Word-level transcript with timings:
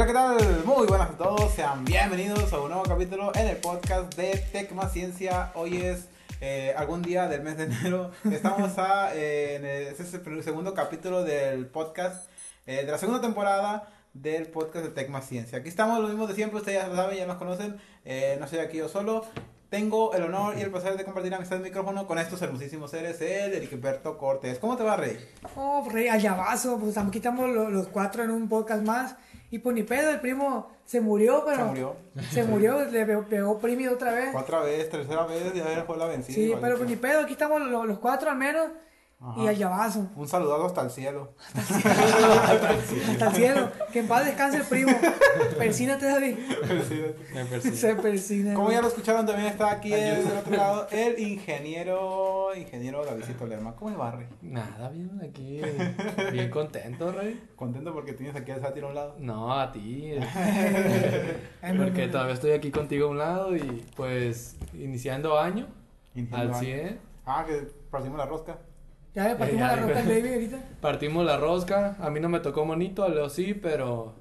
Hola, 0.00 0.06
¿qué 0.06 0.14
tal? 0.14 0.64
Muy 0.64 0.86
buenas 0.86 1.10
a 1.10 1.12
todos, 1.18 1.52
sean 1.52 1.84
bienvenidos 1.84 2.50
a 2.54 2.58
un 2.58 2.70
nuevo 2.70 2.84
capítulo 2.84 3.32
en 3.34 3.48
el 3.48 3.58
podcast 3.58 4.14
de 4.14 4.34
Tecma 4.50 4.88
Ciencia. 4.88 5.52
Hoy 5.54 5.76
es 5.76 6.08
eh, 6.40 6.72
algún 6.74 7.02
día 7.02 7.28
del 7.28 7.42
mes 7.42 7.58
de 7.58 7.64
enero. 7.64 8.10
Estamos 8.32 8.78
a, 8.78 9.14
eh, 9.14 9.56
en 9.56 9.66
el, 9.66 9.86
es 9.88 10.00
el 10.00 10.42
segundo 10.42 10.72
capítulo 10.72 11.22
del 11.22 11.66
podcast 11.66 12.30
eh, 12.66 12.86
de 12.86 12.90
la 12.90 12.96
segunda 12.96 13.20
temporada 13.20 13.90
del 14.14 14.46
podcast 14.46 14.86
de 14.86 14.90
Tecma 14.90 15.20
Ciencia. 15.20 15.58
Aquí 15.58 15.68
estamos, 15.68 16.00
lo 16.00 16.08
mismo 16.08 16.26
de 16.26 16.34
siempre, 16.34 16.58
ustedes 16.58 16.80
ya 16.80 16.88
lo 16.88 16.96
saben, 16.96 17.18
ya 17.18 17.26
nos 17.26 17.36
conocen. 17.36 17.76
Eh, 18.06 18.36
no 18.38 18.46
estoy 18.46 18.60
aquí 18.60 18.78
yo 18.78 18.88
solo. 18.88 19.26
Tengo 19.70 20.12
el 20.14 20.24
honor 20.24 20.58
y 20.58 20.62
el 20.62 20.70
placer 20.70 20.96
de 20.96 21.04
compartir 21.04 21.32
amistad 21.32 21.56
de 21.58 21.62
micrófono 21.62 22.04
con 22.06 22.18
estos 22.18 22.42
hermosísimos 22.42 22.90
seres, 22.90 23.20
el 23.20 23.54
Heriberto 23.54 24.18
Cortés. 24.18 24.58
¿Cómo 24.58 24.76
te 24.76 24.82
va, 24.82 24.96
Rey? 24.96 25.16
Oh, 25.54 25.86
rey, 25.88 26.08
allavazo, 26.08 26.76
pues 26.78 26.98
aquí 26.98 27.18
estamos 27.18 27.48
lo- 27.48 27.70
los 27.70 27.86
cuatro 27.86 28.24
en 28.24 28.32
un 28.32 28.48
podcast 28.48 28.82
más. 28.82 29.14
Y 29.52 29.58
pues 29.60 29.74
ni 29.74 29.84
pedo, 29.84 30.10
el 30.10 30.20
primo 30.20 30.68
se 30.84 31.00
murió, 31.00 31.44
pero. 31.44 31.58
Se 31.58 31.64
murió. 31.64 31.96
Se 32.32 32.44
murió, 32.44 32.84
le 32.84 33.06
pegó, 33.28 33.58
premio 33.58 33.92
otra 33.92 34.12
vez. 34.12 34.34
Otra 34.34 34.60
vez, 34.60 34.90
tercera 34.90 35.24
vez, 35.26 35.54
ya 35.54 35.84
fue 35.86 35.96
la 35.96 36.06
vencida. 36.06 36.34
Sí, 36.34 36.52
pero 36.60 36.76
pues 36.76 36.88
ni 36.90 36.96
pedo, 36.96 37.20
aquí 37.20 37.32
estamos 37.32 37.60
los, 37.62 37.86
los 37.86 37.98
cuatro 38.00 38.28
al 38.30 38.36
menos. 38.38 38.68
Ajá. 39.22 39.42
Y 39.42 39.48
allavazo. 39.48 40.08
Un 40.16 40.26
saludado 40.26 40.64
hasta 40.66 40.80
el 40.82 40.90
cielo. 40.90 41.34
Hasta 41.54 43.26
el 43.26 43.34
cielo. 43.34 43.70
Que 43.92 43.98
en 44.00 44.08
paz 44.08 44.24
descanse 44.24 44.56
el 44.56 44.64
primo. 44.64 44.92
Persínate, 45.58 46.06
David. 46.06 46.36
Persigue. 46.66 47.14
Se 47.76 47.94
persina. 47.96 48.54
Como 48.54 48.72
ya 48.72 48.80
lo 48.80 48.88
escucharon, 48.88 49.26
también 49.26 49.48
está 49.48 49.72
aquí 49.72 49.90
del 49.90 50.26
otro 50.26 50.56
lado 50.56 50.86
el 50.90 51.18
ingeniero, 51.18 52.54
ingeniero 52.56 53.04
Davidito 53.04 53.46
Lerma. 53.46 53.76
¿Cómo 53.76 53.96
va, 53.98 54.12
Rey? 54.12 54.26
Nada, 54.40 54.88
bien, 54.88 55.20
aquí. 55.22 55.60
Bien 56.32 56.50
contento, 56.50 57.12
Rey. 57.12 57.46
Contento 57.56 57.92
porque 57.92 58.14
tienes 58.14 58.34
aquí 58.34 58.52
al 58.52 58.62
sátiro 58.62 58.86
a 58.86 58.90
un 58.90 58.94
lado. 58.96 59.16
No, 59.18 59.52
a 59.52 59.70
ti. 59.70 60.14
Porque 61.76 62.08
todavía 62.08 62.34
estoy 62.34 62.52
aquí 62.52 62.70
contigo 62.70 63.08
a 63.08 63.10
un 63.10 63.18
lado 63.18 63.54
y 63.56 63.84
pues 63.96 64.56
iniciando 64.74 65.38
año 65.38 65.66
Ingeniero 66.14 66.42
al 66.42 66.52
Dani. 66.52 66.66
100. 66.66 67.00
Ah, 67.26 67.44
que 67.46 67.68
partimos 67.90 68.18
la 68.18 68.26
rosca. 68.26 68.58
Ya 69.14 69.28
le 69.28 69.34
partimos 69.36 69.60
Ya, 69.60 69.66
la 69.68 69.76
ya. 69.76 69.82
roca 69.88 69.98
al 70.00 70.06
baby 70.08 70.28
ahorita. 70.34 70.58
Partimos 70.80 71.26
la 71.26 71.36
rosca. 71.36 71.96
A 72.00 72.10
mí 72.10 72.20
no 72.20 72.28
me 72.28 72.40
tocó 72.40 72.64
monito, 72.64 73.02
a 73.04 73.08
Leo 73.08 73.28
sí, 73.28 73.54
pero 73.54 74.14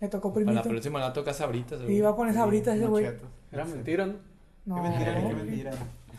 Le 0.00 0.08
tocó 0.08 0.28
a 0.28 0.30
la 0.30 0.34
primito. 0.34 0.68
próxima 0.68 1.00
la 1.00 1.12
toca 1.12 1.32
sabrita. 1.32 1.76
Y 1.88 1.92
iba 1.94 2.10
a 2.10 2.16
poner 2.16 2.34
sabritas 2.34 2.76
ese 2.76 2.86
güey. 2.86 3.06
Era 3.50 3.64
mentira, 3.64 4.06
¿no? 4.06 4.14
No. 4.66 4.76
Qué 4.76 4.80
mentira, 4.88 5.14
qué 5.14 5.34
mentira. 5.34 5.70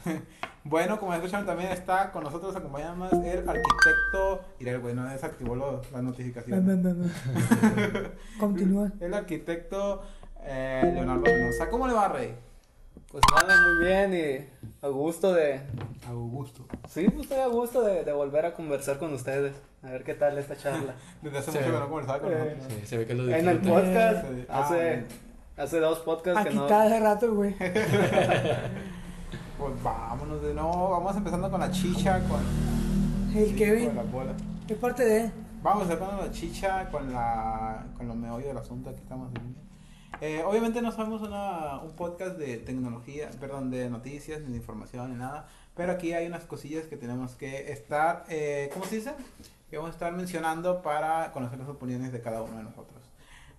bueno, 0.63 0.99
como 0.99 1.13
escucharon, 1.13 1.45
también 1.45 1.71
está 1.71 2.11
con 2.11 2.23
nosotros 2.23 2.55
acompañándonos 2.55 3.13
el 3.13 3.47
arquitecto. 3.47 4.41
Mira, 4.59 4.71
el 4.73 4.79
güey 4.79 4.95
no 4.95 5.03
desactivó 5.05 5.55
lo- 5.55 5.81
las 5.81 5.91
No, 5.91 6.01
notificaciones. 6.03 6.63
no, 6.63 6.75
no, 6.75 6.93
no. 6.93 7.09
Continúa. 8.39 8.91
El 8.99 9.13
arquitecto 9.13 10.01
eh, 10.43 10.91
Leonardo 10.93 11.21
Mendoza. 11.23 11.69
¿Cómo 11.69 11.87
le 11.87 11.93
va, 11.93 12.07
Rey? 12.07 12.35
Pues 13.15 13.23
nada, 13.47 13.61
muy 13.61 13.85
bien 13.87 14.13
y 14.13 14.85
a 14.85 14.89
gusto 14.89 15.33
de... 15.33 15.61
Augusto. 16.09 16.65
Sí, 16.89 17.05
pues 17.07 17.21
estoy 17.21 17.37
a 17.39 17.47
gusto 17.47 17.81
de, 17.81 18.03
de 18.03 18.11
volver 18.11 18.45
a 18.45 18.53
conversar 18.53 18.97
con 18.99 19.13
ustedes. 19.13 19.55
A 19.83 19.87
ver 19.91 20.03
qué 20.03 20.15
tal 20.15 20.37
esta 20.37 20.57
charla. 20.57 20.95
Desde 21.21 21.37
hace 21.37 21.51
Sí. 21.53 21.57
mucho 21.59 21.71
que 21.71 21.79
no 21.79 21.87
conversaba 21.89 22.19
con 22.19 22.33
Eh, 22.33 22.55
nosotros. 22.57 22.79
Sí, 22.81 22.85
se 22.87 22.97
ve 22.97 23.05
que 23.05 23.13
lo 23.13 23.33
En 23.33 23.47
el 23.47 23.59
podcast, 23.59 24.25
Sí. 24.27 24.45
Ah, 24.49 24.63
hace, 24.65 25.05
hace 25.55 25.79
dos 25.79 25.99
podcasts 25.99 26.43
que 26.45 26.53
no... 26.55 26.63
está 26.63 26.83
hace 26.83 26.99
rato, 26.99 27.33
güey. 27.33 27.55
Pues 29.57 29.81
vámonos 29.81 30.41
de 30.41 30.53
nuevo. 30.53 30.89
Vamos 30.89 31.15
empezando 31.15 31.49
con 31.49 31.61
la 31.61 31.71
chicha, 31.71 32.19
con. 32.27 32.41
El 33.33 33.47
sí, 33.51 33.55
Kevin. 33.55 33.85
Con 33.87 33.95
la 33.95 34.03
bola. 34.03 34.33
Es 34.67 34.75
parte 34.77 35.05
de. 35.05 35.31
Vamos 35.63 35.87
a 35.89 35.93
empezar 35.93 36.13
con 36.17 36.25
la 36.27 36.31
chicha, 36.33 36.89
con 36.91 37.13
la. 37.13 37.85
con 37.95 38.05
lo 38.09 38.15
meollo 38.15 38.47
del 38.49 38.57
asunto. 38.57 38.89
Aquí 38.89 38.99
estamos. 39.01 39.29
Eh, 40.21 40.43
obviamente 40.45 40.81
no 40.81 40.91
somos 40.91 41.21
una, 41.21 41.79
un 41.79 41.95
podcast 41.95 42.37
de 42.37 42.57
tecnología, 42.57 43.29
perdón, 43.39 43.69
de 43.69 43.89
noticias, 43.89 44.41
ni 44.41 44.51
de 44.51 44.57
información, 44.57 45.11
ni 45.11 45.17
nada. 45.17 45.47
Pero 45.75 45.91
aquí 45.91 46.13
hay 46.13 46.27
unas 46.27 46.45
cosillas 46.45 46.85
que 46.85 46.97
tenemos 46.97 47.35
que 47.35 47.71
estar, 47.71 48.25
eh, 48.29 48.69
¿cómo 48.73 48.85
se 48.85 48.95
dice? 48.97 49.13
Que 49.69 49.77
vamos 49.77 49.91
a 49.91 49.93
estar 49.93 50.13
mencionando 50.13 50.81
para 50.81 51.31
conocer 51.31 51.59
las 51.59 51.67
opiniones 51.67 52.11
de 52.13 52.21
cada 52.21 52.41
uno 52.41 52.57
de 52.57 52.63
nosotros. 52.63 53.01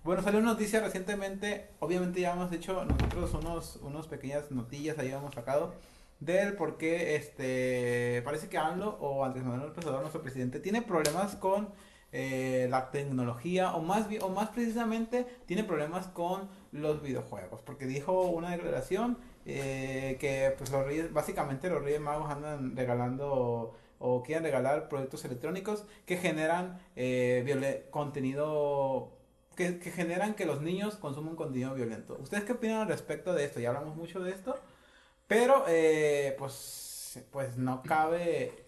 Bueno, 0.03 0.23
salió 0.23 0.39
una 0.39 0.53
noticia 0.53 0.79
recientemente, 0.79 1.69
obviamente 1.79 2.21
ya 2.21 2.31
hemos 2.31 2.51
hecho 2.53 2.85
nosotros 2.85 3.33
unos, 3.33 3.75
unos 3.83 4.07
pequeñas 4.07 4.49
notillas, 4.51 4.97
ahí 4.97 5.11
hemos 5.11 5.35
sacado, 5.35 5.73
del 6.19 6.53
por 6.53 6.77
qué 6.77 7.15
este, 7.15 8.21
parece 8.23 8.47
que 8.47 8.57
AMLO 8.57 8.97
o 9.01 9.25
Andrés 9.25 9.43
Manuel 9.43 9.67
López 9.67 9.83
Obrador, 9.83 10.01
nuestro 10.01 10.21
presidente, 10.21 10.59
tiene 10.59 10.81
problemas 10.81 11.35
con 11.35 11.69
eh, 12.11 12.67
la 12.69 12.91
tecnología, 12.91 13.75
o 13.75 13.81
más, 13.81 14.07
o 14.21 14.29
más 14.29 14.49
precisamente, 14.49 15.25
tiene 15.45 15.63
problemas 15.63 16.07
con 16.07 16.49
los 16.71 17.01
videojuegos, 17.01 17.61
porque 17.61 17.85
dijo 17.85 18.23
una 18.23 18.51
declaración 18.51 19.17
eh, 19.45 20.17
que 20.19 20.53
pues 20.57 20.71
los 20.71 20.85
reyes, 20.85 21.13
básicamente 21.13 21.69
los 21.69 21.83
reyes 21.83 22.01
magos 22.01 22.29
andan 22.29 22.75
regalando 22.75 23.75
o 23.99 24.23
quieren 24.23 24.43
regalar 24.43 24.89
productos 24.89 25.25
electrónicos 25.25 25.85
que 26.05 26.17
generan 26.17 26.79
eh, 26.95 27.87
contenido 27.89 29.11
que, 29.55 29.79
que 29.79 29.91
generan 29.91 30.35
que 30.35 30.45
los 30.45 30.61
niños 30.61 30.95
consuman 30.97 31.35
contenido 31.35 31.73
violento. 31.73 32.17
¿Ustedes 32.21 32.43
qué 32.43 32.53
opinan 32.53 32.81
al 32.81 32.87
respecto 32.87 33.33
de 33.33 33.43
esto? 33.45 33.59
Ya 33.59 33.69
hablamos 33.69 33.95
mucho 33.95 34.19
de 34.19 34.31
esto, 34.31 34.55
pero 35.27 35.65
eh, 35.67 36.35
pues, 36.37 37.25
pues 37.31 37.57
no 37.57 37.81
cabe, 37.81 38.66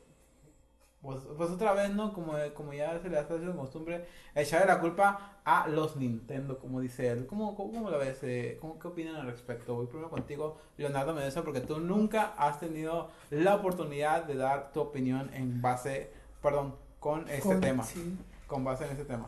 pues, 1.02 1.20
pues 1.38 1.50
otra 1.50 1.74
vez, 1.74 1.92
¿no? 1.92 2.14
Como, 2.14 2.34
como 2.54 2.74
ya 2.74 3.00
se 3.02 3.10
le 3.10 3.18
hace 3.18 3.38
de 3.40 3.52
costumbre, 3.56 4.06
echarle 4.36 4.68
la 4.68 4.80
culpa 4.80 5.40
a 5.46 5.68
los 5.68 5.96
Nintendo, 5.96 6.60
como 6.60 6.82
dice 6.82 7.08
él. 7.08 7.26
¿Cómo, 7.26 7.56
cómo, 7.56 7.72
cómo 7.72 7.90
lo 7.90 7.98
ves? 8.00 8.20
Eh, 8.24 8.58
¿cómo, 8.60 8.78
¿Qué 8.80 8.88
opinan 8.90 9.16
al 9.16 9.28
respecto? 9.28 9.76
Voy 9.76 9.88
primero 9.88 10.10
contigo, 10.10 10.58
Leonardo 10.78 11.14
Mendoza, 11.14 11.44
porque 11.44 11.62
tú 11.62 11.80
nunca 11.80 12.34
has 12.38 12.60
tenido 12.60 13.10
la 13.30 13.56
oportunidad 13.56 14.26
de 14.26 14.36
dar 14.36 14.72
tu 14.74 14.82
opinión 14.82 15.30
en 15.34 15.62
base, 15.62 16.12
perdón, 16.42 16.76
con 17.00 17.30
este 17.30 17.42
con- 17.48 17.62
tema, 17.62 17.84
sí. 17.84 18.18
con 18.48 18.64
base 18.64 18.86
en 18.86 18.92
este 18.92 19.06
tema. 19.06 19.28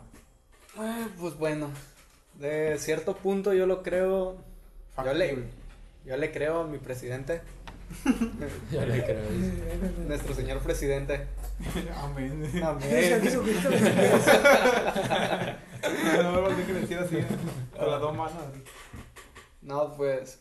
Ah, 0.78 1.08
pues 1.20 1.38
bueno, 1.38 1.68
de 2.40 2.78
cierto 2.80 3.16
punto 3.16 3.54
yo 3.54 3.66
lo 3.66 3.82
creo... 3.82 4.38
Yo 5.04 5.14
le, 5.14 5.46
yo 6.06 6.18
le 6.18 6.32
creo 6.32 6.62
a 6.62 6.68
mi 6.68 6.78
presidente, 6.78 7.42
Ya 8.72 8.86
le 8.86 9.04
creo. 9.04 9.22
nuestro 10.08 10.34
señor 10.34 10.60
presidente. 10.60 11.28
Amén. 11.96 12.50
Amén. 12.64 12.90
Jesucristo. 13.22 13.70
no, 16.18 16.32
no, 16.32 16.50
no, 16.50 16.56
que 16.66 16.74
decir 16.74 16.98
así, 17.00 17.18
con 17.78 17.92
las 17.92 18.02
dos 18.02 18.16
manos. 18.16 18.38
así. 18.52 18.64
No, 19.62 19.94
pues. 19.96 20.40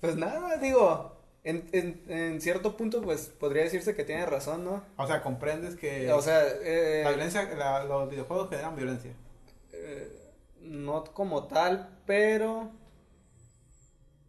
Pues 0.00 0.16
nada, 0.16 0.56
digo. 0.58 1.10
En, 1.44 1.68
en, 1.72 2.04
en 2.06 2.40
cierto 2.40 2.76
punto, 2.76 3.02
pues 3.02 3.22
podría 3.26 3.64
decirse 3.64 3.96
que 3.96 4.04
tiene 4.04 4.24
razón, 4.26 4.64
¿no? 4.64 4.84
O 4.96 5.06
sea, 5.08 5.22
comprendes 5.24 5.74
que 5.74 6.12
O 6.12 6.22
sea, 6.22 6.40
eh, 6.62 7.00
la 7.02 7.10
violencia, 7.10 7.42
la- 7.56 7.82
los 7.82 8.08
videojuegos 8.08 8.48
generan 8.48 8.76
violencia. 8.76 9.12
eh, 9.72 10.08
no 10.60 11.02
como 11.02 11.48
tal, 11.48 11.98
pero 12.06 12.70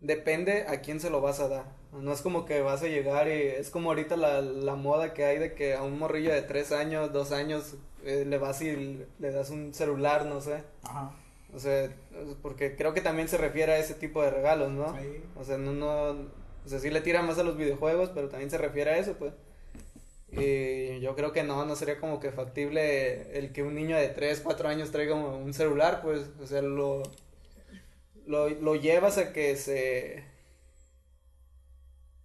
depende 0.02 0.66
a 0.68 0.82
quién 0.82 1.00
se 1.00 1.12
lo 1.12 1.22
vas 1.22 1.40
a 1.40 1.48
dar. 1.48 1.66
No 2.02 2.12
es 2.12 2.22
como 2.22 2.46
que 2.46 2.62
vas 2.62 2.82
a 2.84 2.88
llegar 2.88 3.28
y 3.28 3.32
es 3.32 3.70
como 3.70 3.90
ahorita 3.90 4.18
la, 4.18 4.42
la 4.42 4.76
moda 4.76 5.14
que 5.14 5.26
hay 5.26 5.38
de 5.38 5.54
que 5.54 5.76
a 5.76 5.84
un 5.84 6.00
morrillo 6.00 6.34
de 6.34 6.42
3 6.42 6.72
años, 6.72 7.14
2 7.14 7.32
años, 7.32 7.76
eh, 8.04 8.26
le 8.28 8.38
vas 8.38 8.62
y 8.62 9.06
le 9.20 9.32
das 9.32 9.50
un 9.50 9.74
celular, 9.74 10.26
no 10.26 10.42
sé. 10.42 10.64
Ajá. 10.84 11.12
O 11.56 11.60
sea, 11.60 11.90
porque 12.42 12.76
creo 12.76 12.94
que 12.94 13.02
también 13.02 13.28
se 13.28 13.38
refiere 13.38 13.74
a 13.74 13.78
ese 13.78 13.94
tipo 13.94 14.24
de 14.24 14.32
regalos, 14.32 14.72
¿no? 14.72 14.98
Sí. 15.00 15.22
O 15.36 15.44
sea, 15.44 15.58
no, 15.58 15.72
no, 15.72 16.12
o 16.66 16.68
sea, 16.70 16.80
sí 16.80 16.90
le 16.90 17.02
tira 17.02 17.22
más 17.22 17.38
a 17.38 17.44
los 17.44 17.58
videojuegos, 17.58 18.10
pero 18.10 18.30
también 18.30 18.50
se 18.50 18.58
refiere 18.58 18.92
a 18.92 18.98
eso, 18.98 19.14
pues. 19.14 19.34
Y 20.32 21.00
yo 21.00 21.16
creo 21.16 21.32
que 21.32 21.44
no, 21.44 21.64
no 21.64 21.76
sería 21.76 22.00
como 22.00 22.20
que 22.20 22.32
factible 22.32 23.38
el 23.38 23.52
que 23.54 23.62
un 23.62 23.76
niño 23.76 23.96
de 23.98 24.08
3, 24.10 24.42
4 24.44 24.68
años 24.68 24.92
traiga 24.92 25.14
un 25.14 25.44
un 25.44 25.54
celular, 25.54 26.02
pues, 26.02 26.32
o 26.42 26.48
sea, 26.48 26.64
lo, 26.64 27.04
lo, 28.26 28.50
lo 28.50 28.76
llevas 28.76 29.20
a 29.20 29.32
que 29.32 29.56
se, 29.56 30.24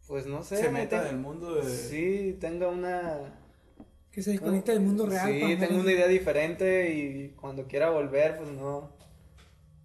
pues 0.08 0.26
no 0.26 0.43
sé. 0.43 0.56
Se 0.56 0.70
meta 0.70 1.02
en 1.02 1.08
el 1.08 1.16
mundo 1.19 1.55
de... 1.55 1.62
Sí, 1.70 2.37
tenga 2.40 2.69
una... 2.69 3.34
Que 4.10 4.22
se 4.22 4.32
desconecta 4.32 4.72
del 4.72 4.81
mundo 4.81 5.06
real. 5.06 5.28
Sí, 5.31 5.56
tengo 5.60 5.81
una 5.81 5.93
idea 5.93 6.08
diferente 6.08 6.93
y 6.93 7.28
cuando 7.40 7.66
quiera 7.69 7.90
volver, 7.90 8.37
pues 8.38 8.50
no. 8.50 8.90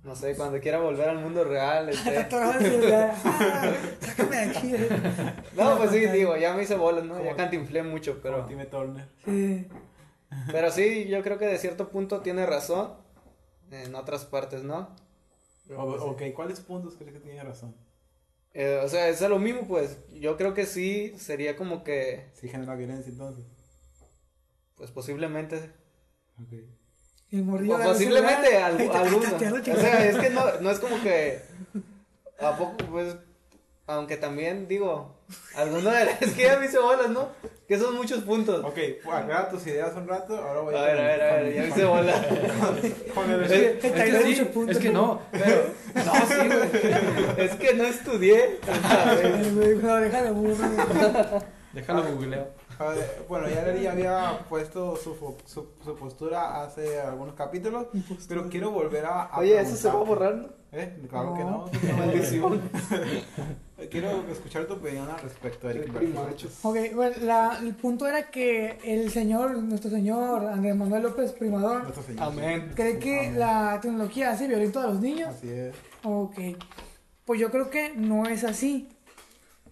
No 0.04 0.16
sé, 0.16 0.36
cuando 0.36 0.60
quiera 0.60 0.80
volver 0.80 1.08
al 1.10 1.20
mundo 1.20 1.44
real. 1.44 1.90
Este. 1.94 2.18
Ah, 2.36 3.94
Sácame 4.00 4.36
de 4.36 4.42
aquí. 4.44 4.74
No, 5.56 5.78
pues 5.78 5.92
sí, 5.92 6.00
digo, 6.08 6.36
ya 6.38 6.54
me 6.56 6.64
hice 6.64 6.76
bolas, 6.76 7.06
¿no? 7.06 7.24
Ya 7.24 7.36
cantinflé 7.36 7.84
mucho, 7.84 8.20
Pero... 8.24 8.38
pero. 8.38 8.48
Time 8.48 8.66
Turner. 8.66 9.08
Sí. 9.24 9.68
Pero 10.52 10.72
sí, 10.72 11.06
yo 11.08 11.22
creo 11.22 11.38
que 11.38 11.46
de 11.46 11.58
cierto 11.60 11.90
punto 11.90 12.22
tiene 12.22 12.46
razón. 12.46 12.94
En 13.72 13.94
otras 13.96 14.26
partes, 14.26 14.64
¿no? 14.64 14.90
O- 15.76 15.84
ok, 16.12 16.22
¿cuáles 16.36 16.60
puntos 16.60 16.96
crees 16.98 17.14
que 17.14 17.20
tiene 17.20 17.44
razón? 17.44 17.76
Eh, 18.54 18.80
o 18.84 18.88
sea, 18.88 19.08
es 19.10 19.20
lo 19.22 19.40
mismo, 19.40 19.68
pues. 19.68 19.98
Yo 20.14 20.38
creo 20.38 20.54
que 20.54 20.66
sí 20.66 21.14
sería 21.18 21.56
como 21.56 21.84
que. 21.84 22.30
Sí 22.34 22.48
genera 22.50 22.76
violencia 22.76 23.12
entonces. 23.12 23.46
Pues 24.76 24.92
posiblemente. 24.92 25.72
Ok. 26.42 26.54
Y 27.32 27.42
O 27.42 27.80
posiblemente 27.84 28.58
al- 28.58 28.80
alguno. 28.92 29.36
O 29.36 29.40
sea, 29.80 30.06
es 30.06 30.18
que 30.18 30.30
no, 30.30 30.60
no 30.62 30.70
es 30.72 30.80
como 30.80 31.02
que. 31.02 31.42
¿A 32.40 32.58
poco, 32.58 32.78
pues? 32.92 33.16
Aunque 33.88 34.18
también, 34.18 34.68
digo. 34.68 35.18
Alguno 35.56 35.90
de 35.90 36.04
Es 36.22 36.34
que 36.34 36.44
ya 36.44 36.60
me 36.60 36.66
hice 36.68 36.78
bolas, 36.80 37.10
¿no? 37.10 37.30
Que 37.74 37.80
son 37.80 37.96
muchos 37.96 38.20
puntos. 38.22 38.64
Ok, 38.64 38.78
aclara 39.12 39.50
tus 39.50 39.66
ideas 39.66 39.96
un 39.96 40.08
rato, 40.08 40.38
ahora 40.38 40.60
voy 40.62 40.76
A 40.76 40.78
a... 40.78 40.86
ver, 40.86 41.00
a 41.00 41.04
ver, 41.08 41.22
a 41.24 41.36
ver, 41.38 41.54
ya 41.56 41.62
me 41.64 41.68
hice. 41.70 41.82
Con 43.16 43.32
el- 43.32 43.44
Es 43.46 43.80
que, 43.80 44.22
muchos 44.28 44.48
puntos, 44.50 44.76
es 44.78 44.84
que 44.84 44.92
¿no? 44.92 45.02
no, 45.02 45.22
pero. 45.32 45.64
No, 45.96 46.14
sí, 46.28 46.48
güey. 46.50 47.46
Es 47.46 47.56
que 47.56 47.74
no 47.74 47.84
estudié. 47.86 48.60
La 49.82 49.94
oreja 49.96 50.22
de 50.22 50.30
burro. 50.30 50.56
Déjalo 51.74 52.04
googleo. 52.04 52.48
A 52.80 52.86
ver, 52.90 53.26
bueno, 53.30 53.48
ya 53.50 53.64
Leri 53.64 53.84
ya 53.84 53.92
había 53.92 54.40
puesto 54.50 54.96
su, 54.98 55.16
su, 55.46 55.68
su 55.84 55.96
postura 55.96 56.64
hace 56.64 57.00
algunos 57.00 57.36
capítulos, 57.36 57.88
pero 58.28 58.50
quiero 58.50 58.72
volver 58.72 59.06
a... 59.06 59.24
a 59.24 59.40
Oye, 59.40 59.60
eso 59.60 59.76
se 59.76 59.88
va 59.88 59.94
a 59.94 60.04
preguntar. 60.04 60.34
borrar, 60.34 60.36
¿no? 60.36 60.64
¿Eh? 60.76 61.02
Claro 61.08 61.34
que 61.36 61.44
No. 61.44 61.50
no. 61.92 61.98
Maldición. 61.98 62.62
Quiero 63.92 64.24
escuchar 64.32 64.66
tu 64.66 64.74
opinión 64.76 65.08
al 65.10 65.20
respecto, 65.20 65.70
Eric. 65.70 65.92
Ok, 66.64 66.78
bueno, 66.96 67.16
la- 67.22 67.60
el 67.62 67.76
punto 67.76 68.08
era 68.08 68.32
que 68.32 68.80
el 68.84 69.12
señor, 69.12 69.58
nuestro 69.58 69.92
señor 69.92 70.46
Andrés 70.46 70.76
Manuel 70.76 71.04
López 71.04 71.34
Primador, 71.34 71.84
Nuestro 71.84 72.02
señor. 72.04 72.24
Amén. 72.24 72.72
cree 72.76 72.98
que 72.98 73.20
Amén. 73.28 73.40
la 73.40 73.80
tecnología 73.82 74.32
hace 74.32 74.48
violento 74.48 74.80
a 74.80 74.88
los 74.88 75.00
niños. 75.02 75.30
Así 75.36 75.50
es. 75.50 75.76
Ok, 76.04 76.36
pues 77.26 77.40
yo 77.42 77.52
creo 77.52 77.70
que 77.70 77.94
no 77.96 78.26
es 78.26 78.44
así. 78.46 78.90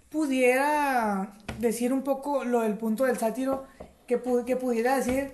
Pudiera 0.09 1.31
decir 1.59 1.93
un 1.93 2.03
poco 2.03 2.43
lo 2.43 2.61
del 2.61 2.77
punto 2.77 3.05
del 3.05 3.17
sátiro, 3.17 3.65
que, 4.07 4.21
pu- 4.21 4.45
que 4.45 4.55
pudiera 4.55 4.95
decir 4.97 5.31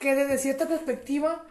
que 0.00 0.14
desde 0.14 0.38
cierta 0.38 0.66
perspectiva 0.66 1.44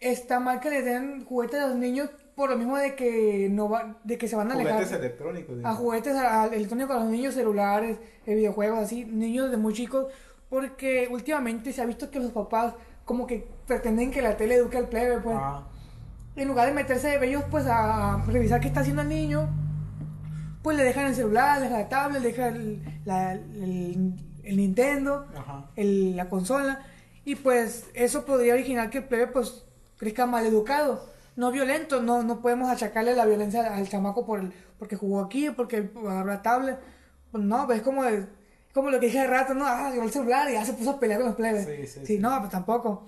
está 0.00 0.38
mal 0.40 0.60
que 0.60 0.70
le 0.70 0.82
den 0.82 1.24
juguetes 1.24 1.60
a 1.60 1.68
los 1.68 1.76
niños 1.76 2.10
por 2.34 2.50
lo 2.50 2.56
mismo 2.56 2.76
de 2.76 2.94
que 2.96 3.48
no 3.50 3.68
va, 3.68 3.96
de 4.04 4.18
que 4.18 4.26
se 4.28 4.34
van 4.36 4.50
a 4.50 4.54
alejar 4.54 4.72
Juguetes 4.74 4.92
electrónicos. 4.98 5.56
a 5.64 5.72
juguetes 5.74 6.14
a- 6.16 6.42
a 6.42 6.46
electrónicos 6.46 6.96
a 6.96 7.00
los 7.00 7.08
niños 7.08 7.34
celulares, 7.34 7.98
eh, 8.26 8.34
videojuegos 8.34 8.78
así, 8.80 9.04
niños 9.04 9.50
de 9.50 9.56
muy 9.56 9.72
chicos, 9.72 10.06
porque 10.50 11.08
últimamente 11.10 11.72
se 11.72 11.80
ha 11.80 11.86
visto 11.86 12.10
que 12.10 12.18
los 12.20 12.32
papás 12.32 12.74
como 13.04 13.26
que 13.26 13.46
pretenden 13.66 14.10
que 14.10 14.20
la 14.20 14.36
tele 14.36 14.56
eduque 14.56 14.76
al 14.78 14.88
plebe, 14.88 15.20
pues 15.20 15.36
Ah, 15.38 15.62
en 16.36 16.48
lugar 16.48 16.66
de 16.66 16.74
meterse 16.74 17.24
ellos 17.24 17.44
pues 17.50 17.64
a 17.68 18.22
revisar 18.26 18.60
qué 18.60 18.66
está 18.68 18.80
haciendo 18.80 19.02
el 19.02 19.08
niño, 19.08 19.48
pues 20.64 20.76
le 20.76 20.82
dejan 20.82 21.06
el 21.06 21.14
celular, 21.14 21.58
le 21.60 21.64
dejan 21.66 21.80
la 21.82 21.88
tablet, 21.88 22.22
le 22.22 22.28
dejan 22.32 22.56
el, 22.56 22.82
la- 23.04 23.32
el- 23.34 24.14
el 24.42 24.56
Nintendo, 24.56 25.26
el- 25.76 26.16
la 26.16 26.28
consola, 26.28 26.80
y 27.24 27.36
pues 27.36 27.84
eso 27.94 28.24
podría 28.24 28.54
originar 28.54 28.88
que 28.90 28.98
el 28.98 29.04
plebe 29.04 29.26
pues 29.28 29.64
crezca 29.98 30.26
mal 30.26 30.44
educado, 30.46 31.04
no 31.36 31.52
violento, 31.52 32.00
no, 32.02 32.22
no 32.22 32.40
podemos 32.40 32.68
achacarle 32.70 33.14
la 33.14 33.26
violencia 33.26 33.74
al 33.74 33.88
chamaco 33.88 34.24
por 34.26 34.40
el, 34.40 34.52
porque 34.78 34.96
jugó 34.96 35.20
aquí, 35.22 35.50
porque 35.50 35.90
agarró 35.96 36.26
la 36.28 36.42
tablet, 36.42 36.78
pues 37.30 37.44
no, 37.44 37.66
pues 37.66 37.78
es 37.78 37.84
como, 37.84 38.02
como 38.72 38.88
lo 38.90 38.98
que 39.00 39.06
dije 39.06 39.20
hace 39.20 39.28
rato, 39.28 39.52
no, 39.54 39.66
ah, 39.66 39.88
agarró 39.88 40.04
el 40.04 40.10
celular 40.12 40.48
y 40.50 40.54
ya 40.54 40.64
se 40.64 40.72
puso 40.72 40.92
a 40.92 40.98
pelear 41.00 41.20
con 41.20 41.28
los 41.28 41.36
plebes. 41.36 41.66
Sí, 41.66 41.86
sí, 41.86 42.00
Sí, 42.00 42.06
sí. 42.16 42.18
no, 42.18 42.38
pues 42.38 42.50
tampoco. 42.50 43.06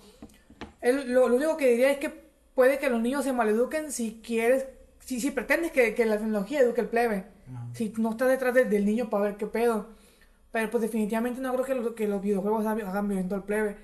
El- 0.83 1.11
lo, 1.13 1.29
lo 1.29 1.37
único 1.37 1.57
que 1.57 1.71
diría 1.71 1.91
es 1.91 1.99
que 1.99 2.11
puede 2.55 2.79
que 2.79 2.89
los 2.91 3.01
niños 3.01 3.25
se 3.25 3.33
maleduquen 3.33 3.93
si 3.93 4.21
quieres, 4.25 4.67
si, 5.01 5.21
si 5.21 5.31
pretendes 5.31 5.73
que, 5.73 5.95
que 5.95 6.05
la 6.05 6.19
tecnología 6.19 6.61
eduque 6.61 6.81
al 6.83 6.89
plebe. 6.89 7.25
Ajá. 7.55 7.67
Si 7.75 7.93
no 7.99 8.11
estás 8.11 8.29
detrás 8.29 8.55
de- 8.55 8.65
del 8.65 8.85
niño 8.87 9.09
para 9.11 9.25
ver 9.25 9.37
qué 9.37 9.47
pedo. 9.47 9.87
Pero 10.53 10.71
pues 10.71 10.83
definitivamente 10.83 11.41
no 11.41 11.53
creo 11.53 11.65
que, 11.65 11.75
lo- 11.75 11.95
que 11.95 12.09
los 12.09 12.23
videojuegos 12.23 12.65
hagan 12.67 13.09
violento 13.09 13.35
al 13.35 13.45
plebe. 13.45 13.77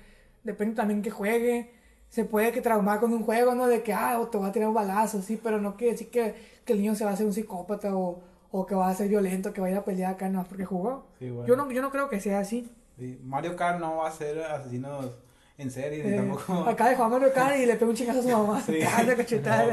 Depende 0.43 0.75
también 0.75 1.01
que 1.01 1.11
juegue. 1.11 1.71
Se 2.09 2.25
puede 2.25 2.51
que 2.51 2.61
traumar 2.61 2.99
con 2.99 3.11
un 3.13 3.23
juego, 3.23 3.55
¿no? 3.55 3.67
De 3.67 3.81
que, 3.83 3.93
ah, 3.93 4.19
o 4.19 4.27
te 4.27 4.37
va 4.37 4.47
a 4.47 4.51
tirar 4.51 4.69
un 4.69 4.75
balazo, 4.75 5.21
sí, 5.21 5.39
pero 5.41 5.59
no 5.59 5.75
quiere 5.77 5.93
decir 5.93 6.09
que, 6.09 6.35
que 6.63 6.73
el 6.73 6.79
niño 6.79 6.95
se 6.95 7.03
va 7.05 7.11
a 7.11 7.13
hacer 7.13 7.25
un 7.25 7.33
psicópata 7.33 7.95
o, 7.95 8.21
o 8.51 8.65
que 8.67 8.75
va 8.75 8.87
a 8.89 8.93
ser 8.95 9.07
violento, 9.09 9.51
que 9.51 9.61
va 9.61 9.67
a 9.67 9.71
ir 9.71 9.77
a 9.77 9.83
pelear 9.85 10.13
acá, 10.13 10.29
no, 10.29 10.43
porque 10.43 10.63
jugó. 10.65 11.07
Sí, 11.17 11.29
bueno. 11.31 11.47
Yo 11.47 11.55
no, 11.55 11.71
yo 11.71 11.81
no 11.81 11.89
creo 11.89 12.09
que 12.09 12.19
sea 12.19 12.39
así. 12.39 12.69
Sí, 12.99 13.19
Mario 13.23 13.55
Kart 13.55 13.79
no 13.79 13.97
va 13.97 14.09
a 14.09 14.11
ser 14.11 14.39
asesinos 14.43 15.17
en 15.57 15.69
serie, 15.71 16.01
Eh, 16.07 16.15
tampoco... 16.17 16.53
acá 16.67 16.89
de 16.89 16.95
Juan 16.95 17.11
Mario 17.11 17.31
Kart 17.33 17.55
y 17.57 17.65
le 17.65 17.75
pega 17.75 17.89
un 17.91 17.95
chingazo 17.95 18.19
a 18.19 18.23
su 18.23 18.29
mamá. 18.29 18.61
Sí. 18.65 18.79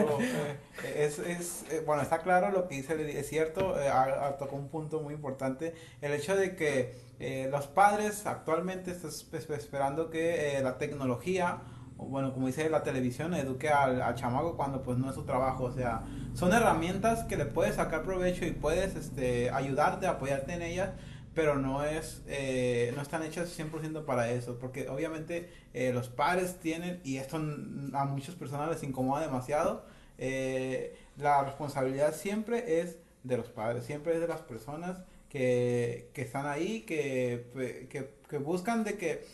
No, 0.02 0.18
eh, 0.20 1.04
es, 1.06 1.18
es, 1.18 1.64
eh, 1.70 1.82
bueno, 1.86 2.02
está 2.02 2.18
claro 2.18 2.50
lo 2.50 2.68
que 2.68 2.76
dice, 2.76 3.18
es 3.18 3.28
cierto, 3.28 3.80
eh, 3.80 3.88
a- 3.88 4.28
a- 4.28 4.36
tocó 4.36 4.56
un 4.56 4.68
punto 4.68 5.00
muy 5.00 5.14
importante, 5.14 5.74
el 6.02 6.12
hecho 6.12 6.36
de 6.36 6.54
que 6.56 6.94
eh, 7.18 7.48
los 7.50 7.66
padres 7.66 8.26
actualmente 8.26 8.90
están 8.90 9.10
esp- 9.10 9.54
esperando 9.56 10.10
que 10.10 10.56
eh, 10.58 10.62
la 10.62 10.78
tecnología, 10.78 11.58
bueno, 11.96 12.32
como 12.32 12.46
dice 12.46 12.68
la 12.70 12.82
televisión, 12.82 13.34
eduque 13.34 13.68
al, 13.68 14.00
al 14.00 14.14
chamaco 14.14 14.56
cuando 14.56 14.82
pues 14.82 14.96
no 14.98 15.08
es 15.10 15.14
su 15.14 15.24
trabajo, 15.24 15.64
o 15.64 15.72
sea, 15.72 16.02
son 16.34 16.52
herramientas 16.54 17.24
que 17.24 17.36
le 17.36 17.44
puedes 17.46 17.74
sacar 17.74 18.02
provecho 18.04 18.44
y 18.46 18.52
puedes 18.52 18.96
este, 18.96 19.50
ayudarte, 19.50 20.06
apoyarte 20.06 20.52
en 20.54 20.62
ellas, 20.62 20.90
pero 21.34 21.56
no 21.56 21.84
es 21.84 22.22
eh, 22.26 22.92
no 22.96 23.02
están 23.02 23.22
hechas 23.22 23.56
100% 23.58 24.04
para 24.04 24.30
eso 24.30 24.58
porque 24.58 24.88
obviamente 24.88 25.48
eh, 25.74 25.92
los 25.92 26.08
padres 26.08 26.58
tienen 26.60 27.00
y 27.04 27.18
esto 27.18 27.36
a 27.36 28.04
muchas 28.04 28.34
personas 28.34 28.68
les 28.68 28.82
incomoda 28.82 29.22
demasiado 29.22 29.84
eh, 30.18 30.96
la 31.16 31.44
responsabilidad 31.44 32.14
siempre 32.14 32.80
es 32.80 32.96
de 33.22 33.36
los 33.36 33.48
padres 33.48 33.84
siempre 33.84 34.14
es 34.14 34.20
de 34.20 34.28
las 34.28 34.40
personas 34.40 34.98
que, 35.28 36.10
que 36.14 36.22
están 36.22 36.46
ahí 36.46 36.82
que, 36.82 37.86
que, 37.88 38.10
que 38.28 38.38
buscan 38.38 38.82
de 38.82 38.98
que 38.98 39.24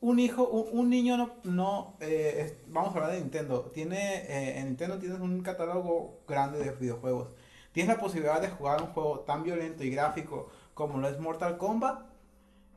un 0.00 0.18
hijo, 0.18 0.46
un, 0.46 0.78
un 0.78 0.90
niño 0.90 1.16
no, 1.16 1.30
no 1.44 1.94
eh, 2.00 2.58
vamos 2.68 2.90
a 2.90 2.92
hablar 2.94 3.12
de 3.12 3.20
Nintendo, 3.20 3.70
tiene, 3.72 4.58
en 4.58 4.66
Nintendo 4.66 4.98
tienes 4.98 5.18
un 5.18 5.40
catálogo 5.40 6.20
grande 6.28 6.58
de 6.58 6.72
videojuegos. 6.72 7.28
Tienes 7.72 7.96
la 7.96 8.00
posibilidad 8.00 8.40
de 8.40 8.50
jugar 8.50 8.82
un 8.82 8.88
juego 8.88 9.20
tan 9.20 9.42
violento 9.42 9.82
y 9.82 9.90
gráfico 9.90 10.50
como 10.74 10.98
lo 10.98 11.08
es 11.08 11.18
Mortal 11.18 11.56
Kombat 11.58 12.00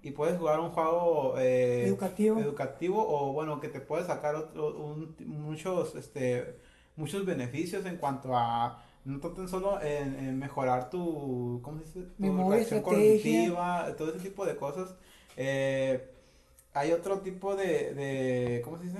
y 0.03 0.11
puedes 0.11 0.37
jugar 0.37 0.59
un 0.59 0.69
juego 0.69 1.35
eh, 1.37 1.85
Educativo. 1.87 2.39
educativo 2.39 3.05
o 3.07 3.33
bueno 3.33 3.59
que 3.59 3.67
te 3.67 3.81
puede 3.81 4.05
sacar 4.05 4.35
otro- 4.35 4.77
un- 4.77 5.15
muchos 5.25 5.95
este 5.95 6.55
muchos 6.95 7.25
beneficios 7.25 7.85
en 7.85 7.97
cuanto 7.97 8.35
a 8.37 8.83
no 9.05 9.19
tan 9.19 9.47
solo 9.47 9.81
en, 9.81 10.15
en 10.15 10.37
mejorar 10.37 10.89
tu 10.89 11.59
¿cómo 11.63 11.79
se 11.79 11.85
dice? 11.85 12.01
Tu 12.01 12.23
Memoria, 12.23 12.57
reacción 12.57 12.81
cognitiva, 12.81 13.87
todo 13.97 14.09
ese 14.09 14.19
tipo 14.29 14.45
de 14.45 14.55
cosas 14.55 14.95
eh, 15.35 16.11
hay 16.73 16.91
otro 16.91 17.19
tipo 17.19 17.55
de, 17.55 17.93
de 17.95 18.61
¿cómo 18.63 18.77
se 18.77 18.85
dice? 18.85 18.99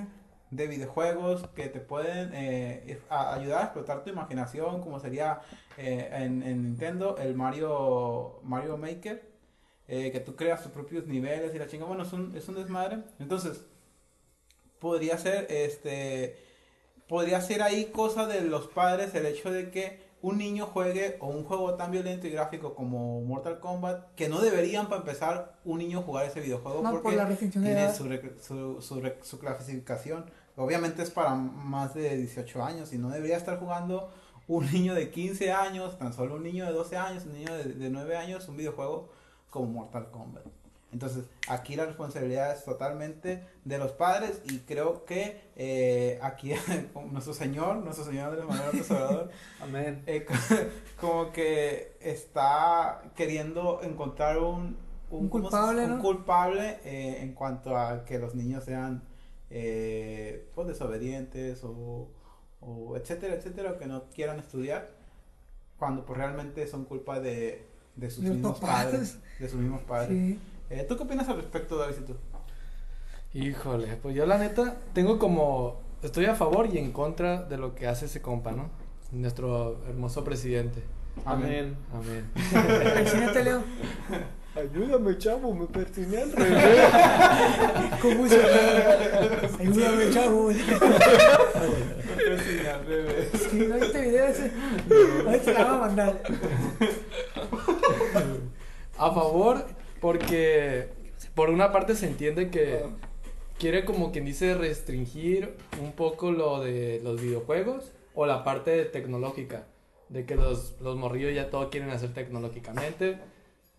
de 0.50 0.66
videojuegos 0.66 1.46
que 1.54 1.68
te 1.68 1.78
pueden 1.80 2.30
eh, 2.34 3.00
a- 3.10 3.34
ayudar 3.34 3.60
a 3.60 3.64
explotar 3.64 4.02
tu 4.02 4.10
imaginación 4.10 4.80
como 4.80 4.98
sería 4.98 5.40
eh, 5.78 6.10
en, 6.12 6.42
en 6.42 6.62
Nintendo 6.62 7.16
el 7.18 7.34
Mario 7.34 8.40
Mario 8.42 8.76
Maker 8.76 9.28
eh, 9.86 10.12
que 10.12 10.20
tú 10.20 10.36
creas 10.36 10.62
tus 10.62 10.72
propios 10.72 11.06
niveles 11.06 11.54
y 11.54 11.58
la 11.58 11.66
chinga. 11.66 11.86
Bueno 11.86 12.02
es 12.02 12.12
un, 12.12 12.36
es 12.36 12.46
un 12.48 12.56
desmadre. 12.56 12.98
Entonces 13.18 13.64
podría 14.78 15.16
ser 15.18 15.46
este 15.50 16.36
podría 17.08 17.40
ser 17.40 17.62
ahí 17.62 17.86
cosa 17.86 18.26
de 18.26 18.42
los 18.42 18.66
padres 18.66 19.14
el 19.14 19.24
hecho 19.24 19.50
de 19.50 19.70
que 19.70 20.06
un 20.20 20.36
niño 20.36 20.66
juegue 20.66 21.16
o 21.20 21.28
un 21.28 21.44
juego 21.44 21.74
tan 21.74 21.90
violento 21.90 22.26
y 22.26 22.30
gráfico 22.30 22.74
como 22.74 23.20
Mortal 23.22 23.60
Kombat 23.60 24.14
que 24.14 24.28
no 24.28 24.40
deberían 24.40 24.88
para 24.88 25.00
empezar 25.00 25.58
un 25.64 25.78
niño 25.78 26.02
jugar 26.02 26.26
ese 26.26 26.40
videojuego 26.40 26.82
No, 26.82 26.90
porque 26.90 27.02
por 27.04 27.14
la 27.14 27.28
tiene 27.36 27.94
su, 27.94 28.04
su, 28.40 28.82
su, 28.82 29.12
su 29.22 29.38
clasificación. 29.38 30.26
Obviamente 30.56 31.02
es 31.02 31.10
para 31.10 31.34
más 31.36 31.94
de 31.94 32.16
18 32.16 32.64
años 32.64 32.92
y 32.92 32.98
no 32.98 33.10
debería 33.10 33.36
estar 33.36 33.60
jugando 33.60 34.10
un 34.48 34.64
niño 34.72 34.94
de 34.94 35.10
15 35.10 35.52
años 35.52 35.98
tan 35.98 36.12
solo 36.12 36.34
un 36.36 36.42
niño 36.42 36.64
de 36.66 36.72
12 36.72 36.96
años 36.96 37.24
un 37.26 37.34
niño 37.34 37.54
de, 37.54 37.64
de 37.64 37.90
9 37.90 38.16
años 38.16 38.48
un 38.48 38.56
videojuego 38.56 39.08
como 39.50 39.66
Mortal 39.66 40.10
Kombat 40.10 40.44
entonces, 40.90 41.26
aquí 41.48 41.76
la 41.76 41.84
responsabilidad 41.84 42.50
es 42.56 42.64
totalmente 42.64 43.44
de 43.66 43.76
los 43.76 43.92
padres 43.92 44.40
y 44.50 44.60
creo 44.60 45.04
que 45.04 45.38
eh, 45.54 46.18
aquí 46.22 46.52
nuestro 47.12 47.34
señor, 47.34 47.76
nuestro 47.84 48.06
señor 48.06 48.30
Andrés 48.30 48.46
Manuel 48.46 48.66
López 48.72 48.90
Obrador, 48.92 49.30
Amén. 49.60 50.02
eh, 50.06 50.24
como 50.98 51.30
que 51.30 51.94
está 52.00 53.02
queriendo 53.14 53.82
encontrar 53.82 54.38
un, 54.38 54.78
Un 55.10 55.28
¿cómo 55.28 55.50
se- 55.50 55.56
culpable, 55.58 55.84
un 55.84 55.96
¿no? 55.98 56.02
culpable 56.02 56.78
eh, 56.84 57.18
en 57.20 57.34
cuanto 57.34 57.76
a 57.76 58.06
que 58.06 58.18
los 58.18 58.34
niños 58.34 58.64
sean 58.64 59.02
eh, 59.50 60.48
pues 60.54 60.68
desobedientes 60.68 61.62
o, 61.64 62.08
o 62.60 62.96
etcétera, 62.96 63.34
etcétera, 63.34 63.78
que 63.78 63.86
no 63.86 64.04
quieran 64.14 64.38
estudiar 64.38 64.90
cuando 65.78 66.04
pues 66.04 66.18
realmente 66.18 66.66
son 66.66 66.84
culpa 66.84 67.20
de, 67.20 67.64
de 67.96 68.10
sus 68.10 68.24
los 68.24 68.34
mismos 68.34 68.58
papás. 68.58 68.84
padres, 68.84 69.18
de 69.38 69.48
sus 69.48 69.60
mismos 69.60 69.82
padres. 69.82 70.10
Sí. 70.10 70.38
Eh, 70.70 70.84
¿Tú 70.88 70.96
qué 70.96 71.02
opinas 71.04 71.28
al 71.28 71.36
respecto, 71.36 71.76
David? 71.78 71.94
tú? 72.06 72.16
Híjole, 73.34 73.96
pues 74.02 74.14
yo 74.14 74.26
la 74.26 74.38
neta 74.38 74.76
tengo 74.92 75.18
como. 75.18 75.80
Estoy 76.02 76.26
a 76.26 76.34
favor 76.34 76.68
y 76.72 76.78
en 76.78 76.92
contra 76.92 77.42
de 77.42 77.56
lo 77.58 77.74
que 77.74 77.86
hace 77.86 78.06
ese 78.06 78.20
compa, 78.22 78.52
¿no? 78.52 78.70
Nuestro 79.12 79.84
hermoso 79.88 80.22
presidente. 80.24 80.82
Amén. 81.24 81.76
Amén. 81.92 82.30
Persínate, 82.94 83.42
Leo. 83.44 83.62
Ayúdame, 84.54 85.18
chavo, 85.18 85.54
me 85.54 85.66
persiné 85.66 86.22
al 86.22 86.32
revés. 86.36 86.84
¿Cómo 88.02 88.28
se 88.28 88.40
Ayúdame, 89.60 90.10
chavo. 90.10 90.50
A 98.98 99.12
favor, 99.12 99.64
porque 100.00 100.88
por 101.34 101.50
una 101.50 101.72
parte 101.72 101.94
se 101.94 102.06
entiende 102.06 102.50
que 102.50 102.82
quiere 103.58 103.84
como 103.84 104.12
quien 104.12 104.24
dice 104.24 104.54
restringir 104.54 105.54
un 105.80 105.92
poco 105.92 106.32
lo 106.32 106.60
de 106.60 107.00
los 107.02 107.20
videojuegos 107.20 107.92
o 108.14 108.26
la 108.26 108.44
parte 108.44 108.84
tecnológica, 108.84 109.66
de 110.08 110.24
que 110.24 110.34
los, 110.34 110.76
los 110.80 110.96
morrillos 110.96 111.34
ya 111.34 111.50
todo 111.50 111.70
quieren 111.70 111.90
hacer 111.90 112.12
tecnológicamente, 112.14 113.18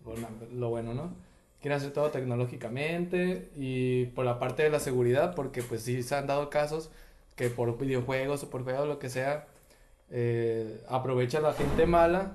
bueno, 0.04 0.28
lo 0.52 0.70
bueno, 0.70 0.94
¿no? 0.94 1.14
Quieren 1.60 1.76
hacer 1.76 1.92
todo 1.92 2.10
tecnológicamente 2.10 3.50
y 3.54 4.06
por 4.06 4.24
la 4.24 4.38
parte 4.38 4.62
de 4.62 4.70
la 4.70 4.80
seguridad, 4.80 5.34
porque 5.34 5.62
pues 5.62 5.82
sí 5.82 6.02
se 6.02 6.14
han 6.14 6.26
dado 6.26 6.48
casos 6.48 6.90
que 7.40 7.48
por 7.48 7.78
videojuegos 7.78 8.42
o 8.42 8.50
por 8.50 8.64
juegos 8.64 8.86
lo 8.86 8.98
que 8.98 9.08
sea, 9.08 9.46
eh, 10.10 10.84
aprovecha 10.88 11.40
la 11.40 11.54
gente 11.54 11.86
mala 11.86 12.34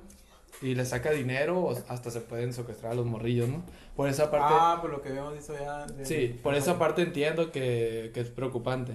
y 0.63 0.74
le 0.74 0.83
saca 0.83 1.12
dinero 1.12 1.59
o 1.59 1.71
hasta 1.89 2.09
se 2.09 2.21
pueden 2.21 2.53
secuestrar 2.53 2.93
a 2.93 2.95
los 2.95 3.05
morrillos, 3.05 3.47
¿no? 3.47 3.63
Por 3.95 4.09
esa 4.09 4.31
parte... 4.31 4.47
Ah, 4.57 4.79
por 4.81 4.89
lo 4.89 5.01
que 5.03 5.09
habíamos 5.09 5.35
visto 5.35 5.53
ya. 5.53 5.85
de- 5.85 6.05
Sí, 6.05 6.39
por 6.41 6.55
esa 6.55 6.79
parte 6.79 7.03
entiendo 7.03 7.51
que, 7.51 8.09
que 8.15 8.19
es 8.21 8.29
preocupante. 8.29 8.93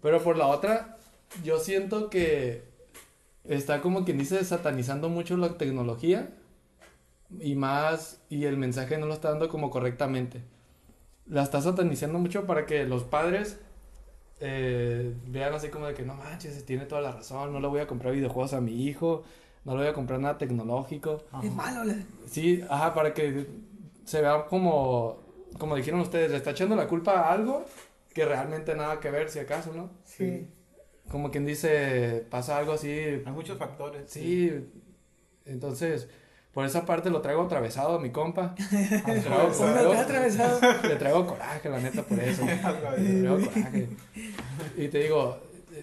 Pero 0.00 0.22
por 0.22 0.36
la 0.36 0.46
otra, 0.46 0.96
yo 1.42 1.58
siento 1.58 2.08
que 2.08 2.62
está 3.42 3.80
como 3.80 4.04
quien 4.04 4.18
dice 4.18 4.44
satanizando 4.44 5.08
mucho 5.08 5.36
la 5.36 5.58
tecnología 5.58 6.30
y 7.40 7.56
más, 7.56 8.20
y 8.28 8.44
el 8.44 8.56
mensaje 8.58 8.96
no 8.98 9.06
lo 9.06 9.14
está 9.14 9.30
dando 9.30 9.48
como 9.48 9.70
correctamente. 9.70 10.40
La 11.26 11.42
está 11.42 11.60
satanizando 11.60 12.20
mucho 12.20 12.46
para 12.46 12.66
que 12.66 12.84
los 12.84 13.02
padres 13.02 13.58
eh, 14.40 15.14
vean 15.26 15.54
así 15.54 15.68
como 15.68 15.86
de 15.86 15.94
que 15.94 16.02
no 16.04 16.14
manches, 16.14 16.64
tiene 16.64 16.86
toda 16.86 17.00
la 17.00 17.12
razón, 17.12 17.52
no 17.52 17.60
le 17.60 17.68
voy 17.68 17.80
a 17.80 17.86
comprar 17.86 18.12
videojuegos 18.14 18.52
a 18.52 18.60
mi 18.60 18.84
hijo, 18.86 19.24
no 19.64 19.72
le 19.72 19.78
voy 19.80 19.88
a 19.88 19.94
comprar 19.94 20.20
nada 20.20 20.38
tecnológico. 20.38 21.24
Es 21.42 21.52
malo. 21.52 21.92
Sí, 22.26 22.62
ajá, 22.68 22.94
para 22.94 23.14
que 23.14 23.46
se 24.04 24.20
vea 24.20 24.46
como, 24.46 25.18
como 25.58 25.76
dijeron 25.76 26.00
ustedes, 26.00 26.30
le 26.30 26.36
está 26.36 26.50
echando 26.50 26.76
la 26.76 26.86
culpa 26.86 27.12
a 27.12 27.32
algo 27.32 27.64
que 28.12 28.24
realmente 28.24 28.74
nada 28.74 29.00
que 29.00 29.10
ver, 29.10 29.28
si 29.28 29.38
acaso, 29.38 29.72
¿no? 29.74 29.90
Sí. 30.04 30.48
Como 31.10 31.30
quien 31.30 31.44
dice, 31.44 32.24
pasa 32.30 32.58
algo 32.58 32.72
así, 32.72 32.90
Hay 32.90 33.32
muchos 33.32 33.58
factores. 33.58 34.10
sí, 34.10 34.52
entonces, 35.44 36.08
por 36.56 36.64
esa 36.64 36.86
parte 36.86 37.10
lo 37.10 37.20
traigo 37.20 37.42
atravesado 37.42 37.96
a 37.96 38.00
mi 38.00 38.08
compa. 38.08 38.54
Le 38.72 39.20
traigo, 39.20 39.92
atravesado. 39.92 40.58
le 40.88 40.96
traigo 40.96 41.26
coraje, 41.26 41.68
la 41.68 41.80
neta, 41.80 42.02
por 42.02 42.18
eso. 42.18 42.46
Le 42.96 43.20
traigo 43.20 43.36
coraje. 43.36 43.88
Y 44.78 44.88
te 44.88 45.00
digo, 45.00 45.36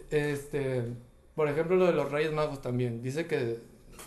este, 0.10 0.82
por 1.36 1.48
ejemplo, 1.48 1.76
lo 1.76 1.86
de 1.86 1.94
los 1.94 2.12
Reyes 2.12 2.32
Magos 2.32 2.60
también. 2.60 3.04
Dice 3.04 3.28
que 3.28 3.60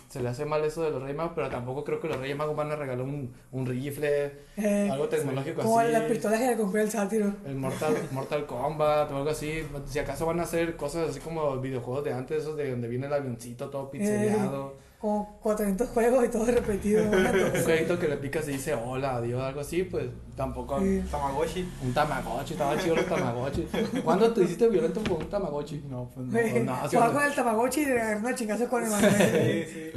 se 0.09 0.19
le 0.21 0.27
hace 0.27 0.43
mal 0.43 0.61
eso 0.65 0.83
de 0.83 0.91
los 0.91 1.01
Reyes 1.01 1.15
Magos, 1.15 1.31
pero 1.35 1.47
tampoco 1.47 1.85
creo 1.85 2.01
que 2.01 2.09
los 2.09 2.19
Reyes 2.19 2.35
Magos 2.35 2.57
van 2.57 2.69
a 2.69 2.75
regalar 2.75 3.05
un, 3.05 3.33
un 3.53 3.65
rifle, 3.65 4.33
Eh, 4.57 4.89
algo 4.91 5.07
tecnológico 5.07 5.61
como 5.61 5.79
así. 5.79 5.93
las 5.93 6.03
pistolas 6.03 6.41
que 6.41 6.47
le 6.47 6.57
compré 6.57 6.81
al 6.81 6.91
sátiro. 6.91 7.33
El 7.45 7.55
Mortal, 7.55 7.95
Mortal 8.11 8.45
Kombat 8.45 9.09
o 9.13 9.15
algo 9.15 9.29
así. 9.29 9.65
Si 9.85 9.99
acaso 9.99 10.25
van 10.25 10.41
a 10.41 10.43
hacer 10.43 10.75
cosas 10.75 11.11
así 11.11 11.21
como 11.21 11.61
videojuegos 11.61 12.03
de 12.03 12.11
antes, 12.11 12.41
esos 12.41 12.57
de 12.57 12.71
donde 12.71 12.89
viene 12.89 13.07
el 13.07 13.13
avioncito 13.13 13.69
todo 13.69 13.89
pixeleado. 13.89 14.85
Como 15.07 15.39
400 15.41 15.87
juegos 15.91 16.25
y 16.25 16.27
todo 16.27 16.43
repetido. 16.45 17.01
Un 17.09 17.63
jueguito 17.63 17.97
que 17.97 18.09
le 18.09 18.17
picas 18.17 18.45
y 18.49 18.51
dice 18.51 18.73
hola, 18.73 19.15
adiós, 19.15 19.41
algo 19.41 19.61
así, 19.61 19.83
pues 19.83 20.07
tampoco. 20.35 20.81
Sí. 20.81 21.01
Tamagotchi. 21.09 21.65
Un 21.81 21.93
Tamagotchi, 21.93 22.53
estaba 22.53 22.77
chido 22.77 22.97
los 22.97 23.05
Tamagotchi. 23.05 23.69
¿Cuándo 24.03 24.33
te 24.33 24.43
hiciste 24.43 24.67
violento 24.67 24.99
por 25.05 25.19
un 25.23 25.29
Tamagotchi? 25.29 25.85
No, 25.89 26.09
pues 26.13 26.27
no. 26.27 26.37
Sí, 26.37 26.59
no. 26.97 27.13
con 27.13 27.23
el 27.23 27.33
Tamagotchi 27.33 27.81
y 27.83 27.85
de 27.85 27.93
agarrar 28.01 28.17
una 28.17 28.35
chingazo 28.35 28.67
con 28.67 28.83
el 28.83 28.89
Manuel. 28.89 29.65
Sí, 29.65 29.73
sí. 29.73 29.91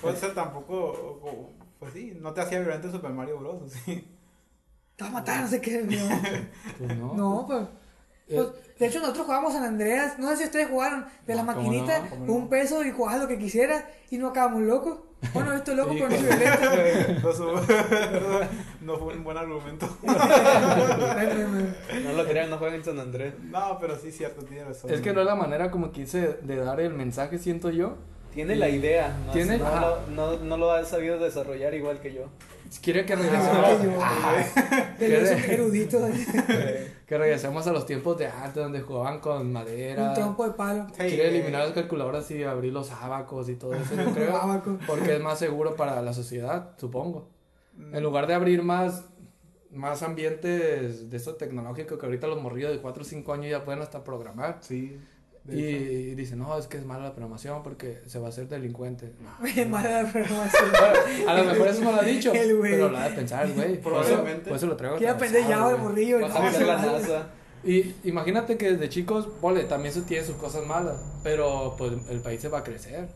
Puede 0.00 0.16
ser 0.16 0.32
tampoco. 0.32 0.74
o- 0.74 1.50
Pues 1.78 1.92
sí, 1.92 2.16
no 2.22 2.32
te 2.32 2.40
hacía 2.40 2.60
violento 2.60 2.90
Super 2.90 3.10
Mario 3.10 3.38
Bros. 3.40 3.70
Sí. 3.84 4.02
Te 4.96 5.04
va 5.04 5.10
a 5.10 5.12
matar, 5.12 5.42
no 5.42 5.48
sé 5.48 5.60
qué. 5.60 5.82
No, 5.82 5.90
Pues 6.78 6.96
no. 6.98 7.14
no 7.14 7.44
pues. 7.46 7.62
Eh, 8.28 8.36
pues, 8.36 8.48
de 8.78 8.86
hecho, 8.86 9.00
nosotros 9.00 9.26
jugábamos 9.26 9.52
San 9.52 9.64
Andreas. 9.64 10.18
No 10.18 10.30
sé 10.30 10.36
si 10.38 10.44
ustedes 10.44 10.68
jugaron 10.68 11.04
de 11.26 11.34
la 11.34 11.42
No, 11.42 11.54
¿cómo 11.54 11.66
maquinita, 11.68 11.98
no? 12.00 12.10
¿Cómo 12.10 12.26
no? 12.26 12.32
un 12.32 12.48
peso 12.48 12.82
y 12.84 12.90
jugabas 12.90 13.20
lo 13.22 13.28
que 13.28 13.38
quisieras 13.38 13.84
y 14.10 14.18
no 14.18 14.28
acabamos 14.28 14.62
locos. 14.62 14.98
Bueno, 15.32 15.54
esto 15.54 15.70
es 15.70 15.76
loco, 15.78 15.92
Sí, 15.94 16.00
pero 16.00 16.10
no 16.10 16.16
soy 16.18 16.26
con- 16.28 16.38
violento. 16.38 17.30
No, 18.82 18.98
fue 18.98 19.14
un 19.16 19.24
buen 19.24 19.38
argumento. 19.38 19.88
No 22.04 22.12
lo 22.12 22.26
crean, 22.26 22.50
no 22.50 22.58
jueguen 22.58 22.84
San 22.84 22.98
Andrés. 23.00 23.32
No, 23.42 23.78
pero 23.80 23.98
sí, 23.98 24.12
cierto, 24.12 24.44
tiene 24.44 24.64
razón. 24.64 24.92
Es 24.92 25.00
que 25.00 25.12
no 25.14 25.20
es 25.20 25.26
la 25.26 25.34
manera 25.34 25.70
como 25.70 25.92
quise 25.92 26.36
de 26.42 26.56
dar 26.56 26.78
el 26.80 26.92
mensaje, 26.92 27.38
siento 27.38 27.70
yo. 27.70 27.96
Tiene 28.34 28.56
la 28.56 28.68
idea, 28.68 29.16
no, 29.26 29.32
Tiene- 29.32 29.58
no, 29.58 29.80
lo, 29.80 30.06
no, 30.08 30.36
no 30.38 30.56
lo 30.56 30.72
ha 30.72 30.84
sabido 30.84 31.18
desarrollar 31.18 31.72
igual 31.74 32.00
que 32.00 32.12
yo. 32.12 32.28
Quiere 32.82 33.06
que 33.06 33.12
Ah, 33.12 33.16
regresemos, 33.16 33.82
yo. 33.82 33.90
Que 37.06 37.18
regresemos 37.18 37.66
a 37.66 37.72
los 37.72 37.84
tiempos 37.84 38.16
de 38.16 38.26
antes 38.28 38.54
donde 38.62 38.80
jugaban 38.80 39.20
con 39.20 39.52
madera. 39.52 40.08
Un 40.08 40.14
trompo 40.14 40.46
de 40.46 40.52
palo. 40.54 40.86
Sí, 40.88 40.94
Quiere 40.96 41.24
eh, 41.26 41.28
eliminar 41.38 41.64
las 41.64 41.72
calculadoras 41.72 42.30
y 42.30 42.42
abrir 42.44 42.72
los 42.72 42.90
abacos 42.90 43.48
y 43.50 43.56
todo 43.56 43.74
eso, 43.74 43.94
yo 43.94 44.10
creo. 44.14 44.62
Porque 44.86 45.16
es 45.16 45.20
más 45.22 45.38
seguro 45.38 45.76
para 45.76 46.00
la 46.00 46.12
sociedad, 46.14 46.70
supongo. 46.78 47.28
mm, 47.76 47.94
En 47.96 48.02
lugar 48.02 48.26
de 48.26 48.32
abrir 48.34 48.62
más, 48.62 49.04
más 49.70 50.02
ambientes 50.02 51.10
de 51.10 51.16
eso 51.16 51.34
tecnológico 51.34 51.98
que 51.98 52.06
ahorita 52.06 52.26
los 52.26 52.40
morrillos 52.40 52.72
de 52.72 52.80
4 52.80 53.02
o 53.02 53.04
5 53.04 53.32
años 53.34 53.50
ya 53.50 53.64
pueden 53.64 53.82
hasta 53.82 54.02
programar. 54.02 54.58
Sí. 54.60 54.98
Y, 55.46 56.14
dicen, 56.14 56.38
no, 56.38 56.56
es 56.58 56.66
que 56.66 56.78
es 56.78 56.86
mala 56.86 57.04
la 57.04 57.10
programación 57.10 57.62
porque 57.62 58.00
se 58.06 58.18
va 58.18 58.26
a 58.26 58.28
hacer 58.30 58.48
delincuente. 58.48 59.12
No. 59.20 59.66
Mala 59.68 60.02
la 60.02 60.10
programación. 60.10 60.64
A 61.28 61.34
lo 61.34 61.44
mejor 61.44 61.68
eso 61.68 61.82
no 61.82 61.92
lo 61.92 62.00
ha 62.00 62.04
dicho, 62.04 62.32
El 62.32 62.56
güey. 62.56 62.72
pero 62.72 62.88
lo 62.88 62.96
ha 62.96 63.08
de 63.08 63.14
pensar, 63.14 63.44
el 63.46 63.52
güey. 63.52 63.80
Por 63.80 63.92
eso, 63.92 64.02
Probablemente. 64.04 64.48
por 64.48 64.56
eso 64.56 64.66
lo 64.66 64.76
traigo. 64.76 64.96
Quiere 64.96 65.12
aprender 65.12 65.44
Java 65.44 65.72
de 65.72 65.78
morrillo. 65.78 66.18
Y 67.62 67.94
imagínate 68.04 68.58
que 68.58 68.72
desde 68.72 68.88
chicos, 68.88 69.28
vale, 69.40 69.64
también 69.64 69.92
eso 69.92 70.02
tiene 70.02 70.24
sus 70.24 70.36
cosas 70.36 70.66
malas, 70.66 71.00
pero 71.22 71.74
pues 71.78 71.92
el 72.10 72.20
país 72.20 72.40
se 72.40 72.48
va 72.48 72.58
a 72.58 72.64
crecer. 72.64 73.08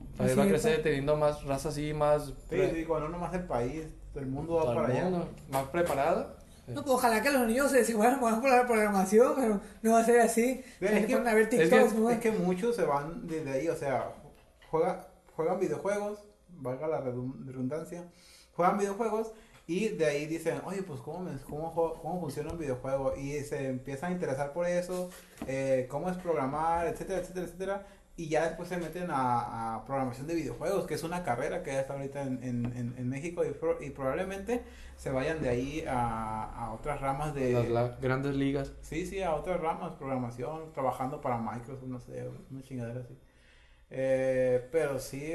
El 0.00 0.16
país 0.16 0.38
va 0.38 0.44
a 0.44 0.48
crecer 0.48 0.82
teniendo 0.82 1.16
más 1.16 1.44
raza 1.44 1.70
así, 1.70 1.92
más... 1.92 2.32
Sí, 2.48 2.84
cuando 2.86 3.08
no 3.08 3.18
más 3.18 3.34
el 3.34 3.44
país, 3.44 3.86
el 4.14 4.26
mundo 4.26 4.54
va 4.54 4.62
todo 4.62 4.72
el 4.72 4.78
para 4.78 4.92
allá. 4.92 5.04
mundo, 5.04 5.28
más 5.50 5.64
preparada. 5.68 6.36
No, 6.74 6.82
pues 6.82 6.94
ojalá 6.94 7.22
que 7.22 7.30
los 7.30 7.46
niños 7.46 7.70
se, 7.70 7.84
se 7.84 7.94
vayan 7.94 8.14
a 8.22 8.40
por 8.40 8.50
la 8.50 8.66
programación, 8.66 9.32
pero 9.36 9.60
no 9.82 9.92
va 9.92 10.00
a 10.00 10.04
ser 10.04 10.20
así. 10.20 10.62
Es 10.80 11.06
que- 11.06 11.14
a 11.14 11.34
ver 11.34 11.42
es 11.42 11.48
que- 11.48 11.56
TikToks, 11.58 11.94
¿no? 11.94 12.10
Es 12.10 12.18
que 12.18 12.30
muchos 12.32 12.76
se 12.76 12.84
van 12.84 13.26
desde 13.26 13.52
ahí, 13.52 13.68
o 13.68 13.76
sea, 13.76 14.12
juega, 14.70 15.08
juegan 15.36 15.58
videojuegos, 15.60 16.18
valga 16.48 16.86
la 16.88 17.00
redun- 17.02 17.44
redundancia, 17.46 18.04
juegan 18.54 18.78
videojuegos 18.78 19.32
y 19.66 19.88
de 19.90 20.04
ahí 20.06 20.26
dicen, 20.26 20.60
oye, 20.64 20.82
pues 20.82 21.00
cómo, 21.00 21.20
me- 21.20 21.38
cómo, 21.48 21.72
cómo 22.00 22.20
funciona 22.20 22.50
un 22.52 22.58
videojuego 22.58 23.14
y 23.16 23.40
se 23.44 23.68
empiezan 23.68 24.10
a 24.10 24.14
interesar 24.14 24.52
por 24.52 24.66
eso, 24.66 25.10
eh, 25.46 25.86
cómo 25.90 26.10
es 26.10 26.16
programar, 26.16 26.86
etcétera, 26.88 27.20
etcétera, 27.20 27.46
etcétera. 27.46 27.86
Y 28.20 28.28
ya 28.28 28.46
después 28.48 28.68
se 28.68 28.76
meten 28.76 29.10
a, 29.10 29.76
a 29.76 29.84
programación 29.86 30.26
de 30.26 30.34
videojuegos, 30.34 30.86
que 30.86 30.94
es 30.94 31.02
una 31.04 31.22
carrera 31.22 31.62
que 31.62 31.72
ya 31.72 31.80
está 31.80 31.94
ahorita 31.94 32.20
en, 32.22 32.42
en, 32.42 33.08
México 33.08 33.42
y, 33.44 33.50
pro- 33.52 33.80
y 33.82 33.90
probablemente 33.90 34.62
se 34.96 35.10
vayan 35.10 35.40
de 35.40 35.48
ahí 35.48 35.84
a, 35.88 36.44
a 36.44 36.72
otras 36.74 37.00
ramas 37.00 37.34
de... 37.34 37.52
Las 37.52 37.68
la- 37.68 37.96
grandes 38.00 38.34
ligas. 38.34 38.72
Sí, 38.82 39.06
sí, 39.06 39.22
a 39.22 39.34
otras 39.34 39.58
ramas, 39.60 39.92
programación, 39.92 40.72
trabajando 40.74 41.20
para 41.22 41.38
Microsoft, 41.38 41.84
no 41.86 41.98
sé, 41.98 42.28
una 42.50 42.60
chingadera 42.62 43.00
así. 43.00 43.16
Eh, 43.90 44.68
pero 44.70 44.98
sí, 44.98 45.34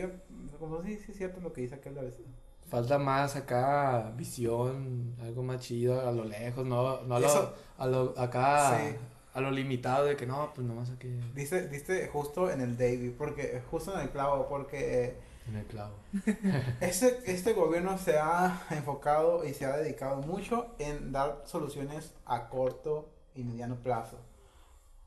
como 0.60 0.82
sí, 0.84 0.98
sí 0.98 1.12
es 1.12 1.18
cierto 1.18 1.42
lo 1.42 1.52
que 1.52 1.62
dice 1.62 1.76
aquel 1.76 1.96
de 1.96 2.02
vez. 2.02 2.22
Falta 2.70 2.98
más 2.98 3.36
acá 3.36 4.12
visión, 4.16 5.16
algo 5.22 5.44
más 5.44 5.60
chido 5.60 6.08
a 6.08 6.12
lo 6.12 6.24
lejos, 6.24 6.66
no, 6.66 7.02
no 7.02 7.16
a 7.16 7.20
lo, 7.20 7.54
a 7.78 7.88
lo 7.88 8.14
acá, 8.20 8.78
Sí. 8.78 8.96
A 9.36 9.42
lo 9.42 9.52
limitado 9.52 10.06
de 10.06 10.16
que 10.16 10.26
no, 10.26 10.52
pues 10.56 10.66
nomás 10.66 10.90
aquí 10.90 11.08
Dice, 11.36 11.68
dice 11.68 12.08
justo 12.08 12.50
en 12.50 12.62
el 12.62 12.78
David, 12.78 13.12
porque 13.18 13.62
justo 13.70 13.94
en 13.94 14.00
el 14.02 14.10
clavo, 14.10 14.48
porque 14.50 15.18
en 15.48 15.58
el 15.58 15.66
clavo. 15.66 15.94
este, 16.82 17.20
este 17.32 17.54
gobierno 17.54 17.98
se 17.98 18.18
ha 18.18 18.66
enfocado 18.72 19.46
y 19.46 19.54
se 19.54 19.66
ha 19.66 19.78
dedicado 19.78 20.22
mucho 20.22 20.74
en 20.80 21.12
dar 21.12 21.44
soluciones 21.46 22.14
a 22.26 22.48
corto 22.50 23.10
y 23.36 23.44
mediano 23.44 23.76
plazo. 23.76 24.18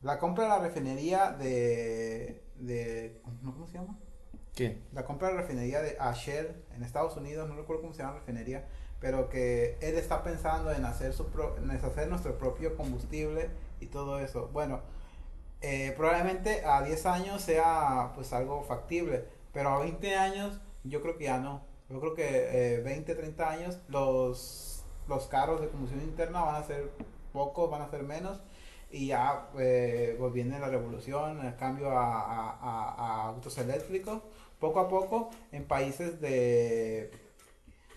La 0.03 0.19
compra 0.19 0.45
de 0.45 0.51
la 0.51 0.59
refinería 0.61 1.33
de, 1.33 2.43
de. 2.57 3.21
¿cómo 3.43 3.67
se 3.67 3.79
llama? 3.79 3.99
¿Qué? 4.55 4.81
la 4.93 5.05
compra 5.05 5.29
de 5.29 5.35
la 5.35 5.41
refinería 5.43 5.81
de 5.81 5.97
Shell 6.15 6.65
en 6.75 6.83
Estados 6.83 7.17
Unidos, 7.17 7.49
no 7.49 7.57
recuerdo 7.57 7.83
cómo 7.83 7.95
se 7.95 8.01
llama 8.03 8.15
la 8.15 8.21
refinería, 8.21 8.67
pero 9.01 9.29
que 9.29 9.77
él 9.81 9.97
está 9.97 10.23
pensando 10.23 10.73
en 10.73 10.85
hacer, 10.85 11.13
su 11.13 11.27
pro- 11.29 11.57
en 11.57 11.71
hacer 11.71 12.09
nuestro 12.09 12.37
propio 12.39 12.77
combustible 12.77 13.51
y 13.81 13.87
todo 13.87 14.19
eso. 14.19 14.49
Bueno, 14.53 14.81
eh, 15.61 15.93
probablemente 15.97 16.65
a 16.65 16.83
10 16.83 17.07
años 17.07 17.43
sea 17.43 18.13
pues 18.15 18.33
algo 18.33 18.63
factible, 18.63 19.25
pero 19.53 19.71
a 19.71 19.79
20 19.81 20.17
años 20.17 20.61
yo 20.85 21.03
creo 21.03 21.17
que 21.19 21.25
ya 21.25 21.39
no. 21.39 21.63
yo 21.89 22.01
creo 22.01 22.15
que 22.15 22.75
eh, 22.77 22.81
20, 22.83 23.15
30 23.15 23.51
años, 23.51 23.79
los, 23.89 24.85
los 25.09 25.27
carros 25.27 25.61
de 25.61 25.69
combustión 25.69 26.03
interna 26.03 26.43
van 26.43 26.57
a 26.57 26.65
ser 26.67 26.91
pocos, 27.33 27.71
van 27.71 27.83
a 27.83 27.91
ser 27.91 28.03
menos. 28.05 28.41
Y 28.91 29.09
ya 29.09 29.49
eh, 29.59 30.17
pues 30.19 30.33
viene 30.33 30.59
la 30.59 30.69
revolución, 30.69 31.45
el 31.45 31.57
cambio 31.57 31.91
a, 31.91 32.21
a- 32.23 32.51
a- 32.59 33.29
autos 33.29 33.59
eléctricos. 33.59 34.23
Poco 34.61 34.81
a 34.81 34.89
poco, 34.89 35.31
en 35.53 35.67
países 35.67 36.21
de, 36.21 37.11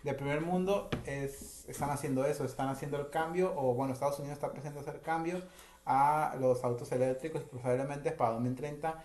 de 0.04 0.14
primer 0.14 0.42
mundo 0.42 0.90
es, 1.06 1.66
están 1.70 1.90
haciendo 1.92 2.26
eso, 2.26 2.44
están 2.46 2.70
haciendo 2.70 2.98
el 3.00 3.10
cambio, 3.10 3.54
o 3.56 3.74
bueno, 3.74 3.94
Estados 3.94 4.20
Unidos 4.20 4.38
está 4.38 4.48
empezando 4.48 4.80
a 4.80 4.82
hacer 4.84 5.02
cambios 5.02 5.44
a 5.86 6.36
los 6.40 6.64
autos 6.64 6.92
eléctricos, 6.92 7.44
probablemente 7.44 8.12
para 8.12 8.32
2030 8.34 9.04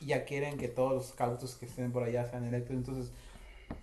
ya 0.00 0.24
quieren 0.24 0.58
que 0.58 0.68
todos 0.68 0.92
los 0.92 1.20
autos 1.20 1.56
que 1.56 1.66
estén 1.66 1.92
por 1.92 2.02
allá 2.02 2.26
sean 2.26 2.44
eléctricos. 2.44 2.76
Entonces, 2.88 3.12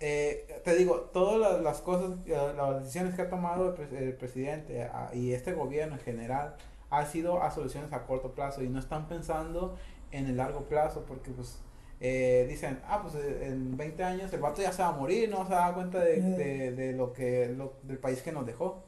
eh, 0.00 0.60
te 0.64 0.74
digo, 0.76 1.10
todas 1.12 1.60
las, 1.62 1.80
cosas, 1.80 2.18
las 2.26 2.80
decisiones 2.82 3.14
que 3.14 3.22
ha 3.22 3.30
tomado 3.30 3.74
el, 3.76 3.96
el 3.96 4.12
presidente 4.14 4.84
ah, 4.84 5.10
y 5.12 5.32
este 5.32 5.52
gobierno 5.52 5.94
en 5.96 6.00
general 6.00 6.56
ha 6.90 7.06
sido 7.06 7.42
a 7.42 7.50
soluciones 7.50 7.92
a 7.92 8.06
corto 8.06 8.32
plazo 8.32 8.62
y 8.62 8.68
no 8.68 8.78
están 8.78 9.08
pensando 9.08 9.76
en 10.12 10.26
el 10.26 10.36
largo 10.36 10.64
plazo 10.64 11.04
porque 11.06 11.30
pues 11.30 11.58
eh, 12.00 12.46
dicen, 12.48 12.80
ah, 12.86 13.00
pues 13.02 13.14
eh, 13.16 13.46
en 13.48 13.76
20 13.76 14.02
años 14.04 14.32
el 14.32 14.40
vato 14.40 14.62
ya 14.62 14.72
se 14.72 14.82
va 14.82 14.88
a 14.88 14.92
morir, 14.92 15.28
no 15.28 15.44
se 15.46 15.52
da 15.54 15.72
cuenta 15.74 16.00
de, 16.00 16.20
de, 16.36 16.72
de 16.72 16.92
lo 16.92 17.12
que, 17.12 17.48
lo- 17.48 17.74
del 17.82 17.98
país 17.98 18.22
que 18.22 18.32
nos 18.32 18.46
dejó. 18.46 18.84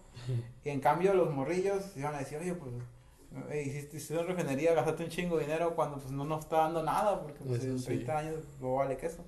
Y 0.64 0.70
en 0.70 0.80
cambio 0.80 1.14
los 1.14 1.30
morrillos 1.30 1.96
iban 1.96 2.14
a 2.14 2.18
decir, 2.18 2.38
oye, 2.38 2.54
pues 2.54 2.70
eh, 3.50 3.62
hiciste, 3.66 3.96
hiciste 3.96 4.14
una 4.18 4.24
refinería, 4.34 4.74
gastaste 4.74 5.04
un 5.04 5.10
chingo 5.10 5.36
de 5.38 5.44
dinero 5.44 5.74
cuando 5.74 5.98
pues 5.98 6.10
no 6.12 6.24
nos 6.24 6.40
está 6.44 6.58
dando 6.58 6.82
nada 6.82 7.20
porque 7.20 7.40
pues, 7.44 7.64
en 7.64 7.78
sí. 7.78 7.86
30 7.86 8.18
años 8.18 8.34
no 8.60 8.74
vale 8.74 8.96
queso. 8.96 9.24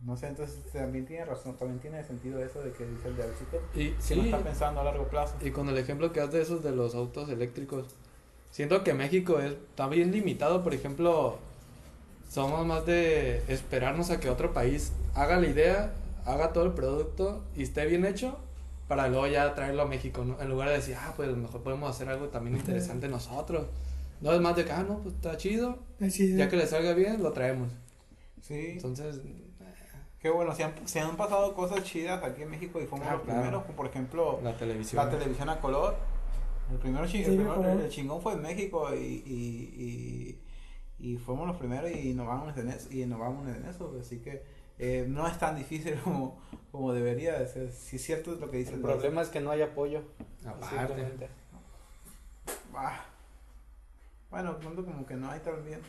No 0.00 0.16
sé, 0.16 0.28
entonces 0.28 0.64
también 0.72 1.06
tiene 1.06 1.24
razón, 1.24 1.56
también 1.56 1.80
tiene 1.80 2.04
sentido 2.04 2.40
eso 2.44 2.62
de 2.62 2.72
que 2.72 2.86
dice 2.86 3.08
el 3.08 3.20
Alcito, 3.20 3.60
Y 3.74 3.96
que 4.06 4.14
no 4.16 4.22
sí, 4.22 4.26
está 4.26 4.38
pensando 4.38 4.80
a 4.80 4.84
largo 4.84 5.08
plazo. 5.08 5.34
y 5.40 5.50
con 5.50 5.68
el 5.68 5.76
ejemplo 5.76 6.12
que 6.12 6.20
das 6.20 6.30
de 6.30 6.40
esos 6.42 6.62
de 6.62 6.70
los 6.70 6.94
autos 6.94 7.28
eléctricos, 7.28 7.96
siento 8.50 8.84
que 8.84 8.94
México 8.94 9.40
es, 9.40 9.52
está 9.54 9.88
bien 9.88 10.12
limitado, 10.12 10.62
por 10.62 10.72
ejemplo, 10.72 11.38
somos 12.28 12.64
más 12.64 12.86
de 12.86 13.42
esperarnos 13.52 14.10
a 14.10 14.20
que 14.20 14.30
otro 14.30 14.52
país 14.52 14.92
haga 15.14 15.36
la 15.40 15.48
idea, 15.48 15.94
haga 16.24 16.52
todo 16.52 16.64
el 16.64 16.72
producto 16.74 17.42
y 17.56 17.64
esté 17.64 17.84
bien 17.86 18.04
hecho 18.04 18.38
para 18.88 19.06
luego 19.08 19.26
ya 19.26 19.54
traerlo 19.54 19.82
a 19.82 19.86
México, 19.86 20.24
¿no? 20.24 20.40
En 20.40 20.48
lugar 20.48 20.68
de 20.70 20.76
decir, 20.76 20.96
ah, 20.98 21.12
pues 21.14 21.28
a 21.28 21.32
lo 21.32 21.36
mejor 21.36 21.62
podemos 21.62 21.90
hacer 21.90 22.08
algo 22.08 22.28
también 22.28 22.56
interesante 22.56 23.06
nosotros. 23.08 23.66
No 24.20 24.32
es 24.32 24.40
más 24.40 24.56
de 24.56 24.64
que, 24.64 24.72
ah, 24.72 24.82
no, 24.82 24.98
pues 24.98 25.14
está 25.14 25.36
chido, 25.36 25.78
Así 26.00 26.32
es. 26.32 26.36
ya 26.38 26.48
que 26.48 26.56
le 26.56 26.66
salga 26.66 26.92
bien, 26.94 27.22
lo 27.22 27.32
traemos. 27.32 27.70
Sí, 28.42 28.70
Entonces, 28.72 29.20
qué 30.20 30.30
bueno, 30.30 30.54
se 30.54 30.64
han, 30.64 30.88
se 30.88 31.00
han 31.00 31.16
pasado 31.16 31.54
cosas 31.54 31.84
chidas 31.84 32.22
aquí 32.24 32.42
en 32.42 32.50
México 32.50 32.80
y 32.80 32.86
fuimos 32.86 33.06
Ah, 33.08 33.12
los 33.14 33.22
claro. 33.22 33.40
primeros, 33.40 33.62
como 33.64 33.76
por 33.76 33.86
ejemplo 33.86 34.40
la 34.42 34.56
televisión. 34.56 35.04
la 35.04 35.10
televisión 35.10 35.48
a 35.50 35.60
color. 35.60 35.96
El 36.72 36.78
primero 36.78 37.06
Sí, 37.06 37.18
el, 37.22 37.36
primero- 37.36 37.64
el 37.80 37.88
chingón 37.88 38.20
fue 38.20 38.32
en 38.34 38.42
México 38.42 38.94
y, 38.94 39.22
y, 39.26 40.38
y, 40.98 41.08
y 41.12 41.16
fuimos 41.16 41.46
los 41.46 41.56
primeros 41.56 41.90
y 41.90 42.10
innovamos 42.10 42.56
en 42.58 42.68
eso, 42.70 42.88
y 42.90 43.02
innovamos 43.02 43.46
en 43.48 43.64
eso, 43.66 43.94
así 44.00 44.18
que 44.18 44.42
eh, 44.78 45.06
no 45.08 45.26
es 45.26 45.38
tan 45.38 45.56
difícil 45.56 45.98
como, 46.04 46.40
como 46.72 46.92
debería 46.92 47.38
de 47.38 47.46
ser. 47.48 47.72
Si 47.72 47.96
es 47.96 48.02
cierto 48.04 48.32
es 48.34 48.40
lo 48.40 48.50
que 48.50 48.58
dice 48.58 48.74
El 48.74 48.82
Dross. 48.82 48.94
problema 48.96 49.22
es 49.22 49.28
que 49.28 49.40
no 49.40 49.50
hay 49.50 49.62
apoyo. 49.62 50.02
Aparte. 50.46 51.28
Ah. 52.74 53.04
Bueno, 54.30 54.58
pronto 54.58 54.84
como 54.84 55.04
que 55.06 55.14
no 55.14 55.30
hay 55.30 55.40
también. 55.40 55.80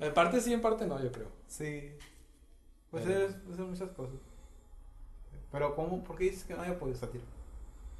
En 0.00 0.14
parte 0.14 0.40
sí, 0.40 0.52
en 0.52 0.60
parte 0.60 0.86
no, 0.86 1.02
yo 1.02 1.10
creo. 1.12 1.28
sí. 1.46 1.92
Pues 2.90 3.04
Pero- 3.04 3.26
es, 3.26 3.34
pues 3.44 3.58
es 3.58 3.66
muchas 3.66 3.90
cosas. 3.90 4.14
Pero 5.50 5.74
¿cómo? 5.74 6.02
¿Por 6.04 6.16
qué 6.16 6.24
dices 6.24 6.44
que 6.44 6.54
no 6.54 6.62
hay 6.62 6.70
apoyo 6.70 6.94
satiro? 6.94 7.24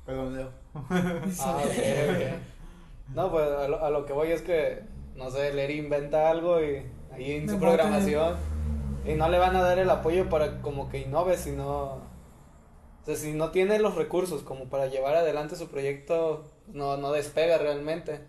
Perdón, 0.06 0.36
Leo. 0.36 0.50
Ah, 0.74 1.62
ok, 1.64 1.70
ok. 2.10 3.14
No, 3.14 3.30
pues 3.30 3.48
a 3.50 3.68
lo, 3.68 3.84
a 3.84 3.90
lo 3.90 4.06
que 4.06 4.12
voy 4.12 4.30
es 4.30 4.42
que, 4.42 4.82
no 5.16 5.30
sé, 5.30 5.52
Lery 5.52 5.78
inventa 5.78 6.28
algo 6.30 6.60
y 6.62 6.82
ahí 7.12 7.32
en 7.32 7.48
su 7.48 7.58
programación 7.58 8.36
y 9.06 9.14
no 9.14 9.28
le 9.28 9.38
van 9.38 9.54
a 9.56 9.62
dar 9.62 9.78
el 9.78 9.90
apoyo 9.90 10.28
para 10.28 10.60
como 10.62 10.88
que 10.88 11.00
innove, 11.00 11.36
sino... 11.36 12.02
O 13.02 13.06
sea, 13.06 13.16
si 13.16 13.32
no 13.34 13.50
tiene 13.50 13.78
los 13.78 13.96
recursos 13.96 14.42
como 14.42 14.70
para 14.70 14.86
llevar 14.86 15.14
adelante 15.14 15.56
su 15.56 15.68
proyecto, 15.68 16.44
no, 16.68 16.96
no 16.96 17.12
despega 17.12 17.58
realmente. 17.58 18.20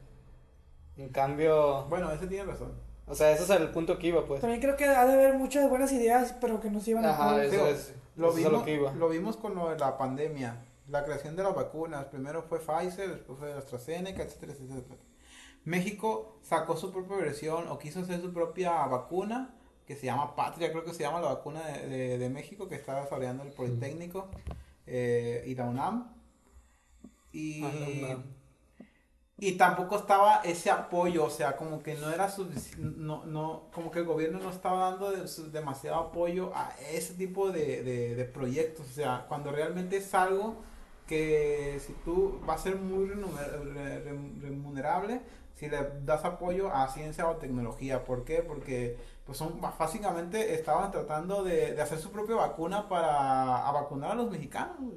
En 0.98 1.10
cambio, 1.10 1.86
Bueno, 1.90 2.12
ese 2.12 2.28
tiene 2.28 2.44
razón. 2.52 2.74
o 3.08 3.16
sea, 3.16 3.32
ese 3.32 3.44
es 3.44 3.50
el 3.52 3.70
punto 3.70 3.98
que 3.98 4.08
iba, 4.08 4.26
pues. 4.26 4.42
También 4.42 4.60
creo 4.62 4.76
que 4.76 4.84
ha 4.86 5.06
de 5.06 5.14
haber 5.14 5.36
muchas 5.36 5.70
buenas 5.70 5.94
ideas, 5.94 6.36
pero 6.42 6.60
que 6.60 6.70
no 6.70 6.82
se 6.82 6.92
iban 6.92 7.06
a 7.06 7.12
Ajá, 7.12 7.30
poder. 7.32 7.54
eso 7.54 7.68
es, 7.68 7.94
Lo 8.18 8.30
eso 8.30 8.38
es 8.40 8.46
a 8.46 8.48
vimos, 8.50 8.52
lo 8.60 8.66
que 8.66 8.74
iba. 8.76 8.92
lo 8.92 9.08
vimos 9.10 9.38
con 9.38 9.56
lo 9.56 9.70
de 9.70 9.78
la 9.80 9.98
pandemia, 9.98 10.58
la 10.90 11.06
creación 11.06 11.38
de 11.38 11.44
las 11.44 11.56
vacunas. 11.56 12.06
Primero 12.08 12.44
fue 12.44 12.60
Pfizer, 12.60 13.10
después 13.12 13.40
fue 13.40 13.54
AstraZeneca, 13.54 14.24
etcétera, 14.24 14.52
etcétera. 14.54 14.98
México 15.66 16.38
sacó 16.44 16.78
su 16.78 16.92
propia 16.92 17.18
versión 17.18 17.68
o 17.70 17.78
quiso 17.80 18.02
hacer 18.02 18.22
su 18.22 18.34
propia 18.34 18.86
vacuna 18.88 19.56
que 19.88 19.96
se 19.96 20.06
llama 20.08 20.36
Patria, 20.36 20.72
creo 20.72 20.84
que 20.84 20.94
se 20.94 21.04
llama 21.04 21.22
la 21.22 21.28
vacuna 21.30 21.62
de, 21.68 21.88
de- 21.88 22.18
de 22.18 22.30
México 22.30 22.68
que 22.68 22.76
está 22.76 23.02
desarrollando 23.02 23.44
el 23.44 23.52
Politécnico 23.52 24.30
eh, 24.88 25.44
y 25.48 25.56
la 25.56 25.66
UNAM. 25.66 26.12
Y, 27.32 27.62
Ah, 27.64 28.18
y 29.38 29.54
tampoco 29.58 29.98
estaba 29.98 30.38
ese 30.46 30.72
apoyo, 30.72 31.26
o 31.26 31.30
sea, 31.30 31.58
como 31.58 31.84
que 31.84 31.96
no 31.96 32.10
era 32.10 32.30
no, 32.78 33.26
no, 33.26 33.64
como 33.74 33.92
que 33.92 34.00
el 34.00 34.06
gobierno 34.06 34.40
no 34.40 34.50
estaba 34.50 34.92
dando 34.92 35.12
de- 35.12 35.50
demasiado 35.52 35.98
apoyo 35.98 36.52
a 36.56 36.74
ese 36.92 37.16
tipo 37.16 37.52
de, 37.52 37.84
de, 37.84 38.16
de 38.16 38.26
proyectos, 38.26 38.86
o 38.90 38.94
sea, 38.94 39.26
cuando 39.28 39.52
realmente 39.52 39.98
es 39.98 40.14
algo 40.14 40.64
que 41.08 41.80
si 41.86 41.94
tú 42.06 42.40
va 42.48 42.56
a 42.56 42.58
ser 42.58 42.76
muy 42.78 43.08
remunerable 44.42 45.22
si 45.56 45.70
le 45.70 45.78
das 46.04 46.26
apoyo 46.26 46.72
a 46.74 46.88
ciencia 46.90 47.28
o 47.30 47.38
tecnología. 47.38 48.04
¿Por 48.04 48.26
qué? 48.26 48.42
Porque 48.42 48.98
pues 49.26 49.38
son 49.38 49.60
básicamente 49.62 50.54
estaban 50.54 50.92
tratando 50.92 51.44
de, 51.44 51.74
de 51.74 51.82
hacer 51.82 51.98
su 52.00 52.12
propia 52.12 52.36
vacuna 52.36 52.90
para 52.90 53.68
a 53.68 53.72
vacunar 53.72 54.12
a 54.12 54.16
los 54.16 54.30
mexicanos. 54.30 54.94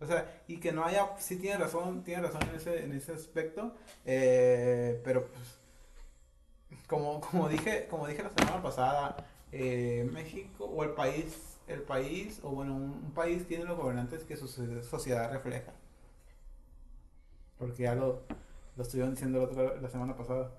O 0.00 0.06
sea, 0.06 0.42
y 0.46 0.58
que 0.58 0.72
no 0.72 0.84
haya, 0.84 1.16
sí 1.18 1.36
tiene 1.36 1.56
razón, 1.56 2.04
tiene 2.04 2.22
razón 2.22 2.42
en 2.50 2.56
ese, 2.56 2.84
en 2.84 2.92
ese 2.92 3.12
aspecto, 3.12 3.72
eh, 4.04 5.00
pero 5.04 5.26
pues, 5.28 5.58
como, 6.86 7.20
como 7.20 7.48
dije, 7.48 7.86
como 7.88 8.06
dije 8.06 8.22
la 8.22 8.30
semana 8.30 8.62
pasada, 8.62 9.16
eh, 9.52 10.08
México 10.12 10.66
o 10.66 10.84
el 10.84 10.90
país, 10.90 11.55
el 11.66 11.82
país, 11.82 12.40
o 12.42 12.50
bueno, 12.50 12.74
un, 12.76 12.82
un 13.04 13.10
país 13.12 13.46
tiene 13.46 13.64
los 13.64 13.76
gobernantes 13.76 14.24
que 14.24 14.36
su 14.36 14.46
so- 14.48 14.82
sociedad 14.82 15.30
refleja. 15.32 15.72
Porque 17.58 17.84
ya 17.84 17.94
lo, 17.94 18.22
lo 18.76 18.82
estuvieron 18.82 19.14
diciendo 19.14 19.38
la, 19.38 19.44
otra- 19.44 19.80
la 19.80 19.88
semana 19.88 20.16
pasada. 20.16 20.50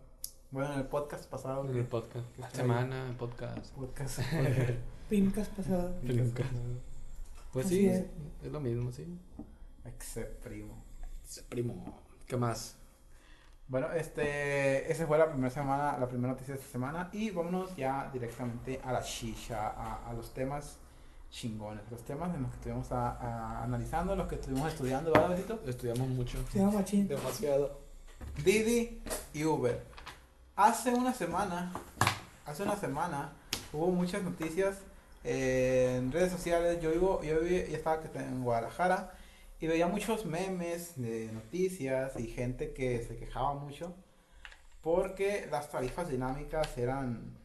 Bueno, 0.51 0.73
en 0.73 0.79
el 0.79 0.85
podcast 0.85 1.29
pasado. 1.29 1.69
En 1.69 1.75
el 1.77 1.85
podcast. 1.85 2.25
La 2.37 2.49
semana, 2.49 3.15
podcast. 3.17 3.71
Podcast. 3.73 4.19
Pincas 5.09 5.49
pasadas. 5.49 5.91
Podcast. 6.01 6.49
Pues 7.53 7.65
Así 7.65 7.77
sí, 7.79 7.87
es. 7.87 8.03
es 8.43 8.51
lo 8.51 8.59
mismo, 8.59 8.91
sí. 8.91 9.05
Except 9.85 10.43
primo. 10.43 10.83
Primo. 11.49 11.99
¿Qué 12.25 12.37
más? 12.37 12.75
Bueno, 13.69 13.91
este, 13.91 14.89
esa 14.91 15.05
fue 15.07 15.17
la 15.17 15.29
primera 15.29 15.49
semana, 15.49 15.97
la 15.97 16.07
primera 16.07 16.33
noticia 16.33 16.53
de 16.53 16.59
esta 16.61 16.71
semana 16.71 17.09
y 17.11 17.31
vámonos 17.31 17.75
ya 17.75 18.09
directamente 18.13 18.79
a 18.83 18.93
la 18.93 19.01
shisha, 19.01 19.67
a, 19.69 20.09
a 20.09 20.13
los 20.13 20.33
temas 20.33 20.77
chingones, 21.29 21.83
los 21.91 22.03
temas 22.05 22.33
en 22.35 22.41
los 22.43 22.51
que 22.51 22.57
estuvimos 22.57 22.91
a- 22.91 23.11
a- 23.11 23.63
analizando, 23.63 24.15
los 24.15 24.27
que 24.27 24.35
estuvimos 24.35 24.71
estudiando, 24.71 25.11
¿verdad, 25.11 25.29
Besito? 25.29 25.61
Estudiamos 25.67 26.07
mucho. 26.09 26.37
Machín. 26.73 27.07
Demasiado. 27.07 27.79
Didi 28.43 29.01
y 29.33 29.43
Uber. 29.43 29.83
Hace 30.55 30.93
una 30.93 31.13
semana, 31.13 31.71
hace 32.45 32.63
una 32.63 32.75
semana 32.75 33.33
hubo 33.73 33.87
muchas 33.91 34.23
noticias 34.23 34.77
eh, 35.23 35.95
en 35.97 36.11
redes 36.11 36.31
sociales. 36.31 36.79
Yo 36.81 36.91
vivo, 36.91 37.21
yo, 37.21 37.41
viví- 37.41 37.67
yo 37.69 37.75
estaba 37.77 38.01
que- 38.01 38.17
en 38.17 38.43
Guadalajara 38.43 39.11
y 39.59 39.67
veía 39.67 39.87
muchos 39.87 40.25
memes 40.25 40.93
de 40.95 41.29
noticias 41.33 42.13
y 42.17 42.27
gente 42.27 42.73
que 42.73 43.03
se 43.03 43.17
quejaba 43.17 43.53
mucho 43.55 43.93
porque 44.81 45.47
las 45.51 45.69
tarifas 45.69 46.07
dinámicas 46.09 46.77
eran 46.77 47.35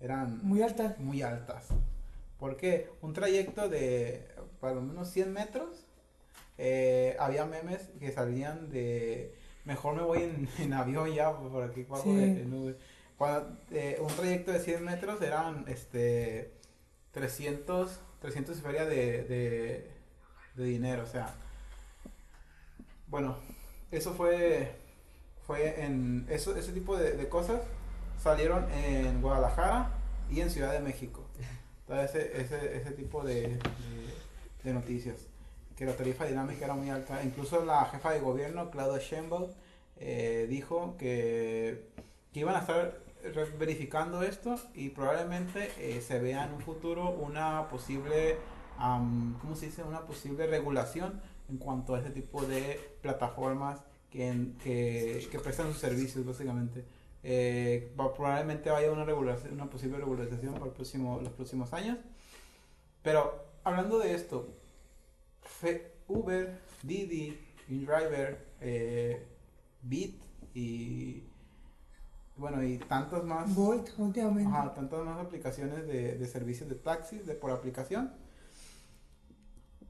eran 0.00 0.40
Muy 0.46 0.62
alta. 0.62 0.94
muy 0.98 1.22
altas. 1.22 1.66
Porque 2.38 2.90
un 3.02 3.12
trayecto 3.12 3.68
de 3.68 4.26
para 4.60 4.74
lo 4.74 4.82
menos 4.82 5.10
100 5.10 5.32
metros, 5.32 5.86
eh, 6.58 7.16
había 7.18 7.44
memes 7.46 7.88
que 8.00 8.12
salían 8.12 8.70
de 8.70 9.34
mejor 9.64 9.94
me 9.96 10.02
voy 10.02 10.22
en, 10.22 10.48
en 10.58 10.72
avión 10.72 11.12
ya 11.12 11.32
por 11.36 11.62
aquí 11.62 11.84
Sí. 12.02 12.14
de- 12.14 12.42
en 12.42 12.52
Uber". 12.54 12.78
Cuando, 13.16 13.58
eh, 13.72 13.98
un 14.00 14.08
trayecto 14.08 14.52
de 14.52 14.60
100 14.60 14.84
metros 14.84 15.20
eran 15.22 15.64
este 15.68 16.52
300 17.12 18.00
300 18.20 18.58
y 18.58 18.60
feria 18.62 18.84
de, 18.84 19.22
de, 19.24 19.90
de 20.56 20.64
dinero, 20.64 21.02
o 21.04 21.06
sea. 21.06 21.34
Bueno, 23.08 23.36
eso 23.90 24.12
fue 24.14 24.72
fue 25.46 25.82
en 25.84 26.26
eso 26.28 26.54
ese 26.56 26.72
tipo 26.72 26.96
de, 26.96 27.12
de 27.12 27.28
cosas 27.28 27.62
salieron 28.22 28.70
en 28.72 29.22
Guadalajara 29.22 29.90
y 30.30 30.40
en 30.40 30.50
Ciudad 30.50 30.72
de 30.72 30.80
México. 30.80 31.24
Entonces, 31.88 32.16
ese, 32.16 32.42
ese, 32.42 32.76
ese 32.76 32.90
tipo 32.90 33.24
de, 33.24 33.58
de, 34.62 34.72
noticias. 34.74 35.16
Que 35.74 35.86
la 35.86 35.96
tarifa 35.96 36.26
dinámica 36.26 36.66
era 36.66 36.74
muy 36.74 36.90
alta. 36.90 37.22
Incluso 37.24 37.64
la 37.64 37.86
jefa 37.86 38.12
de 38.12 38.20
gobierno, 38.20 38.70
Claudia 38.70 38.98
Sheinbaum, 38.98 39.46
eh, 39.96 40.46
dijo 40.50 40.96
que, 40.98 41.86
que 42.32 42.40
iban 42.40 42.56
a 42.56 42.60
estar 42.60 43.00
verificando 43.58 44.22
esto 44.22 44.56
y 44.74 44.90
probablemente 44.90 45.70
eh, 45.78 46.00
se 46.00 46.20
vea 46.20 46.44
en 46.44 46.54
un 46.54 46.60
futuro 46.60 47.10
una 47.10 47.68
posible, 47.68 48.36
am, 48.76 49.38
¿cómo 49.40 49.56
se 49.56 49.66
dice? 49.66 49.82
Una 49.82 50.02
posible 50.02 50.46
regulación 50.46 51.20
en 51.48 51.56
cuanto 51.56 51.94
a 51.94 51.98
este 51.98 52.10
tipo 52.10 52.42
de 52.42 52.78
plataformas 53.00 53.80
que, 54.10 54.52
que, 54.62 55.26
que 55.30 55.38
prestan 55.38 55.68
sus 55.68 55.78
servicios, 55.78 56.24
básicamente. 56.24 56.84
Eh, 57.22 57.92
probablemente 57.96 58.70
vaya 58.70 58.90
una 58.92 59.04
regulación, 59.04 59.52
una 59.52 59.68
posible 59.68 59.98
regulación 59.98 60.54
para 60.54 60.66
el 60.66 60.72
próximo, 60.72 61.20
los 61.20 61.32
próximos 61.32 61.72
años. 61.72 61.98
Pero 63.02 63.44
hablando 63.64 63.98
de 63.98 64.14
esto, 64.14 64.54
Uber, 66.06 66.58
Didi, 66.82 67.38
InDriver, 67.68 68.46
eh, 68.60 69.26
Bit 69.82 70.22
y 70.54 71.24
bueno 72.36 72.62
y 72.62 72.78
tantas 72.78 73.24
más, 73.24 73.52
Bolt, 73.54 73.90
últimamente. 73.98 74.48
ajá, 74.48 74.72
tantas 74.74 75.04
más 75.04 75.18
aplicaciones 75.24 75.86
de, 75.86 76.16
de 76.16 76.26
servicios 76.26 76.68
de 76.68 76.76
taxis 76.76 77.26
de 77.26 77.34
por 77.34 77.50
aplicación 77.50 78.12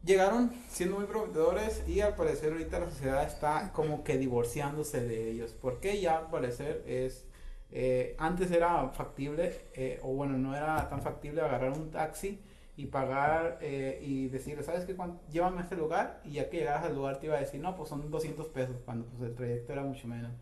llegaron 0.04 0.52
siendo 0.68 0.96
muy 0.96 1.06
prometedores 1.06 1.82
y 1.88 2.00
al 2.00 2.14
parecer 2.14 2.52
ahorita 2.52 2.80
la 2.80 2.90
sociedad 2.90 3.24
está 3.26 3.72
como 3.72 4.04
que 4.04 4.18
divorciándose 4.18 5.00
de 5.06 5.30
ellos. 5.30 5.54
Porque 5.60 6.00
ya 6.00 6.18
al 6.18 6.30
parecer 6.30 6.84
es 6.86 7.24
eh, 7.70 8.14
antes 8.18 8.50
era 8.50 8.88
factible 8.90 9.54
eh, 9.74 10.00
o 10.02 10.08
bueno 10.14 10.38
no 10.38 10.56
era 10.56 10.88
tan 10.88 11.02
factible 11.02 11.42
agarrar 11.42 11.72
un 11.72 11.90
taxi 11.90 12.40
y 12.76 12.86
pagar 12.86 13.58
eh, 13.60 14.00
y 14.02 14.28
decirle 14.28 14.62
sabes 14.62 14.84
qué 14.86 14.96
Cuan- 14.96 15.18
llévame 15.30 15.58
a 15.60 15.62
este 15.64 15.76
lugar 15.76 16.20
y 16.24 16.32
ya 16.34 16.48
que 16.48 16.58
llegas 16.58 16.84
al 16.84 16.94
lugar 16.94 17.18
te 17.20 17.26
iba 17.26 17.36
a 17.36 17.40
decir 17.40 17.60
no 17.60 17.76
pues 17.76 17.88
son 17.90 18.10
200 18.10 18.46
pesos 18.48 18.76
cuando 18.84 19.04
pues 19.06 19.30
el 19.30 19.36
trayecto 19.36 19.72
era 19.72 19.82
mucho 19.82 20.06
menos. 20.08 20.32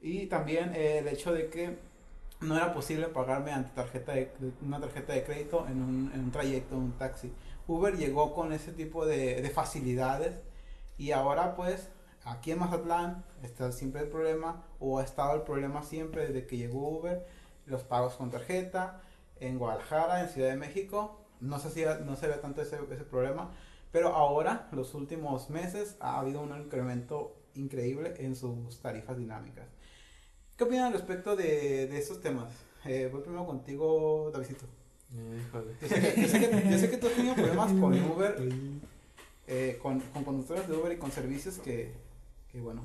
Y 0.00 0.26
también 0.26 0.74
el 0.74 1.08
hecho 1.08 1.32
de 1.32 1.48
que 1.48 1.78
no 2.40 2.56
era 2.56 2.74
posible 2.74 3.08
pagar 3.08 3.42
mediante 3.42 3.70
tarjeta 3.74 4.12
de- 4.12 4.30
una 4.62 4.80
tarjeta 4.80 5.12
de 5.14 5.24
crédito 5.24 5.66
en 5.68 5.82
un, 5.82 6.10
en 6.14 6.20
un 6.20 6.30
trayecto, 6.32 6.74
en 6.76 6.82
un 6.82 6.92
taxi. 6.92 7.32
Uber 7.66 7.96
llegó 7.96 8.34
con 8.34 8.52
ese 8.52 8.72
tipo 8.72 9.06
de, 9.06 9.40
de 9.42 9.50
facilidades 9.50 10.36
y 10.98 11.12
ahora 11.12 11.54
pues 11.56 11.88
aquí 12.24 12.50
en 12.52 12.60
Mazatlán 12.60 13.24
está 13.42 13.72
siempre 13.72 14.02
el 14.02 14.08
problema 14.08 14.64
o 14.80 14.98
ha 14.98 15.04
estado 15.04 15.34
el 15.34 15.42
problema 15.42 15.82
siempre 15.82 16.26
desde 16.26 16.46
que 16.46 16.56
llegó 16.56 16.88
Uber, 16.98 17.26
los 17.66 17.82
pagos 17.82 18.14
con 18.14 18.30
tarjeta, 18.30 19.00
en 19.40 19.58
Guadalajara, 19.58 20.22
en 20.22 20.28
Ciudad 20.28 20.50
de 20.50 20.56
México, 20.56 21.20
no 21.40 21.58
se, 21.58 21.68
hacía- 21.68 21.98
no 21.98 22.16
se 22.16 22.28
ve 22.28 22.34
tanto 22.34 22.62
ese, 22.62 22.76
problema, 23.04 23.50
pero 23.92 24.08
ahora, 24.08 24.68
los 24.72 24.94
últimos 24.94 25.50
meses, 25.50 25.96
ha 26.00 26.18
habido 26.18 26.40
un 26.40 26.56
incremento 26.56 27.36
increíble 27.54 28.14
en 28.18 28.36
sus 28.36 28.80
tarifas 28.80 29.16
dinámicas. 29.18 29.66
¿Qué 30.56 30.64
opinan 30.64 30.92
respecto 30.92 31.36
de, 31.36 31.86
de 31.88 31.98
temas? 32.22 32.52
Eh, 32.84 33.08
voy 33.10 33.22
primero 33.22 33.46
contigo, 33.46 34.30
Davidito. 34.32 34.66
Híjole. 35.14 35.72
Yo 35.80 35.88
sé, 35.88 36.00
que, 36.00 36.22
yo, 36.22 36.28
sé 36.28 36.40
que, 36.40 36.70
yo 36.70 36.78
sé 36.78 36.90
que 36.90 36.96
tú 36.96 37.06
has 37.06 37.12
tenido 37.12 37.34
problemas 37.34 37.72
con 37.72 38.10
Uber, 38.10 38.36
eh, 39.46 39.78
con, 39.80 40.00
con 40.00 40.24
conductores 40.24 40.66
de 40.68 40.76
Uber 40.76 40.92
y 40.92 40.96
con 40.96 41.12
servicios 41.12 41.58
que, 41.58 41.92
que 42.50 42.60
bueno. 42.60 42.82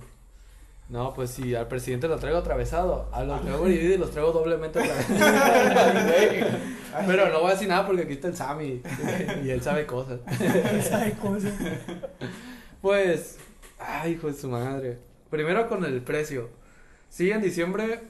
No, 0.90 1.14
pues 1.14 1.30
si 1.30 1.54
al 1.54 1.68
presidente 1.68 2.08
lo 2.08 2.18
traigo 2.18 2.40
atravesado, 2.40 3.10
a 3.12 3.24
los 3.24 3.42
traigo 3.42 3.66
dividido 3.66 3.94
y 3.94 3.98
los 3.98 4.12
traigo 4.12 4.32
doblemente 4.32 4.80
atravesado. 4.84 6.58
Pero 7.06 7.30
no 7.30 7.42
voy 7.42 7.52
a 7.52 7.54
decir 7.54 7.68
nada 7.68 7.86
porque 7.86 8.04
aquí 8.04 8.14
está 8.14 8.28
el 8.28 8.36
Sammy 8.36 8.82
y 9.44 9.50
él 9.50 9.62
sabe 9.62 9.86
cosas. 9.86 10.20
Esa 10.40 11.12
cosa. 11.18 11.50
Pues, 12.82 13.38
ay, 13.78 14.14
hijo 14.14 14.28
de 14.28 14.34
su 14.34 14.50
madre. 14.50 14.98
Primero 15.30 15.70
con 15.70 15.86
el 15.86 16.02
precio. 16.02 16.50
Sí, 17.10 17.30
en 17.30 17.42
diciembre 17.42 18.02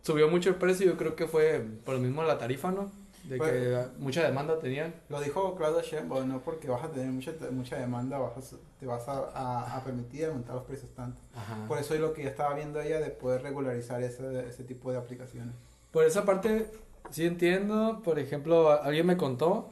subió 0.00 0.28
mucho 0.28 0.48
el 0.48 0.56
precio, 0.56 0.86
yo 0.86 0.96
creo 0.96 1.14
que 1.14 1.26
fue 1.26 1.62
por 1.84 1.94
lo 1.94 2.00
mismo 2.00 2.22
la 2.22 2.38
tarifa, 2.38 2.70
¿no? 2.70 2.90
De 3.24 3.36
Fue- 3.36 3.50
que 3.50 3.86
mucha 3.98 4.24
demanda 4.24 4.58
tenían. 4.58 4.94
Lo 5.08 5.20
dijo 5.20 5.54
Claudia 5.54 5.82
Sheinbaum, 5.82 6.28
no 6.28 6.40
porque 6.40 6.68
vas 6.68 6.82
a 6.84 6.90
tener 6.90 7.08
mucha, 7.10 7.32
mucha 7.52 7.76
demanda, 7.78 8.18
vas 8.18 8.52
a- 8.52 8.56
te 8.80 8.86
vas 8.86 9.06
a, 9.08 9.30
a, 9.32 9.76
a 9.76 9.84
permitir 9.84 10.24
aumentar 10.26 10.56
los 10.56 10.64
precios 10.64 10.90
tanto. 10.94 11.20
Ajá. 11.34 11.64
Por 11.68 11.78
eso 11.78 11.94
es 11.94 12.00
lo 12.00 12.12
que 12.12 12.24
ya 12.24 12.30
estaba 12.30 12.54
viendo 12.54 12.80
ella 12.80 12.98
de 13.00 13.10
poder 13.10 13.42
regularizar 13.42 14.02
ese, 14.02 14.48
ese 14.48 14.64
tipo 14.64 14.90
de 14.90 14.98
aplicaciones. 14.98 15.54
Por 15.92 16.04
esa 16.04 16.24
parte, 16.24 16.66
sí 17.10 17.24
entiendo. 17.26 18.00
Por 18.02 18.18
ejemplo, 18.18 18.70
alguien 18.70 19.06
me 19.06 19.16
contó 19.16 19.70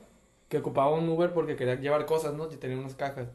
que 0.48 0.58
ocupaba 0.58 0.90
un 0.94 1.08
Uber 1.08 1.32
porque 1.32 1.56
quería 1.56 1.74
llevar 1.74 2.06
cosas, 2.06 2.34
¿no? 2.34 2.50
Y 2.52 2.56
tenía 2.56 2.78
unas 2.78 2.94
cajas. 2.94 3.28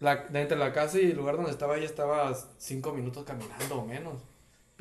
La, 0.00 0.16
de 0.16 0.40
entre 0.42 0.58
la 0.58 0.72
casa 0.72 0.98
y 0.98 1.12
el 1.12 1.16
lugar 1.16 1.36
donde 1.36 1.52
estaba 1.52 1.76
ella 1.76 1.86
estaba 1.86 2.34
cinco 2.58 2.92
minutos 2.92 3.24
caminando 3.24 3.78
o 3.80 3.86
menos. 3.86 4.14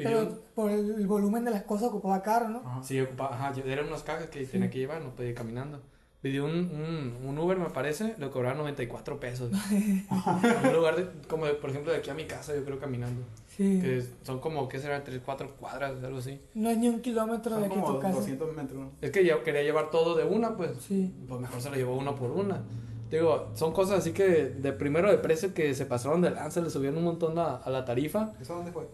Pero 0.03 0.29
por 0.55 0.71
el, 0.71 0.95
el 0.95 1.07
volumen 1.07 1.43
de 1.45 1.51
las 1.51 1.63
cosas 1.63 1.89
ocupaba 1.89 2.21
carro, 2.21 2.49
¿no? 2.49 2.59
Ajá. 2.59 2.83
sí, 2.83 2.99
ocupaba, 2.99 3.35
ajá, 3.35 3.53
eran 3.65 3.87
unas 3.87 4.03
cajas 4.03 4.27
que 4.27 4.45
tenía 4.45 4.69
que 4.69 4.79
llevar, 4.79 5.01
no 5.01 5.11
podía 5.15 5.29
ir 5.29 5.35
caminando. 5.35 5.79
Pidió 6.21 6.45
un, 6.45 6.51
un, 6.51 7.27
un 7.27 7.39
Uber, 7.39 7.57
me 7.57 7.71
parece, 7.71 8.13
le 8.19 8.29
cobraron 8.29 8.59
94 8.59 9.19
pesos. 9.19 9.51
en 9.71 10.67
un 10.67 10.73
lugar, 10.73 10.95
de, 10.95 11.07
como 11.27 11.47
de, 11.47 11.55
por 11.55 11.71
ejemplo, 11.71 11.91
de 11.91 11.97
aquí 11.97 12.11
a 12.11 12.13
mi 12.13 12.25
casa, 12.25 12.53
yo 12.53 12.63
creo 12.63 12.79
caminando. 12.79 13.23
Sí. 13.47 13.79
Que 13.81 14.03
son 14.21 14.39
como, 14.39 14.69
¿qué 14.69 14.77
será? 14.77 15.03
3, 15.03 15.19
4 15.25 15.55
cuadras, 15.59 16.03
algo 16.03 16.19
así. 16.19 16.39
No 16.53 16.69
es 16.69 16.77
ni 16.77 16.89
un 16.89 17.01
kilómetro 17.01 17.55
de 17.55 17.61
Son 17.61 17.71
aquí 17.71 17.79
a 17.79 17.81
como 17.81 17.95
tu 17.95 17.99
casa. 17.99 18.17
200 18.17 18.55
metros. 18.55 18.87
Es 19.01 19.09
que 19.09 19.25
yo 19.25 19.43
quería 19.43 19.63
llevar 19.63 19.89
todo 19.89 20.15
de 20.15 20.23
una, 20.23 20.55
pues. 20.55 20.73
Sí. 20.79 21.11
pues 21.27 21.41
mejor 21.41 21.59
se 21.59 21.71
lo 21.71 21.75
llevó 21.75 21.97
uno 21.97 22.15
por 22.15 22.29
una. 22.29 22.61
Digo, 23.09 23.49
son 23.55 23.73
cosas 23.73 23.99
así 23.99 24.13
que 24.13 24.45
de 24.45 24.73
primero 24.73 25.09
de 25.09 25.17
precio 25.17 25.55
que 25.55 25.73
se 25.73 25.87
pasaron 25.87 26.21
de 26.21 26.29
lanza, 26.29 26.61
le 26.61 26.69
subieron 26.69 26.99
un 26.99 27.03
montón 27.05 27.37
a, 27.39 27.55
a 27.55 27.69
la 27.71 27.83
tarifa. 27.83 28.33
¿Eso 28.39 28.55
dónde 28.55 28.71
fue? 28.71 28.87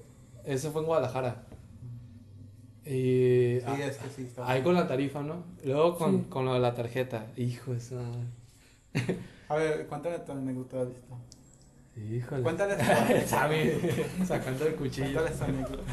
Ese 0.47 0.71
fue 0.71 0.81
en 0.81 0.88
Guadalajara. 0.88 1.43
Y 2.86 3.60
Sí, 3.60 3.63
ah, 3.67 3.77
es 3.86 3.97
que 3.97 4.10
sí. 4.10 4.21
Está 4.23 4.49
ahí 4.49 4.63
con 4.63 4.73
la 4.73 4.88
tarifa, 4.88 5.21
¿no? 5.21 5.43
Luego 5.65 5.97
con, 5.97 6.19
Sí. 6.19 6.25
con 6.29 6.45
lo 6.45 6.53
de 6.53 6.60
la 6.62 6.73
tarjeta. 6.73 7.27
Hijo 7.36 7.73
de 7.73 7.95
madre. 7.95 9.17
A 9.49 9.55
ver, 9.55 9.88
cuéntale 9.88 10.19
tu 10.19 10.31
anécdota, 10.31 10.77
Davidito. 10.77 11.17
Híjole. 11.97 12.43
Cuéntale 12.43 12.75
tu 12.75 12.83
El 13.13 13.25
Sammy 13.27 13.71
sacando 14.25 14.65
el 14.65 14.75
cuchillo. 14.75 15.21
Cuéntale 15.21 15.51
anécdota. 15.51 15.83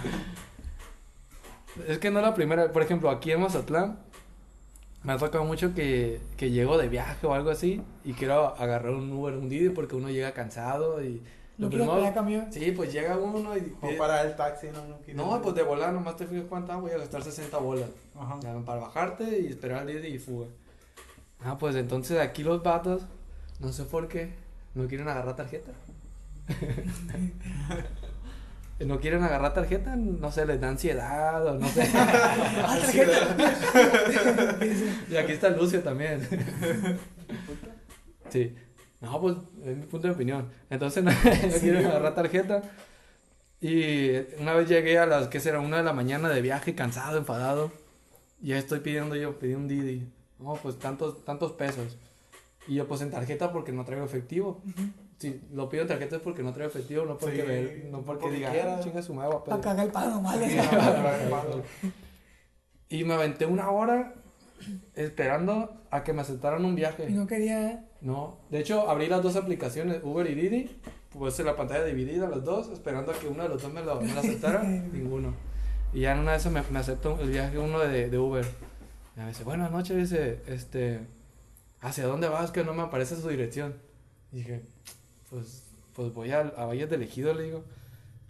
Es 1.89 1.99
que 1.99 2.11
no 2.11 2.21
es 2.21 2.25
la 2.25 2.35
primera. 2.35 2.71
Por 2.71 2.83
ejemplo, 2.83 3.11
aquí 3.11 3.33
en 3.33 3.41
Mazatlán 3.41 3.99
me 5.03 5.13
ha 5.15 5.19
tocado 5.19 5.45
mucho 5.45 5.75
que, 5.75 6.21
que 6.37 6.51
llego 6.51 6.79
de 6.79 6.89
viaje 6.89 7.27
o 7.27 7.35
algo 7.35 7.51
así 7.51 7.83
y 8.05 8.13
quiero 8.13 8.55
agarrar 8.57 8.93
un 8.93 9.11
Uber, 9.13 9.35
un 9.35 9.49
Didi 9.49 9.71
porque 9.71 9.97
uno 9.97 10.09
llega 10.11 10.33
cansado 10.33 11.03
y 11.05 11.23
lo 11.59 11.69
primero- 11.69 11.93
esperar 11.95 12.15
camión. 12.15 12.53
Sí, 12.53 12.73
pues 12.73 12.93
llega 12.93 13.17
uno 13.17 13.57
y... 13.57 13.75
O 13.81 13.97
para 13.97 14.23
el 14.23 14.35
taxi, 14.37 14.69
no, 14.73 14.85
no 14.87 14.99
quiero- 14.99 15.25
No, 15.25 15.41
pues 15.43 15.55
de 15.55 15.63
volar 15.63 15.93
nomás 15.93 16.17
te 16.17 16.27
fijas 16.27 16.45
cuánta, 16.49 16.77
voy 16.77 16.91
a 16.91 16.99
gastar 16.99 17.23
60 17.23 17.57
bolas. 17.59 17.89
Ajá. 18.19 18.39
Ya, 18.43 18.55
Para 18.65 18.81
bajarte 18.81 19.41
y 19.41 19.47
esperar 19.47 19.81
al 19.81 19.87
Didi 19.87 20.09
y 20.09 20.19
fuga. 20.19 20.47
Ah, 21.45 21.57
pues 21.59 21.77
entonces 21.77 22.19
aquí 22.19 22.43
los 22.43 22.63
vatos, 22.63 23.03
no 23.61 23.73
sé 23.73 23.85
por 23.85 24.09
qué, 24.09 24.33
no 24.75 24.89
quieren 24.89 25.09
agarrar 25.09 25.37
tarjeta. 25.37 25.73
no 28.81 28.99
quieren 29.01 29.23
agarrar 29.23 29.55
tarjeta, 29.55 29.95
no 29.97 30.31
sé, 30.33 30.45
les 30.47 30.61
da 30.61 30.69
ansiedad 30.69 31.47
o 31.47 31.59
no 31.59 31.69
sé. 31.69 31.89
Ah, 31.95 32.77
tarjeta. 32.81 33.37
y 35.11 35.17
aquí 35.17 35.33
está 35.33 35.49
Lucio 35.51 35.83
también. 35.83 36.27
sí. 38.31 38.55
No, 39.05 39.21
pues 39.21 39.37
es 39.65 39.77
mi 39.77 39.85
punto 39.87 40.09
de 40.09 40.15
opinión. 40.15 40.49
Entonces 40.71 41.03
no, 41.05 41.11
no 41.13 41.61
quieren 41.61 41.87
agarrar 41.87 42.15
tarjeta. 42.15 42.63
Y 43.61 44.11
una 44.41 44.53
vez 44.55 44.69
llegué 44.69 44.99
a 44.99 45.07
las, 45.07 45.29
¿qué 45.29 45.41
será? 45.41 45.61
Una 45.61 45.79
de 45.79 45.83
la 45.85 45.93
mañana 45.93 46.29
de 46.29 46.43
viaje, 46.43 46.75
cansado, 46.75 47.17
enfadado. 47.19 47.71
Y 48.43 48.49
ya 48.49 48.59
estoy 48.59 48.81
pidiendo 48.81 49.17
yo, 49.17 49.39
pedí 49.39 49.55
un 49.55 49.69
Didi. 49.69 50.07
No, 50.39 50.55
pues 50.55 50.79
tantos, 50.79 51.25
tantos 51.25 51.53
pesos. 51.53 51.97
Y 52.67 52.75
yo, 52.75 52.87
pues 52.89 53.01
en 53.01 53.11
tarjeta 53.11 53.53
porque 53.53 53.73
no 53.73 53.85
traigo 53.85 54.05
efectivo. 54.05 54.61
Si 55.19 55.41
lo 55.53 55.69
pido 55.69 55.83
en 55.83 55.89
tarjeta 55.89 56.17
es 56.17 56.23
porque 56.23 56.43
no 56.43 56.53
traigo 56.53 56.71
efectivo, 56.71 57.05
no 57.07 57.17
porque, 57.17 57.37
Sí, 57.43 57.47
me- 57.85 57.91
no 57.91 58.03
porque, 58.03 58.23
porque 58.23 58.37
diga, 58.37 58.51
quiera. 58.51 58.77
"Ah, 58.77 58.81
chinga 58.81 59.01
su 59.03 59.15
madre, 59.15 59.31
Para 59.31 59.45
pedir". 59.45 59.61
cagar 59.63 59.87
el 59.87 59.93
palo, 59.93 60.21
¿vale? 60.21 60.47
Y 62.89 63.05
me 63.05 63.15
aventé 63.15 63.47
una 63.47 63.71
hora 63.71 64.15
esperando 64.95 65.83
a 65.91 66.05
que 66.05 66.13
me 66.13 66.21
aceptaran 66.23 66.65
un 66.65 66.75
viaje. 66.75 67.07
Y 67.09 67.13
no 67.13 67.27
quería. 67.27 67.85
No, 68.05 68.37
de 68.51 68.61
hecho 68.61 68.91
abrí 68.91 69.07
las 69.07 69.23
dos 69.23 69.35
aplicaciones, 69.35 70.01
Uber 70.03 70.31
y 70.31 70.35
Didi, 70.35 70.71
puse 71.11 71.43
la 71.43 71.57
pantalla 71.57 71.85
dividida 71.85 72.29
los 72.29 72.45
dos, 72.45 72.69
esperando 72.69 73.13
a 73.13 73.19
que 73.19 73.27
uno 73.27 73.45
de 73.45 73.49
los 73.49 73.63
dos 73.63 73.73
me 73.73 73.83
lo, 73.83 73.99
me 73.99 74.13
lo 74.13 74.21
aceptara, 74.21 74.63
ninguno. 74.93 75.35
Y 75.95 76.01
ya 76.01 76.13
en 76.13 76.19
una 76.19 76.33
de 76.33 76.37
esas 76.37 76.53
me, 76.53 76.63
me 76.71 76.79
aceptó 76.79 77.19
el 77.19 77.31
viaje 77.31 77.59
uno 77.59 77.79
de, 77.79 78.11
de 78.11 78.19
Uber. 78.19 78.45
Y 79.17 79.21
me 79.21 79.29
dice, 79.29 79.43
buenas 79.43 79.71
noches, 79.71 79.97
dice, 79.97 80.43
este, 80.47 81.01
¿hacia 81.81 82.07
dónde 82.07 82.29
vas? 82.29 82.51
Que 82.51 82.63
no 82.63 82.75
me 82.75 82.83
aparece 82.83 83.17
su 83.17 83.27
dirección. 83.27 83.75
Y 84.33 84.37
dije, 84.37 84.61
pues, 85.31 85.63
pues 85.95 86.13
voy 86.13 86.31
a, 86.33 86.41
a 86.41 86.67
Valles 86.67 86.91
del 86.91 87.05
Ejido, 87.05 87.33
le 87.33 87.45
digo. 87.45 87.65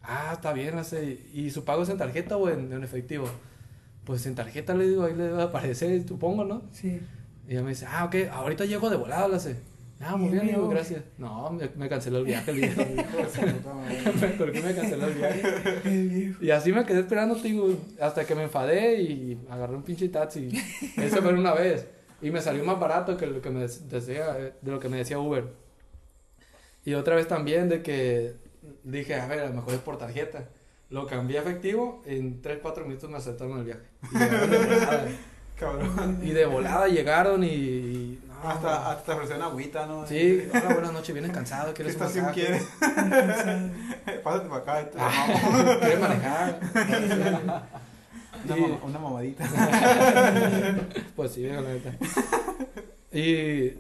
Ah, 0.05 0.31
está 0.35 0.53
bien, 0.53 0.79
hace, 0.79 1.19
¿y 1.33 1.51
su 1.51 1.65
pago 1.65 1.83
es 1.83 1.89
en 1.89 1.99
tarjeta 1.99 2.37
o 2.37 2.49
en, 2.49 2.73
en 2.73 2.85
efectivo? 2.85 3.27
Pues 4.05 4.25
en 4.27 4.37
tarjeta 4.37 4.73
le 4.75 4.87
digo, 4.87 5.03
ahí 5.03 5.15
le 5.15 5.25
debe 5.25 5.43
aparecer, 5.43 6.07
supongo, 6.07 6.45
¿no? 6.45 6.63
Sí. 6.71 7.01
Y 7.49 7.53
ella 7.53 7.63
me 7.63 7.71
dice, 7.71 7.87
ah, 7.89 8.05
ok, 8.05 8.15
ahorita 8.33 8.65
llego 8.65 8.89
de 8.91 8.97
volada, 8.97 9.29
la 9.29 9.39
sé. 9.39 9.57
Ah, 10.01 10.17
muy 10.17 10.31
Bien, 10.31 10.43
amigo. 10.43 10.69
gracias. 10.69 11.03
No, 11.19 11.51
me, 11.51 11.71
me 11.77 11.89
canceló 11.89 12.19
el 12.19 12.25
viaje, 12.25 12.51
el 12.51 12.57
viejo. 12.61 12.83
¿Por 14.39 14.53
qué 14.53 14.61
me 14.61 14.75
canceló 14.75 15.07
el 15.07 15.15
viaje? 15.15 16.35
Y 16.41 16.51
así 16.51 16.73
me 16.73 16.85
quedé 16.85 17.01
esperando, 17.01 17.37
digo, 17.37 17.69
hasta 18.01 18.25
que 18.27 18.35
me 18.35 18.43
enfadé 18.45 19.01
y 19.01 19.39
agarré 19.49 19.77
un 19.77 19.83
pinche 19.83 20.09
taxi. 20.09 20.51
Eso 20.97 21.23
fue 21.23 21.33
una 21.33 21.55
vez. 21.55 21.87
Y 22.21 22.31
me 22.31 22.41
salió 22.41 22.65
más 22.65 22.79
barato 22.81 23.17
que 23.17 23.27
lo 23.27 23.41
que 23.41 23.51
me 23.51 23.61
decía, 23.61 24.33
de 24.61 24.71
lo 24.71 24.81
que 24.81 24.89
me 24.89 24.97
decía 24.99 25.19
Uber. 25.19 25.45
Y 26.85 26.95
otra 26.95 27.15
vez 27.17 27.29
también 27.29 27.69
de 27.69 27.83
que 27.83 28.35
dije, 28.83 29.15
a 29.15 29.27
ver, 29.27 29.41
a 29.41 29.49
lo 29.49 29.55
mejor 29.55 29.75
es 29.75 29.81
por 29.81 29.97
tarjeta. 29.97 30.49
Lo 30.91 31.07
cambié 31.07 31.39
a 31.39 31.43
efectivo, 31.43 32.03
en 32.07 32.43
3, 32.43 32.59
4 32.61 32.85
minutos 32.85 33.09
me 33.11 33.17
aceptaron 33.17 33.59
el 33.59 33.65
viaje. 33.65 33.83
Y 35.57 35.61
llegaron 35.61 35.65
de 35.65 35.77
volada. 35.77 35.97
Cabrón. 35.97 36.19
Y 36.23 36.31
de 36.31 36.47
volada 36.47 36.89
llegaron 36.89 37.45
y... 37.45 37.47
y- 37.49 38.21
no, 38.29 38.51
Hasta, 38.51 38.91
hasta 38.91 39.05
te 39.05 39.13
ofrecieron 39.13 39.43
agüita, 39.45 39.87
¿no? 39.87 40.07
Sí, 40.07 40.47
hola, 40.51 40.75
buenas 40.75 40.93
noches, 40.93 41.15
vienes 41.15 41.33
cansado, 41.33 41.73
¿Qué 41.73 41.83
¿quieres 41.83 41.97
un 41.97 42.03
estación 42.03 42.33
quieres? 42.35 42.63
Pásate 44.23 44.49
para 44.49 44.57
acá. 44.57 44.91
te- 44.91 44.99
Ah, 45.01 45.79
¿Quieres 45.81 46.01
manejar? 46.01 46.61
Una, 48.83 48.99
mamadita. 48.99 49.45
Pues 51.17 51.33
sí, 51.33 51.47
la 51.47 51.61
neta. 51.63 51.93
Y 53.13 53.73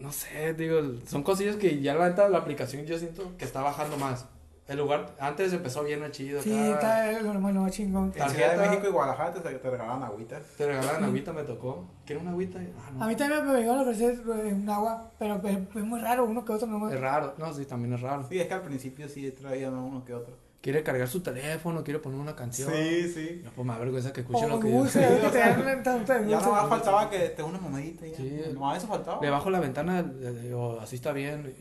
no 0.00 0.12
sé, 0.12 0.52
digo, 0.54 0.80
son 1.06 1.22
cosillas 1.22 1.56
que 1.56 1.80
ya 1.80 1.94
la 1.94 2.08
neta 2.08 2.28
la 2.28 2.38
aplicación 2.38 2.84
yo 2.84 2.98
siento 2.98 3.32
que 3.38 3.44
está 3.44 3.62
bajando 3.62 3.96
más. 3.96 4.26
El 4.72 4.78
lugar, 4.78 5.14
antes 5.20 5.52
empezó 5.52 5.84
bien 5.84 6.02
chido 6.12 6.40
Sí, 6.40 6.50
está 6.50 7.12
lo 7.12 7.34
normal, 7.34 7.52
no, 7.54 7.68
chingón. 7.68 8.10
En 8.16 8.30
Ciudad 8.30 8.56
de 8.56 8.68
México 8.68 8.88
y 8.88 8.90
Guadalajara 8.90 9.34
te, 9.34 9.40
te 9.40 9.70
regalaban 9.70 10.02
agüitas. 10.02 10.42
Te 10.56 10.66
regalaban 10.66 11.04
agüita, 11.04 11.30
me 11.34 11.42
tocó. 11.42 11.84
¿Quieres 12.06 12.22
una 12.22 12.30
agüita? 12.30 12.58
Ah, 12.58 12.90
no. 12.94 13.04
A 13.04 13.06
mí 13.06 13.14
también 13.14 13.46
me 13.46 13.52
llegaron 13.52 13.80
a 13.80 13.82
ofrecer 13.82 14.14
eh, 14.14 14.54
un 14.54 14.66
agua, 14.70 15.10
pero 15.18 15.34
es, 15.44 15.58
es 15.76 15.84
muy 15.84 16.00
raro, 16.00 16.24
uno 16.24 16.42
que 16.42 16.52
otro 16.52 16.66
no 16.66 16.88
Es 16.90 16.98
raro. 16.98 17.34
No, 17.36 17.52
sí, 17.52 17.66
también 17.66 17.92
es 17.92 18.00
raro. 18.00 18.26
Sí, 18.26 18.40
es 18.40 18.46
que 18.46 18.54
al 18.54 18.62
principio 18.62 19.06
sí 19.10 19.30
traían 19.32 19.74
uno 19.74 20.02
que 20.06 20.14
otro. 20.14 20.38
Quiere 20.62 20.82
cargar 20.82 21.06
su 21.08 21.20
teléfono, 21.20 21.84
quiere 21.84 21.98
poner 21.98 22.18
una 22.18 22.34
canción. 22.34 22.72
sí. 22.72 23.42
No, 23.44 23.50
pues 23.50 23.66
me 23.66 23.74
da 23.74 23.78
vergüenza 23.78 24.10
que 24.10 24.22
escuchen 24.22 24.48
lo 24.48 24.58
que 24.58 24.70
yo. 24.70 24.86
Ya 26.30 26.40
nomás 26.40 26.68
faltaba 26.68 27.10
que 27.10 27.18
te 27.28 27.42
una 27.42 27.58
mamadita 27.58 28.06
y 28.06 28.12
ya. 28.12 28.16
Sí. 28.16 28.40
No, 28.54 28.74
eso 28.74 28.86
faltaba. 28.86 29.20
Le 29.20 29.28
bajo 29.28 29.50
la 29.50 29.60
ventana, 29.60 30.00
le 30.00 30.32
digo, 30.32 30.80
así 30.80 30.96
está 30.96 31.12
bien. 31.12 31.52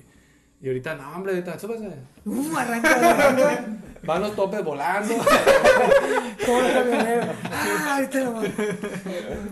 Y 0.62 0.67
ahorita, 0.67 0.95
no, 0.95 1.12
hombre, 1.15 1.34
ahorita, 1.34 1.58
súbese. 1.58 1.89
Uh, 2.26 2.56
arranca, 2.58 2.89
arranca. 2.95 3.65
Van 4.04 4.21
los 4.21 4.36
topes 4.36 4.63
volando. 4.63 5.13
Como 6.45 6.62
los 6.62 6.71
camioneros. 6.71 7.28
Ah, 7.52 7.95
ahorita 7.97 8.19
nomás. 8.24 8.45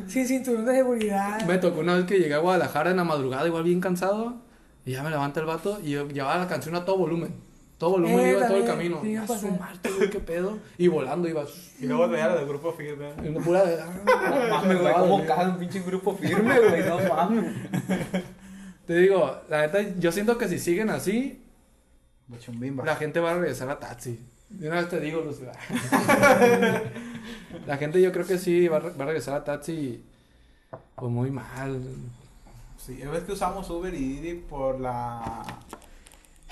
Sin 0.07 0.27
cinturón 0.27 0.65
de 0.65 0.75
seguridad. 0.75 1.41
Me 1.45 1.57
tocó 1.57 1.81
una 1.81 1.95
vez 1.95 2.05
que 2.05 2.17
llegué 2.19 2.33
a 2.33 2.39
Guadalajara 2.39 2.91
en 2.91 2.97
la 2.97 3.03
madrugada, 3.03 3.45
igual 3.47 3.63
bien 3.63 3.79
cansado. 3.81 4.37
Y 4.85 4.91
ya 4.93 5.03
me 5.03 5.09
levanta 5.09 5.39
el 5.39 5.45
vato 5.45 5.79
y 5.83 5.91
yo 5.91 6.07
llevaba 6.07 6.37
la 6.37 6.47
canción 6.47 6.75
a 6.75 6.85
todo 6.85 6.97
volumen. 6.97 7.33
Todo 7.77 7.91
volumen 7.91 8.19
Eh, 8.19 8.31
iba 8.31 8.47
todo 8.47 8.57
el 8.57 8.65
camino. 8.65 8.99
sí, 9.03 9.15
a 9.15 9.27
su 9.27 9.47
madre, 9.51 9.91
güey, 9.97 10.09
qué 10.09 10.19
pedo. 10.19 10.57
Y 10.77 10.87
volando 10.87 11.27
iba. 11.27 11.43
Y 11.79 11.85
luego 11.85 12.07
veía 12.09 12.27
la 12.27 12.35
del 12.35 12.47
grupo 12.47 12.71
firme. 12.73 13.11
En 13.23 13.35
una 13.35 13.45
pura. 13.45 13.63
No 14.05 14.49
mames, 14.49 14.81
güey, 14.81 14.93
¿cómo 14.93 15.25
cae 15.25 15.47
un 15.47 15.57
pinche 15.57 15.79
grupo 15.81 16.15
firme, 16.15 16.59
güey? 16.59 16.83
No 16.83 16.99
mames. 17.15 17.45
Te 18.89 18.97
digo, 18.97 19.39
la 19.49 19.61
neta, 19.67 19.81
yo 19.99 20.11
siento 20.11 20.35
que 20.39 20.47
si 20.47 20.57
siguen 20.57 20.89
así, 20.89 21.43
la 22.83 22.95
gente 22.95 23.19
va 23.19 23.33
a 23.33 23.35
regresar 23.35 23.69
a 23.69 23.77
Taxi. 23.77 24.19
De 24.49 24.67
una 24.67 24.77
vez 24.77 24.89
te 24.89 24.99
digo, 24.99 25.21
Lucio. 25.21 25.45
la 27.67 27.77
gente 27.77 28.01
yo 28.01 28.11
creo 28.11 28.25
que 28.25 28.39
sí 28.39 28.67
va 28.67 28.77
a, 28.77 28.79
re- 28.79 28.89
va 28.93 29.03
a 29.03 29.05
regresar 29.05 29.35
a 29.35 29.43
Taxi. 29.43 30.03
Pues 30.95 31.11
muy 31.11 31.29
mal. 31.29 31.79
Sí, 32.77 32.99
es 32.99 33.23
que 33.25 33.33
usamos 33.33 33.69
Uber 33.69 33.93
y 33.93 33.97
Didi 33.97 34.33
por 34.39 34.79
la 34.79 35.43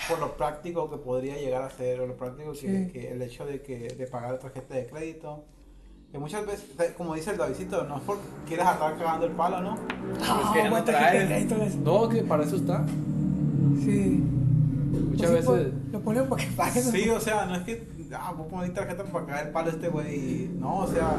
por 0.08 0.20
lo 0.20 0.38
práctico 0.38 0.92
que 0.92 0.98
podría 0.98 1.38
llegar 1.38 1.64
a 1.64 1.72
ser, 1.72 2.02
o 2.02 2.06
lo 2.06 2.18
práctico 2.18 2.52
que, 2.52 2.58
Sí. 2.60 2.92
que 2.94 3.14
el 3.14 3.22
hecho 3.24 3.48
de 3.48 3.64
que 3.64 3.96
de 3.96 4.06
pagar 4.06 4.38
tarjeta 4.38 4.76
de 4.76 4.86
crédito. 4.86 5.44
Que 6.12 6.18
muchas 6.18 6.46
veces, 6.46 6.66
como 6.98 7.16
dice 7.16 7.32
el 7.32 7.38
Davidito, 7.38 7.84
no 7.84 7.98
es 7.98 8.02
porque 8.04 8.24
quieras 8.48 8.74
estar 8.74 8.98
cagando 8.98 9.26
el 9.26 9.34
palo, 9.34 9.62
¿no? 9.62 9.78
Ah, 10.22 10.52
que 10.54 10.70
no 10.70 10.84
traes. 10.84 11.76
No, 11.78 12.08
que 12.08 12.24
para 12.24 12.44
eso 12.44 12.56
está. 12.56 12.86
Sí. 13.84 14.24
Muchas 15.10 15.32
Pues 15.32 15.46
sí, 15.46 15.52
veces. 15.52 15.74
pues, 15.82 15.92
Lo 15.92 16.00
ponen 16.02 16.30
para 16.30 16.44
que 16.44 16.52
paguen. 16.52 16.84
Sí, 16.84 17.10
o 17.10 17.20
sea, 17.20 17.46
no 17.46 17.56
es 17.56 17.64
que, 17.64 17.88
ah, 18.14 18.34
voy 18.36 18.48
a 18.48 18.50
poner 18.50 18.74
tarjeta 18.74 19.04
para 19.04 19.26
cagar 19.26 19.48
el 19.48 19.52
palo 19.52 19.68
a 19.70 19.72
este 19.74 19.90
güey. 19.90 20.50
No, 20.58 20.78
o 20.80 20.88
sea, 20.88 21.18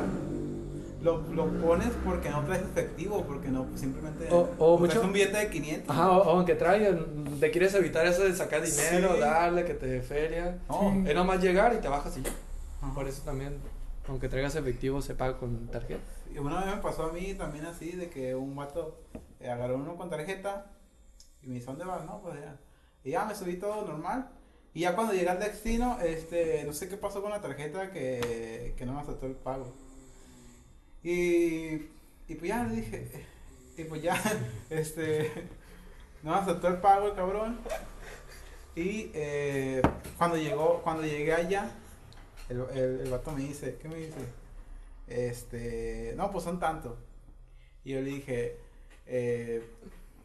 lo, 1.02 1.18
lo 1.34 1.46
pones 1.60 1.88
porque 2.04 2.30
no 2.30 2.40
traes 2.44 2.62
efectivo, 2.62 3.24
porque 3.28 3.48
no, 3.48 3.66
simplemente. 3.76 4.28
O- 4.32 4.48
o 4.58 4.78
traes 4.78 4.94
mucho- 4.96 5.06
un 5.06 5.12
billete 5.12 5.36
de 5.36 5.50
500. 5.50 5.90
Ajá, 5.94 6.10
o, 6.12 6.22
o 6.22 6.30
aunque 6.30 6.54
traigan, 6.54 7.04
te 7.38 7.50
quieres 7.50 7.74
evitar 7.74 8.06
eso 8.06 8.24
de 8.24 8.34
sacar 8.34 8.62
dinero, 8.62 9.10
Sí. 9.14 9.20
darle, 9.20 9.64
que 9.66 9.74
te 9.74 9.86
dé 9.86 10.00
feria. 10.00 10.56
No, 10.66 10.80
Sí. 10.94 11.04
Es 11.10 11.14
nomás 11.14 11.42
llegar 11.42 11.74
y 11.74 11.80
te 11.82 11.88
bajas 11.88 12.16
y 12.16 12.22
ya. 12.22 12.30
Ajá. 12.80 12.94
Por 12.94 13.06
eso 13.06 13.20
también, 13.24 13.54
aunque 14.08 14.28
traigas 14.28 14.56
efectivo, 14.56 15.02
se 15.02 15.14
paga 15.14 15.38
con 15.38 15.68
tarjeta. 15.68 16.00
Y 16.32 16.38
una 16.38 16.64
vez 16.64 16.76
me 16.76 16.82
pasó 16.82 17.04
a 17.04 17.12
mí 17.12 17.34
también 17.34 17.66
así, 17.66 17.92
de 17.92 18.08
que 18.08 18.34
un 18.34 18.56
vato 18.56 18.98
eh, 19.40 19.50
agarró 19.50 19.76
uno 19.76 19.96
con 19.96 20.10
tarjeta 20.10 20.66
y 21.42 21.46
me 21.46 21.54
dice, 21.56 21.66
¿dónde 21.66 21.84
vas? 21.84 22.04
No, 22.04 22.20
pues 22.22 22.40
ya. 22.40 22.58
Y 23.04 23.10
ya 23.10 23.24
me 23.24 23.34
subí 23.34 23.56
todo 23.56 23.84
normal. 23.86 24.30
Y 24.74 24.80
ya 24.80 24.94
cuando 24.94 25.12
llegué 25.12 25.28
al 25.28 25.40
destino, 25.40 25.98
este, 26.00 26.64
no 26.64 26.72
sé 26.72 26.88
qué 26.88 26.96
pasó 26.96 27.22
con 27.22 27.30
la 27.30 27.40
tarjeta 27.40 27.90
que, 27.90 28.74
que 28.76 28.86
no 28.86 28.94
me 28.94 29.00
aceptó 29.00 29.26
el 29.26 29.34
pago. 29.34 29.74
Y, 31.02 31.74
y 32.26 32.34
pues 32.38 32.48
ya 32.48 32.64
le 32.64 32.76
dije, 32.76 33.26
y 33.76 33.84
pues 33.84 34.02
ya, 34.02 34.20
este, 34.70 35.30
no 36.22 36.32
me 36.32 36.38
aceptó 36.38 36.68
el 36.68 36.78
pago 36.78 37.08
el 37.08 37.14
cabrón. 37.14 37.58
Y 38.74 39.10
eh, 39.14 39.82
cuando 40.16 40.36
llegó, 40.36 40.82
cuando 40.82 41.02
llegué 41.02 41.34
allá, 41.34 41.70
el, 42.48 42.60
el, 42.72 43.00
el 43.00 43.10
vato 43.10 43.32
me 43.32 43.42
dice, 43.42 43.76
¿qué 43.80 43.88
me 43.88 43.96
dice? 43.96 44.18
Este, 45.06 46.14
no, 46.16 46.30
pues 46.30 46.44
son 46.44 46.58
tantos. 46.60 46.98
Y 47.84 47.92
yo 47.92 48.00
le 48.00 48.10
dije, 48.10 48.58
eh, 49.06 49.62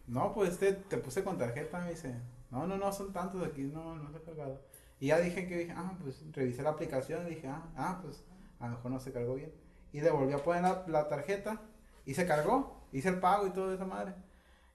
no, 0.07 0.33
pues 0.33 0.51
este, 0.51 0.73
te 0.73 0.97
puse 0.97 1.23
con 1.23 1.37
tarjeta, 1.37 1.79
me 1.79 1.91
dice, 1.91 2.13
no, 2.51 2.67
no, 2.67 2.77
no, 2.77 2.91
son 2.91 3.13
tantos 3.13 3.45
aquí, 3.45 3.63
no, 3.63 3.95
no 3.95 4.11
se 4.11 4.21
cargado. 4.21 4.61
Y 4.99 5.07
ya 5.07 5.19
dije 5.19 5.47
que 5.47 5.57
dije, 5.57 5.73
ah, 5.75 5.97
pues 6.01 6.23
revisé 6.31 6.61
la 6.63 6.71
aplicación 6.71 7.27
dije, 7.27 7.47
ah, 7.47 7.63
ah, 7.75 7.99
pues 8.03 8.23
a 8.59 8.67
lo 8.67 8.75
mejor 8.75 8.91
no 8.91 8.99
se 8.99 9.11
cargó 9.11 9.35
bien. 9.35 9.51
Y 9.91 10.01
le 10.01 10.11
volví 10.11 10.33
a 10.33 10.37
poner 10.43 10.63
la, 10.87 11.07
tarjeta 11.07 11.61
y 12.05 12.13
se 12.15 12.25
cargó, 12.25 12.81
hice 12.91 13.09
el 13.09 13.19
pago 13.19 13.47
y 13.47 13.51
todo 13.51 13.73
esa 13.73 13.85
madre. 13.85 14.13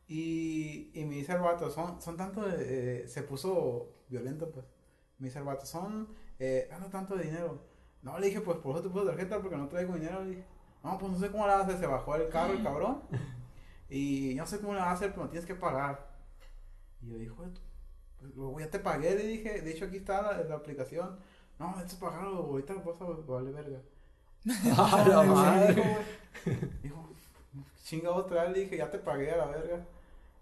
Y, 0.09 0.91
y 0.95 1.05
me 1.05 1.17
dice 1.17 1.33
el 1.33 1.41
vato, 1.41 1.71
son, 1.71 2.01
son 2.01 2.17
tanto, 2.17 2.43
de- 2.49 3.03
eh, 3.05 3.09
se 3.09 3.23
puso 3.23 3.89
violento 4.09 4.51
pues. 4.51 4.67
Me 5.19 5.27
dice 5.29 5.39
el 5.39 5.45
vato, 5.45 5.67
son 5.67 6.09
eh, 6.39 6.67
tanto, 6.71 6.89
tanto 6.89 7.17
de 7.17 7.25
dinero. 7.25 7.61
No, 8.03 8.19
le 8.19 8.29
dije, 8.29 8.41
pues 8.41 8.59
por 8.59 8.75
eso 8.75 8.85
te 8.85 8.91
puse 8.91 9.07
tarjeta 9.07 9.41
porque 9.41 9.57
no 9.57 9.69
traigo 9.69 9.95
dinero. 9.95 10.23
Le 10.25 10.31
dije, 10.31 10.45
no, 10.83 10.99
pues 10.99 11.13
no 11.13 11.19
sé 11.19 11.31
cómo 11.31 11.47
la 11.47 11.61
hacer. 11.61 11.79
Se 11.79 11.87
bajó 11.87 12.17
del 12.19 12.29
carro 12.29 12.53
el 12.53 12.63
cabrón. 12.63 13.03
Y 13.91 14.35
no 14.35 14.47
sé 14.47 14.61
cómo 14.61 14.75
la 14.75 14.85
va 14.85 14.91
a 14.91 14.93
hacer, 14.93 15.13
pero 15.13 15.23
me 15.25 15.31
tienes 15.31 15.47
que 15.47 15.55
pagar. 15.55 16.11
Y 17.01 17.09
yo 17.09 17.17
dije, 17.17 17.31
"Joder, 17.31 17.53
pues 18.35 18.65
ya 18.65 18.71
te 18.71 18.79
pagué. 18.81 19.15
Le 19.15 19.27
dije, 19.27 19.63
de 19.63 19.71
hecho 19.71 19.87
aquí 19.87 19.97
está 19.99 20.23
la, 20.23 20.45
la 20.45 20.57
aplicación. 20.57 21.19
No, 21.59 21.71
esto 21.79 21.93
es 21.93 21.95
pagarlo, 21.95 22.37
ahorita 22.39 22.75
lo 22.75 22.83
vas 22.83 23.01
a 23.01 23.33
vale 23.33 23.51
verga. 23.51 23.81
¡Ah, 24.77 25.05
la 25.09 25.23
madre! 25.23 25.83
dijo, 26.83 27.09
chinga 27.83 28.11
otra 28.11 28.45
vez, 28.45 28.53
le 28.53 28.61
dije, 28.61 28.77
ya 28.77 28.91
te 28.91 28.99
pagué 28.99 29.31
a 29.33 29.39
la 29.39 29.47
verga. 29.47 29.85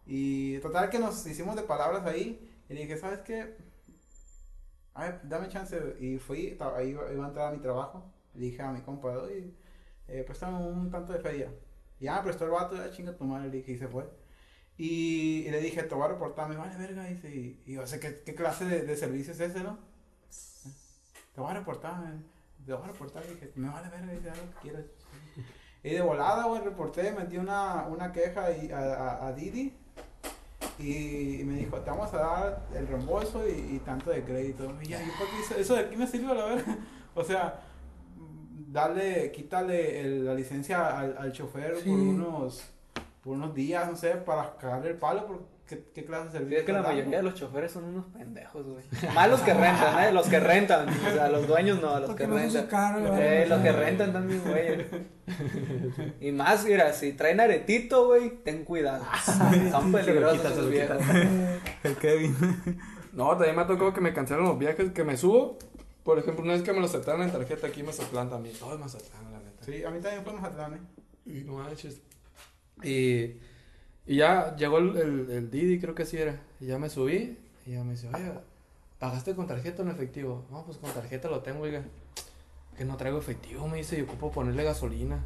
Y 0.06 0.58
total 0.58 0.90
que 0.90 0.98
nos 0.98 1.26
hicimos 1.26 1.56
de 1.56 1.62
palabras 1.62 2.04
ahí. 2.06 2.50
Y 2.68 2.74
le 2.74 2.82
dije, 2.82 2.96
¿sabes 2.98 3.20
qué? 3.20 3.56
A 4.96 5.02
ver, 5.04 5.20
dame 5.24 5.48
chance. 5.48 5.76
Y 6.00 6.18
fui, 6.18 6.56
ahí 6.76 6.88
iba, 6.90 7.12
iba 7.12 7.24
a 7.24 7.28
entrar 7.28 7.48
a 7.48 7.56
mi 7.56 7.58
trabajo. 7.62 8.04
Le 8.34 8.46
dije 8.46 8.62
a 8.62 8.72
mi 8.72 8.80
compa, 8.80 9.08
oye, 9.08 9.52
eh, 10.08 10.22
préstame 10.26 10.58
un 10.58 10.90
tanto 10.90 11.12
de 11.12 11.20
feria. 11.20 11.52
Ya 12.00 12.16
me 12.16 12.22
prestó 12.24 12.44
el 12.44 12.50
vato, 12.50 12.76
ya 12.76 12.90
chinga 12.90 13.16
tu 13.16 13.24
madre, 13.24 13.48
le 13.48 13.56
dije, 13.58 13.72
y 13.72 13.78
se 13.78 13.88
fue. 13.88 14.04
Y, 14.78 15.44
y 15.46 15.50
le 15.50 15.60
dije, 15.60 15.82
te 15.84 15.94
voy 15.94 16.04
a 16.04 16.08
reportar, 16.08 16.48
me 16.48 16.56
vale 16.56 16.76
verga, 16.76 17.04
dice, 17.04 17.34
y, 17.34 17.62
y 17.66 17.74
yo 17.74 17.86
sé 17.86 17.98
qué, 17.98 18.22
qué 18.24 18.34
clase 18.34 18.66
de, 18.66 18.82
de 18.84 18.96
servicio 18.96 19.32
es 19.32 19.40
ese, 19.40 19.62
¿no? 19.62 19.78
Te 21.34 21.40
voy 21.40 21.50
a 21.50 21.54
reportar, 21.54 21.98
me- 22.00 22.22
te 22.66 22.72
voy 22.74 22.82
a 22.84 22.86
reportar, 22.88 23.24
y 23.24 23.34
dije, 23.34 23.52
me 23.54 23.68
vale 23.70 23.88
verga, 23.88 24.12
dice, 24.12 24.30
haz 24.30 24.38
lo 24.38 24.50
que 24.50 24.56
quieras. 24.60 24.84
Y 25.82 25.90
de 25.90 26.00
volada, 26.02 26.44
güey, 26.44 26.62
reporté, 26.62 27.12
metí 27.12 27.38
una, 27.38 27.86
una 27.86 28.12
queja 28.12 28.46
a, 28.46 28.78
a, 28.78 29.26
a 29.28 29.32
Didi 29.32 29.74
y 30.78 31.42
me 31.44 31.54
dijo, 31.56 31.78
te 31.78 31.90
vamos 31.90 32.12
a 32.14 32.18
dar 32.18 32.66
el 32.74 32.86
reembolso 32.86 33.46
y, 33.48 33.76
y 33.76 33.78
tanto 33.84 34.10
de 34.10 34.22
crédito. 34.24 34.72
Y 34.82 34.88
ya, 34.88 35.02
¿y 35.02 35.06
por 35.18 35.28
qué 35.28 35.40
eso, 35.44 35.54
eso 35.56 35.74
de 35.74 35.80
aquí 35.80 35.96
me 35.96 36.06
sirve 36.06 36.34
la 36.34 36.44
verga? 36.44 36.78
O 37.14 37.24
sea, 37.24 37.60
darle, 38.70 39.32
quítale 39.32 40.00
el- 40.00 40.24
la 40.26 40.34
licencia 40.34 40.98
al, 40.98 41.16
al 41.18 41.32
chofer 41.32 41.76
Sí. 41.76 41.88
por 41.88 41.98
unos 41.98 42.64
por 43.22 43.32
unos 43.34 43.54
días, 43.54 43.90
no 43.90 43.96
sé, 43.96 44.10
para 44.10 44.56
cagarle 44.56 44.90
el 44.90 44.96
palo, 44.98 45.26
por- 45.26 45.55
¿Qué, 45.68 45.84
qué 45.94 46.04
clase 46.04 46.26
de 46.26 46.30
Sí, 46.30 46.38
servicio? 46.38 46.58
es 46.58 46.64
que 46.64 46.72
la 46.72 46.82
mayoría 46.82 47.16
de 47.16 47.22
los 47.24 47.34
choferes 47.34 47.72
son 47.72 47.84
unos 47.84 48.06
pendejos, 48.06 48.64
güey. 48.64 48.84
Más 49.14 49.28
los 49.28 49.40
que 49.40 49.52
rentan, 49.52 50.04
¿eh? 50.04 50.12
Los 50.12 50.28
que 50.28 50.38
rentan. 50.38 50.88
O 50.88 51.12
sea, 51.12 51.28
los 51.28 51.48
dueños 51.48 51.80
no, 51.82 51.98
los 51.98 52.08
Porque 52.10 52.24
que 52.24 52.30
rentan. 52.30 53.04
Eh, 53.20 53.46
los 53.48 53.60
que 53.62 53.72
rentan 53.72 54.12
también, 54.12 54.42
güey. 54.46 54.86
Y 56.20 56.30
más, 56.30 56.64
mira, 56.64 56.92
si 56.92 57.12
traen 57.14 57.40
aretito, 57.40 58.06
güey, 58.06 58.30
ten 58.44 58.64
cuidado. 58.64 59.04
Son 59.72 59.90
peligrosos 59.90 60.40
se 60.42 60.48
esos 60.52 60.70
viejos. 60.70 60.98
El 61.82 61.96
Kevin. 61.96 62.36
No, 63.12 63.30
también 63.30 63.56
me 63.56 63.62
ha 63.62 63.66
tocado 63.66 63.92
que 63.92 64.00
me 64.00 64.12
cancelaron 64.12 64.46
los 64.46 64.58
viajes 64.58 64.92
que 64.92 65.02
me 65.02 65.16
subo. 65.16 65.58
Por 66.04 66.18
ejemplo, 66.20 66.44
una 66.44 66.52
vez 66.52 66.62
que 66.62 66.72
me 66.72 66.78
lo 66.78 66.86
aceptaron 66.86 67.22
en 67.22 67.32
tarjeta 67.32 67.66
aquí 67.66 67.80
en 67.80 67.86
Mazatlán 67.86 68.30
también. 68.30 68.54
Todo 68.56 68.74
es 68.74 68.78
Mazatlán, 68.78 69.32
la 69.32 69.40
neta. 69.40 69.64
Sí, 69.64 69.82
a 69.82 69.90
mí 69.90 70.00
también 70.00 70.22
fue 70.22 70.32
Mazatlán, 70.34 70.74
¿eh? 70.74 70.80
Y 71.24 71.42
no 71.44 71.54
manches. 71.54 72.00
Y, 72.84 73.38
y 74.06 74.16
ya 74.16 74.54
llegó 74.56 74.78
el, 74.78 74.96
el, 74.96 75.30
el 75.30 75.50
Didi, 75.50 75.80
creo 75.80 75.94
que 75.94 76.04
así 76.04 76.16
era. 76.16 76.40
Y 76.60 76.66
ya 76.66 76.78
me 76.78 76.88
subí. 76.88 77.36
Y 77.66 77.72
ya 77.72 77.82
me 77.82 77.92
dice, 77.92 78.08
oye, 78.08 78.32
¿pagaste 78.98 79.34
con 79.34 79.46
tarjeta 79.46 79.82
o 79.82 79.86
en 79.86 79.92
efectivo? 79.92 80.46
No, 80.50 80.64
pues 80.64 80.78
con 80.78 80.92
tarjeta 80.92 81.28
lo 81.28 81.40
tengo, 81.40 81.60
oiga. 81.60 81.82
Que 82.76 82.84
no 82.84 82.96
traigo 82.96 83.18
efectivo, 83.18 83.66
me 83.66 83.78
dice, 83.78 83.98
y 83.98 84.02
ocupo 84.02 84.30
ponerle 84.30 84.62
gasolina. 84.62 85.24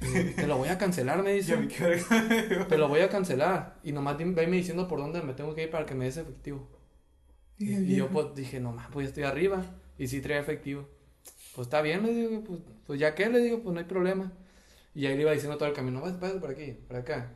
Y, 0.00 0.34
Te 0.34 0.46
lo 0.46 0.58
voy 0.58 0.68
a 0.68 0.78
cancelar, 0.78 1.22
me 1.22 1.32
dice. 1.32 1.56
Te 2.68 2.78
lo 2.78 2.88
voy 2.88 3.00
a 3.00 3.08
cancelar. 3.08 3.78
Y 3.82 3.92
nomás 3.92 4.16
veme 4.18 4.56
diciendo 4.56 4.86
por 4.86 5.00
dónde 5.00 5.22
me 5.22 5.32
tengo 5.34 5.54
que 5.54 5.64
ir 5.64 5.70
para 5.70 5.86
que 5.86 5.94
me 5.94 6.04
des 6.04 6.18
efectivo. 6.18 6.68
y 7.58 7.96
yo 7.96 8.08
pues 8.08 8.34
dije, 8.34 8.60
no 8.60 8.72
más, 8.72 8.88
pues 8.92 9.06
ya 9.06 9.08
estoy 9.08 9.24
arriba. 9.24 9.64
Y 9.98 10.06
sí 10.06 10.20
traía 10.20 10.40
efectivo. 10.40 10.86
Pues 11.54 11.66
está 11.66 11.80
bien, 11.80 12.04
le 12.04 12.12
digo, 12.12 12.44
pues, 12.44 12.60
pues 12.86 13.00
ya 13.00 13.14
que 13.14 13.28
le 13.30 13.38
digo, 13.38 13.60
pues 13.62 13.72
no 13.72 13.80
hay 13.80 13.86
problema. 13.86 14.30
Y 14.94 15.06
ahí 15.06 15.16
le 15.16 15.22
iba 15.22 15.32
diciendo 15.32 15.56
todo 15.56 15.68
el 15.68 15.74
camino, 15.74 16.00
vas, 16.00 16.20
vas 16.20 16.32
por 16.32 16.50
aquí, 16.50 16.76
por 16.86 16.96
acá. 16.96 17.32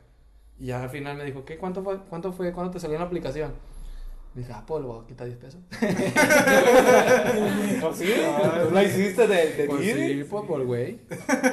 Y 0.61 0.67
ya 0.67 0.83
al 0.83 0.89
final 0.89 1.17
me 1.17 1.25
dijo, 1.25 1.43
¿qué? 1.43 1.57
¿Cuánto 1.57 1.83
fue? 1.83 1.97
¿Cuánto 2.09 2.31
fue? 2.31 2.51
¿Cuánto 2.53 2.71
te 2.73 2.79
salió 2.79 2.95
en 2.95 3.01
la 3.01 3.07
aplicación? 3.07 3.51
Dije, 4.35 4.53
ah, 4.53 4.63
pues 4.65 4.81
le 4.81 4.87
voy 4.87 5.03
a 5.03 5.07
quitar 5.07 5.27
10 5.27 5.37
pesos. 5.39 5.59
Pues 7.81 7.97
sí, 7.97 8.13
tú 8.63 8.71
la 8.73 8.83
hiciste 8.83 9.27
de, 9.27 9.53
de 9.53 9.63
Pues 9.65 9.81
sí, 9.81 10.23
pues 10.29 10.45
por 10.45 10.63
güey. 10.65 10.99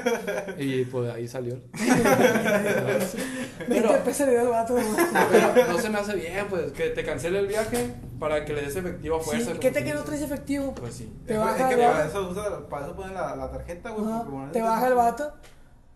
Y 0.58 0.84
pues 0.84 1.10
ahí 1.12 1.26
salió. 1.26 1.56
20 3.68 3.88
pesos 4.04 4.26
le 4.26 4.32
dio 4.32 4.42
el 4.42 4.48
vato. 4.48 4.76
Pero 5.54 5.72
no 5.72 5.78
se 5.78 5.88
me 5.90 5.98
hace 5.98 6.14
bien, 6.16 6.46
pues, 6.48 6.72
que 6.72 6.90
te 6.90 7.04
cancele 7.04 7.38
el 7.40 7.46
viaje 7.48 7.94
para 8.20 8.44
que 8.44 8.52
le 8.52 8.62
des 8.62 8.76
efectivo 8.76 9.16
a 9.16 9.20
fuerza. 9.20 9.52
Sí, 9.52 9.58
¿Qué 9.58 9.70
te 9.70 9.84
que 9.84 9.94
no 9.94 10.02
traes 10.04 10.22
efectivo? 10.22 10.74
Pues 10.74 10.94
sí. 10.94 11.12
Te 11.26 11.34
Es 11.34 11.40
baja 11.40 11.68
que 11.68 11.74
el 11.74 11.80
para 11.80 11.92
vato. 12.04 12.08
eso, 12.08 12.28
usa, 12.30 12.68
para 12.68 12.86
eso 12.86 12.94
ponen 12.96 13.14
la, 13.14 13.34
la 13.36 13.50
tarjeta, 13.50 13.90
güey. 13.90 14.50
Te 14.52 14.62
baja 14.62 14.86
el 14.88 14.94
vato. 14.94 15.32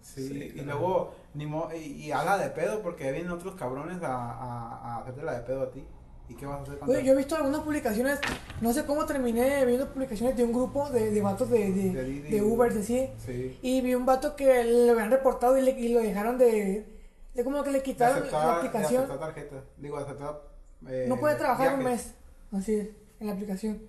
Sí, 0.01 0.29
Sí, 0.29 0.35
y 0.35 0.51
claro. 0.51 0.67
luego, 0.81 1.15
ni 1.35 1.47
mo 1.47 1.69
y, 1.75 1.79
y 1.79 2.09
de 2.11 2.51
pedo 2.55 2.83
porque 2.83 3.11
vienen 3.13 3.31
otros 3.31 3.55
cabrones 3.55 4.03
a, 4.03 4.15
a, 4.15 4.97
a 4.97 4.99
hacerte 5.01 5.23
la 5.23 5.35
de 5.35 5.41
pedo 5.41 5.63
a 5.63 5.71
ti. 5.71 5.87
¿Y 6.29 6.35
qué 6.37 6.47
vas 6.47 6.61
a 6.61 6.63
hacer 6.63 6.79
con 6.79 6.89
Oye, 6.89 7.05
yo 7.05 7.13
he 7.13 7.17
visto 7.17 7.35
algunas 7.37 7.61
publicaciones, 7.63 8.19
no 8.61 8.73
sé 8.73 8.87
cómo 8.87 9.05
terminé 9.05 9.67
viendo 9.67 9.93
publicaciones 9.93 10.37
de 10.37 10.45
un 10.45 10.53
grupo 10.53 10.89
de, 10.89 11.11
de 11.11 11.21
vatos 11.21 11.51
de, 11.51 11.73
de, 11.73 11.93
De 11.93 12.23
de 12.23 12.43
Uber, 12.43 12.73
así. 12.73 13.11
Sí. 13.19 13.59
Y 13.61 13.81
vi 13.81 13.95
un 13.95 14.07
vato 14.07 14.35
que 14.37 14.65
lo 14.65 14.93
habían 14.93 15.11
reportado 15.11 15.59
y, 15.59 15.63
le, 15.63 15.73
y 15.73 15.93
lo 15.93 16.01
dejaron 16.01 16.39
de, 16.39 16.87
de 17.35 17.45
como 17.45 17.63
que 17.63 17.71
le 17.73 17.83
quitaron 17.83 18.19
aceptar, 18.19 18.47
la 18.47 18.57
aplicación. 18.57 19.05
aceptar 19.05 19.19
tarjeta. 19.35 19.65
Digo, 19.77 19.99
de 19.99 20.05
aceptar. 20.05 20.43
eh, 20.89 21.07
No 21.09 21.19
puede 21.19 21.35
trabajar 21.35 21.75
un 21.75 21.85
mes, 21.85 22.15
así 22.53 22.75
es, 22.77 22.89
en 23.21 23.27
la 23.27 23.33
aplicación. 23.35 23.83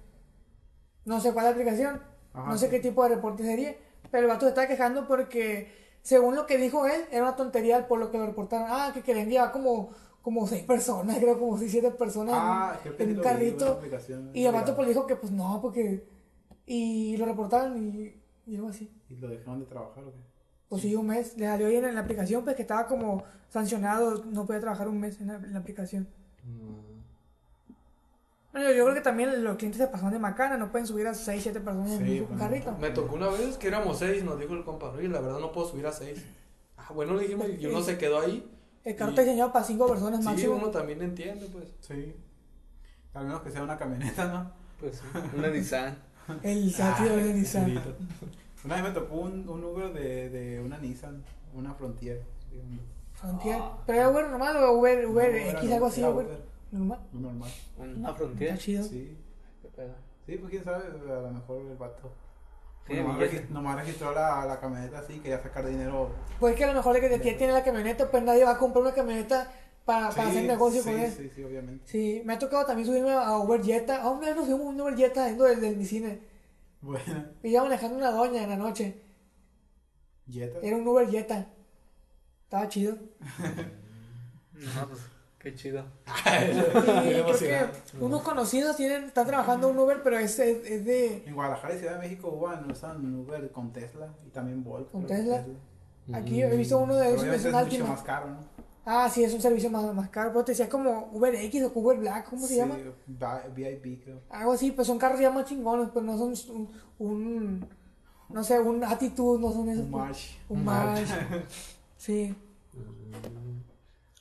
No 1.06 1.20
sé 1.22 1.34
cuál 1.34 1.46
es 1.46 1.52
la 1.52 1.56
aplicación, 1.62 2.02
Ajá, 2.34 2.50
no 2.50 2.58
sé 2.58 2.66
sí. 2.66 2.72
qué 2.72 2.80
tipo 2.80 3.04
de 3.04 3.16
reporte 3.16 3.44
sería, 3.44 3.76
pero 4.10 4.24
el 4.24 4.30
vato 4.30 4.46
se 4.46 4.50
está 4.50 4.68
quejando 4.68 5.08
porque, 5.08 5.83
según 6.04 6.36
lo 6.36 6.46
que 6.46 6.58
dijo 6.60 6.86
él, 6.86 7.02
era 7.12 7.24
una 7.24 7.36
tontería 7.36 7.88
por 7.88 7.98
lo 8.00 8.12
que 8.12 8.20
lo 8.20 8.28
reportaron. 8.28 8.68
Ah, 8.70 8.92
que 8.94 9.02
querían 9.02 9.28
llevar 9.30 9.52
como, 9.52 9.89
como 10.22 10.46
seis 10.48 10.63
personas, 10.63 11.18
creo, 11.20 11.39
como 11.39 11.58
seis, 11.58 11.72
siete 11.72 11.89
personas 11.92 12.36
Ah, 12.38 12.80
en- 12.84 12.84
sí 12.84 13.04
un 13.18 13.24
carrito. 13.24 13.66
Y 14.34 14.46
el 14.46 14.54
vato 14.54 14.76
pues 14.76 14.88
dijo 14.89 15.08
que 15.08 15.16
pues 15.16 15.32
no, 15.32 15.60
porque... 15.62 16.08
Y 16.66 17.18
lo 17.18 17.26
reportaron 17.26 17.78
y, 17.78 18.22
y 18.46 18.56
algo 18.56 18.70
así. 18.70 18.89
¿Y 19.10 19.16
lo 19.16 19.28
dejaron 19.28 19.60
de 19.60 19.66
trabajar 19.66 20.04
o 20.06 20.12
qué? 20.13 20.20
Pues 20.70 20.82
sí, 20.82 20.96
un 20.96 21.08
mes. 21.08 21.38
Le 21.38 21.46
salió 21.46 21.68
ahí 21.68 21.76
en 21.76 21.94
la 21.94 22.02
aplicación, 22.02 22.44
pues 22.46 22.56
que 22.56 22.62
estaba 22.62 22.88
como 22.88 23.24
sancionado, 23.50 24.24
no 24.26 24.46
podía 24.46 24.62
trabajar 24.62 24.88
un 24.88 25.00
mes 25.00 25.20
en 25.20 25.28
la, 25.28 25.36
en 25.36 25.52
la 25.54 25.60
aplicación. 25.60 26.08
Bueno, 28.54 28.72
yo 28.72 28.84
creo 28.86 28.94
que 28.96 29.02
también 29.02 29.44
los 29.44 29.58
clientes 29.58 29.82
se 29.82 29.88
pasaron 29.88 30.13
de 30.13 30.20
macana, 30.20 30.58
no 30.58 30.72
pueden 30.72 30.86
subir 30.88 31.08
a 31.08 31.13
6, 31.13 31.42
7 31.44 31.60
personas 31.60 31.92
en 31.94 32.06
Sí, 32.06 32.20
un 32.22 32.28
pues, 32.28 32.39
carrito. 32.39 32.72
Me 32.80 32.92
tocó 32.92 33.16
una 33.16 33.28
vez 33.30 33.58
que 33.58 33.68
éramos 33.68 33.98
seis, 34.00 34.24
nos 34.24 34.39
dijo 34.39 34.54
el 34.54 34.63
compa, 34.63 34.89
oye, 34.92 35.08
la 35.10 35.20
verdad 35.22 35.39
no 35.39 35.52
puedo 35.52 35.68
subir 35.68 35.88
a 35.88 35.92
seis. 35.92 36.24
Ah, 36.78 36.92
bueno, 36.94 37.16
le 37.16 37.24
dijimos, 37.24 37.48
y 37.60 37.66
uno 37.66 37.82
se 37.82 37.98
quedó 37.98 38.20
ahí. 38.22 38.48
El 38.84 38.96
carro 38.96 39.10
y- 39.10 39.13
está 39.13 39.22
diseñado 39.24 39.52
para 39.52 39.66
5 39.66 39.88
personas 39.88 40.20
Sí, 40.20 40.26
máximo. 40.26 40.56
uno 40.56 40.68
también 40.70 41.02
entiende, 41.02 41.48
pues. 41.52 41.66
Sí. 41.80 42.16
Al 43.16 43.26
menos 43.26 43.42
que 43.42 43.50
sea 43.52 43.63
una 43.63 43.78
camioneta, 43.78 44.26
¿no? 44.28 44.52
Pues 44.80 44.98
sí, 44.98 45.20
una 45.38 45.48
Nissan. 45.50 45.98
El 46.44 46.72
satido 46.72 47.16
de 47.16 47.34
Nissan. 47.34 47.82
Una 48.66 48.76
vez 48.76 48.84
me 48.84 48.92
tocó 48.92 49.16
un, 49.16 49.48
un 49.50 49.63
Uber 49.63 49.92
de, 49.94 50.30
de 50.30 50.60
una 50.62 50.78
Nissan, 50.78 51.24
una 51.54 51.74
Frontier. 51.74 52.24
digamos. 52.52 52.80
Frontier. 53.13 53.60
¿Pero 53.88 53.98
era 54.00 54.10
Uber 54.10 54.30
normal 54.30 54.58
o 54.58 54.74
Uber, 54.78 55.08
Uber 55.08 55.32
No, 55.32 55.60
X, 55.60 55.70
no- 55.70 55.74
algo 55.76 55.86
así? 55.88 56.04
Uber, 56.04 56.28
normal. 56.74 57.00
normal. 57.14 57.52
Una 57.78 58.14
frontera. 58.14 58.54
Está 58.54 58.64
chido. 58.66 58.84
Sí. 58.84 59.18
¿Qué 59.62 59.68
pedo? 59.70 59.96
Sí, 60.26 60.38
pues 60.38 60.52
quién 60.52 60.64
sabe, 60.64 60.86
a 60.88 61.22
lo 61.22 61.32
mejor 61.32 61.62
el 61.62 61.78
vato. 61.78 62.12
Tiene 62.88 63.02
nomás, 63.04 63.18
billete. 63.20 63.44
regi- 63.46 63.50
nomás 63.50 63.76
registró 63.78 64.14
la, 64.14 64.46
la 64.46 64.60
camioneta 64.60 65.00
así, 65.00 65.20
quería 65.20 65.42
sacar 65.42 65.66
dinero. 65.66 66.10
Pues 66.40 66.56
que 66.56 66.64
a 66.66 66.68
lo 66.68 66.74
mejor 66.74 66.96
el 66.98 67.02
que 67.02 67.32
ya 67.32 67.38
tiene 67.38 67.54
la 67.54 67.64
camioneta, 67.64 68.10
pues 68.12 68.24
nadie 68.24 68.44
va 68.44 68.52
a 68.52 68.58
comprar 68.58 68.84
una 68.84 68.94
camioneta 68.94 69.52
para, 69.86 70.10
para 70.10 70.24
Sí, 70.26 70.30
hacer 70.38 70.44
negocio 70.46 70.82
sí, 70.84 70.90
con 70.92 71.00
él. 71.00 71.12
Sí, 71.12 71.30
sí, 71.34 71.44
obviamente. 71.44 71.88
Sí, 71.88 72.22
me 72.26 72.34
ha 72.34 72.40
tocado 72.40 72.66
también 72.66 72.86
subirme 72.88 73.12
a 73.14 73.38
Uber 73.38 73.62
Jetta. 73.64 74.02
Ah, 74.04 74.10
una 74.10 74.28
vez 74.28 74.36
nos 74.36 74.46
subimos 74.46 74.68
a 74.68 74.70
un 74.70 74.82
Uber 74.82 74.96
Jetta 74.96 75.26
dentro 75.26 75.46
del, 75.46 75.62
del 75.62 75.78
mi 75.78 75.86
cine. 75.86 76.20
Bueno, 76.82 77.26
Y 77.44 77.50
iba 77.50 77.64
manejando 77.64 77.98
una 77.98 78.12
doña 78.12 78.44
en 78.44 78.50
la 78.50 78.58
noche. 78.58 79.02
Jetta. 80.28 80.60
Era 80.62 80.76
un 80.78 80.86
Uber 80.88 81.10
Jetta. 81.10 81.48
Estaba 82.44 82.68
chido. 82.70 82.98
No, 84.54 84.88
pues, 84.88 85.00
qué 85.44 85.54
chido. 85.56 85.84
Y 87.06 87.10
creo 87.12 87.38
que 87.38 87.68
unos 88.00 88.22
conocidos 88.24 88.76
tienen, 88.78 89.04
están 89.06 89.28
trabajando 89.28 89.70
en 89.70 89.78
Uber, 89.78 90.02
pero 90.04 90.18
es, 90.18 90.40
es, 90.40 90.66
es 90.66 90.86
de. 90.86 91.24
En 91.28 91.36
Guadalajara 91.36 91.76
y 91.76 91.78
Ciudad 91.80 91.94
de 91.94 92.00
México 92.00 92.30
usan, 92.30 92.72
usan 92.72 93.16
Uber 93.20 93.52
con 93.52 93.72
Tesla 93.72 94.08
y 94.26 94.30
también 94.30 94.64
Bolt. 94.64 94.90
¿Con 94.92 95.06
Tesla? 95.06 95.46
Aquí 96.14 96.42
he 96.42 96.56
visto 96.58 96.80
uno 96.80 96.96
de 96.96 97.12
Pero 97.12 97.32
esos, 97.34 97.46
es 97.46 97.54
un 97.54 97.64
mucho 97.64 97.88
más 97.88 98.02
caro, 98.04 98.30
¿no? 98.32 98.38
Ah, 98.86 99.10
sí, 99.10 99.24
es 99.24 99.34
un 99.34 99.42
servicio 99.42 99.70
más, 99.70 99.94
más 99.96 100.10
caro, 100.10 100.32
pero 100.34 100.44
te 100.44 100.52
decía 100.52 100.68
como 100.68 101.10
Uber 101.14 101.34
X 101.36 101.64
o 101.64 101.72
Uber 101.74 101.98
Black, 101.98 102.30
¿cómo 102.30 102.42
se 102.46 102.56
Sí, 102.56 102.60
llama? 102.60 102.76
VIP, 103.56 104.04
creo. 104.04 104.20
Algo 104.30 104.52
así, 104.54 104.72
pues 104.72 104.88
son 104.88 104.98
carros 104.98 105.22
ya 105.22 105.30
más 105.32 105.46
chingones, 105.46 105.88
pues 105.94 106.04
no 106.04 106.18
son 106.18 106.34
un, 106.54 106.70
un- 107.00 107.68
no 108.28 108.44
sé, 108.44 108.60
un 108.60 108.84
Attitude, 108.84 109.40
no 109.42 109.54
son 109.54 109.70
esos. 109.70 109.86
Un 109.86 109.92
pues. 109.92 110.04
March. 110.04 110.38
Un 110.50 110.58
Un 110.58 110.66
March. 110.66 111.08
Sí. 111.98 112.36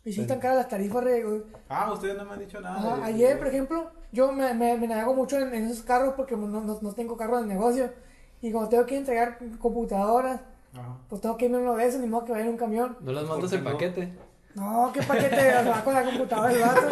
Y 0.05 0.13
sí 0.13 0.23
están 0.23 0.41
caras 0.41 0.57
las 0.57 0.69
tarifas. 0.69 1.05
re- 1.05 1.45
Ah, 1.69 1.93
ustedes 1.93 2.17
no 2.17 2.25
me 2.25 2.33
han 2.33 2.41
dicho 2.41 2.61
nada. 2.61 2.77
Ajá, 2.79 2.97
de- 2.97 3.03
ayer, 3.05 3.39
por 3.39 3.47
ejemplo, 3.49 3.91
yo 4.11 4.33
me, 4.33 4.53
me, 4.55 4.77
me 4.77 4.87
navego 4.89 5.15
mucho 5.15 5.39
en, 5.39 5.55
en 5.55 5.65
esos 5.67 5.85
carros 5.85 6.15
porque 6.17 6.37
no, 6.37 6.47
no, 6.49 6.79
no 6.81 6.93
tengo 6.93 7.17
carro 7.17 7.39
del 7.39 7.47
negocio. 7.49 7.91
Y 8.41 8.51
cuando 8.51 8.69
tengo 8.71 8.85
que 8.87 8.97
entregar 8.97 9.39
computadoras, 9.61 10.41
Ajá. 10.75 10.97
pues 11.09 11.21
tengo 11.21 11.37
que 11.37 11.45
irme 11.45 11.59
uno 11.59 11.77
de 11.77 11.87
esos, 11.87 12.01
ni 12.01 12.09
modo 12.09 12.25
que 12.25 12.33
vaya 12.33 12.45
en 12.45 12.51
un 12.51 12.57
camión. 12.57 12.97
¿No 13.01 13.13
las 13.13 13.25
mandas 13.29 13.51
qué 13.51 13.57
en 13.59 13.65
no? 13.65 13.71
No, 14.55 14.91
qué 14.93 15.03
paquete 15.03 15.53
va 15.69 15.83
con 15.83 15.95
la 15.95 16.05
computadora 16.05 16.53
el 16.53 16.61
vato. 16.61 16.89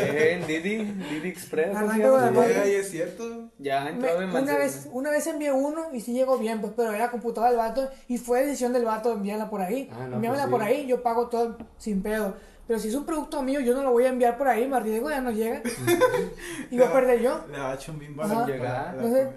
En 0.00 0.46
Didi, 0.46 0.76
Didi 0.78 1.28
Express. 1.28 1.68
¿cómo 1.68 1.78
se 1.80 1.84
Arranca 2.02 2.06
llama? 2.06 2.10
con 2.16 2.22
la 2.22 2.28
Sí, 2.30 2.36
marca. 2.54 2.62
ahí 2.62 2.74
es 2.74 2.90
cierto. 2.90 3.50
Ya 3.58 3.82
ha 3.82 3.84
Me- 3.84 3.90
entrado 3.90 4.22
en 4.22 4.30
una, 4.30 4.56
vez, 4.56 4.88
una 4.92 5.10
vez 5.10 5.26
envié 5.26 5.52
uno 5.52 5.92
y 5.92 6.00
sí 6.00 6.12
llegó 6.14 6.38
bien, 6.38 6.60
pues, 6.60 6.72
pero 6.76 6.92
era 6.92 7.10
computadora 7.10 7.50
del 7.50 7.58
vato 7.58 7.90
y 8.08 8.16
fue 8.18 8.44
decisión 8.44 8.72
del 8.72 8.84
vato 8.86 9.12
enviarla 9.12 9.50
por 9.50 9.60
ahí. 9.60 9.90
Ah, 9.92 10.06
no, 10.08 10.16
Enviármela 10.16 10.44
pues 10.48 10.52
por 10.52 10.62
sí. 10.62 10.68
ahí, 10.74 10.86
yo 10.86 11.02
pago 11.02 11.28
todo 11.28 11.58
sin 11.76 12.02
pedo. 12.02 12.34
Pero 12.66 12.80
si 12.80 12.88
es 12.88 12.94
un 12.94 13.04
producto 13.06 13.42
mío, 13.42 13.60
yo 13.60 13.74
no 13.74 13.82
lo 13.82 13.92
voy 13.92 14.04
a 14.06 14.08
enviar 14.08 14.36
por 14.38 14.48
ahí, 14.48 14.66
me 14.66 14.76
arriesgo, 14.76 15.08
ya 15.10 15.20
no 15.20 15.30
llega. 15.30 15.62
y 16.70 16.76
voy 16.78 16.86
a 16.86 16.92
perder 16.92 17.20
yo. 17.20 17.44
Le 17.50 17.56
ha 17.58 17.74
hecho 17.74 17.92
un 17.92 17.98
bimbo 17.98 18.22
Ajá. 18.22 18.34
para 18.34 18.46
Llegar. 18.46 18.72
la- 18.86 18.92
Entonces, 18.94 19.28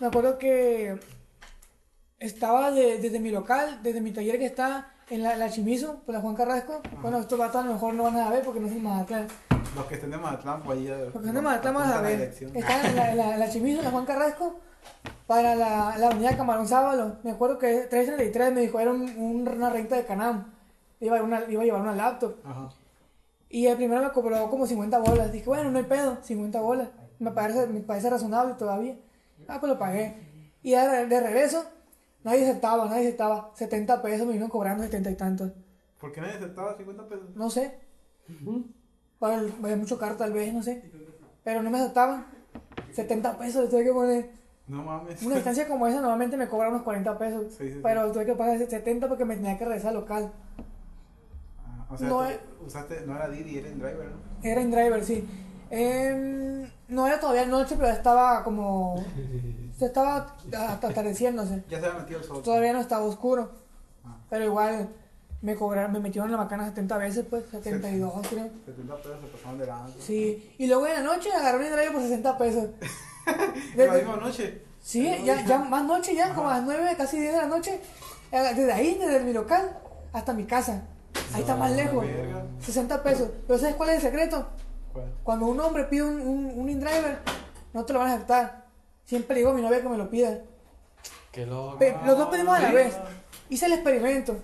me 0.00 0.06
acuerdo 0.06 0.38
que 0.38 0.98
estaba 2.18 2.70
de- 2.70 2.98
desde 2.98 3.20
mi 3.20 3.30
local, 3.30 3.80
desde 3.82 4.00
mi 4.00 4.12
taller 4.12 4.38
que 4.38 4.46
está 4.46 4.90
en 5.10 5.22
la, 5.22 5.36
la 5.36 5.50
Chimizo, 5.50 6.00
por 6.04 6.14
la 6.14 6.20
Juan 6.20 6.34
Carrasco. 6.34 6.80
Bueno, 7.02 7.18
estos 7.18 7.38
vatos 7.38 7.62
a 7.62 7.66
lo 7.66 7.72
mejor 7.74 7.94
no 7.94 8.04
van 8.04 8.16
a 8.16 8.30
ver 8.30 8.42
porque 8.44 8.60
no 8.60 8.68
son 8.68 8.82
Mazatlán. 8.82 9.26
Los 9.74 9.86
que 9.86 9.94
estén 9.94 10.10
de 10.10 10.16
Mazatlán, 10.18 10.62
pues 10.62 10.78
ahí. 10.78 11.10
Porque 11.12 11.26
son 11.26 11.34
de 11.36 11.42
Mazatlán, 11.42 11.74
van 11.74 11.92
a 11.92 12.00
ver. 12.00 12.18
dirección. 12.18 12.56
Está 12.56 12.86
en 12.88 12.96
la, 12.96 13.10
en 13.12 13.16
la, 13.18 13.34
en 13.34 13.40
la 13.40 13.50
Chimizo, 13.50 13.78
en 13.78 13.84
la 13.84 13.90
Juan 13.90 14.04
Carrasco, 14.06 14.60
para 15.26 15.54
la, 15.54 15.96
la 15.98 16.06
avenida 16.06 16.36
Camarón 16.36 16.68
Sábalo. 16.68 17.16
Me 17.22 17.30
acuerdo 17.32 17.58
que 17.58 17.68
333 17.88 18.52
me 18.52 18.60
dijo, 18.62 18.80
era 18.80 18.90
un- 18.92 19.02
un- 19.16 19.48
una 19.48 19.70
renta 19.70 19.96
de 19.96 20.04
Canam. 20.04 20.52
Iba 21.00 21.22
una, 21.22 21.42
iba 21.48 21.62
a 21.62 21.64
llevar 21.64 21.80
una 21.82 21.94
laptop. 21.94 22.34
Ajá. 22.44 22.68
Y 23.50 23.66
el 23.66 23.76
primero 23.76 24.02
me 24.02 24.10
cobró 24.10 24.50
como 24.50 24.66
50 24.66 24.98
bolas. 24.98 25.32
Dije, 25.32 25.46
bueno, 25.46 25.70
no 25.70 25.78
hay 25.78 25.84
pedo, 25.84 26.18
50 26.22 26.60
bolas. 26.60 26.88
Me 27.18 27.30
parece, 27.30 27.66
me 27.68 27.80
parece 27.80 28.10
razonable 28.10 28.54
todavía. 28.54 28.96
Ah, 29.48 29.58
pues 29.60 29.72
lo 29.72 29.78
pagué. 29.78 30.16
Y 30.62 30.72
ya 30.72 30.86
de, 30.90 31.06
de 31.06 31.20
regreso, 31.20 31.64
nadie 32.24 32.44
aceptaba, 32.48 32.86
nadie 32.86 33.08
aceptaba. 33.08 33.50
70 33.54 34.02
pesos 34.02 34.26
me 34.26 34.34
vino 34.34 34.48
cobrando 34.48 34.84
70 34.84 35.10
y 35.10 35.14
tantos. 35.14 35.52
¿Por 36.00 36.12
qué 36.12 36.20
nadie 36.20 36.34
aceptaba 36.34 36.76
50 36.76 37.08
pesos? 37.08 37.34
No 37.34 37.50
sé. 37.50 37.78
Va 39.22 39.28
a 39.28 39.38
haber, 39.38 39.50
va 39.50 39.54
a 39.54 39.66
haber 39.66 39.78
mucho 39.78 39.98
caro 39.98 40.16
tal 40.16 40.32
vez, 40.32 40.52
no 40.52 40.62
sé. 40.62 40.90
Pero 41.44 41.62
no 41.62 41.70
me 41.70 41.78
aceptaban. 41.78 42.26
70 42.92 43.38
pesos 43.38 43.64
le 43.64 43.68
tuve 43.68 43.84
que 43.84 43.92
poner. 43.92 44.30
No 44.68 44.82
mames. 44.82 45.22
Una 45.22 45.38
estancia 45.38 45.66
como 45.66 45.86
esa 45.86 46.00
normalmente 46.00 46.36
me 46.36 46.48
cobra 46.48 46.68
unos 46.68 46.82
40 46.82 47.18
pesos. 47.18 47.52
Sí, 47.54 47.68
sí, 47.68 47.72
sí. 47.74 47.80
Pero 47.82 48.12
tuve 48.12 48.26
que 48.26 48.34
pagar 48.34 48.58
70 48.58 49.08
porque 49.08 49.24
me 49.24 49.36
tenía 49.36 49.56
que 49.56 49.64
regresar 49.64 49.88
al 49.88 49.94
local. 49.94 50.32
Ah, 51.64 51.86
o 51.90 51.96
sea, 51.96 52.08
No 52.08 52.26
tú 52.28 52.66
usaste, 52.66 53.00
no 53.06 53.16
era 53.16 53.28
Didi, 53.28 53.58
era 53.58 53.68
InDriver, 53.68 54.08
¿no? 54.10 54.16
Era 54.42 54.60
en 54.60 54.70
driver, 54.70 55.04
sí. 55.04 55.26
Em, 55.70 56.68
no 56.88 57.06
era 57.06 57.20
todavía 57.20 57.46
noche, 57.46 57.76
pero 57.78 57.88
estaba 57.88 58.42
como. 58.44 59.02
Se 59.78 59.86
estaba 59.86 60.34
hasta 60.56 60.88
atardeciéndose. 60.88 61.62
Ya 61.70 61.78
se 61.78 61.86
había 61.86 62.00
metido 62.00 62.18
el 62.18 62.24
sol. 62.26 62.42
Todavía 62.42 62.72
no 62.72 62.80
estaba 62.80 63.04
oscuro. 63.04 63.52
Ah, 64.04 64.16
Pero 64.28 64.44
igual 64.46 64.88
me 65.40 65.54
cobraron, 65.54 65.92
me 65.92 66.00
metieron 66.00 66.28
en 66.28 66.32
la 66.36 66.38
macana 66.42 66.66
70 66.66 66.96
veces, 66.98 67.24
pues, 67.30 67.44
72 67.52 68.12
creo. 68.28 68.48
70 68.66 68.96
pesos 68.96 69.18
se 69.20 69.26
pasaron 69.28 69.58
de 69.60 69.66
lanza. 69.66 69.94
Sí. 70.00 70.52
Y 70.58 70.66
luego 70.66 70.84
en 70.88 70.94
la 70.94 71.02
noche 71.02 71.30
agarré 71.32 71.58
un 71.66 71.72
driver 71.76 71.92
por 71.92 72.02
60 72.02 72.38
pesos. 72.38 72.64
La 73.76 73.84
Desde- 73.84 73.98
misma 73.98 74.16
noche. 74.16 74.62
Sí, 74.82 75.08
ya, 75.24 75.44
ya 75.44 75.58
más 75.58 75.84
noche, 75.84 76.14
ya, 76.16 76.34
como 76.34 76.48
a 76.48 76.54
las 76.56 76.64
9, 76.64 76.94
casi 76.96 77.20
10 77.20 77.32
de 77.34 77.38
la 77.38 77.46
noche. 77.46 77.80
eh, 78.32 78.38
Desde 78.56 78.72
ahí, 78.72 78.96
desde 78.98 79.20
mi 79.20 79.32
local 79.32 79.78
hasta 80.12 80.32
mi 80.32 80.44
casa. 80.44 80.82
Ahí 81.34 81.42
está 81.42 81.54
más 81.54 81.70
lejos. 81.70 82.04
verga. 82.04 82.42
60 82.60 83.00
pesos. 83.04 83.28
Pero 83.46 83.58
¿sabes 83.60 83.76
cuál 83.76 83.90
es 83.90 83.96
el 83.96 84.02
secreto? 84.02 84.48
Cuando 85.22 85.46
un 85.46 85.60
hombre 85.60 85.84
pide 85.84 86.02
un, 86.02 86.20
un, 86.20 86.52
un 86.58 86.68
InDriver, 86.68 87.18
no 87.72 87.84
te 87.84 87.92
lo 87.92 87.98
van 88.00 88.08
a 88.10 88.14
aceptar. 88.14 88.64
Siempre 89.04 89.34
le 89.34 89.40
digo 89.40 89.50
a 89.52 89.54
mi 89.54 89.62
novia 89.62 89.80
que 89.82 89.88
me 89.88 89.96
lo 89.96 90.08
pida. 90.10 90.38
Qué 91.32 91.46
loco. 91.46 91.78
Pe- 91.78 91.96
los 92.04 92.18
dos 92.18 92.28
pedimos 92.28 92.56
a 92.56 92.60
la 92.62 92.68
sí. 92.68 92.74
vez. 92.74 92.96
Hice 93.50 93.66
el 93.66 93.72
experimento. 93.74 94.36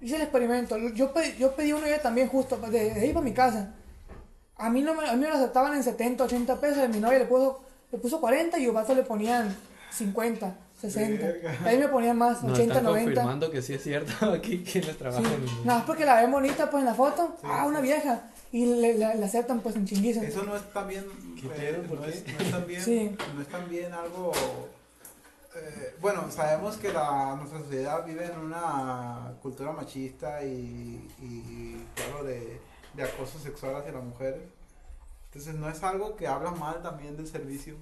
Hice 0.00 0.16
el 0.16 0.22
experimento. 0.22 0.76
Yo 0.94 1.12
pedí, 1.12 1.36
yo 1.38 1.54
pedí 1.54 1.72
uno 1.72 1.86
y 1.86 1.90
ella 1.90 2.02
también 2.02 2.28
justo, 2.28 2.56
de, 2.56 2.70
de 2.94 3.00
ahí 3.00 3.12
para 3.12 3.24
mi 3.24 3.32
casa. 3.32 3.74
A 4.56 4.70
mí, 4.70 4.82
no 4.82 4.94
me, 4.94 5.08
a 5.08 5.12
mí 5.14 5.20
me 5.20 5.28
lo 5.28 5.34
aceptaban 5.34 5.74
en 5.74 5.82
70, 5.82 6.24
80 6.24 6.60
pesos. 6.60 6.78
A 6.78 6.88
mi 6.88 6.98
novia 7.00 7.18
le 7.18 7.24
puso, 7.26 7.60
le 7.90 7.98
puso 7.98 8.20
40 8.20 8.58
y 8.58 8.66
los 8.66 8.74
vatos 8.74 8.96
le 8.96 9.02
ponían 9.02 9.54
50, 9.90 10.54
60. 10.80 11.26
Verga. 11.26 11.58
Ahí 11.64 11.78
me 11.78 11.88
ponían 11.88 12.16
más, 12.16 12.42
Nos 12.42 12.52
80, 12.52 12.72
están 12.74 12.84
90. 12.84 13.10
confirmando 13.12 13.50
que 13.50 13.62
sí 13.62 13.74
es 13.74 13.82
cierto 13.82 14.12
aquí 14.32 14.62
quienes 14.62 14.96
trabajan 14.96 15.24
Sí. 15.24 15.30
Nada 15.64 15.78
más 15.80 15.86
porque 15.86 16.04
la 16.04 16.20
ven 16.20 16.30
bonita 16.30 16.70
pues 16.70 16.80
en 16.82 16.86
la 16.86 16.94
foto. 16.94 17.36
ah, 17.44 17.64
una 17.66 17.80
vieja. 17.80 18.22
Y 18.54 18.66
le, 18.66 18.94
le- 18.96 19.14
le 19.16 19.24
aceptan 19.24 19.58
pues 19.60 19.74
en 19.74 19.84
chinguiza. 19.84 20.22
Eso 20.22 20.44
no 20.44 20.54
es 20.54 20.62
también. 20.72 21.04
¿Qué 21.34 21.48
eh, 21.56 21.82
no, 21.90 22.04
es, 22.04 22.24
no 22.24 22.38
es 22.38 22.50
también. 22.52 22.82
Sí. 22.82 23.16
No 23.34 23.42
es 23.42 23.48
también 23.48 23.92
algo. 23.92 24.30
eh, 25.56 25.96
bueno, 26.00 26.30
sabemos 26.30 26.76
que 26.76 26.92
la, 26.92 27.34
nuestra 27.36 27.58
sociedad 27.58 28.04
vive 28.06 28.26
en 28.26 28.38
una 28.38 29.32
cultura 29.42 29.72
machista 29.72 30.44
y, 30.44 31.08
y 31.20 31.84
claro, 31.96 32.22
de, 32.22 32.60
de 32.94 33.02
acoso 33.02 33.40
sexual 33.40 33.74
hacia 33.74 33.90
las 33.90 34.04
mujeres. 34.04 34.42
Entonces, 35.26 35.54
no 35.56 35.68
es 35.68 35.82
algo 35.82 36.14
que 36.14 36.28
habla 36.28 36.52
mal 36.52 36.80
también 36.80 37.16
del 37.16 37.26
servicio. 37.26 37.74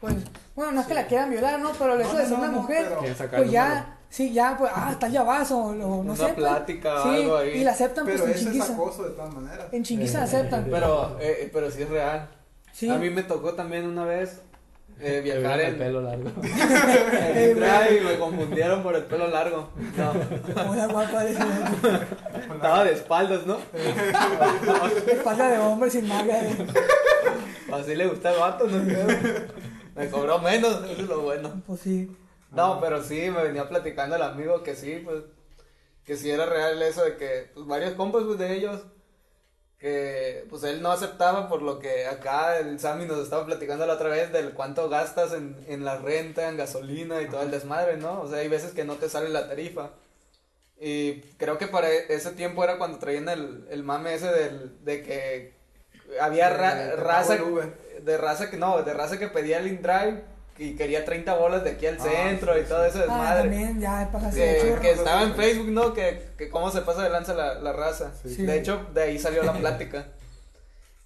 Pues, 0.00 0.14
bueno, 0.54 0.70
no 0.70 0.80
es 0.82 0.86
que 0.86 0.94
la 0.94 1.08
quieran 1.08 1.30
violar, 1.30 1.58
¿no? 1.58 1.72
Pero 1.72 1.94
el 1.94 2.02
hecho 2.02 2.12
No, 2.12 2.18
de 2.18 2.24
ser 2.26 2.32
no, 2.34 2.38
una 2.44 2.52
no, 2.52 2.60
mujer, 2.62 2.96
pues 3.34 3.50
ya. 3.50 3.95
Sí, 4.08 4.32
ya, 4.32 4.56
pues, 4.58 4.70
ah, 4.74 4.90
está 4.92 5.08
ya 5.08 5.22
vas 5.22 5.50
o, 5.50 5.58
o 5.58 5.74
no 5.74 5.86
Una 5.88 6.16
sé. 6.16 6.22
pues. 6.24 6.34
plática 6.34 7.00
o 7.00 7.02
sí, 7.02 7.08
algo 7.22 7.36
ahí. 7.36 7.50
Y 7.50 7.64
la 7.64 7.70
aceptan 7.72 8.04
pues 8.04 8.16
Pero 8.20 8.24
en 8.26 8.30
eso 8.30 8.38
es 8.40 8.44
chinguiza. 8.52 8.72
acoso 8.74 9.02
de 9.04 9.10
todas 9.10 9.34
maneras. 9.34 9.66
En 9.72 9.82
chinguiza 9.84 10.18
la 10.18 10.24
aceptan. 10.24 10.66
Pero, 10.70 11.16
eh, 11.20 11.50
pero 11.52 11.70
sí 11.70 11.82
es 11.82 11.88
real. 11.88 12.28
Sí. 12.72 12.90
A 12.90 12.96
mí 12.96 13.10
me 13.10 13.22
tocó 13.22 13.54
también 13.54 13.86
una 13.86 14.04
vez 14.04 14.40
eh, 15.00 15.20
viajar 15.24 15.58
vieron 15.58 15.60
el 15.60 15.66
en, 15.66 15.78
pelo 15.78 16.00
largo. 16.02 16.30
en 16.42 17.96
y 17.96 18.00
me 18.04 18.18
confundieron 18.18 18.82
por 18.82 18.94
el 18.96 19.04
pelo 19.04 19.28
largo. 19.28 19.68
No, 19.96 20.70
Hola, 20.70 20.86
guapa, 20.86 21.24
de 21.24 21.32
estaba 21.32 22.84
de 22.84 22.92
espaldas, 22.92 23.46
¿no? 23.46 23.58
espalda 25.06 25.48
de 25.50 25.58
hombre 25.58 25.90
sin 25.90 26.08
nalga. 26.08 26.40
de- 26.42 26.66
Así 27.72 27.94
le 27.94 28.06
gusta 28.06 28.32
el 28.32 28.38
vato, 28.38 28.66
no 28.66 28.82
creo. 28.84 29.06
Me 29.94 30.08
cobró 30.08 30.38
menos, 30.38 30.84
eso 30.84 31.02
es 31.02 31.08
lo 31.08 31.22
bueno. 31.22 31.50
Pues 31.66 31.80
sí. 31.80 32.10
No, 32.56 32.80
pero 32.80 33.02
sí, 33.02 33.30
me 33.30 33.42
venía 33.44 33.68
platicando 33.68 34.16
el 34.16 34.22
amigo 34.22 34.62
que 34.62 34.74
sí, 34.74 35.00
pues, 35.04 35.24
que 36.04 36.16
sí 36.16 36.30
era 36.30 36.46
real 36.46 36.82
eso 36.82 37.04
de 37.04 37.16
que, 37.16 37.50
pues, 37.54 37.66
varios 37.66 37.94
compas, 37.94 38.24
pues, 38.24 38.38
de 38.38 38.54
ellos, 38.56 38.82
que, 39.78 40.46
pues, 40.50 40.64
él 40.64 40.82
no 40.82 40.90
aceptaba 40.92 41.48
por 41.48 41.62
lo 41.62 41.78
que 41.78 42.06
acá 42.06 42.58
el 42.58 42.80
Sammy 42.80 43.04
nos 43.06 43.18
estaba 43.20 43.44
platicando 43.46 43.86
la 43.86 43.94
otra 43.94 44.08
vez 44.08 44.32
del 44.32 44.54
cuánto 44.54 44.88
gastas 44.88 45.32
en, 45.34 45.56
en 45.68 45.84
la 45.84 45.98
renta, 45.98 46.48
en 46.48 46.56
gasolina 46.56 47.20
y 47.22 47.28
todo 47.28 47.42
el 47.42 47.50
desmadre, 47.50 47.96
¿no? 47.98 48.22
O 48.22 48.28
sea, 48.28 48.38
hay 48.38 48.48
veces 48.48 48.72
que 48.72 48.84
no 48.84 48.96
te 48.96 49.08
sale 49.10 49.28
la 49.30 49.48
tarifa. 49.48 49.90
Y 50.80 51.22
creo 51.38 51.58
que 51.58 51.68
para 51.68 51.90
ese 51.90 52.32
tiempo 52.32 52.62
era 52.64 52.78
cuando 52.78 52.98
traían 52.98 53.28
el, 53.28 53.66
el 53.70 53.82
mame 53.82 54.14
ese 54.14 54.28
del, 54.32 54.84
de 54.84 55.02
que 55.02 55.54
había 56.20 56.50
ra- 56.50 56.96
raza, 56.96 57.38
de 58.02 58.18
raza 58.18 58.50
que 58.50 58.56
no, 58.58 58.82
de 58.82 58.94
raza 58.94 59.18
que 59.18 59.28
pedía 59.28 59.58
el 59.58 59.68
InDrive 59.68 60.24
y 60.58 60.74
quería 60.76 61.04
30 61.04 61.34
bolas 61.34 61.64
de 61.64 61.70
aquí 61.70 61.86
al 61.86 61.96
Ah, 62.00 62.04
centro 62.04 62.54
sí, 62.54 62.60
y 62.60 62.64
todo 62.64 62.78
Ah, 62.82 62.88
desmadre. 62.88 63.40
también, 63.42 63.80
ya, 63.80 64.08
pasa 64.12 64.30
que, 64.30 64.90
estaba 64.90 65.22
en 65.22 65.34
Facebook, 65.34 65.68
¿no? 65.68 65.92
Que, 65.94 66.30
que 66.38 66.48
cómo 66.48 66.70
se 66.70 66.82
pasa 66.82 67.02
de 67.02 67.10
lanza 67.10 67.34
la, 67.34 67.54
la 67.54 67.72
raza. 67.72 68.12
Sí. 68.22 68.34
Sí. 68.34 68.46
De 68.46 68.58
hecho, 68.58 68.86
de 68.94 69.02
ahí 69.02 69.18
salió 69.18 69.42
la 69.42 69.52
plática. 69.52 70.06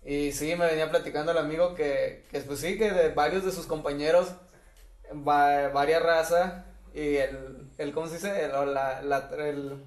Y 0.04 0.32
sí, 0.32 0.54
me 0.56 0.66
venía 0.66 0.88
platicando 0.90 1.32
el 1.32 1.38
amigo 1.38 1.74
que, 1.74 2.24
que 2.30 2.40
pues 2.40 2.60
sí, 2.60 2.78
que 2.78 2.90
de 2.90 3.10
varios 3.10 3.44
de 3.44 3.52
sus 3.52 3.66
compañeros, 3.66 4.32
va, 5.12 5.68
varias 5.68 6.02
razas, 6.02 6.64
y 6.94 7.16
el, 7.16 7.68
el, 7.78 7.92
¿cómo 7.92 8.06
se 8.08 8.14
dice? 8.14 8.44
El- 8.44 8.52
o 8.52 8.64
la, 8.64 9.02
la, 9.02 9.28
el- 9.38 9.84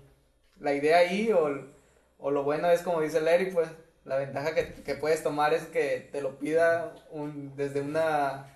la 0.59 0.74
idea 0.74 0.99
ahí, 0.99 1.32
o, 1.32 1.47
el- 1.47 1.74
o 2.20 2.32
lo 2.32 2.43
bueno 2.43 2.70
es 2.70 2.82
como 2.82 3.01
dice 3.01 3.22
Larry, 3.22 3.51
pues, 3.51 3.68
la 4.05 4.18
ventaja 4.18 4.53
que, 4.53 4.74
que 4.84 4.95
puedes 4.95 5.24
tomar 5.24 5.53
es 5.53 5.64
que 5.64 6.09
te 6.11 6.22
lo 6.22 6.38
pida 6.38 6.93
un, 7.09 7.55
desde 7.55 7.82
una, 7.82 8.53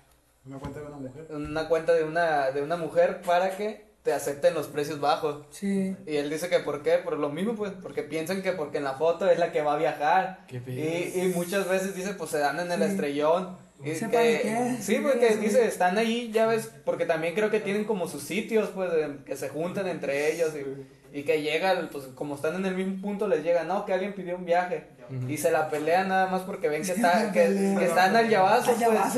Me 0.48 0.58
cuenta 0.58 0.80
de 0.80 0.86
una 0.86 0.96
mujer. 0.96 1.26
una 1.30 1.68
cuenta 1.68 1.94
de 1.94 2.04
una, 2.04 2.50
de 2.50 2.62
una 2.62 2.76
mujer 2.76 3.20
para 3.22 3.56
que 3.56 3.86
te 4.02 4.12
acepten 4.12 4.54
los 4.54 4.68
precios 4.68 5.00
bajos. 5.00 5.44
Sí. 5.50 5.94
Y 6.06 6.16
él 6.16 6.30
dice 6.30 6.48
que 6.48 6.60
por 6.60 6.82
qué, 6.82 6.98
por 6.98 7.18
lo 7.18 7.28
mismo, 7.28 7.54
pues, 7.54 7.72
porque 7.82 8.02
piensan 8.02 8.42
que 8.42 8.52
porque 8.52 8.78
en 8.78 8.84
la 8.84 8.94
foto 8.94 9.28
es 9.28 9.38
la 9.38 9.52
que 9.52 9.60
va 9.62 9.74
a 9.74 9.78
viajar. 9.78 10.46
Qué. 10.48 10.62
Y, 10.66 11.20
y 11.20 11.26
muchas 11.34 11.68
veces 11.68 11.94
dice, 11.94 12.14
pues 12.14 12.30
se 12.30 12.38
dan 12.38 12.58
en 12.60 12.72
el 12.72 12.80
Sí. 12.82 12.86
estrellón. 12.86 13.58
Y 13.80 13.92
que- 13.92 14.08
qué. 14.10 14.76
sí, 14.80 14.98
porque 15.02 15.34
Sí. 15.34 15.38
dice, 15.38 15.64
están 15.66 15.98
ahí, 15.98 16.32
ya 16.32 16.46
ves, 16.46 16.70
porque 16.84 17.06
también 17.06 17.34
creo 17.34 17.48
que 17.50 17.60
tienen 17.60 17.84
como 17.84 18.08
sus 18.08 18.22
sitios, 18.22 18.70
pues, 18.70 18.90
de- 18.90 19.18
que 19.24 19.36
se 19.36 19.48
juntan 19.50 19.86
entre 19.86 20.32
ellos 20.32 20.52
y, 21.12 21.18
y 21.20 21.22
que 21.24 21.42
llega, 21.42 21.88
pues, 21.92 22.06
como 22.14 22.34
están 22.34 22.56
en 22.56 22.66
el 22.66 22.74
mismo 22.74 23.00
punto, 23.02 23.28
les 23.28 23.44
llega, 23.44 23.62
no, 23.64 23.84
que 23.84 23.92
alguien 23.92 24.14
pidió 24.14 24.36
un 24.36 24.44
viaje. 24.44 24.84
Y 25.28 25.38
se 25.38 25.50
la 25.50 25.70
pelean 25.70 26.08
nada 26.08 26.26
más 26.26 26.42
porque 26.42 26.68
ven 26.68 26.82
que, 26.82 26.92
está, 26.92 27.32
que, 27.32 27.74
que 27.78 27.84
están 27.84 28.14
al 28.14 28.28
llavazo, 28.28 28.70
Al 28.70 28.76
pues. 28.76 29.16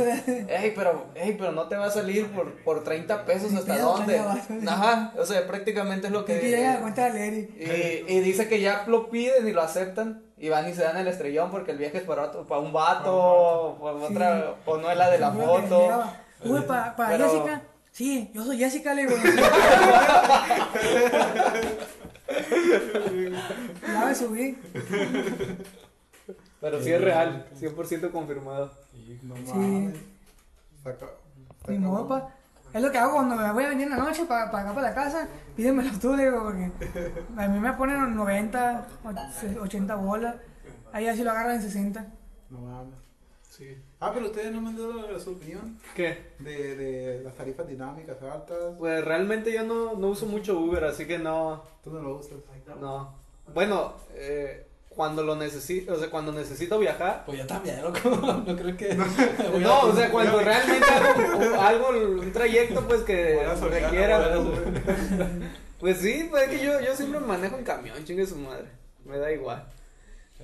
Ey, 0.48 0.72
pero, 0.74 1.06
ey, 1.14 1.34
pero 1.38 1.52
no 1.52 1.66
te 1.68 1.76
va 1.76 1.86
a 1.86 1.90
salir 1.90 2.28
por, 2.28 2.52
por 2.62 2.84
30 2.84 3.24
pesos 3.24 3.52
hasta 3.54 3.74
pedo, 3.74 3.96
dónde. 3.96 4.18
Ajá, 4.68 5.12
o 5.18 5.24
sea, 5.26 5.46
prácticamente 5.46 6.06
es 6.08 6.12
lo 6.12 6.24
que... 6.24 6.36
Y 6.36 6.40
que 6.40 6.48
llega 6.50 6.70
a 6.70 6.74
la 6.74 6.80
cuenta 6.80 7.10
de 7.10 7.18
Larry. 7.18 8.04
Y, 8.06 8.12
y 8.12 8.20
dice 8.20 8.48
que 8.48 8.60
ya 8.60 8.84
lo 8.86 9.10
piden 9.10 9.46
y 9.48 9.52
lo 9.52 9.62
aceptan 9.62 10.22
y 10.38 10.48
van 10.48 10.68
y 10.68 10.74
se 10.74 10.82
dan 10.82 10.96
el 10.96 11.08
estrellón 11.08 11.50
porque 11.50 11.72
el 11.72 11.78
viaje 11.78 11.98
es 11.98 12.04
para, 12.04 12.22
otro, 12.22 12.46
para 12.46 12.60
un 12.60 12.72
vato 12.72 13.78
para 13.82 13.98
Sí. 13.98 14.04
otra 14.10 14.54
o 14.64 14.76
no 14.78 14.90
es 14.90 14.96
la 14.96 15.10
de 15.10 15.18
la 15.18 15.32
foto. 15.32 16.04
Uy, 16.44 16.60
para, 16.62 16.96
para 16.96 17.10
Pero- 17.10 17.30
Jessica. 17.30 17.62
Sí, 17.92 18.30
yo 18.32 18.44
soy 18.44 18.56
Jessica, 18.56 18.94
le 18.94 19.04
digo. 19.06 19.16
ya 23.86 24.04
me 24.06 24.14
subí. 24.14 24.58
Pero 26.60 26.82
sí 26.82 26.92
es 26.92 27.00
real, 27.00 27.46
100% 27.58 28.10
confirmado. 28.12 28.70
No 29.22 29.36
Sí. 29.36 29.42
mames. 29.54 29.94
Está 30.84 31.06
Ni 31.68 31.78
modo, 31.78 32.08
pa. 32.08 32.34
Es 32.72 32.80
lo 32.82 32.92
que 32.92 32.98
hago 32.98 33.14
cuando 33.14 33.34
me 33.34 33.52
voy 33.52 33.64
a 33.64 33.68
venir 33.70 33.84
en 33.88 33.98
la 33.98 34.04
noche 34.04 34.24
para 34.26 34.44
acá, 34.48 34.72
para 34.72 34.88
la 34.88 34.94
casa. 34.94 35.26
Pídemelo 35.56 35.90
tú, 35.98 36.14
le 36.14 36.24
digo, 36.26 36.44
porque 36.44 36.70
a 37.36 37.48
mí 37.48 37.58
me 37.58 37.72
ponen 37.72 38.14
90, 38.14 38.86
och- 39.02 39.60
80 39.62 39.94
bolas. 39.96 40.36
Ahí 40.92 41.08
así 41.08 41.24
lo 41.24 41.30
agarran 41.32 41.56
en 41.56 41.62
60. 41.62 42.06
No 42.48 42.60
mames. 42.60 42.94
Sí. 43.60 43.76
Ah, 44.00 44.10
pero 44.14 44.24
ustedes 44.28 44.50
no 44.52 44.62
me 44.62 44.70
han 44.70 44.76
dado 44.78 45.20
su 45.20 45.32
opinión 45.32 45.78
¿Qué? 45.94 46.32
de, 46.38 46.76
de 46.76 47.22
las 47.22 47.34
tarifas 47.34 47.68
dinámicas 47.68 48.16
altas. 48.22 48.56
Pues 48.78 49.04
realmente 49.04 49.52
yo 49.52 49.64
no, 49.64 49.96
no 49.96 50.06
uso 50.08 50.24
mucho 50.24 50.58
Uber, 50.58 50.82
así 50.84 51.04
que 51.06 51.18
no, 51.18 51.62
Tú 51.84 51.90
no 51.90 52.00
lo 52.00 52.16
usas. 52.16 52.38
no. 52.80 53.14
Bueno, 53.52 53.92
eh, 54.14 54.66
cuando 54.88 55.22
lo 55.22 55.36
necesito, 55.36 55.92
o 55.92 55.98
sea, 55.98 56.08
cuando 56.08 56.32
necesito 56.32 56.78
viajar, 56.78 57.24
Pues 57.26 57.36
ya 57.36 57.46
también, 57.46 57.82
loco. 57.82 57.98
No 58.46 58.56
creo 58.56 58.76
que. 58.78 58.94
No, 59.60 59.80
o 59.82 59.94
sea, 59.94 60.10
cuando 60.10 60.40
realmente 60.40 60.86
hago 60.86 61.60
algo, 61.60 61.88
un 61.90 62.32
trayecto, 62.32 62.80
pues 62.88 63.02
que 63.02 63.46
requiera. 63.70 64.36
Pues 65.78 65.96
sí, 65.98 66.26
pues 66.30 66.42
es 66.44 66.48
que 66.50 66.64
yo, 66.64 66.78
yo 66.80 66.94
siempre 66.94 67.20
manejo 67.20 67.56
en 67.56 67.64
camión, 67.64 68.04
chingue 68.04 68.26
su 68.26 68.36
madre. 68.36 68.66
Me 69.04 69.16
da 69.18 69.32
igual. 69.32 69.66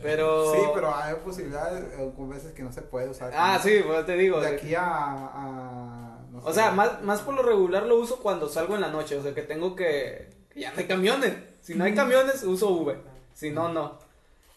Pero. 0.03 0.53
Sí, 0.53 0.61
pero 0.74 0.94
hay 0.94 1.14
posibilidades, 1.16 1.84
eh, 1.99 2.12
con 2.16 2.28
veces 2.28 2.53
que 2.53 2.62
no 2.62 2.72
se 2.72 2.82
puede 2.82 3.09
usar. 3.09 3.32
Ah, 3.34 3.59
sí, 3.62 3.80
pues 3.86 4.05
te 4.07 4.16
digo. 4.16 4.40
De 4.40 4.49
aquí 4.49 4.74
a. 4.74 4.82
a 4.84 6.18
no 6.30 6.38
O 6.44 6.49
sé. 6.49 6.55
sea, 6.61 6.70
más, 6.72 7.03
más 7.03 7.20
por 7.22 7.34
lo 7.34 7.42
regular 7.42 7.84
lo 7.84 7.97
uso 7.97 8.18
cuando 8.20 8.49
salgo 8.49 8.74
en 8.74 8.80
la 8.82 8.88
noche. 8.88 9.16
O 9.16 9.22
sea, 9.22 9.34
que 9.34 9.42
tengo 9.42 9.74
que. 9.74 10.28
ya 10.55 10.72
no 10.72 10.78
hay 10.78 10.86
camiones. 10.86 11.34
Si 11.62 11.74
no 11.74 11.84
hay 11.84 11.94
camiones, 11.94 12.42
uso 12.44 12.68
Uber. 12.70 12.99
Si 13.34 13.51
no, 13.51 13.68
no. 13.72 13.99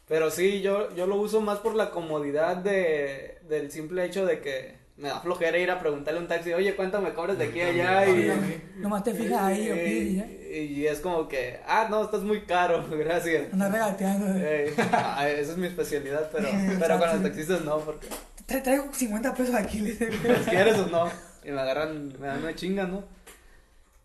Pero 0.08 0.32
sí, 0.32 0.62
yo, 0.62 0.94
yo 0.96 1.06
lo 1.06 1.16
uso 1.18 1.40
más 1.42 1.60
por 1.60 1.76
la 1.76 1.92
comodidad 1.92 2.58
de, 2.58 3.38
del 3.48 3.72
simple 3.72 4.04
hecho 4.06 4.26
de 4.26 4.42
que 4.42 4.79
me 5.00 5.10
da 5.10 5.20
flojera 5.20 5.58
ir 5.58 5.72
a 5.72 5.80
preguntarle 5.80 6.20
a 6.20 6.22
un 6.22 6.28
taxi, 6.28 6.54
oye, 6.54 6.76
¿cuánto 6.76 7.02
me 7.02 7.14
cobras 7.14 7.38
de 7.38 7.46
aquí 7.46 7.62
a 7.62 7.68
allá? 7.68 8.08
Y, 8.08 8.62
Nomás 8.78 9.04
te 9.04 9.14
fijas 9.14 9.42
ahí, 9.42 9.68
y 9.70 10.56
y, 10.56 10.60
y 10.80 10.88
es 10.88 11.00
como 11.00 11.28
que, 11.28 11.60
ah, 11.68 11.88
no, 11.90 12.04
estás 12.04 12.22
muy 12.22 12.42
caro, 12.42 12.86
gracias. 12.92 13.54
Andas 13.54 13.72
regateando. 13.72 14.26
Eh, 14.38 14.74
ah, 14.92 15.28
esa 15.28 15.52
es 15.52 15.58
mi 15.58 15.68
especialidad, 15.68 16.30
pero, 16.32 16.50
pero 16.80 17.00
con 17.00 17.10
los 17.10 17.24
taxistas 17.24 17.62
no, 17.62 17.80
porque 17.80 18.08
Tra- 18.48 18.64
traigo 18.64 18.90
50 18.92 19.34
pesos 19.34 19.56
aquí, 19.56 19.80
le 19.80 19.92
dice. 19.92 20.10
¿los 20.28 20.40
quieres 20.50 20.78
o 20.78 20.88
no? 20.88 21.10
Y 21.44 21.52
me 21.52 21.62
agarran, 21.62 22.14
me 22.20 22.28
dan 22.28 22.40
una 22.44 22.56
chinga, 22.56 22.86
¿no? 22.86 23.04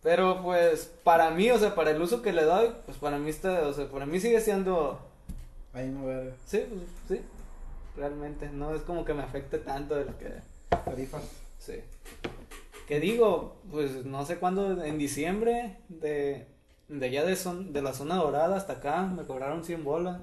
Pero 0.03 0.43
pues, 0.43 0.91
para 1.03 1.31
mí, 1.31 1.51
o 1.51 1.59
sea, 1.59 1.75
para 1.75 1.91
el 1.91 2.01
uso 2.01 2.21
que 2.23 2.33
le 2.33 2.45
doy, 2.45 2.71
pues 2.85 2.99
para 2.99 3.19
mí 3.19 3.31
está, 3.31 3.67
o 3.67 3.73
sea, 3.73 3.87
para 3.89 4.05
mí 4.07 4.21
sigue 4.21 4.41
siendo 4.41 5.01
Ahí 5.75 5.89
no 5.89 6.07
ver 6.07 6.35
Sí, 6.47 6.65
pues, 6.69 6.83
sí. 7.09 7.25
Realmente, 7.97 8.49
no 8.49 8.75
es 8.75 8.83
como 8.83 9.05
que 9.05 9.13
me 9.15 9.23
afecte 9.23 9.59
tanto 9.59 9.95
de 9.97 10.05
lo 10.05 10.19
que. 10.19 10.29
Tarifas. 10.69 11.23
Sí. 11.59 11.75
Que 12.89 13.01
digo, 13.01 13.57
pues 13.71 14.05
no 14.05 14.25
sé 14.27 14.37
cuándo, 14.37 14.83
en 14.85 14.99
diciembre, 14.99 15.79
de, 15.89 16.47
de 16.89 17.07
allá 17.07 17.25
de, 17.25 17.37
son, 17.37 17.73
de 17.73 17.81
la 17.83 17.95
zona 17.95 18.17
dorada 18.17 18.57
hasta 18.57 18.75
acá, 18.75 19.03
me 19.07 19.25
cobraron 19.25 19.65
100 19.65 19.85
bolas, 19.85 20.21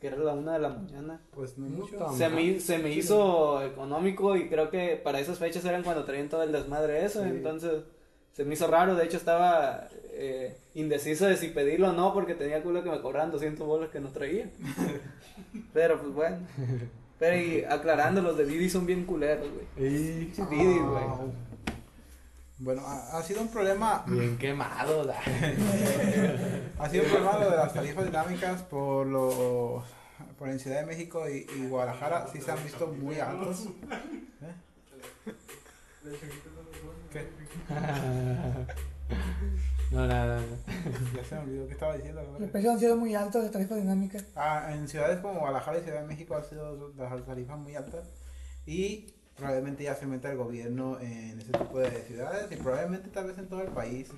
que 0.00 0.08
era 0.08 0.16
la 0.18 0.34
una 0.34 0.52
de 0.54 0.58
la 0.58 0.68
mañana. 0.68 1.20
Pues 1.34 1.56
no 1.56 1.68
mucho. 1.68 2.12
Se 2.12 2.28
me, 2.28 2.60
se 2.60 2.78
me 2.78 2.92
hizo 2.92 3.62
económico 3.64 4.36
y 4.36 4.48
creo 4.48 4.68
que 4.68 4.96
para 5.02 5.20
esas 5.20 5.38
fechas 5.38 5.64
eran 5.64 5.82
cuando 5.82 6.04
traían 6.04 6.28
todo 6.28 6.42
el 6.42 6.52
desmadre 6.52 7.04
eso, 7.04 7.22
Sí. 7.22 7.28
entonces 7.30 7.84
se 8.32 8.44
me 8.44 8.54
hizo 8.54 8.66
raro, 8.66 8.94
de 8.94 9.04
hecho 9.04 9.16
estaba 9.16 9.88
eh, 10.14 10.56
indeciso 10.74 11.26
de 11.26 11.36
si 11.36 11.48
pedirlo 11.48 11.90
o 11.90 11.92
no 11.92 12.12
porque 12.12 12.34
tenía 12.34 12.62
culo 12.62 12.82
que 12.82 12.90
me 12.90 13.00
cobraran 13.00 13.30
200 13.30 13.66
bolas 13.66 13.90
que 13.90 14.00
no 14.00 14.08
traía. 14.10 14.50
Pero 15.72 15.98
pues 16.00 16.12
bueno. 16.12 16.38
Pero 17.22 17.36
y 17.36 17.62
aclarando, 17.62 18.20
los 18.20 18.36
de 18.36 18.44
Didi 18.44 18.68
son 18.68 18.84
bien 18.84 19.04
culeros, 19.04 19.46
güey. 19.48 19.64
Y 19.88 19.92
Didi, 20.26 20.78
güey. 20.80 21.04
Ah, 21.06 21.20
Bueno, 22.58 22.82
ha, 22.84 23.16
ha 23.16 23.22
sido 23.22 23.42
un 23.42 23.48
problema. 23.48 24.02
bien 24.08 24.36
quemado, 24.38 25.04
da. 25.04 25.20
Ha 26.80 26.88
sido 26.90 27.04
un 27.04 27.10
problema 27.10 27.38
lo 27.38 27.48
de 27.48 27.56
las 27.58 27.72
tarifas 27.72 28.06
dinámicas 28.06 28.62
por 28.62 29.06
lo 29.06 29.84
por 30.36 30.48
en 30.48 30.58
Ciudad 30.58 30.80
de 30.80 30.86
México 30.86 31.28
y, 31.28 31.46
y 31.56 31.68
Guadalajara 31.68 32.26
sí 32.32 32.40
se 32.40 32.50
han 32.50 32.64
visto 32.64 32.88
muy 32.88 33.20
altos. 33.20 33.68
¿Eh? 34.42 35.32
¿Qué? 37.12 37.28
No, 39.92 40.06
nada, 40.06 40.36
nada. 40.40 40.42
Ya 41.16 41.24
se 41.24 41.34
me 41.36 41.40
olvidó 41.42 41.66
qué 41.66 41.72
estaba 41.74 41.94
diciendo. 41.96 42.22
Los 42.22 42.32
verdad. 42.32 42.50
precios 42.50 42.74
han 42.74 42.80
sido 42.80 42.96
muy 42.96 43.14
altos 43.14 43.42
de 43.44 43.50
tarifa 43.50 43.74
dinámica. 43.76 44.18
Ah, 44.34 44.70
en 44.74 44.88
ciudades 44.88 45.20
como 45.20 45.40
Guadalajara 45.40 45.78
y 45.78 45.82
Ciudad 45.82 46.00
de 46.00 46.06
México 46.06 46.34
han 46.36 46.44
sido 46.44 46.92
las 46.96 47.24
tarifas 47.26 47.58
muy 47.58 47.74
altas 47.76 48.08
y 48.66 49.14
probablemente 49.36 49.84
ya 49.84 49.94
se 49.94 50.06
meta 50.06 50.30
el 50.30 50.36
gobierno 50.36 50.98
en 51.00 51.40
ese 51.40 51.52
tipo 51.52 51.78
de 51.78 51.90
ciudades 52.02 52.50
y 52.52 52.56
probablemente 52.56 53.08
tal 53.10 53.26
vez 53.26 53.38
en 53.38 53.48
todo 53.48 53.62
el 53.62 53.68
país 53.70 54.10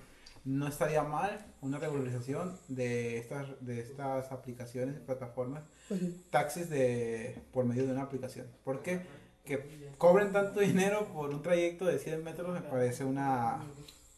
no 0.45 0.67
estaría 0.69 1.03
mal 1.03 1.47
una 1.63 1.79
regularización 1.79 2.59
de 2.69 3.17
estas 3.19 3.47
de 3.61 3.81
estas 3.81 4.31
aplicaciones 4.33 4.97
y 4.97 5.01
plataformas 5.01 5.63
Pues 5.89 6.01
sí. 6.01 6.27
taxis 6.31 6.69
de 6.69 7.41
por 7.53 7.65
medio 7.65 7.87
de 7.87 7.93
una 7.93 8.03
aplicación 8.03 8.47
porque 8.65 9.01
que 9.45 9.93
cobren 9.97 10.33
tanto 10.33 10.61
dinero 10.61 11.07
por 11.15 11.31
un 11.31 11.41
trayecto 11.43 11.87
de 11.87 11.99
100 11.99 12.23
metros 12.25 12.53
me 12.53 12.61
parece 12.61 13.05
una 13.05 13.63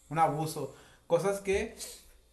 un 0.08 0.18
abuso 0.18 0.74
cosas 1.06 1.40
que 1.40 1.76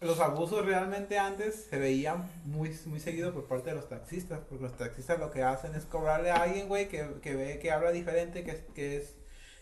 los 0.01 0.19
abusos 0.19 0.65
realmente 0.65 1.17
antes 1.17 1.67
se 1.69 1.77
veían 1.79 2.29
muy, 2.45 2.75
muy 2.85 2.99
seguido 2.99 3.33
por 3.33 3.45
parte 3.45 3.69
de 3.69 3.75
los 3.77 3.87
taxistas, 3.87 4.41
porque 4.49 4.63
los 4.63 4.75
taxistas 4.75 5.19
lo 5.19 5.31
que 5.31 5.43
hacen 5.43 5.75
es 5.75 5.85
cobrarle 5.85 6.31
a 6.31 6.43
alguien, 6.43 6.67
güey, 6.67 6.89
que, 6.89 7.07
que 7.21 7.35
ve 7.35 7.59
que 7.59 7.71
habla 7.71 7.91
diferente, 7.91 8.43
que 8.43 8.51
es, 8.51 8.61
que 8.75 8.97
es 8.97 9.15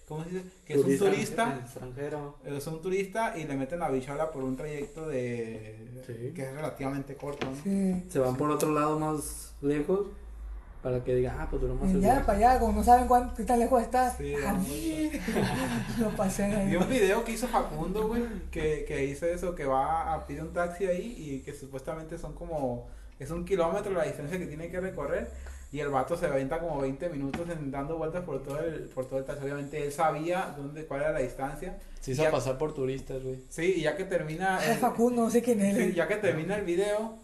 ¿cómo 0.08 0.24
se 0.24 0.30
dice? 0.32 0.44
Que 0.66 0.74
es 0.74 0.80
un 0.84 0.98
turista, 0.98 1.60
extranjero. 1.64 2.38
es 2.44 2.66
un 2.68 2.82
turista 2.82 3.38
y 3.38 3.44
le 3.46 3.56
meten 3.56 3.80
la 3.80 3.90
bichola 3.92 4.32
por 4.32 4.44
un 4.44 4.58
trayecto 4.58 5.08
de 5.08 5.88
Sí. 6.08 6.32
que 6.34 6.42
es 6.44 6.54
relativamente 6.54 7.16
corto, 7.16 7.46
¿no? 7.50 7.56
Sí. 7.64 8.04
Se 8.10 8.18
van 8.20 8.36
por 8.36 8.50
otro 8.50 8.72
lado 8.72 8.98
más 9.00 9.54
lejos 9.62 10.08
para 10.82 11.04
que 11.04 11.16
digan, 11.16 11.38
ah, 11.40 11.48
pues 11.50 11.62
duró 11.62 11.76
más 11.76 11.92
Y 11.94 12.00
ya 12.00 12.26
para 12.26 12.38
allá, 12.38 12.60
como 12.60 12.74
no 12.74 12.84
saben 12.84 13.08
cuánto, 13.08 13.36
qué 13.36 13.44
tan 13.44 13.60
lejos 13.60 13.82
estás. 13.82 14.18
Sí, 14.18 14.34
Ah. 14.46 14.56
Lo 16.00 16.10
pasé 16.16 16.48
Vi 16.48 16.54
ahí. 16.56 16.76
un 16.76 16.90
video 16.90 17.24
que 17.24 17.34
hizo 17.34 17.48
Facundo, 17.48 18.08
güey, 18.08 18.24
que, 18.50 18.86
que 18.88 19.06
hizo 19.06 19.26
eso, 19.26 19.54
que 19.56 19.66
va 19.66 20.14
a 20.14 20.26
pedir 20.26 20.42
un 20.42 20.54
taxi 20.54 20.86
ahí 20.86 21.16
y 21.18 21.40
que 21.42 21.54
supuestamente 21.54 22.18
son 22.18 22.34
como, 22.34 22.88
es 23.20 23.30
un 23.32 23.46
kilómetro 23.46 23.92
la 23.94 24.04
distancia 24.06 24.38
que 24.40 24.48
tiene 24.48 24.70
que 24.70 24.80
recorrer 24.80 25.30
y 25.72 25.80
el 25.80 25.90
vato 25.90 26.18
se 26.18 26.26
aventa 26.26 26.60
como 26.60 26.82
20 26.82 27.10
minutos 27.10 27.48
en, 27.50 27.72
dando 27.72 27.98
vueltas 27.98 28.24
por 28.26 28.44
todo 28.44 28.60
el, 28.60 28.90
por 28.90 29.06
todo 29.06 29.20
el 29.20 29.26
taxi. 29.26 29.44
Obviamente 29.44 29.86
él 29.86 29.92
sabía 29.92 30.54
dónde, 30.58 30.86
cuál 30.86 31.02
era 31.02 31.12
la 31.14 31.20
distancia. 31.20 31.78
Se 32.02 32.12
hizo 32.12 32.24
Ya- 32.24 32.32
pasar 32.32 32.58
por 32.58 32.74
turistas, 32.74 33.24
güey. 33.24 33.38
Sí, 33.50 33.76
y 33.78 33.82
ya 33.82 33.96
que 33.96 34.04
termina... 34.04 34.60
El- 34.66 34.78
Facundo, 34.80 35.22
no 35.24 35.30
sé 35.30 35.42
quién 35.42 35.62
es. 35.62 35.78
Sí, 35.78 35.94
ya 35.94 36.08
que 36.08 36.16
termina 36.18 36.56
el 36.58 36.66
video, 36.66 37.16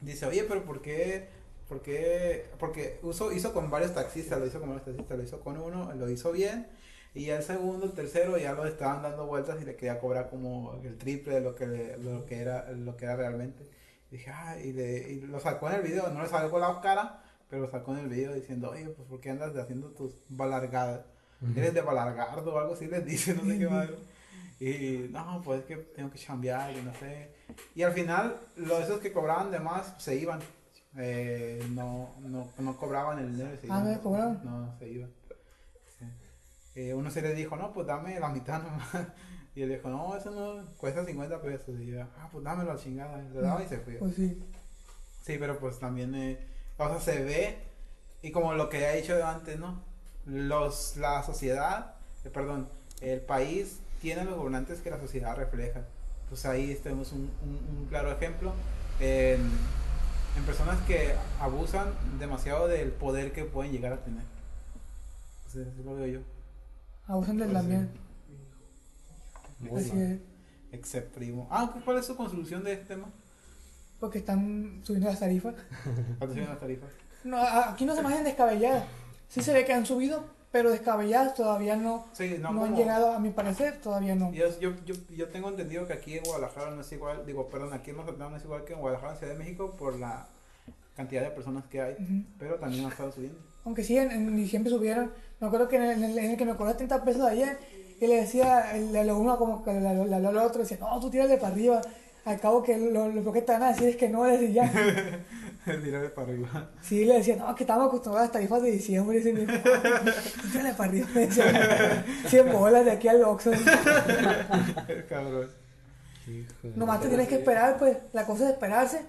dice, 0.00 0.24
oye, 0.26 0.44
pero 0.48 0.62
¿por 0.64 0.80
qué? 0.80 1.28
¿Por 1.68 1.80
qué? 1.82 2.46
Porque 2.58 2.98
uso, 3.02 3.32
hizo 3.32 3.52
con 3.54 3.70
varios 3.70 3.94
taxistas, 3.94 4.38
lo 4.38 4.46
hizo 4.46 4.60
con 4.60 4.68
varios 4.70 4.84
taxistas, 4.84 5.16
lo 5.16 5.24
hizo 5.24 5.40
con 5.40 5.58
uno, 5.58 5.92
lo 5.94 6.10
hizo 6.10 6.30
bien, 6.32 6.66
y 7.14 7.30
el 7.30 7.42
segundo, 7.42 7.86
el 7.86 7.92
tercero 7.92 8.36
ya 8.36 8.52
lo 8.52 8.66
estaban 8.66 9.02
dando 9.02 9.26
vueltas 9.26 9.60
y 9.62 9.64
le 9.64 9.76
quería 9.76 9.98
cobrar 9.98 10.28
como 10.30 10.78
el 10.82 10.98
triple 10.98 11.34
de 11.34 11.40
lo 11.40 11.54
que, 11.54 11.66
le- 11.66 11.96
lo 11.98 12.26
que, 12.26 12.38
era, 12.40 12.70
lo 12.72 12.96
que 12.96 13.04
era 13.06 13.16
realmente. 13.16 13.66
Y 14.10 14.16
dije, 14.16 14.30
ah, 14.30 14.58
y, 14.62 14.72
le- 14.72 15.10
y 15.12 15.20
lo 15.22 15.40
sacó 15.40 15.68
en 15.70 15.76
el 15.76 15.82
video, 15.82 16.08
no 16.10 16.22
le 16.22 16.28
sacó 16.28 16.58
la 16.58 16.80
cara, 16.82 17.22
pero 17.48 17.62
lo 17.62 17.70
sacó 17.70 17.92
en 17.92 18.00
el 18.00 18.08
video 18.08 18.34
diciendo, 18.34 18.70
oye, 18.70 18.86
pues 18.88 19.08
¿por 19.08 19.20
qué 19.20 19.30
andas 19.30 19.56
haciendo 19.56 19.88
tus 19.90 20.16
balargadas? 20.28 21.02
Eres 21.56 21.74
de 21.74 21.82
balargardo 21.82 22.54
o 22.54 22.58
algo 22.58 22.74
así, 22.74 22.86
les 22.86 23.04
dice, 23.04 23.34
no 23.34 23.44
sé 23.44 23.58
qué 23.58 23.68
madre. 23.68 23.96
Y 24.60 25.08
no, 25.12 25.42
pues 25.44 25.60
es 25.60 25.66
que 25.66 25.76
tengo 25.76 26.10
que 26.10 26.18
chambear 26.18 26.72
y 26.76 26.80
no 26.82 26.94
sé. 26.94 27.28
Y 27.74 27.82
al 27.82 27.92
final, 27.92 28.36
los 28.56 28.80
esos 28.82 29.00
que 29.00 29.12
cobraban 29.12 29.50
de 29.50 29.60
más 29.60 29.94
se 29.98 30.16
iban. 30.16 30.40
Eh, 30.96 31.66
no, 31.70 32.14
no, 32.20 32.48
no 32.58 32.76
cobraban 32.76 33.18
el 33.18 33.32
dinero. 33.32 33.50
Se 33.60 33.66
Ah, 33.70 33.80
iban. 33.80 33.92
¿no 33.94 34.00
cobraban? 34.02 34.40
No, 34.44 34.74
se 34.78 34.88
iban. 34.88 35.10
Sí. 35.98 36.04
Eh, 36.76 36.94
uno 36.94 37.10
se 37.10 37.22
le 37.22 37.34
dijo, 37.34 37.56
no, 37.56 37.72
pues 37.72 37.86
dame 37.86 38.18
la 38.20 38.28
mitad 38.28 38.62
nomás. 38.62 38.88
Y 39.56 39.62
él 39.62 39.68
dijo, 39.68 39.88
no, 39.88 40.16
eso 40.16 40.32
no 40.32 40.66
cuesta 40.78 41.04
50 41.04 41.40
pesos. 41.40 41.78
Y 41.80 41.86
yo, 41.86 42.02
ah, 42.02 42.28
pues 42.32 42.42
dámelo 42.42 42.72
a 42.72 42.76
chingada. 42.76 43.18
Le 43.22 43.40
daba 43.40 43.62
y 43.62 43.68
se 43.68 43.78
fue. 43.78 43.94
Pues 43.94 44.16
sí. 44.16 44.42
Sí, 45.22 45.36
pero 45.38 45.60
pues 45.60 45.78
también, 45.78 46.12
eh, 46.16 46.40
o 46.76 46.88
sea, 46.88 46.98
se 47.00 47.22
ve, 47.22 47.58
y 48.20 48.32
como 48.32 48.54
lo 48.54 48.68
que 48.68 48.84
he 48.84 49.00
dicho 49.00 49.24
antes, 49.24 49.56
¿no? 49.60 49.80
Los, 50.26 50.96
la 50.96 51.22
sociedad, 51.22 51.94
eh, 52.24 52.30
perdón, 52.30 52.68
el 53.00 53.20
país 53.20 53.78
tiene 54.02 54.24
los 54.24 54.34
gobernantes 54.36 54.80
que 54.80 54.90
la 54.90 54.98
sociedad 54.98 55.36
refleja. 55.36 55.82
Pues 56.28 56.44
ahí 56.46 56.74
tenemos 56.82 57.12
un, 57.12 57.30
un- 57.44 57.76
un 57.78 57.86
claro 57.88 58.10
ejemplo 58.10 58.52
en, 58.98 59.40
en 60.36 60.44
personas 60.44 60.80
que 60.82 61.14
abusan 61.40 61.94
demasiado 62.18 62.66
del 62.66 62.90
poder 62.90 63.32
que 63.32 63.44
pueden 63.44 63.72
llegar 63.72 63.92
a 63.92 64.04
tener. 64.04 64.24
Así, 65.46 65.60
así 65.60 65.82
lo 65.84 65.94
veo 65.94 66.06
yo. 66.06 66.20
Abusan 67.06 67.38
del 67.38 67.50
Pues. 67.50 67.88
Muy 69.70 69.80
Así 69.80 70.00
es. 70.00 70.18
Ex 70.72 70.96
primo. 71.14 71.46
Ah, 71.50 71.72
¿cuál 71.84 71.98
es 71.98 72.06
su 72.06 72.16
conclusión 72.16 72.64
de 72.64 72.72
este 72.72 72.86
tema? 72.86 73.08
Porque 74.00 74.18
están 74.18 74.80
subiendo 74.82 75.08
las 75.08 75.20
tarifas. 75.20 75.54
¿Cuánto 76.18 76.34
siguen 76.34 76.48
las 76.48 76.60
tarifas? 76.60 76.90
No, 77.22 77.38
aquí 77.38 77.84
no 77.84 77.94
se 77.94 78.02
me 78.02 78.08
hacen 78.08 78.24
descabelladas. 78.24 78.84
Sí 79.28 79.42
se 79.42 79.52
ve 79.52 79.64
que 79.64 79.72
han 79.72 79.86
subido, 79.86 80.24
pero 80.54 80.70
descabelladas 80.70 81.34
todavía 81.34 81.74
no, 81.74 82.06
Sí, 82.12 82.36
no, 82.40 82.52
no, 82.52 82.62
han 82.64 82.76
llegado, 82.76 83.10
a 83.12 83.18
mi 83.18 83.30
parecer, 83.30 83.80
todavía 83.82 84.14
no. 84.14 84.32
Yo, 84.32 84.46
yo, 84.60 84.70
yo, 84.86 84.94
yo 85.10 85.28
tengo 85.28 85.48
entendido 85.48 85.84
que 85.84 85.94
aquí 85.94 86.16
en 86.16 86.22
Guadalajara 86.22 86.70
no 86.70 86.80
es 86.82 86.92
igual, 86.92 87.26
digo, 87.26 87.48
perdón, 87.48 87.72
aquí 87.72 87.90
en 87.90 87.96
Mazatlán 87.96 88.30
no 88.30 88.36
es 88.36 88.44
igual 88.44 88.62
que 88.64 88.72
en 88.74 88.78
Guadalajara, 88.78 89.14
en 89.14 89.18
Ciudad 89.18 89.32
de 89.32 89.38
México, 89.40 89.74
por 89.76 89.98
la 89.98 90.28
cantidad 90.96 91.22
de 91.22 91.30
personas 91.30 91.64
que 91.64 91.80
hay, 91.82 91.94
Ujú. 91.94 92.22
pero 92.38 92.54
también 92.54 92.84
han 92.84 92.92
estado 92.92 93.10
subiendo. 93.10 93.36
Aunque 93.64 93.82
sí, 93.82 93.98
en, 93.98 94.12
en 94.12 94.36
diciembre 94.36 94.70
subieron. 94.70 95.10
Me 95.40 95.48
acuerdo 95.48 95.66
que 95.68 95.74
en 95.74 95.82
el, 95.82 95.90
en 95.90 96.04
el- 96.04 96.18
en 96.18 96.30
el 96.30 96.36
que 96.36 96.44
me 96.44 96.54
cobró 96.54 96.76
30 96.76 97.02
pesos 97.02 97.22
de 97.24 97.30
ayer, 97.32 97.58
y 98.00 98.06
le 98.06 98.14
decía, 98.20 98.76
el, 98.76 98.94
el 98.94 99.10
uno 99.10 99.36
como 99.36 99.64
que 99.64 99.70
al 99.70 100.36
otro, 100.38 100.62
decía, 100.62 100.78
no, 100.80 101.00
tú 101.00 101.10
tírale 101.10 101.36
para 101.36 101.52
arriba. 101.52 101.80
Al 102.26 102.38
cabo 102.38 102.62
que 102.62 102.78
lo, 102.78 103.08
lo 103.08 103.32
que 103.32 103.42
te 103.42 103.50
van 103.50 103.64
a 103.64 103.72
decir 103.72 103.88
es 103.88 103.96
que 103.96 104.08
no, 104.08 104.24
le 104.24 104.38
decía. 104.38 104.70
Tirarle 105.82 106.10
para 106.10 106.28
arriba. 106.28 106.70
Sí, 106.82 107.04
le 107.04 107.14
decía, 107.18 107.36
no, 107.36 107.54
que 107.54 107.62
estamos 107.64 107.86
acostumbrados 107.88 108.22
a 108.22 108.26
las 108.26 108.32
tarifas 108.32 108.62
de 108.62 108.70
diciembre. 108.72 109.18
Y 109.18 109.22
dice, 109.22 109.32
"No, 109.32 109.52
tú 110.42 110.48
tírale 110.52 110.74
para 110.74 110.90
arriba. 110.90 111.08
Me 111.14 111.20
decía, 111.26 112.04
100 112.26 112.52
bolas 112.52 112.84
de 112.84 112.90
aquí 112.92 113.08
al 113.08 113.22
Oxxo. 113.24 113.50
Cabrón. 115.08 115.48
Nomás 116.74 117.00
te 117.00 117.08
tienes 117.08 117.28
que 117.28 117.36
esperar, 117.36 117.78
pues. 117.78 117.96
La 118.12 118.24
cosa 118.26 118.44
es 118.44 118.50
esperarse. 118.54 119.04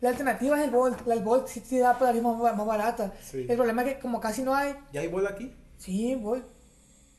La 0.00 0.10
alternativa 0.10 0.58
es 0.58 0.64
el 0.64 0.70
Bolt. 0.70 1.06
La- 1.06 1.14
El 1.14 1.22
Bolt 1.22 1.48
sí 1.48 1.60
te 1.60 1.78
da 1.78 1.98
para 1.98 2.12
más, 2.20 2.38
más 2.56 2.66
barata. 2.66 3.12
Sí. 3.22 3.46
El 3.48 3.56
problema 3.56 3.82
es 3.82 3.94
que 3.94 4.00
como 4.00 4.20
casi 4.20 4.42
no 4.42 4.54
hay, 4.54 4.74
¿Ya 4.92 5.00
hay 5.00 5.08
bola 5.08 5.30
aquí? 5.30 5.54
sí, 5.76 6.14
Bolt. 6.14 6.44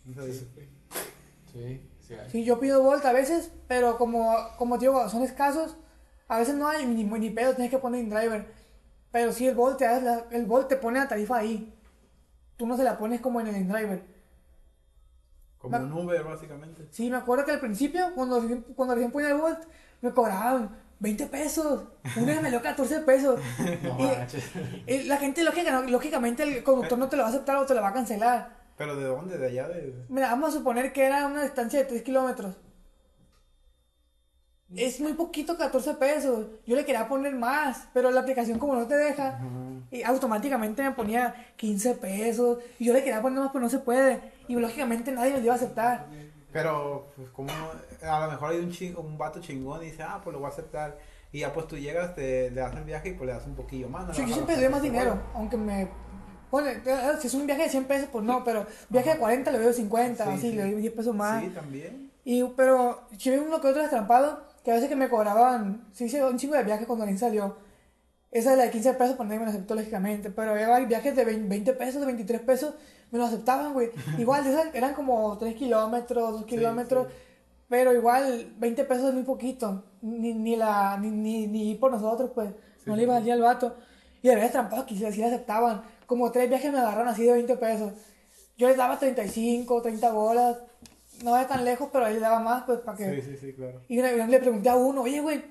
No 0.06 0.14
sabía. 0.16 0.34
Sí, 0.34 1.82
sí 2.08 2.14
hay. 2.14 2.30
Sí, 2.32 2.44
yo 2.46 2.60
pido 2.60 2.82
Bolt 2.82 3.04
a 3.06 3.12
veces, 3.12 3.52
pero 3.68 3.98
como, 3.98 4.34
como 4.58 4.78
te 4.80 4.86
digo, 4.86 5.10
son 5.10 5.24
escasos, 5.24 5.76
a 6.30 6.40
veces 6.40 6.56
no 6.56 6.68
hay 6.70 6.86
ni, 6.86 7.04
ni 7.04 7.30
pedo, 7.32 7.54
tienes 7.54 7.70
que 7.72 7.80
poner 7.80 8.02
InDriver. 8.04 8.48
Pero 9.12 9.32
sí, 9.34 9.47
el 9.47 9.55
Bolt 9.55 9.78
te, 9.78 9.86
la- 9.86 10.26
el 10.32 10.45
Bolt 10.45 10.68
te 10.68 10.78
pone 10.78 10.99
la 10.99 11.07
tarifa 11.07 11.38
ahí. 11.38 11.74
Tú 12.57 12.68
no 12.68 12.78
se 12.78 12.84
la 12.84 12.97
pones 12.97 13.22
como 13.22 13.39
en 13.41 13.47
el 13.47 13.57
InDriver. 13.57 14.03
Como 15.57 15.78
un 15.78 15.91
Uber, 15.91 16.24
básicamente. 16.24 16.88
Sí, 16.91 17.10
me 17.10 17.18
acuerdo 17.18 17.43
que 17.45 17.51
al 17.51 17.60
principio, 17.60 18.14
cuando, 18.16 18.39
recién- 18.39 18.64
cuando 18.76 18.95
recién 18.95 19.12
ponía 19.12 19.30
el 19.32 19.38
Bolt, 19.38 19.60
me 20.01 20.12
cobraban 20.14 20.78
20 20.99 21.26
pesos. 21.28 21.84
Una 22.16 22.28
vez 22.28 22.41
me 22.41 22.49
dio 22.49 22.62
14 22.62 22.99
pesos. 23.01 23.39
No 23.84 23.97
Y- 24.88 24.93
y 24.93 25.03
la 25.03 25.18
gente, 25.18 25.43
lógica- 25.43 25.82
lógicamente, 25.82 26.43
el 26.43 26.64
conductor 26.64 26.97
no 26.97 27.10
te 27.10 27.18
lo 27.18 27.24
va 27.24 27.28
a 27.30 27.32
aceptar 27.32 27.57
o 27.57 27.66
te 27.66 27.74
lo 27.74 27.82
va 27.82 27.89
a 27.89 27.93
cancelar. 27.93 28.57
¿Pero 28.78 28.95
de 28.95 29.05
dónde? 29.05 29.38
¿De 29.38 29.47
allá? 29.47 29.68
De... 29.68 29.93
Mira, 30.07 30.30
vamos 30.30 30.49
a 30.55 30.57
suponer 30.60 30.93
que 30.93 31.03
era 31.05 31.26
una 31.28 31.43
distancia 31.43 31.80
de 31.80 31.86
3 31.86 32.03
kilómetros. 32.03 32.55
Es 34.76 34.99
muy 35.01 35.13
poquito, 35.13 35.57
14 35.57 35.95
pesos. 35.95 36.45
Yo 36.67 36.76
le 36.76 36.86
quería 36.86 37.07
poner 37.07 37.34
más, 37.36 37.88
pero 37.93 38.11
la 38.11 38.22
aplicación 38.22 38.59
como 38.59 38.76
no 38.76 38.86
te 38.88 38.95
deja, 38.95 39.39
y 39.91 40.03
automáticamente 40.03 40.84
me 40.84 40.91
ponía 40.91 41.34
15 41.55 41.95
pesos. 41.95 42.59
Y 42.78 42.86
yo 42.86 42.93
le 42.93 43.03
quería 43.03 43.22
poner 43.22 43.39
más, 43.39 43.49
pero 43.51 43.63
no 43.63 43.70
se 43.70 43.80
puede. 43.80 44.22
Y 44.47 44.55
lógicamente 44.55 45.11
nadie 45.11 45.32
me 45.32 45.38
lo 45.39 45.45
iba 45.45 45.53
a 45.53 45.57
aceptar. 45.57 46.05
Pero, 46.51 47.07
pues, 47.15 47.30
como 47.30 47.51
a 48.03 48.20
lo 48.26 48.32
mejor 48.32 48.51
hay 48.51 48.59
un, 48.59 48.72
ching- 48.72 48.95
un 48.97 49.17
vato 49.17 49.39
chingón 49.39 49.82
y 49.84 49.88
dice, 49.88 50.03
ah, 50.03 50.20
pues 50.24 50.34
lo 50.34 50.39
voy 50.39 50.47
a 50.49 50.53
aceptar. 50.53 50.97
Y 51.32 51.39
ya 51.41 51.53
pues 51.53 51.67
tú 51.67 51.78
llegas, 51.78 52.15
te, 52.15 52.49
le 52.49 52.61
das 52.61 52.76
el 52.76 52.84
viaje 52.84 53.09
y 53.09 53.13
pues 53.13 53.28
le 53.28 53.34
das 53.34 53.45
un 53.45 53.55
poquillo 53.55 53.88
más. 53.88 54.07
¿no? 54.07 54.13
Yo, 54.13 54.34
siempre 54.34 54.55
doy 54.55 54.70
más 54.70 54.82
dinero, 54.82 55.20
aunque 55.36 55.57
me... 55.57 55.88
Bueno, 56.49 56.70
si 57.20 57.28
es 57.28 57.34
un 57.36 57.45
viaje 57.45 57.63
de 57.63 57.70
100 57.70 57.86
pesos, 57.86 58.09
pues 58.11 58.26
no, 58.26 58.43
pero 58.43 58.65
viaje 58.89 59.11
de 59.11 59.17
40 59.20 59.51
le 59.51 59.59
doy 59.59 59.72
50, 59.74 60.24
Sí, 60.24 60.30
así, 60.32 60.41
sí. 60.49 60.51
le 60.55 60.63
doy 60.63 60.82
10 60.82 60.93
pesos 60.93 61.15
más. 61.15 61.43
Sí, 61.43 61.49
también. 61.51 62.09
Y, 62.26 62.43
pero 62.57 63.03
si 63.15 63.30
veo 63.30 63.43
uno 63.43 63.61
que 63.61 63.67
otro 63.67 63.82
destrampado, 63.84 64.49
que 64.70 64.74
a 64.74 64.76
veces 64.76 64.89
que 64.89 64.95
me 64.95 65.09
cobraban, 65.09 65.88
sí 65.93 66.05
hice 66.05 66.24
un 66.24 66.38
chingo 66.38 66.53
de 66.53 66.63
viajes 66.63 66.86
cuando 66.86 67.03
ni 67.03 67.17
salió. 67.17 67.57
Esa 68.30 68.51
de 68.51 68.57
la 68.57 68.63
de 68.65 68.70
15 68.70 68.93
pesos, 68.93 69.15
pues 69.15 69.28
nadie 69.28 69.39
me 69.39 69.45
lo 69.45 69.49
aceptó 69.49 69.74
lógicamente. 69.74 70.30
Pero 70.30 70.51
había 70.51 70.78
viajes 70.86 71.15
de 71.15 71.26
20 71.26 71.49
20 71.49 71.74
pesos, 71.74 72.01
de 72.01 72.05
23 72.05 72.41
pesos, 72.41 72.76
me 73.09 73.17
lo 73.17 73.26
aceptaban, 73.26 73.74
güey. 73.74 73.89
Igual, 74.20 74.43
eran 74.76 74.93
como 74.93 75.36
3 75.39 75.55
kilómetros, 75.55 76.34
2 76.34 76.45
kilómetros. 76.45 77.07
Pero 77.67 77.95
igual, 77.95 78.53
20 78.59 78.84
pesos 78.84 79.07
es 79.07 79.13
muy 79.15 79.24
poquito. 79.24 79.86
Ni, 80.03 80.36
ni, 80.36 80.55
la, 80.55 80.97
ni, 80.97 81.09
ni, 81.09 81.47
ni 81.47 81.74
por 81.74 81.89
nosotros, 81.89 82.30
pues. 82.36 82.51
no 82.86 82.95
le 82.95 83.03
iba 83.03 83.15
a 83.15 83.17
al 83.17 83.41
vato. 83.41 83.76
Y 84.22 84.28
de 84.28 84.36
verdad 84.36 84.51
trampados 84.51 84.86
que 84.86 84.95
sí, 84.95 85.11
sí 85.11 85.17
le 85.17 85.26
aceptaban. 85.26 85.82
Como 86.05 86.32
tres 86.32 86.47
viajes 86.47 86.72
me 86.72 86.78
agarraron 86.78 87.07
así 87.07 87.24
de 87.24 87.34
20 87.34 87.57
pesos. 87.57 87.93
Yo 88.55 88.67
les 88.67 88.78
daba 88.78 88.99
35, 88.99 89.82
30 89.82 90.11
bolas. 90.11 90.57
No 91.24 91.36
era 91.36 91.47
tan 91.47 91.65
lejos, 91.65 91.89
pero 91.91 92.07
le 92.09 92.20
daba 92.20 92.39
más, 92.39 92.63
pues, 92.63 92.80
para 92.80 92.97
que... 92.97 93.22
Sí, 93.22 93.32
sí, 93.32 93.38
sí, 93.39 93.53
claro. 93.53 93.82
Y 93.88 93.99
una 93.99 94.11
vez 94.11 94.28
le 94.30 94.39
pregunté 94.39 94.70
a 94.70 94.76
uno, 94.76 95.01
oye, 95.01 95.20
güey, 95.20 95.43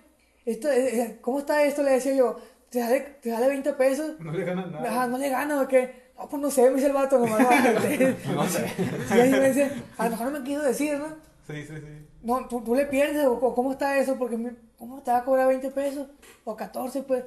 esto, 0.46 0.70
eh, 0.70 1.00
eh, 1.00 1.18
¿cómo 1.20 1.40
está 1.40 1.62
esto? 1.64 1.82
Le 1.82 1.90
decía 1.92 2.14
yo, 2.14 2.38
¿te 2.70 2.80
sale, 2.80 3.00
te 3.20 3.30
sale 3.30 3.48
20 3.48 3.72
pesos? 3.74 4.18
No 4.20 4.32
le 4.32 4.44
ganan 4.44 4.72
nada. 4.72 4.88
Ajá, 4.90 5.06
no 5.06 5.18
le 5.18 5.28
gano, 5.28 5.60
¿o 5.60 5.68
qué? 5.68 6.08
No, 6.18 6.28
pues 6.28 6.42
no 6.42 6.50
sé, 6.50 6.62
me 6.70 6.76
dice 6.76 6.86
el 6.86 6.92
vato, 6.94 7.18
nomás 7.18 7.38
no 8.26 8.34
No 8.34 8.48
sé. 8.48 8.66
Sí, 9.08 9.14
ahí 9.14 9.30
me 9.30 9.48
dice, 9.48 9.70
a 9.98 10.04
lo 10.04 10.10
mejor 10.10 10.26
no 10.32 10.38
me 10.38 10.44
quiso 10.44 10.62
decir, 10.62 10.98
¿no? 10.98 11.08
Sí, 11.46 11.62
sí, 11.66 11.74
sí. 11.76 12.06
No, 12.22 12.46
tú, 12.48 12.60
tú 12.62 12.74
le 12.74 12.86
pierdes, 12.86 13.24
o, 13.26 13.38
¿cómo 13.54 13.72
está 13.72 13.98
eso? 13.98 14.16
Porque, 14.18 14.36
me- 14.36 14.56
¿cómo 14.78 15.00
te 15.02 15.10
va 15.10 15.18
a 15.18 15.24
cobrar 15.24 15.48
20 15.48 15.70
pesos? 15.70 16.08
O 16.44 16.56
14, 16.56 17.02
pues. 17.02 17.24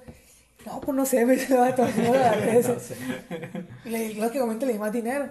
No, 0.65 0.79
pues 0.81 0.95
no 0.95 1.05
sé, 1.05 1.25
me 1.25 1.33
dice 1.33 1.53
el 1.53 1.59
vato, 1.59 1.83
no 1.97 2.11
le 2.13 2.23
agradece. 2.25 2.95
Y 3.85 3.89
le, 3.89 4.13
lógicamente 4.15 4.65
le 4.65 4.73
di 4.73 4.79
más 4.79 4.91
dinero. 4.91 5.29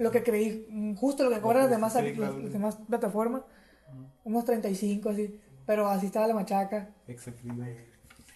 Lo 0.00 0.10
que 0.10 0.22
creí, 0.22 0.66
mm, 0.70 0.94
justo 0.94 1.24
lo 1.24 1.30
que 1.30 1.40
cobran 1.42 1.62
las 1.64 1.70
demás, 1.70 1.92
Sí, 1.92 2.12
claro. 2.14 2.38
las 2.38 2.52
demás 2.52 2.78
plataformas. 2.88 3.42
Unos 4.24 4.44
35, 4.46 5.10
así. 5.10 5.38
Pero 5.66 5.88
así 5.88 6.06
estaba 6.06 6.26
la 6.26 6.34
machaca. 6.34 6.88
Exacto. 7.06 7.42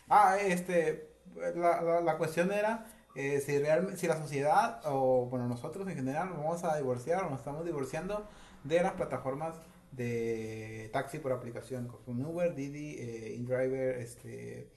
Ah, 0.09 0.37
este, 0.39 1.09
la, 1.57 1.81
la, 1.81 2.01
la 2.03 2.19
cuestión 2.19 2.53
era 2.53 2.87
eh, 3.15 3.41
si, 3.41 3.59
realmente, 3.59 3.97
si 3.97 4.07
la 4.07 4.19
sociedad 4.19 4.83
o, 4.85 5.27
bueno, 5.31 5.49
nosotros 5.49 5.89
en 5.89 5.95
general 5.95 6.29
vamos 6.31 6.65
a 6.65 6.77
divorciar 6.77 7.25
o 7.25 7.31
nos 7.31 7.39
estamos 7.39 7.65
divorciando 7.65 8.29
de 8.63 8.83
las 8.83 8.93
plataformas 8.93 9.57
de 9.93 10.91
taxi 10.93 11.19
por 11.19 11.33
aplicación, 11.33 11.89
como 12.05 12.29
Uber, 12.29 12.55
Didi, 12.55 12.97
eh, 12.99 13.35
InDriver, 13.37 14.01
este, 14.01 14.71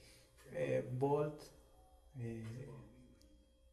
eh, 0.52 0.88
Bolt, 0.92 1.42
eh, 2.18 2.68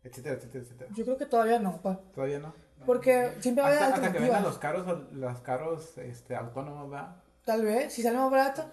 etcétera, 0.04 0.36
etcétera, 0.36 0.64
etcétera. 0.66 0.92
Yo 0.96 1.06
creo 1.06 1.18
que 1.18 1.26
todavía 1.28 1.60
no, 1.60 1.82
pa. 1.82 2.02
Todavía 2.14 2.40
no. 2.40 2.54
Porque 2.86 3.34
siempre 3.40 3.62
va 3.64 3.70
a 3.70 3.72
haber 3.72 3.84
Hasta, 3.84 3.96
hasta 3.96 4.12
que 4.12 4.18
alternativas. 4.18 4.44
los 4.44 4.58
carros, 4.58 5.14
los 5.14 5.40
carros 5.40 5.98
este, 5.98 6.36
autónomos, 6.36 6.90
¿verdad? 6.90 7.16
Tal 7.44 7.64
vez, 7.64 7.94
si 7.94 8.02
sale 8.02 8.18
más 8.18 8.32
barato, 8.32 8.66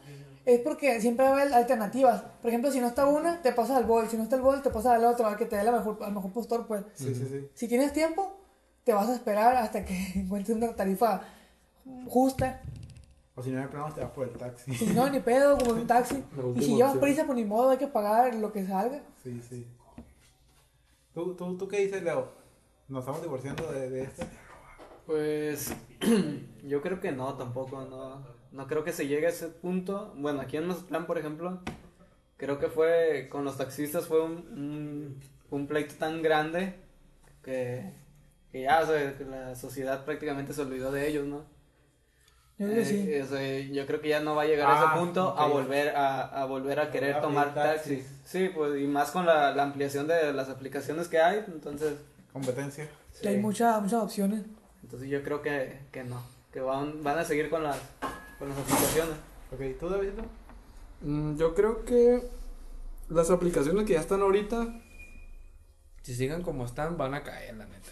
es 0.47 0.61
porque 0.61 1.01
siempre 1.01 1.25
va 1.27 1.37
a 1.37 1.41
haber 1.43 1.55
alternativas. 1.55 2.23
Por 2.41 2.49
ejemplo, 2.49 2.71
si 2.71 2.81
no 2.81 2.89
está 2.89 3.07
una, 3.07 3.43
te 3.43 3.53
pasas 3.53 3.77
al 3.77 3.85
bol. 3.85 4.09
Si 4.09 4.17
no 4.17 4.23
está 4.23 4.37
el 4.37 4.43
bol, 4.43 4.63
te 4.63 4.71
pasas 4.71 4.93
al 4.93 5.05
otro, 5.05 5.27
al 5.27 5.37
que 5.37 5.47
te 5.47 5.57
dé 5.57 5.65
la 5.65 5.73
mejor, 5.73 5.99
al 6.03 6.13
mejor 6.13 6.33
postor, 6.33 6.67
pues. 6.67 6.85
Sí, 6.95 7.15
sí, 7.15 7.27
sí. 7.29 7.49
Si 7.55 7.69
tienes 7.69 7.93
tiempo, 7.93 8.39
te 8.85 8.93
vas 8.95 9.09
a 9.09 9.15
esperar 9.15 9.57
hasta 9.57 9.85
que 9.85 9.95
encuentres 10.15 10.57
una 10.57 10.75
tarifa 10.75 11.23
justa. 12.09 12.63
O 13.35 13.43
si 13.43 13.51
no 13.51 13.61
hay 13.61 13.67
problemas, 13.67 13.95
te 13.95 14.01
vas 14.03 14.11
por 14.11 14.29
el 14.29 14.37
taxi. 14.37 14.75
Si 14.75 14.87
no, 14.87 15.09
ni 15.09 15.21
pedo, 15.21 15.57
como 15.59 15.73
un 15.73 15.87
taxi. 15.87 16.23
Y 16.57 16.63
si 16.63 16.77
llevas 16.77 16.97
prisa, 16.97 17.25
pues 17.25 17.37
ni 17.37 17.45
modo, 17.45 17.71
hay 17.71 17.79
que 17.79 17.87
pagar 17.89 18.35
lo 18.35 18.53
que 18.53 18.67
salga. 18.67 19.01
Sí, 19.23 19.41
sí. 19.49 19.67
¿Tú, 21.15 21.35
tú, 21.35 21.57
tú 21.59 21.69
qué 21.69 21.79
dices, 21.79 22.03
Leo? 22.03 22.42
¿Nos 22.89 23.01
estamos 23.01 23.23
divorciando 23.23 23.71
de, 23.73 23.91
de 23.91 24.03
esto? 24.03 24.27
Pues 25.07 25.75
yo 26.65 26.81
creo 26.83 27.01
que 27.01 27.13
no, 27.13 27.35
tampoco, 27.37 27.83
no, 27.83 28.25
no 28.53 28.67
creo 28.67 28.85
que 28.85 28.93
se 28.93 29.07
llegue 29.09 29.27
a 29.27 29.31
ese 29.31 29.49
punto. 29.49 30.13
Bueno, 30.17 30.41
aquí 30.41 30.57
en 30.57 30.67
Mazatlán, 30.69 31.07
por 31.07 31.19
ejemplo, 31.19 31.61
creo 32.37 32.59
que 32.59 32.69
fue, 32.69 33.29
con 33.31 33.45
los 33.45 33.57
taxistas 33.59 34.07
fue 34.07 34.23
un, 34.23 34.33
un, 34.33 35.21
un 35.51 35.67
pleito 35.67 35.95
tan 35.97 36.23
grande 36.23 36.75
que, 37.43 37.93
que 38.53 38.63
ya, 38.63 38.81
o 38.83 38.87
sea, 38.87 39.17
que 39.17 39.25
la 39.25 39.55
sociedad 39.57 40.05
prácticamente 40.05 40.53
se 40.53 40.63
olvidó 40.63 40.93
de 40.93 41.09
ellos, 41.09 41.27
¿no? 41.27 41.45
Yo 42.59 42.67
creo 42.69 42.75
que 42.75 42.83
Eh, 42.83 42.85
sí. 42.85 43.21
o 43.21 43.27
sea, 43.27 43.59
yo 43.73 43.87
creo 43.87 44.01
que 44.01 44.09
ya 44.11 44.21
no 44.21 44.37
va 44.37 44.43
a 44.43 44.47
llegar 44.47 44.71
a 44.71 44.75
Ah, 44.75 44.77
ese 44.77 44.99
punto 45.01 45.37
a 45.37 45.47
volver 45.47 45.97
a, 45.97 46.23
a 46.43 46.45
volver 46.47 46.79
a 46.81 46.91
querer 46.91 47.21
tomar 47.21 47.55
taxis. 47.55 48.05
taxis. 48.05 48.07
Sí, 48.25 48.51
pues 48.55 48.81
y 48.81 48.87
más 48.87 49.11
con 49.11 49.27
la, 49.27 49.53
la 49.55 49.65
ampliación 49.65 50.07
de 50.07 50.33
las 50.33 50.49
aplicaciones 50.49 51.09
que 51.09 51.19
hay, 51.21 51.45
entonces 51.49 51.95
Competencia. 52.33 52.89
Que 53.21 53.29
Hay 53.29 53.37
sí. 53.37 53.41
muchas 53.41 53.81
muchas 53.83 54.03
opciones. 54.03 54.43
Entonces 54.83 55.09
yo 55.09 55.23
creo 55.23 55.43
que, 55.43 55.81
que 55.93 56.05
no, 56.05 56.23
que 56.53 56.61
van, 56.61 57.03
van 57.03 57.19
a 57.19 57.25
seguir 57.25 57.49
con 57.51 57.63
las, 57.63 57.79
con 58.39 58.49
las 58.49 58.59
aplicaciones. 58.59 59.15
Ok, 59.53 59.61
¿tú, 59.79 59.89
David? 59.89 60.11
Mm, 61.03 61.37
Yo 61.37 61.55
creo 61.55 61.85
que 61.85 62.23
las 63.09 63.31
aplicaciones 63.31 63.85
que 63.85 63.93
ya 63.95 64.01
están 64.01 64.23
ahorita, 64.23 64.81
si 66.03 66.15
sigan 66.15 66.43
como 66.43 66.65
están, 66.65 66.97
van 66.97 67.15
a 67.15 67.23
caer, 67.23 67.57
la 67.57 67.67
neta. 67.67 67.91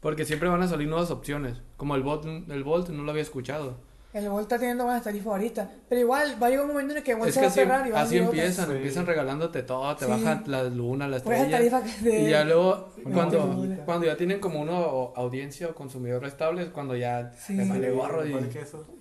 Porque 0.00 0.24
siempre 0.24 0.48
van 0.48 0.62
a 0.62 0.68
salir 0.68 0.88
nuevas 0.88 1.10
opciones. 1.10 1.60
Como 1.76 1.96
el 1.96 2.02
Bolt, 2.02 2.24
el 2.50 2.62
Bolt 2.64 2.88
no 2.90 3.02
lo 3.02 3.10
había 3.10 3.22
escuchado. 3.22 3.78
El 4.10 4.26
Volt 4.30 4.44
está 4.44 4.58
teniendo 4.58 4.84
buenas 4.84 5.04
tarifas 5.04 5.26
ahorita. 5.26 5.70
Pero 5.86 6.00
igual 6.00 6.42
va 6.42 6.46
a 6.46 6.50
llegar 6.50 6.64
un 6.64 6.70
momento 6.72 6.92
en 6.92 6.98
el 6.98 7.04
que 7.04 7.14
Volt 7.14 7.28
Es 7.28 7.34
se 7.34 7.40
que 7.40 7.46
va 7.46 7.48
a 7.48 7.50
así, 7.50 7.60
cerrar 7.60 7.86
y 7.86 7.90
va 7.90 7.98
a 7.98 8.02
así 8.02 8.08
salir 8.16 8.22
otra. 8.28 8.38
empiezan, 8.40 8.66
Sí. 8.66 8.72
empiezan 8.76 9.06
regalándote 9.06 9.62
todo, 9.64 9.96
te 9.96 10.04
Sí. 10.06 10.10
bajan 10.10 10.44
la 10.46 10.64
luna, 10.64 11.08
la 11.08 11.18
estrella. 11.18 11.58
que 11.58 12.04
de... 12.10 12.20
Y 12.22 12.30
ya 12.30 12.42
luego, 12.44 12.88
cuando, 13.12 13.66
cuando 13.84 14.06
ya 14.06 14.16
tienen 14.16 14.40
como 14.40 14.62
una 14.62 14.72
audiencia 15.14 15.68
o 15.68 15.74
consumidor 15.74 16.24
estable, 16.24 16.62
es 16.62 16.68
cuando 16.70 16.96
ya 16.96 17.32
Sí. 17.38 17.52
le 17.54 17.68
vale 17.68 17.90
gorro 17.90 18.26
y, 18.26 18.34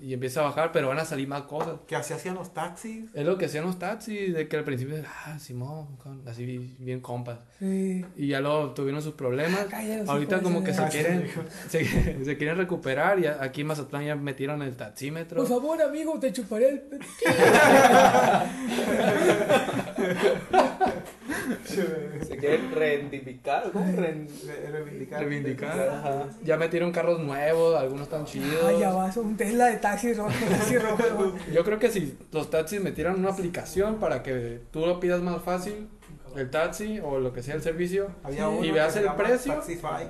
y 0.02 0.14
empieza 0.14 0.42
a 0.42 0.44
bajar, 0.44 0.72
pero 0.74 0.90
van 0.90 1.00
a 1.00 1.06
salir 1.06 1.28
más 1.30 1.44
cosas. 1.44 1.76
Que 1.88 1.96
así 1.96 2.14
hacían 2.14 2.36
los 2.36 2.54
taxis. 2.54 3.06
Es 3.14 3.26
lo 3.26 3.38
que 3.38 3.46
hacían 3.46 3.64
los 3.64 3.80
taxis, 3.80 4.34
de 4.34 4.48
que 4.50 4.58
al 4.58 4.66
principio, 4.66 4.98
ah, 5.26 5.40
Simón, 5.40 5.88
así 6.26 6.76
bien 6.80 7.00
compas. 7.00 7.40
Sí. 7.60 8.06
Y 8.18 8.28
ya 8.28 8.42
luego 8.42 8.72
tuvieron 8.72 9.02
sus 9.02 9.14
problemas. 9.14 9.66
Cállate 9.70 10.00
los 10.02 10.10
Ahorita 10.10 10.42
como 10.42 10.64
que 10.66 10.74
se 10.74 10.84
quieren, 10.90 11.30
se, 11.70 11.86
se 12.26 12.38
quieren 12.38 12.58
recuperar 12.58 13.20
y 13.20 13.26
aquí 13.28 13.62
en 13.62 13.68
Mazatlán 13.68 14.04
ya 14.06 14.16
metieron 14.16 14.62
el 14.62 14.76
taxímetro. 15.02 15.38
Por 15.38 15.48
favor, 15.48 15.82
amigo, 15.82 16.20
te 16.20 16.34
chuparé 16.34 16.70
el... 16.70 16.82
Se 22.28 22.38
quieren 22.38 22.72
reidentificar, 22.74 23.72
¿cómo? 23.72 23.86
Re- 23.96 24.28
Re- 24.46 24.72
Reivindicar. 24.72 25.20
Reivindicar. 25.20 25.90
Ajá. 25.90 26.26
Ya 26.44 26.58
metieron 26.58 26.92
carros 26.92 27.20
nuevos, 27.20 27.76
algunos 27.80 28.04
están 28.04 28.26
chidos. 28.26 28.64
Ay, 28.66 28.80
ya 28.80 28.92
vas, 28.92 29.16
un 29.18 29.38
Tesla 29.38 29.68
de 29.68 29.78
taxi 29.78 30.14
rojo, 30.14 30.32
taxi 30.50 30.78
rojo. 30.78 31.04
güey. 31.16 31.32
Yo 31.54 31.64
creo 31.64 31.80
que 31.80 31.90
si 31.92 32.18
los 32.32 32.50
taxis 32.50 32.82
metieran 32.82 33.20
una 33.20 33.30
aplicación 33.30 33.96
para 34.00 34.24
que 34.24 34.62
tú 34.72 34.86
lo 34.86 35.00
pidas 35.00 35.22
más 35.22 35.42
fácil, 35.44 35.88
el 36.36 36.50
taxi 36.50 37.00
o 37.00 37.20
lo 37.20 37.34
que 37.34 37.44
sea 37.44 37.56
el 37.56 37.62
servicio, 37.62 38.10
Había 38.24 38.50
y 38.62 38.72
veas 38.72 38.96
el 38.96 39.12
precio, 39.14 39.54
Taxify. 39.54 40.08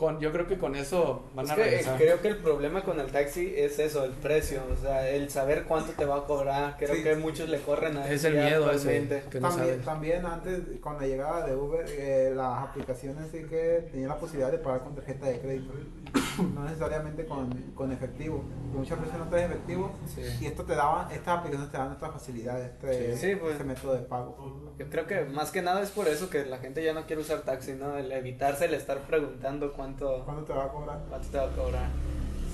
Con, 0.00 0.18
yo 0.18 0.32
creo 0.32 0.46
que 0.48 0.56
con 0.58 0.74
eso 0.74 1.24
van 1.34 1.44
Es 1.44 1.50
a 1.52 1.54
que 1.56 1.62
regresar. 1.64 1.98
creo 1.98 2.20
que 2.22 2.28
el 2.28 2.36
problema 2.38 2.82
con 2.82 2.98
el 2.98 3.08
taxi 3.08 3.52
es 3.54 3.78
eso, 3.78 4.02
el 4.04 4.12
precio, 4.12 4.62
o 4.72 4.76
sea, 4.80 5.06
el 5.10 5.28
saber 5.28 5.64
cuánto 5.64 5.92
te 5.92 6.06
va 6.06 6.16
a 6.16 6.24
cobrar. 6.24 6.76
Creo 6.78 6.94
Sí. 6.94 7.02
que 7.02 7.14
muchos 7.16 7.50
le 7.50 7.60
corren 7.60 7.98
a 7.98 8.08
Es 8.10 8.24
el 8.24 8.32
miedo 8.34 8.70
ese, 8.70 8.76
actualmente. 8.88 9.22
que 9.30 9.40
no 9.40 9.48
también, 9.50 9.68
sabes. 9.68 9.84
también 9.84 10.26
antes, 10.26 10.60
con 10.80 10.96
la 10.98 11.06
llegada 11.06 11.46
de 11.46 11.54
Uber, 11.54 11.84
eh, 11.88 12.32
las 12.34 12.62
aplicaciones 12.62 13.28
sí 13.30 13.44
que 13.44 13.86
tenían 13.92 14.08
la 14.08 14.16
posibilidad 14.16 14.50
de 14.50 14.58
pagar 14.58 14.80
con 14.80 14.94
tarjeta 14.94 15.26
de 15.26 15.38
crédito. 15.38 15.72
No 16.54 16.64
necesariamente 16.64 17.26
con, 17.26 17.50
con 17.74 17.92
efectivo. 17.92 18.42
Porque 18.62 18.78
muchas 18.78 18.98
veces 19.00 19.18
no 19.18 19.28
traes 19.28 19.50
efectivo. 19.50 19.92
Sí. 20.06 20.22
Y 20.40 20.46
esto 20.46 20.64
te 20.64 20.74
daba, 20.74 21.08
estas 21.12 21.38
aplicaciones 21.38 21.70
te 21.70 21.76
dan 21.76 21.92
estas 21.92 22.12
facilidades, 22.12 22.70
este, 22.70 23.16
Sí, 23.18 23.36
pues. 23.36 23.52
este 23.52 23.64
método 23.64 23.92
de 23.94 24.00
pago. 24.00 24.69
Yo 24.80 24.88
creo 24.88 25.06
que 25.06 25.20
más 25.26 25.50
que 25.50 25.60
nada 25.60 25.82
es 25.82 25.90
por 25.90 26.08
eso 26.08 26.30
que 26.30 26.46
la 26.46 26.56
gente 26.56 26.82
ya 26.82 26.94
no 26.94 27.04
quiere 27.04 27.20
usar 27.20 27.42
taxi, 27.42 27.74
¿no? 27.74 27.98
El 27.98 28.10
evitarse 28.12 28.64
el 28.64 28.72
estar 28.72 28.96
preguntando 29.00 29.74
cuánto, 29.74 30.22
¿Cuándo 30.24 30.42
te 30.44 30.54
va 30.54 30.64
a 30.64 30.68
cobrar? 30.68 31.00
cuánto 31.06 31.28
te 31.28 31.36
va 31.36 31.44
a 31.44 31.50
cobrar. 31.50 31.88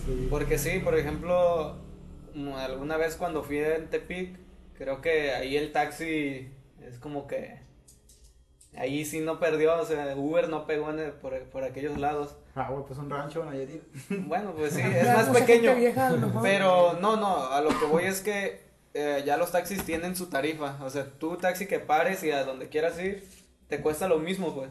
Sí. 0.04 0.26
Porque 0.28 0.58
sí, 0.58 0.80
por 0.80 0.98
ejemplo, 0.98 1.76
mm, 2.34 2.52
alguna 2.54 2.96
vez 2.96 3.14
cuando 3.14 3.44
fui 3.44 3.58
en 3.58 3.88
Tepic, 3.90 4.36
creo 4.76 5.00
que 5.00 5.30
ahí 5.34 5.56
el 5.56 5.70
taxi 5.70 6.50
es 6.84 6.98
como 6.98 7.28
que 7.28 7.60
ahí 8.76 9.04
sí 9.04 9.20
no 9.20 9.38
perdió, 9.38 9.80
o 9.80 9.84
sea, 9.84 10.16
Uber 10.16 10.48
no 10.48 10.66
pegó 10.66 10.90
en 10.90 10.98
el- 10.98 11.12
por, 11.12 11.38
por 11.44 11.62
aquellos 11.62 11.96
lados. 11.96 12.34
Ah, 12.56 12.68
güey, 12.70 12.84
pues 12.86 12.98
un 12.98 13.08
rancho 13.08 13.44
en 13.44 13.50
Nayarit. 13.50 13.82
Bueno, 14.26 14.52
pues 14.56 14.72
sí, 14.74 14.80
es 14.84 15.06
más 15.06 15.28
pequeño. 15.28 15.76
vieja. 15.76 16.12
Pero 16.42 16.94
no, 17.00 17.16
no, 17.16 17.46
a 17.46 17.60
lo 17.60 17.68
que 17.68 17.84
voy 17.86 18.04
es 18.06 18.20
que 18.20 18.65
eh, 18.96 19.22
ya 19.26 19.36
los 19.36 19.52
taxis 19.52 19.84
tienen 19.84 20.16
su 20.16 20.26
tarifa. 20.26 20.78
O 20.82 20.90
sea, 20.90 21.04
tú 21.18 21.36
taxi 21.36 21.66
que 21.66 21.78
pares 21.78 22.22
y 22.24 22.30
a 22.30 22.44
donde 22.44 22.68
quieras 22.68 22.98
ir, 22.98 23.28
te 23.68 23.80
cuesta 23.82 24.08
lo 24.08 24.18
mismo, 24.18 24.54
pues. 24.54 24.70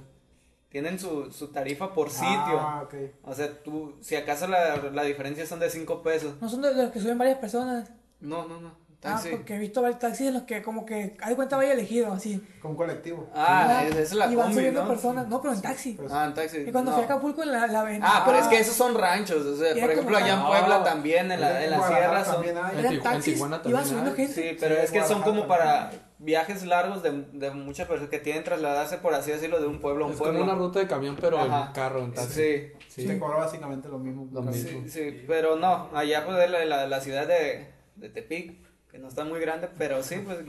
Tienen 0.70 1.00
su, 1.00 1.32
su 1.32 1.50
tarifa 1.50 1.94
por 1.94 2.10
sitio. 2.10 2.60
Ah, 2.60 2.82
ok. 2.84 2.96
O 3.24 3.34
sea, 3.34 3.64
tú, 3.64 3.96
si 4.02 4.16
acaso 4.16 4.48
la, 4.48 4.78
la 4.78 5.04
diferencia 5.04 5.46
son 5.46 5.60
de 5.60 5.70
5 5.70 6.02
pesos. 6.04 6.34
No 6.42 6.50
son 6.50 6.64
de 6.64 6.74
los 6.74 6.92
que 6.92 7.00
suben 7.00 7.18
varias 7.18 7.38
personas. 7.38 7.90
No, 8.20 8.46
no, 8.48 8.60
no. 8.60 8.85
Ah, 9.06 9.12
Taxi. 9.14 9.30
porque 9.30 9.56
he 9.56 9.60
visto 9.60 9.82
varios 9.82 10.00
taxis 10.00 10.28
en 10.28 10.34
los 10.34 10.44
que 10.44 10.62
como 10.64 10.86
que, 10.86 11.16
hay 11.22 11.36
cuenta 11.36 11.58
vaya 11.58 11.74
elegido, 11.74 12.12
así. 12.12 12.42
Con 12.62 12.72
un 12.72 12.78
colectivo. 12.78 13.30
Ah, 13.36 13.82
Y 13.84 13.88
es, 13.88 13.94
van- 13.94 14.04
es 14.04 14.14
la 14.14 14.26
Y 14.26 14.36
van 14.36 14.46
combi, 14.48 14.56
subiendo 14.56 14.82
¿no? 14.84 14.90
personas. 14.90 15.28
No, 15.28 15.42
pero 15.42 15.54
en 15.54 15.62
taxi. 15.62 15.98
Ah, 16.12 16.26
en 16.28 16.34
taxi. 16.34 16.58
Y 16.58 16.72
cuando 16.72 16.92
no. 16.92 16.98
fui 16.98 17.04
a 17.04 17.06
Acapulco 17.06 17.44
en 17.44 17.52
la, 17.52 17.68
la 17.68 17.82
avenida. 17.82 18.06
Ah, 18.08 18.24
pero 18.26 18.40
es 18.40 18.48
que 18.48 18.58
esos 18.60 18.76
son 18.76 18.96
ranchos. 18.98 19.46
O 19.46 19.56
sea, 19.56 19.70
por 19.74 19.78
es 19.84 19.90
ejemplo, 19.90 20.18
allá 20.18 20.34
en 20.34 20.40
No. 20.40 20.48
Puebla 20.48 20.84
también, 20.84 21.32
en 21.32 21.40
la, 21.42 21.64
en 21.64 21.72
la 21.72 21.88
sierra 21.88 22.26
son. 22.26 22.34
también 22.36 22.58
hay. 22.58 22.72
En 22.74 22.80
Eran 22.80 22.92
Tijuana 22.94 23.14
taxis, 23.14 23.40
también 23.40 23.62
iban 23.72 23.86
subiendo 23.86 24.10
hay. 24.12 24.18
gente. 24.18 24.34
Sí, 24.34 24.58
pero 24.60 24.76
Sí, 24.76 24.82
es 24.84 24.92
que 24.92 25.04
son 25.04 25.22
como 25.22 25.48
para 25.48 25.92
viajes 26.18 26.66
largos 26.66 27.04
de, 27.04 27.12
de 27.34 27.52
muchas 27.52 27.88
personas 27.88 28.10
que 28.10 28.20
tienen 28.20 28.44
trasladarse, 28.44 28.98
por 28.98 29.14
así 29.14 29.32
decirlo, 29.32 29.60
de 29.60 29.68
un 29.68 29.80
pueblo 29.80 30.06
a 30.06 30.08
un 30.08 30.14
Es 30.14 30.18
pueblo. 30.20 30.40
como 30.40 30.52
una 30.52 30.60
ruta 30.60 30.80
de 30.80 30.88
camión, 30.88 31.18
pero 31.20 31.38
Ajá. 31.40 31.68
en 31.68 31.74
carro, 31.74 32.00
en 32.04 32.14
taxi. 32.14 32.34
Sí, 32.34 32.72
Sí. 32.88 33.06
Te 33.08 33.20
cobra 33.20 33.40
básicamente 33.40 33.90
lo 33.90 34.00
mismo. 34.00 34.28
Lo 34.32 34.42
mismo. 34.42 34.70
sí, 34.86 34.90
sí, 34.90 35.24
pero 35.28 35.58
no, 35.58 35.90
allá 35.94 36.26
pues 36.26 36.38
es 36.46 36.50
la, 36.50 36.64
la, 36.64 36.88
la 36.88 37.02
ciudad 37.02 37.28
de, 37.28 37.68
de 37.98 38.10
Tepic, 38.10 38.56
que 38.96 39.02
no 39.02 39.10
está 39.10 39.26
muy 39.26 39.42
grande, 39.42 39.68
pero 39.78 40.02
sí, 40.02 40.16
pues 40.24 40.40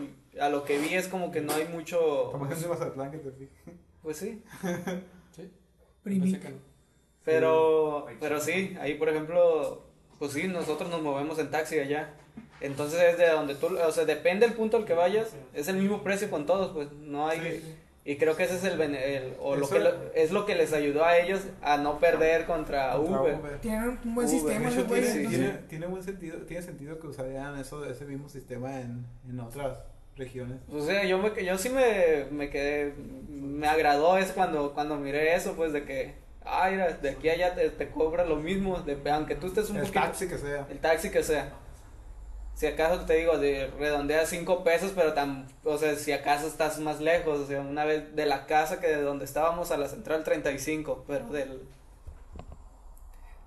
a 0.41 0.49
lo 0.49 0.63
que 0.63 0.79
vi 0.79 0.95
es 0.95 1.09
como 1.09 1.33
que 1.33 1.41
no 1.41 1.53
hay 1.53 1.67
mucho, 1.67 2.29
Como 2.31 2.47
de 2.47 2.69
Mazatlán 2.69 3.11
que 3.11 3.19
te 3.19 3.49
pues 4.03 4.19
sí, 4.19 4.41
Sí. 5.33 5.51
Que 6.05 6.55
pero, 7.25 8.07
pero 8.21 8.41
sí, 8.41 8.77
ahí 8.81 8.95
por 8.95 9.09
ejemplo, 9.09 9.83
pues 10.21 10.31
sí, 10.31 10.47
nosotros 10.47 10.89
nos 10.91 11.03
movemos 11.03 11.41
en 11.41 11.51
taxi 11.51 11.81
allá, 11.81 12.15
entonces 12.61 13.01
es 13.03 13.19
de 13.19 13.31
donde 13.31 13.57
tú, 13.57 13.67
o 13.77 13.91
sea, 13.91 14.05
depende 14.05 14.47
del 14.47 14.55
punto 14.55 14.77
al 14.77 14.85
que 14.85 14.95
vayas, 14.95 15.35
es 15.53 15.67
el 15.67 15.79
mismo 15.79 16.05
precio 16.05 16.31
con 16.31 16.47
todos, 16.47 16.71
pues 16.73 16.93
no 16.93 17.27
hay... 17.27 17.41
Sí, 17.41 17.61
sí. 17.65 17.75
Y 18.09 18.17
creo 18.19 18.37
que 18.37 18.45
ese 18.45 18.55
es 18.55 18.63
el, 18.65 19.35
o 19.41 19.57
lo 19.57 19.69
que 19.69 19.81
lo- 19.81 20.13
es 20.15 20.31
lo 20.31 20.47
que 20.47 20.55
les 20.55 20.73
ayudó 20.73 21.05
a 21.05 21.19
ellos 21.19 21.41
a 21.61 21.77
no 21.77 21.99
perder 21.99 22.47
contra 22.47 22.93
Contra 22.93 23.21
Uber. 23.21 23.35
Uber. 23.35 23.59
Tienen 23.59 23.99
un 24.05 24.15
buen 24.15 24.29
Uber, 24.29 24.39
sistema, 24.41 24.71
hecho, 24.71 24.85
tiene, 24.85 25.07
sí, 25.09 25.27
tiene, 25.27 25.49
tiene 25.69 25.87
buen 25.87 26.03
sentido, 26.05 26.39
tiene 26.43 26.63
sentido 26.63 27.01
que 27.01 27.09
usarían 27.09 27.59
eso, 27.59 27.85
ese 27.85 28.05
mismo 28.05 28.29
sistema 28.29 28.81
en, 28.81 29.05
en 29.29 29.41
otras 29.41 29.79
regiones. 30.17 30.59
O 30.73 30.81
sea, 30.87 31.05
yo, 31.05 31.19
me, 31.19 31.45
yo 31.45 31.59
sí 31.59 31.69
me, 31.69 32.27
me 32.31 32.49
quedé, 32.49 32.95
me 33.29 33.67
agradó 33.67 34.17
es 34.19 34.31
cuando, 34.31 34.73
cuando 34.73 34.97
miré 34.97 35.35
eso, 35.35 35.55
pues 35.57 35.73
de 35.73 35.85
que, 35.85 36.15
ay, 36.45 36.75
mira, 36.75 36.93
de 36.93 37.11
aquí 37.11 37.29
a 37.29 37.33
allá 37.33 37.55
te, 37.57 37.71
te 37.71 37.89
cobra 37.91 38.25
lo 38.25 38.37
mismo, 38.37 38.79
de, 38.83 38.97
aunque 39.11 39.35
tú 39.35 39.49
estés 39.49 39.69
un 39.69 39.79
El 39.79 39.83
poquito, 39.83 40.01
taxi 40.01 40.29
que 40.29 40.39
sea. 40.39 40.65
el 40.71 40.79
taxi 40.79 41.11
que 41.11 41.25
sea. 41.25 41.53
Si 42.57 42.67
acaso 42.67 43.05
te 43.07 43.15
digo, 43.15 43.39
de 43.39 43.69
redondea 43.79 44.27
5 44.27 44.65
pesos, 44.65 44.93
pero 44.97 45.15
tan, 45.15 45.47
o 45.65 45.79
sea, 45.79 45.95
si 45.97 46.11
acaso 46.13 46.49
estás 46.49 46.81
más 46.81 47.01
lejos, 47.01 47.39
o 47.41 47.47
sea, 47.47 47.61
una 47.61 47.85
vez 47.85 48.17
de 48.17 48.27
la 48.27 48.47
casa 48.47 48.81
que 48.81 48.89
de 48.89 49.03
donde 49.03 49.25
estábamos 49.27 49.71
a 49.71 49.77
la 49.79 49.89
central 49.89 50.25
35, 50.25 51.05
pero 51.07 51.27
del, 51.29 51.69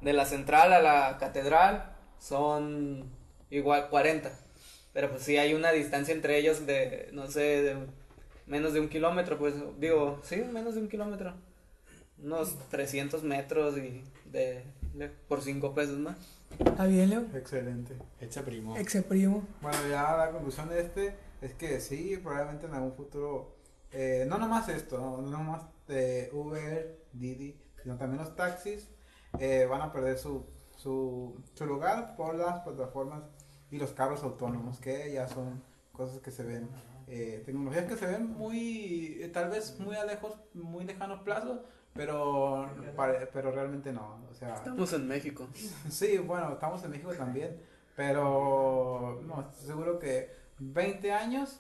de 0.02 0.14
la 0.14 0.26
central 0.26 0.74
a 0.74 0.82
la 0.82 1.18
catedral 1.20 1.96
son 2.20 3.10
igual 3.50 3.90
40. 3.90 4.32
Pero 4.94 5.10
pues 5.12 5.24
sí 5.24 5.38
hay 5.38 5.54
una 5.54 5.72
distancia 5.72 6.14
entre 6.14 6.38
ellos 6.38 6.66
de, 6.66 7.10
no 7.14 7.28
sé, 7.28 7.76
menos 8.48 8.74
de 8.74 8.80
un 8.80 8.90
kilómetro, 8.90 9.38
pues 9.38 9.54
digo, 9.80 10.20
sí, 10.24 10.38
menos 10.38 10.76
de 10.76 10.82
un 10.82 10.90
kilómetro. 10.90 11.34
Unos 12.24 12.58
300 12.70 13.24
metros 13.24 13.78
y 13.78 14.04
de, 14.26 14.64
de- 14.94 15.10
por 15.28 15.42
5 15.42 15.74
pesos 15.76 15.98
más. 16.00 16.18
Está 16.58 16.86
bien, 16.86 17.10
Leo. 17.10 17.26
Excelente. 17.34 17.96
Echa 18.20 18.44
primo. 18.44 18.76
Primo. 19.08 19.48
Bueno, 19.62 19.78
ya 19.90 20.18
la 20.18 20.32
conclusión 20.32 20.70
de 20.70 20.82
este 20.82 21.16
es 21.42 21.54
que 21.54 21.80
sí, 21.80 22.18
probablemente 22.22 22.66
en 22.66 22.74
algún 22.74 22.94
futuro, 22.94 23.56
eh, 23.92 24.26
no 24.28 24.38
nomás 24.38 24.68
esto, 24.70 24.98
no, 24.98 25.22
no 25.22 25.30
nomás 25.30 25.64
de 25.88 26.30
Uber, 26.34 27.06
Didi, 27.14 27.60
sino 27.82 27.98
también 27.98 28.22
los 28.24 28.36
taxis 28.36 28.90
eh, 29.40 29.66
van 29.70 29.82
a 29.82 29.92
perder 29.92 30.18
su, 30.18 30.46
su, 30.76 31.42
su 31.54 31.66
lugar 31.66 32.16
por 32.16 32.36
las 32.36 32.60
plataformas 32.62 33.24
y 33.72 33.78
los 33.78 33.92
carros 33.92 34.24
autónomos, 34.24 34.80
que 34.80 35.14
ya 35.14 35.28
son 35.28 35.62
cosas 35.92 36.20
que 36.20 36.32
se 36.32 36.44
ven, 36.44 36.70
eh, 37.08 37.44
tecnologías 37.46 37.86
que 37.86 37.98
se 37.98 38.06
ven 38.06 38.32
muy, 38.32 39.20
eh, 39.22 39.30
tal 39.30 39.50
vez 39.50 39.80
muy 39.80 39.96
a 39.96 40.06
lejos, 40.06 40.40
muy 40.54 40.86
lejanos 40.86 41.22
plazos, 41.22 41.60
pero, 41.94 42.70
pare- 42.96 43.28
pero 43.34 43.52
realmente 43.52 43.92
no, 43.92 44.20
o 44.30 44.34
sea... 44.34 44.54
Estamos 44.56 44.94
en 44.94 45.08
México. 45.08 45.48
Sí, 45.90 46.18
bueno, 46.18 46.54
estamos 46.54 46.84
en 46.84 46.92
México 46.92 47.14
también, 47.14 47.60
pero 47.96 49.22
no, 49.26 49.42
estoy 49.42 49.68
seguro 49.68 50.00
que 50.00 50.30
20 50.60 51.12
años, 51.12 51.60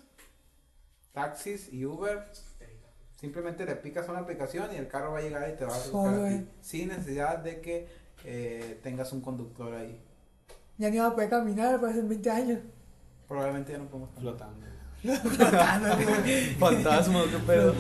taxis 1.13 1.71
y 1.73 1.85
Uber, 1.85 2.27
simplemente 3.15 3.65
le 3.65 3.75
picas 3.75 4.07
una 4.07 4.19
aplicación 4.19 4.71
y 4.73 4.77
el 4.77 4.87
carro 4.87 5.11
va 5.11 5.19
a 5.19 5.21
llegar 5.21 5.49
y 5.49 5.55
te 5.57 5.65
va 5.65 5.75
a 5.75 5.77
buscar 5.79 6.13
a 6.13 6.29
ti, 6.29 6.49
sin 6.61 6.87
necesidad 6.89 7.39
de 7.39 7.59
que 7.61 7.87
eh, 8.23 8.79
tengas 8.83 9.11
un 9.13 9.21
conductor 9.21 9.73
ahí. 9.73 10.01
Ya 10.77 10.89
ni 10.89 10.97
va 10.97 11.07
a 11.07 11.13
poder 11.15 11.29
caminar, 11.29 11.79
puede 11.79 11.93
ser 11.95 12.03
20 12.05 12.29
años. 12.29 12.59
Probablemente 13.27 13.73
ya 13.73 13.77
no 13.79 13.85
podemos 13.87 14.09
caminar. 14.11 14.35
Flotando. 14.37 14.65
Fantasma, 16.59 17.23
qué 17.31 17.37
pedo. 17.47 17.73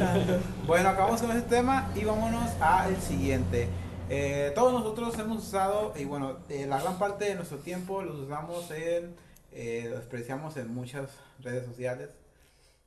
Bueno, 0.65 0.89
acabamos 0.89 1.21
con 1.21 1.31
este 1.31 1.49
tema 1.49 1.91
y 1.93 2.05
vámonos 2.05 2.49
al 2.61 2.95
siguiente. 3.01 3.67
Eh, 4.09 4.53
todos 4.55 4.71
nosotros 4.71 5.19
hemos 5.19 5.45
usado, 5.45 5.93
y 5.97 6.05
bueno, 6.05 6.37
eh, 6.47 6.65
la 6.65 6.81
gran 6.81 6.97
parte 6.97 7.25
de 7.25 7.35
nuestro 7.35 7.57
tiempo 7.57 8.01
los 8.01 8.19
usamos 8.19 8.71
en, 8.71 9.15
eh, 9.51 9.87
los 9.89 9.99
desperdiciamos 9.99 10.55
en 10.55 10.73
muchas 10.73 11.09
redes 11.41 11.65
sociales. 11.65 12.09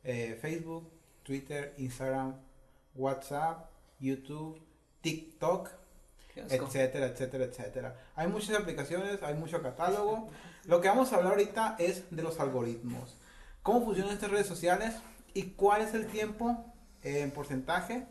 Eh, 0.02 0.38
Facebook, 0.40 0.90
Twitter, 1.22 1.74
Instagram, 1.76 2.34
WhatsApp, 2.94 3.70
YouTube, 4.00 4.58
TikTok, 5.02 5.68
etcétera, 6.34 7.06
etcétera, 7.06 7.44
etcétera. 7.44 7.96
Hay 8.16 8.28
muchas 8.28 8.58
aplicaciones, 8.58 9.22
hay 9.22 9.34
mucho 9.34 9.60
catálogo. 9.62 10.30
Lo 10.64 10.80
que 10.80 10.88
vamos 10.88 11.12
a 11.12 11.16
hablar 11.16 11.32
ahorita 11.32 11.76
es 11.78 12.04
de 12.10 12.22
los 12.22 12.40
algoritmos. 12.40 13.18
¿Cómo 13.62 13.84
funcionan 13.84 14.12
estas 14.12 14.30
redes 14.32 14.48
sociales 14.48 14.96
y 15.34 15.50
cuál 15.50 15.82
es 15.82 15.94
el 15.94 16.08
tiempo 16.08 16.64
eh, 17.04 17.20
en 17.20 17.30
porcentaje 17.30 18.06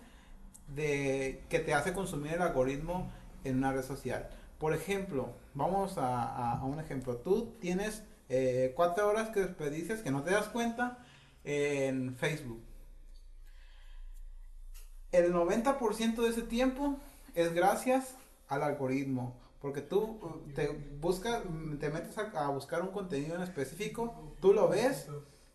de 0.69 1.43
que 1.49 1.59
te 1.59 1.73
hace 1.73 1.91
consumir 1.91 2.33
el 2.33 2.41
algoritmo 2.41 3.11
en 3.43 3.57
una 3.57 3.73
red 3.73 3.83
social? 3.83 4.29
Por 4.59 4.73
ejemplo, 4.73 5.33
vamos 5.53 5.95
a, 5.97 6.61
un 6.63 6.79
ejemplo. 6.79 7.17
Tú 7.17 7.53
tienes 7.59 8.03
eh, 8.29 8.71
cuatro 8.77 9.09
horas 9.09 9.29
que 9.31 9.41
desperdicias 9.41 10.01
que 10.01 10.11
no 10.11 10.23
te 10.23 10.31
das 10.31 10.47
cuenta 10.47 10.99
en 11.43 12.15
Facebook. 12.15 12.61
El 15.11 15.33
90% 15.33 16.15
de 16.15 16.29
ese 16.29 16.43
tiempo 16.43 16.97
es 17.35 17.53
gracias 17.53 18.15
al 18.47 18.63
algoritmo. 18.63 19.35
Porque 19.59 19.81
tú 19.81 19.99
uh, 19.99 20.53
te 20.55 20.69
buscas, 20.99 21.43
te 21.79 21.89
metes 21.89 22.17
a, 22.17 22.45
a 22.45 22.49
buscar 22.49 22.81
un 22.81 22.91
contenido 22.91 23.35
en 23.35 23.43
específico, 23.43 24.33
tú 24.39 24.53
lo 24.53 24.69
ves 24.69 25.07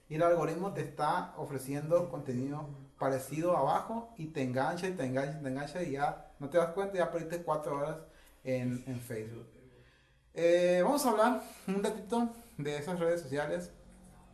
y 0.08 0.14
el 0.16 0.22
algoritmo 0.22 0.72
te 0.72 0.82
está 0.82 1.34
ofreciendo 1.36 2.08
contenido 2.08 2.68
parecido 2.98 3.56
abajo 3.56 4.14
y 4.16 4.26
te 4.28 4.42
engancha 4.42 4.88
y 4.88 4.92
te 4.92 5.04
engancha 5.04 5.38
y 5.38 5.42
te 5.42 5.48
engancha 5.48 5.82
y 5.82 5.90
ya 5.92 6.32
no 6.38 6.48
te 6.48 6.58
das 6.58 6.70
cuenta, 6.70 6.96
ya 6.96 7.10
perdiste 7.10 7.42
cuatro 7.42 7.76
horas 7.78 7.96
en, 8.44 8.82
en 8.86 9.00
Facebook. 9.00 9.46
Eh, 10.34 10.80
vamos 10.82 11.04
a 11.06 11.10
hablar 11.10 11.42
un 11.66 11.82
ratito 11.82 12.30
de 12.58 12.76
esas 12.78 12.98
redes 13.00 13.20
sociales, 13.22 13.70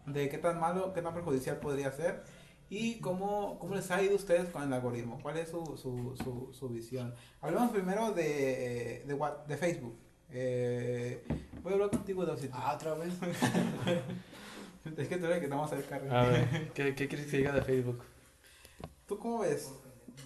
de 0.07 0.29
qué 0.29 0.39
tan 0.39 0.59
malo, 0.61 0.93
qué 0.93 1.01
tan 1.03 1.14
perjudicial 1.14 1.59
podría 1.59 1.91
ser 1.93 2.23
y 2.68 3.01
cómo, 3.01 3.59
cómo 3.59 3.75
les 3.75 3.91
ha 3.91 4.03
ido 4.03 4.12
a 4.14 4.16
ustedes 4.16 4.49
con 4.51 4.62
el 4.62 4.73
algoritmo, 4.73 5.18
cuál 5.23 5.39
es 5.39 5.49
su, 5.51 5.64
su, 5.77 6.16
su, 6.23 6.53
su 6.53 6.68
visión. 6.68 7.14
Hablemos 7.41 7.70
primero 7.70 8.12
de, 8.12 8.97
eh, 9.01 9.05
de, 9.07 9.14
what- 9.14 9.45
de 9.47 9.57
Facebook. 9.57 9.97
Eh, 10.31 11.25
voy 11.62 11.73
a 11.73 11.75
hablar 11.75 11.91
contigo, 11.91 12.25
Dosito. 12.25 12.55
Ah, 12.57 12.75
otra 12.75 12.95
vez. 12.95 13.12
Es 14.97 15.09
que 15.09 15.16
tú 15.16 15.26
eres 15.26 15.37
el 15.37 15.43
que 15.43 15.49
te 15.49 15.55
vamos 15.55 15.72
a 15.72 15.76
hacer 15.76 15.89
cargo. 15.89 16.12
A 16.12 16.24
ver, 16.24 16.70
¿qué, 16.74 16.95
qué 16.95 17.09
quieres 17.09 17.30
que 17.30 17.39
diga 17.39 17.53
de 17.53 17.62
Facebook? 17.62 18.03
¿Tú 19.07 19.18
cómo 19.18 19.41
ves? 19.41 19.72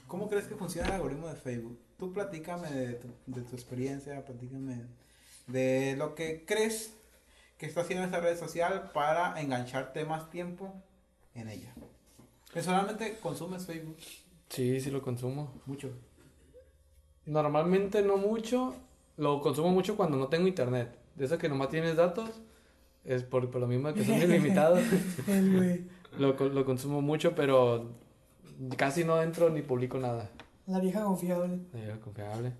¿Cómo 0.07 0.29
crees 0.29 0.47
que 0.47 0.55
funciona 0.55 0.89
el 0.89 0.95
algoritmo 0.95 1.29
de 1.29 1.35
Facebook? 1.35 1.79
Tú 1.99 2.13
platícame 2.13 2.71
de 2.71 2.95
tu, 2.95 3.09
de 3.27 3.43
tu 3.43 3.57
experiencia, 3.57 4.25
platícame 4.25 4.85
de 5.47 5.95
lo 5.97 6.15
que 6.15 6.45
crees 6.45 6.95
que 7.59 7.67
está 7.67 7.83
haciendo 7.83 8.05
esta 8.05 8.21
red 8.21 8.39
social 8.39 8.91
para 8.93 9.41
engancharte 9.41 10.05
más 10.05 10.31
tiempo 10.31 10.75
en 11.35 11.49
ella. 11.49 11.75
Personalmente, 12.53 13.19
¿consumes 13.21 13.67
Facebook? 13.67 13.97
Sí, 14.49 14.81
sí 14.81 14.91
lo 14.91 15.03
consumo. 15.03 15.53
Mucho. 15.67 15.91
Normalmente 17.25 18.03
no 18.03 18.17
mucho. 18.17 18.75
Lo 19.17 19.41
consumo 19.41 19.71
mucho 19.71 19.97
cuando 19.97 20.17
no 20.17 20.29
tengo 20.29 20.47
internet. 20.47 20.97
De 21.15 21.25
eso 21.25 21.39
que 21.39 21.49
nomás 21.49 21.71
tienes 21.71 21.97
datos. 21.97 22.31
Es 23.07 23.23
por, 23.23 23.49
por 23.51 23.61
lo 23.61 23.67
mismo 23.67 23.93
que 23.95 24.05
son 24.05 24.15
ilimitados. 24.21 24.81
Lo, 26.19 26.35
co- 26.37 26.49
lo 26.49 26.65
consumo 26.65 27.03
mucho, 27.03 27.35
pero 27.35 27.91
casi 28.79 29.05
no 29.05 29.21
entro 29.21 29.51
ni 29.51 29.61
publico 29.63 29.99
nada. 29.99 30.31
La 30.67 30.81
vieja 30.81 31.05
confiable. 31.05 31.59
Eh, 31.75 31.95
confiable. 32.03 32.53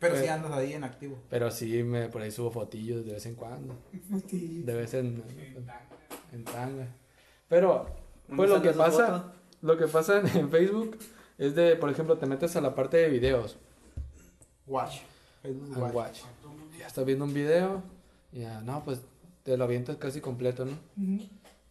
Pero 0.00 0.14
sí 0.16 0.22
Pero- 0.22 0.32
andas 0.34 0.52
ahí 0.52 0.72
en 0.72 0.84
activo. 0.84 1.18
Pero 1.28 1.50
sí, 1.50 1.82
me, 1.82 2.08
por 2.08 2.22
ahí 2.22 2.30
subo 2.30 2.50
fotillos 2.50 3.04
de 3.04 3.12
vez 3.12 3.26
en 3.26 3.34
cuando. 3.34 3.76
Sí. 4.26 4.62
De 4.64 4.74
vez 4.74 4.94
en, 4.94 5.22
en 6.32 6.44
tanga. 6.44 6.88
Pero, 7.48 7.86
¿Dónde 8.26 8.36
pues 8.36 8.50
lo 8.50 8.62
que 8.62 8.70
pasa, 8.70 9.06
foto? 9.06 9.32
lo 9.60 9.76
que 9.76 9.86
pasa 9.86 10.20
en, 10.20 10.26
en 10.38 10.48
Facebook 10.50 10.98
es 11.36 11.54
de, 11.54 11.76
por 11.76 11.90
ejemplo, 11.90 12.16
te 12.16 12.24
metes 12.26 12.56
a 12.56 12.60
la 12.62 12.74
parte 12.74 12.96
de 12.96 13.08
videos. 13.10 13.58
Watch. 14.66 15.00
Facebook 15.42 15.76
Watch. 15.78 15.94
Watch. 15.94 16.20
Ya 16.78 16.86
estás 16.86 17.04
viendo 17.04 17.26
un 17.26 17.34
video. 17.34 17.82
y 18.32 18.40
Ya, 18.40 18.62
no, 18.62 18.82
pues 18.82 19.00
te 19.44 19.56
lo 19.56 19.64
avientas 19.64 19.96
casi 19.98 20.20
completo, 20.20 20.64
¿no? 20.64 20.72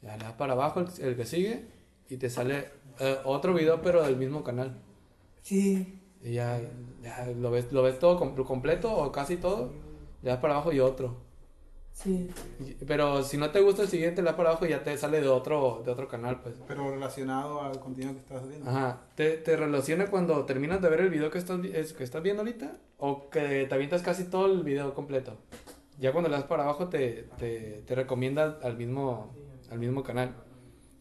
Ya 0.02 0.16
le 0.18 0.24
das 0.24 0.34
para 0.34 0.54
abajo 0.54 0.80
el, 0.80 0.88
el 1.06 1.16
que 1.18 1.26
sigue 1.26 1.66
y 2.10 2.16
te 2.18 2.30
sale 2.30 2.70
eh, 3.00 3.18
otro 3.26 3.54
video, 3.54 3.82
pero 3.82 4.02
del 4.04 4.16
mismo 4.16 4.44
canal. 4.44 4.78
Sí. 5.42 6.00
Y 6.22 6.34
ya, 6.34 6.62
ya 7.02 7.26
lo, 7.36 7.52
ves, 7.52 7.72
lo 7.74 7.82
ves 7.84 8.00
todo 8.00 8.18
com- 8.18 8.36
completo 8.46 8.94
o 8.96 9.12
casi 9.12 9.36
todo. 9.38 9.74
Le 10.22 10.30
das 10.30 10.40
para 10.40 10.54
abajo 10.54 10.72
y 10.72 10.80
otro. 10.80 11.18
Sí. 11.92 12.30
Y- 12.60 12.86
Pero 12.86 13.24
si 13.24 13.38
no 13.38 13.52
te 13.52 13.60
gusta 13.62 13.82
el 13.84 13.88
siguiente, 13.88 14.22
le 14.22 14.28
das 14.28 14.36
para 14.36 14.50
abajo 14.50 14.66
y 14.66 14.70
ya 14.70 14.84
te 14.84 14.98
sale 14.98 15.20
de 15.22 15.28
otro, 15.28 15.82
de 15.86 15.92
otro 15.92 16.08
canal, 16.08 16.42
pues. 16.42 16.56
Pero 16.68 16.90
relacionado 16.92 17.62
al 17.62 17.80
contenido 17.80 18.14
que 18.14 18.20
estás 18.20 18.48
viendo. 18.48 18.70
Ajá. 18.70 19.02
¿Te, 19.16 19.38
te 19.38 19.56
relaciona 19.58 20.08
cuando 20.08 20.46
terminas 20.46 20.82
de 20.82 20.90
ver 20.90 21.02
el 21.02 21.10
video 21.10 21.30
que 21.30 21.38
estás, 21.40 21.60
que 21.60 22.04
estás 22.04 22.24
viendo 22.24 22.42
ahorita? 22.42 22.78
¿O 22.98 23.30
que 23.30 23.66
te 23.68 23.76
avientas 23.76 24.02
casi 24.02 24.26
todo 24.26 24.46
el 24.48 24.64
video 24.64 24.94
completo? 24.94 25.38
Ya 26.00 26.12
cuando 26.12 26.30
le 26.30 26.36
das 26.36 26.46
para 26.46 26.64
abajo 26.64 26.88
te, 26.90 27.28
te, 27.38 27.84
te 27.86 27.96
recomienda 27.96 28.60
al 28.64 28.78
mismo, 28.78 29.32
al 29.72 29.80
mismo 29.80 30.04
canal. 30.04 30.36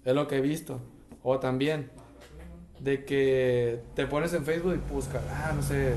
Es 0.05 0.15
lo 0.15 0.27
que 0.29 0.37
he 0.37 0.41
visto. 0.41 0.81
O 1.23 1.39
también 1.39 1.91
de 2.81 3.05
que 3.05 3.81
te 3.95 4.07
pones 4.07 4.33
en 4.35 4.45
Facebook 4.45 4.75
y 4.75 4.93
buscas, 4.93 5.23
ah, 5.31 5.53
no 5.55 5.63
sé, 5.63 5.95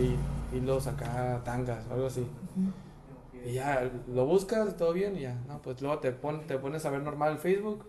y, 0.00 0.56
hilos 0.56 0.86
acá, 0.86 1.42
tangas 1.44 1.86
o 1.90 1.94
algo 1.94 2.06
así. 2.06 2.26
Y 3.44 3.52
ya 3.52 3.90
lo 4.08 4.24
buscas, 4.26 4.76
todo 4.76 4.92
bien, 4.92 5.16
y 5.16 5.20
ya, 5.20 5.34
no, 5.46 5.60
pues 5.62 5.80
luego 5.82 5.98
te, 5.98 6.10
pon- 6.12 6.46
te 6.46 6.58
pones 6.58 6.84
a 6.86 6.90
ver 6.90 7.02
normal 7.02 7.32
el 7.32 7.38
Facebook. 7.38 7.84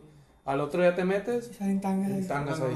Al 0.46 0.60
otro 0.62 0.82
día 0.82 0.94
te 0.96 1.04
metes 1.06 1.48
Salen 1.58 1.82
tangas. 1.82 2.24
y 2.24 2.28
tangas 2.28 2.60
ahí. 2.62 2.76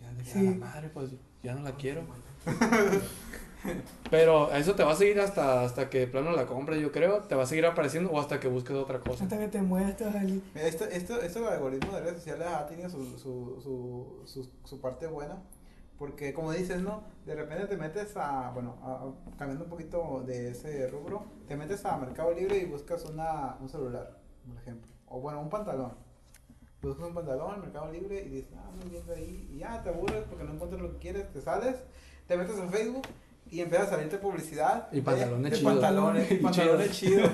Ya 0.00 0.12
dije, 0.14 0.32
Sí. 0.32 0.46
"A 0.46 0.50
la 0.50 0.56
madre, 0.56 0.88
pues 0.94 1.10
ya 1.42 1.54
no 1.54 1.62
la 1.62 1.72
quiero. 1.72 2.02
Pero 4.10 4.52
eso 4.52 4.74
te 4.74 4.82
va 4.84 4.92
a 4.92 4.96
seguir 4.96 5.20
hasta, 5.20 5.62
hasta 5.62 5.90
que 5.90 6.00
de 6.00 6.06
plano 6.06 6.32
la 6.32 6.46
compres, 6.46 6.80
yo 6.80 6.92
creo. 6.92 7.22
Te 7.22 7.34
va 7.34 7.42
a 7.42 7.46
seguir 7.46 7.66
apareciendo 7.66 8.10
o 8.10 8.20
hasta 8.20 8.40
que 8.40 8.48
busques 8.48 8.74
otra 8.76 9.00
cosa. 9.00 9.24
Hasta 9.24 9.38
que 9.38 9.48
te 9.48 9.58
a. 9.58 9.62
Mira, 9.64 10.42
Esto, 10.54 10.84
esto, 10.84 11.20
esto 11.20 11.40
del 11.40 11.48
algoritmo 11.52 11.92
de 11.92 12.00
redes 12.00 12.16
sociales 12.18 12.46
ha 12.46 12.66
tenido 12.66 12.88
su, 12.88 13.04
su, 13.18 13.60
su, 13.62 14.22
su, 14.26 14.50
su 14.64 14.80
parte 14.80 15.06
buena. 15.06 15.42
Porque, 15.98 16.32
como 16.32 16.52
dices, 16.52 16.80
¿no? 16.80 17.02
De 17.26 17.34
repente 17.34 17.66
te 17.66 17.76
metes 17.76 18.16
a, 18.16 18.52
bueno, 18.52 18.76
a- 18.84 19.02
a- 19.32 19.36
cambiando 19.36 19.64
un 19.64 19.70
poquito 19.70 20.22
de 20.24 20.50
ese 20.50 20.86
rubro, 20.86 21.24
te 21.48 21.56
metes 21.56 21.84
a 21.84 21.96
Mercado 21.96 22.32
Libre 22.32 22.56
y 22.58 22.66
buscas 22.66 23.04
una, 23.06 23.56
un 23.60 23.68
celular, 23.68 24.16
por 24.46 24.56
ejemplo. 24.56 24.92
O 25.08 25.20
bueno, 25.20 25.40
un 25.40 25.48
pantalón. 25.50 25.92
Buscas 26.80 27.08
un 27.08 27.14
pantalón 27.14 27.56
en 27.56 27.60
Mercado 27.62 27.90
Libre 27.90 28.22
y 28.24 28.28
dices, 28.28 28.52
ah, 28.56 28.70
muy 28.80 28.90
bien 28.90 29.04
de 29.08 29.14
ahí. 29.16 29.48
Y 29.52 29.58
ya 29.58 29.82
te 29.82 29.88
aburres 29.88 30.22
porque 30.28 30.44
no 30.44 30.52
encuentras 30.52 30.80
lo 30.80 30.92
que 30.92 30.98
quieres, 30.98 31.32
te 31.32 31.40
sales, 31.40 31.74
te 32.28 32.36
metes 32.36 32.56
en 32.56 32.70
Facebook 32.70 33.02
y 33.50 33.60
empieza 33.60 33.84
a 33.84 33.88
salirte 33.90 34.18
publicidad. 34.18 34.88
Y 34.92 35.00
pantalones 35.02 35.58
chidos. 35.58 35.72
pantalones, 35.72 36.30
Y 36.30 36.36
pantalones 36.36 36.90
chidos. 36.92 37.30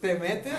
te 0.00 0.18
metes 0.18 0.54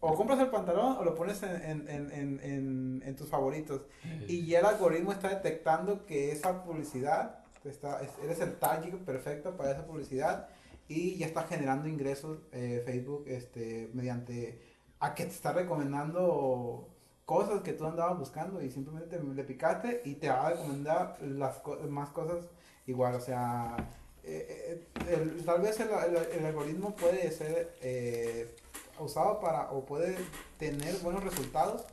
o 0.00 0.14
compras 0.14 0.38
el 0.40 0.48
pantalón 0.48 0.96
o 0.98 1.04
lo 1.04 1.14
pones 1.14 1.42
en, 1.42 1.86
en, 1.88 2.10
en, 2.12 3.02
en, 3.04 3.16
tus 3.16 3.28
favoritos. 3.28 3.82
Y 4.28 4.46
ya 4.46 4.60
el 4.60 4.66
algoritmo 4.66 5.12
está 5.12 5.28
detectando 5.28 6.06
que 6.06 6.32
esa 6.32 6.62
publicidad, 6.64 7.40
está, 7.64 8.00
es- 8.00 8.18
eres 8.24 8.40
el 8.40 8.54
target 8.56 8.94
perfecto 8.98 9.56
para 9.56 9.72
esa 9.72 9.84
publicidad 9.84 10.48
y 10.88 11.16
ya 11.16 11.26
está 11.26 11.42
generando 11.44 11.86
ingresos 11.88 12.38
eh, 12.52 12.82
Facebook 12.86 13.24
este, 13.28 13.90
mediante 13.92 14.60
a 15.00 15.14
que 15.14 15.24
te 15.24 15.30
está 15.32 15.52
recomendando 15.52 16.88
cosas 17.26 17.60
que 17.62 17.74
tú 17.74 17.84
andabas 17.86 18.18
buscando 18.18 18.60
y 18.62 18.70
simplemente 18.70 19.20
le 19.22 19.44
picaste 19.44 20.02
y 20.04 20.14
te 20.16 20.28
va 20.30 20.46
a 20.48 20.50
recomendar 20.50 21.16
las 21.22 21.58
co- 21.58 21.78
más 21.88 22.08
cosas 22.10 22.46
igual, 22.90 23.14
o 23.14 23.20
sea, 23.20 23.76
eh, 24.24 24.78
eh, 25.08 25.14
el- 25.14 25.44
tal 25.44 25.62
vez 25.62 25.80
el, 25.80 25.88
el- 25.88 26.38
el 26.40 26.46
algoritmo 26.46 26.94
puede 26.96 27.30
ser 27.30 27.72
eh, 27.82 28.54
usado 28.98 29.40
para 29.40 29.70
o 29.70 29.84
puede 29.86 30.16
tener 30.58 30.94
buenos 30.98 31.24
resultados, 31.24 31.84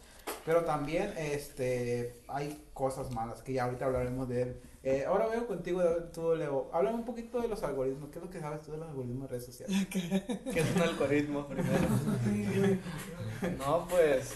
pero 0.46 0.66
también 0.66 1.14
este 1.18 2.14
hay 2.28 2.62
cosas 2.74 3.12
malas 3.12 3.42
que 3.42 3.54
ya 3.54 3.64
ahorita 3.66 3.86
hablaremos 3.86 4.28
de 4.28 4.42
él. 4.42 4.62
Eh, 4.84 5.04
ahora 5.06 5.28
veo 5.28 5.48
contigo, 5.48 5.82
tú 6.14 6.34
Leo, 6.36 6.70
háblame 6.72 6.98
un 6.98 7.06
poquito 7.06 7.42
de 7.42 7.48
los 7.50 7.62
algoritmos, 7.64 8.10
¿qué 8.10 8.20
es 8.20 8.26
lo 8.26 8.32
que 8.32 8.40
sabes 8.40 8.62
tú 8.62 8.72
de 8.72 8.78
los 8.78 8.88
algoritmos 8.90 9.24
de 9.24 9.28
redes 9.38 9.46
sociales? 9.46 9.88
¿Qué 9.90 10.60
es 10.60 10.76
un 10.76 10.82
algoritmo 10.82 11.48
primero? 11.48 11.88
No, 13.60 13.88
pues 13.88 14.34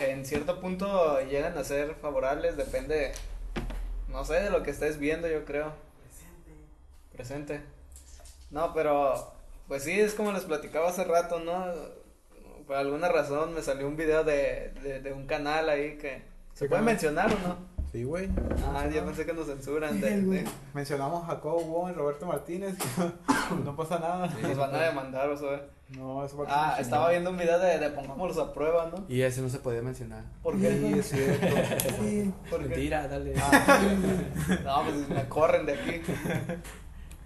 en 0.00 0.24
cierto 0.24 0.60
punto 0.60 1.20
llegan 1.20 1.56
a 1.58 1.64
ser 1.64 1.94
favorables, 1.96 2.56
depende, 2.56 3.12
no 4.14 4.24
sé, 4.24 4.34
de 4.34 4.50
lo 4.50 4.62
que 4.62 4.70
estés 4.70 4.96
viendo, 4.98 5.28
yo 5.28 5.44
creo. 5.44 5.72
Presente. 7.12 7.60
No, 8.50 8.72
pero 8.72 9.32
pues 9.68 9.82
sí, 9.82 9.98
es 10.00 10.14
como 10.14 10.30
les 10.32 10.44
platicaba 10.44 10.88
hace 10.88 11.02
rato, 11.04 11.40
¿no? 11.40 11.66
Por 12.66 12.76
alguna 12.76 13.08
razón 13.08 13.52
me 13.54 13.60
salió 13.60 13.88
un 13.88 13.96
video 13.96 14.22
de, 14.24 14.70
de, 14.82 15.00
de 15.00 15.12
un 15.12 15.26
canal 15.26 15.68
ahí 15.68 15.98
que... 15.98 16.22
¿Se 16.54 16.66
¿Qué 16.66 16.68
puede 16.68 16.80
canal? 16.80 16.84
mencionar 16.84 17.32
o 17.34 17.48
no? 17.48 17.73
Sí, 17.94 18.02
güey. 18.02 18.28
Ah, 18.74 18.88
ya 18.92 19.04
pensé 19.04 19.24
que 19.24 19.32
nos 19.32 19.46
censuran. 19.46 20.00
De, 20.00 20.44
Mencionamos 20.74 21.22
a 21.22 21.26
Jacobo 21.28 21.60
Wong, 21.62 21.94
Roberto 21.94 22.26
Martínez, 22.26 22.74
no 23.64 23.76
pasa 23.76 24.00
nada. 24.00 24.26
nos 24.42 24.56
van 24.58 24.74
a 24.74 24.80
demandar, 24.82 25.28
o 25.30 25.36
sea. 25.36 25.62
No, 25.90 26.24
eso 26.24 26.36
va 26.38 26.46
a 26.48 26.74
Ah, 26.74 26.80
estaba 26.80 27.10
viendo 27.10 27.30
un 27.30 27.36
video 27.38 27.56
de, 27.60 27.78
de 27.78 27.90
pongámoslos 27.90 28.38
a 28.48 28.52
prueba, 28.52 28.90
¿no? 28.90 29.04
Y 29.08 29.22
ese 29.22 29.42
no 29.42 29.48
se 29.48 29.60
podía 29.60 29.80
mencionar. 29.80 30.24
¿Por 30.42 30.58
qué? 30.60 30.70
Sí, 30.72 30.98
es 30.98 31.06
cierto. 31.10 31.46
Sí. 32.02 32.32
¿Por 32.50 32.62
qué? 32.62 32.68
Mentira, 32.68 33.06
dale. 33.06 33.32
Ah, 33.38 33.78
no, 34.64 34.82
pues 34.82 35.08
me 35.08 35.28
corren 35.28 35.64
de 35.64 35.74
aquí. 35.74 36.02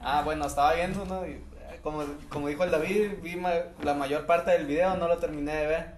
Ah, 0.02 0.20
bueno, 0.22 0.44
estaba 0.46 0.74
viendo, 0.74 1.06
¿no? 1.06 1.26
Y, 1.26 1.30
eh, 1.30 1.80
como, 1.82 2.02
como 2.28 2.48
dijo 2.48 2.64
el 2.64 2.70
David, 2.70 3.12
vi 3.22 3.36
ma- 3.36 3.54
la 3.82 3.94
mayor 3.94 4.26
parte 4.26 4.50
del 4.50 4.66
video, 4.66 4.98
no 4.98 5.08
lo 5.08 5.16
terminé 5.16 5.54
de 5.54 5.66
ver. 5.66 5.96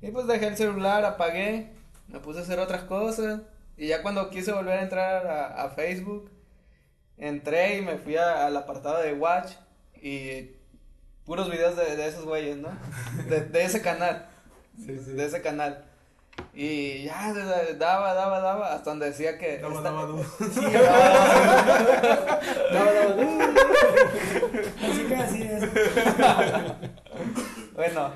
Y 0.00 0.10
pues 0.12 0.26
dejé 0.26 0.46
el 0.46 0.56
celular, 0.56 1.04
apagué, 1.04 1.74
me 2.08 2.20
puse 2.20 2.38
a 2.38 2.42
hacer 2.42 2.58
otras 2.58 2.84
cosas. 2.84 3.40
Y 3.76 3.88
ya 3.88 4.02
cuando 4.02 4.30
quise 4.30 4.52
volver 4.52 4.78
a 4.78 4.82
entrar 4.82 5.26
a, 5.26 5.62
a 5.64 5.70
Facebook, 5.70 6.30
entré 7.18 7.76
y 7.76 7.82
me 7.82 7.98
fui 7.98 8.16
a- 8.16 8.46
al 8.46 8.56
apartado 8.56 9.00
de 9.02 9.12
Watch 9.14 9.52
y 10.00 10.50
puros 11.24 11.50
videos 11.50 11.76
de, 11.76 11.96
de 11.96 12.06
esos 12.08 12.24
güeyes, 12.24 12.56
¿no? 12.56 12.68
De, 13.28 13.40
de 13.42 13.64
ese 13.64 13.82
canal. 13.82 14.26
De 14.76 15.24
ese 15.26 15.40
canal. 15.42 15.84
Y 16.54 17.04
ya 17.04 17.32
daba, 17.78 18.12
daba, 18.14 18.40
daba, 18.40 18.74
hasta 18.74 18.90
donde 18.90 19.06
decía 19.06 19.38
que... 19.38 19.58
Daba, 19.58 19.74
esta- 19.74 19.90
daba, 19.90 20.06
daba. 20.06 20.22
Sí, 20.54 20.60
daba. 20.72 20.98
Daba, 22.72 22.92
daba, 22.92 23.14
daba. 23.14 23.44
Así 24.90 25.02
que 25.08 25.14
así 25.16 25.42
es. 25.42 25.64
Bueno, 27.74 28.10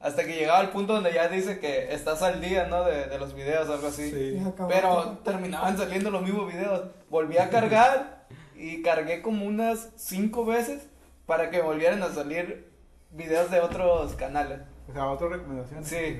hasta 0.00 0.24
que 0.24 0.36
llegaba 0.36 0.58
al 0.58 0.70
punto 0.70 0.94
donde 0.94 1.12
ya 1.12 1.28
dice 1.28 1.58
que 1.58 1.92
estás 1.92 2.22
al 2.22 2.40
día, 2.40 2.66
¿no? 2.66 2.84
De, 2.84 3.06
de 3.06 3.18
los 3.18 3.34
videos, 3.34 3.68
algo 3.68 3.88
así. 3.88 4.10
Sí. 4.10 4.42
Pero 4.68 5.18
terminaban 5.24 5.76
saliendo 5.76 6.10
los 6.10 6.22
mismos 6.22 6.52
videos. 6.52 6.88
Volví 7.08 7.38
a 7.38 7.50
cargar 7.50 8.26
y 8.54 8.82
cargué 8.82 9.22
como 9.22 9.46
unas 9.46 9.90
cinco 9.96 10.44
veces 10.44 10.86
para 11.26 11.50
que 11.50 11.60
volvieran 11.60 12.02
a 12.02 12.12
salir 12.12 12.70
videos 13.10 13.50
de 13.50 13.60
otros 13.60 14.14
canales. 14.14 14.60
O 14.88 14.92
sea, 14.92 15.10
otra 15.10 15.28
recomendación. 15.28 15.84
Sí. 15.84 16.18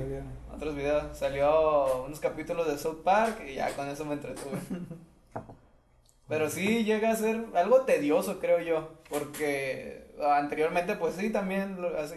Otros 0.52 0.74
videos. 0.74 1.16
Salió 1.16 2.04
unos 2.04 2.18
capítulos 2.18 2.66
de 2.66 2.78
South 2.78 3.02
Park 3.04 3.42
y 3.46 3.54
ya 3.54 3.70
con 3.76 3.88
eso 3.88 4.04
me 4.04 4.14
entretuve. 4.14 4.58
Pero 6.28 6.50
sí 6.50 6.84
llega 6.84 7.12
a 7.12 7.16
ser 7.16 7.44
algo 7.54 7.82
tedioso, 7.82 8.40
creo 8.40 8.60
yo. 8.60 8.94
Porque 9.08 10.12
anteriormente, 10.20 10.96
pues 10.96 11.14
sí, 11.14 11.30
también 11.30 11.78
así. 11.98 12.16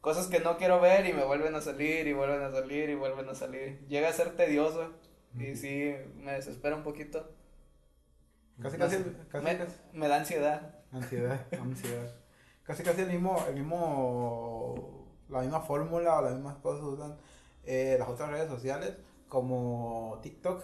Cosas 0.00 0.28
que 0.28 0.40
no 0.40 0.56
quiero 0.58 0.80
ver 0.80 1.06
y 1.06 1.12
me 1.12 1.24
vuelven 1.24 1.54
a 1.54 1.60
salir 1.60 2.06
y 2.06 2.12
vuelven 2.12 2.42
a 2.42 2.50
salir 2.52 2.88
y 2.88 2.94
vuelven 2.94 3.28
a 3.28 3.34
salir. 3.34 3.84
Llega 3.88 4.08
a 4.08 4.12
ser 4.12 4.36
tedioso. 4.36 4.92
Y 5.38 5.54
sí, 5.56 5.94
me 6.16 6.32
desespera 6.32 6.76
un 6.76 6.82
poquito. 6.82 7.30
Casi, 8.60 8.76
No 8.76 8.84
casi, 8.84 8.96
casi, 9.30 9.44
me, 9.44 9.58
casi. 9.58 9.76
me 9.92 10.08
da 10.08 10.16
ansiedad. 10.16 10.74
Ansiedad, 10.92 11.46
ansiedad. 11.60 12.10
Casi, 12.64 12.82
casi 12.82 13.02
el 13.02 13.08
mismo, 13.08 13.44
el 13.48 13.54
mismo, 13.54 15.06
la 15.28 15.40
misma 15.42 15.60
fórmula 15.60 16.18
o 16.18 16.22
las 16.22 16.34
mismas 16.34 16.56
cosas 16.56 16.82
usan 16.84 17.16
eh, 17.64 17.96
las 17.98 18.08
otras 18.08 18.30
redes 18.30 18.48
sociales 18.48 18.96
como 19.28 20.18
TikTok. 20.22 20.62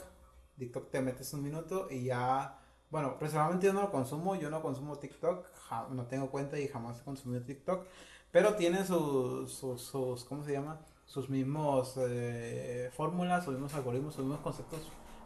TikTok 0.58 0.90
te 0.90 1.00
metes 1.00 1.32
un 1.34 1.42
minuto 1.42 1.88
y 1.90 2.04
ya. 2.04 2.58
Bueno, 2.90 3.18
personalmente 3.18 3.66
yo 3.66 3.72
no 3.72 3.82
lo 3.82 3.90
consumo, 3.90 4.36
yo 4.36 4.50
no 4.50 4.62
consumo 4.62 4.98
TikTok, 4.98 5.46
ja- 5.68 5.88
no 5.90 6.06
tengo 6.06 6.30
cuenta 6.30 6.58
y 6.58 6.68
jamás 6.68 7.00
he 7.00 7.04
consumido 7.04 7.42
TikTok, 7.44 7.86
pero 8.34 8.56
tiene 8.56 8.84
sus, 8.84 9.52
sus, 9.52 9.80
sus 9.80 10.24
¿cómo 10.24 10.44
se 10.44 10.50
llama? 10.50 10.80
Sus 11.06 11.30
mismos 11.30 11.94
eh, 11.98 12.90
fórmulas, 12.96 13.44
sus 13.44 13.54
mismos 13.54 13.72
algoritmos, 13.74 14.12
sus 14.12 14.24
mismos 14.24 14.40
conceptos. 14.40 14.80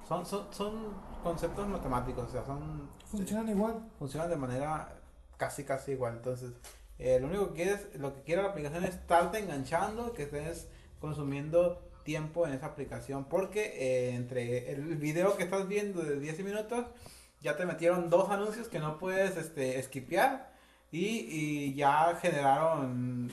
Son, 0.06 0.26
son, 0.26 0.46
son 0.52 0.74
conceptos 1.22 1.66
matemáticos, 1.68 2.28
o 2.28 2.30
sea, 2.30 2.44
son 2.44 2.86
Funcionan 3.06 3.48
igual. 3.48 3.80
funcionan 3.98 4.28
de 4.28 4.36
manera 4.36 5.00
casi 5.38 5.64
casi 5.64 5.92
igual. 5.92 6.16
Entonces, 6.16 6.52
eh, 6.98 7.18
lo 7.18 7.28
único 7.28 7.48
que 7.48 7.54
quieres, 7.54 7.88
lo 7.98 8.12
que 8.14 8.20
quiere 8.20 8.42
la 8.42 8.50
aplicación 8.50 8.84
es 8.84 8.90
estarte 8.90 9.38
enganchando, 9.38 10.12
que 10.12 10.24
estés 10.24 10.68
consumiendo 11.00 11.80
tiempo 12.04 12.46
en 12.46 12.52
esa 12.52 12.66
aplicación, 12.66 13.24
porque 13.24 13.72
eh, 13.78 14.16
entre 14.16 14.70
el 14.70 14.96
video 14.96 15.34
que 15.38 15.44
estás 15.44 15.66
viendo 15.66 16.02
de 16.02 16.20
10 16.20 16.44
minutos, 16.44 16.84
ya 17.40 17.56
te 17.56 17.64
metieron 17.64 18.10
dos 18.10 18.28
anuncios 18.28 18.68
que 18.68 18.80
no 18.80 18.98
puedes 18.98 19.38
este, 19.38 19.82
skipear 19.82 20.47
y, 20.90 21.06
y 21.30 21.74
ya 21.74 22.16
generaron 22.20 23.30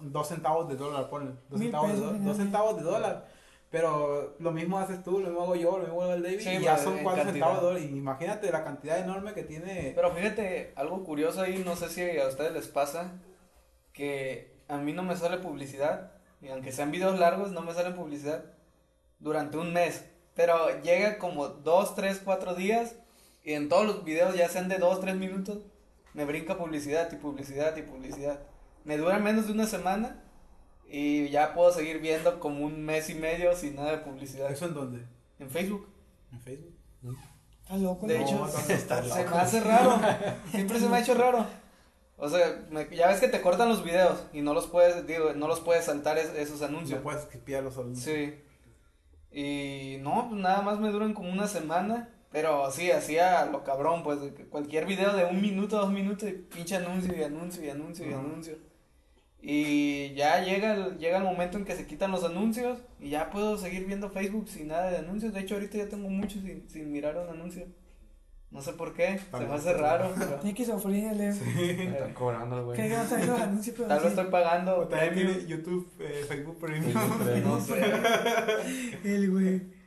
dos 0.00 0.28
centavos 0.28 0.68
de 0.68 0.76
dólar, 0.76 1.08
ponle, 1.10 1.32
dos 1.48 1.58
centavos 1.60 1.88
de, 1.88 1.94
pesos, 1.94 2.06
do- 2.06 2.12
generalmente. 2.12 2.28
dos 2.28 2.36
centavos 2.36 2.76
de 2.76 2.82
dólar. 2.82 3.28
Pero 3.70 4.34
lo 4.38 4.50
mismo 4.50 4.78
haces 4.78 5.02
tú, 5.02 5.18
lo 5.20 5.28
mismo 5.28 5.42
hago 5.42 5.54
yo, 5.56 5.72
lo 5.76 5.84
mismo 5.84 6.02
hago 6.02 6.14
el 6.14 6.22
David, 6.22 6.40
Sí, 6.40 6.48
y 6.50 6.60
ya 6.62 6.78
son 6.78 6.98
cuatro 7.02 7.24
cantidad. 7.24 7.32
centavos 7.32 7.60
de 7.60 7.66
dólar. 7.66 7.82
Y 7.82 7.98
imagínate 7.98 8.50
la 8.50 8.64
cantidad 8.64 8.98
enorme 8.98 9.34
que 9.34 9.42
tiene. 9.42 9.92
Pero 9.94 10.10
fíjate, 10.14 10.72
algo 10.74 11.04
curioso 11.04 11.42
ahí, 11.42 11.62
no 11.66 11.76
sé 11.76 11.90
si 11.90 12.18
a 12.18 12.28
ustedes 12.28 12.52
les 12.52 12.66
pasa, 12.68 13.12
que 13.92 14.56
a 14.68 14.78
mí 14.78 14.92
no 14.92 15.02
me 15.02 15.16
sale 15.16 15.38
publicidad, 15.38 16.12
y 16.40 16.48
aunque 16.48 16.72
sean 16.72 16.90
videos 16.90 17.18
largos, 17.18 17.50
no 17.52 17.60
me 17.62 17.74
sale 17.74 17.90
publicidad 17.90 18.44
durante 19.18 19.58
un 19.58 19.72
mes. 19.72 20.04
Pero 20.34 20.80
llega 20.82 21.18
como 21.18 21.48
dos, 21.48 21.94
tres, 21.94 22.22
cuatro 22.24 22.54
días, 22.54 22.94
y 23.44 23.52
en 23.54 23.68
todos 23.68 23.84
los 23.86 24.04
videos, 24.04 24.34
ya 24.36 24.48
sean 24.48 24.68
de 24.68 24.78
dos, 24.78 25.00
tres 25.00 25.16
minutos, 25.16 25.58
me 26.18 26.24
brinca 26.24 26.58
publicidad 26.58 27.10
y 27.12 27.16
publicidad 27.16 27.76
y 27.76 27.82
publicidad. 27.82 28.40
Me 28.84 28.96
dura 28.96 29.18
menos 29.20 29.46
de 29.46 29.52
una 29.52 29.66
semana, 29.66 30.20
y 30.90 31.28
ya 31.28 31.54
puedo 31.54 31.70
seguir 31.72 32.00
viendo 32.00 32.40
como 32.40 32.64
un 32.66 32.84
mes 32.84 33.08
y 33.08 33.14
medio 33.14 33.54
sin 33.54 33.76
nada 33.76 33.92
de 33.92 33.98
publicidad. 33.98 34.50
¿Eso 34.50 34.66
en 34.66 34.74
dónde? 34.74 35.06
En 35.38 35.48
Facebook. 35.48 35.86
¿En 36.32 36.40
Facebook? 36.40 36.74
Estás 37.62 37.80
loco. 37.80 38.06
De 38.08 38.18
¿no? 38.18 38.24
hecho, 38.24 38.48
se 38.48 38.78
loco. 39.18 39.30
me 39.34 39.40
hace 39.40 39.60
raro. 39.60 40.00
Siempre 40.50 40.80
se 40.80 40.88
me 40.88 40.96
ha 40.96 41.00
hecho 41.00 41.14
raro. 41.14 41.46
O 42.16 42.28
sea, 42.28 42.66
me- 42.70 42.88
ya 42.96 43.06
ves 43.08 43.20
que 43.20 43.28
te 43.28 43.40
cortan 43.40 43.68
los 43.68 43.84
videos 43.84 44.24
y 44.32 44.40
no 44.40 44.54
los 44.54 44.66
puedes, 44.66 45.06
digo, 45.06 45.34
no 45.34 45.46
los 45.46 45.60
puedes 45.60 45.84
saltar 45.84 46.18
es- 46.18 46.34
esos 46.34 46.62
anuncios. 46.62 46.98
No 46.98 47.04
puedes 47.04 47.22
skipear 47.22 47.62
los 47.62 47.78
anuncios. 47.78 48.04
Sí. 48.16 48.34
Y 49.30 49.98
no, 50.00 50.28
pues 50.28 50.40
nada 50.40 50.62
más 50.62 50.80
me 50.80 50.90
duran 50.90 51.14
como 51.14 51.30
una 51.30 51.46
semana. 51.46 52.08
Pero 52.30 52.70
sí, 52.70 52.90
hacía 52.90 53.46
lo 53.46 53.64
cabrón, 53.64 54.02
pues 54.02 54.18
cualquier 54.50 54.84
video 54.86 55.14
de 55.16 55.24
un 55.24 55.40
minuto, 55.40 55.78
dos 55.78 55.90
minutos, 55.90 56.28
y 56.28 56.32
pinche 56.32 56.76
anuncio 56.76 57.16
y 57.16 57.22
anuncio 57.22 57.64
y 57.64 57.70
anuncio 57.70 58.06
y 58.08 58.12
anuncio. 58.12 58.56
Y 59.40 60.14
ya 60.14 60.42
llega 60.44 60.74
el, 60.74 60.98
llega 60.98 61.18
el 61.18 61.24
momento 61.24 61.58
en 61.58 61.64
que 61.64 61.76
se 61.76 61.86
quitan 61.86 62.10
los 62.10 62.24
anuncios 62.24 62.80
y 63.00 63.10
ya 63.10 63.30
puedo 63.30 63.56
seguir 63.56 63.86
viendo 63.86 64.10
Facebook 64.10 64.48
sin 64.48 64.68
nada 64.68 64.90
de 64.90 64.98
anuncios. 64.98 65.32
De 65.32 65.40
hecho, 65.40 65.54
ahorita 65.54 65.78
ya 65.78 65.88
tengo 65.88 66.08
mucho 66.10 66.40
sin, 66.40 66.68
sin 66.68 66.92
mirar 66.92 67.16
un 67.16 67.28
anuncio. 67.30 67.64
No 68.50 68.62
sé 68.62 68.72
por 68.72 68.94
qué, 68.94 69.18
se 69.30 69.46
me 69.46 69.54
hace 69.54 69.72
raro. 69.74 70.10
pero- 70.18 70.36
Tiene 70.40 70.54
que 70.56 70.64
sufrir 70.64 71.04
el 71.04 71.18
Leo. 71.18 71.32
Están 71.92 72.14
cobrando, 72.14 72.64
güey. 72.64 72.76
Cree 72.76 72.88
que 72.90 72.96
no 72.96 73.02
está 73.02 73.16
viendo 73.16 73.34
los 73.34 73.42
anuncios, 73.42 73.76
pero 73.76 73.88
Tal 73.88 73.98
vez 74.00 74.06
sí. 74.12 74.18
estoy 74.18 74.30
pagando 74.32 74.76
O 74.78 74.88
también 74.88 75.14
tiene 75.14 75.46
YouTube, 75.46 75.92
eh, 76.00 76.24
Facebook 76.26 76.58
Premium. 76.58 76.94
No 77.44 77.60
sé. 77.60 77.80
El 79.04 79.30
güey. 79.30 79.77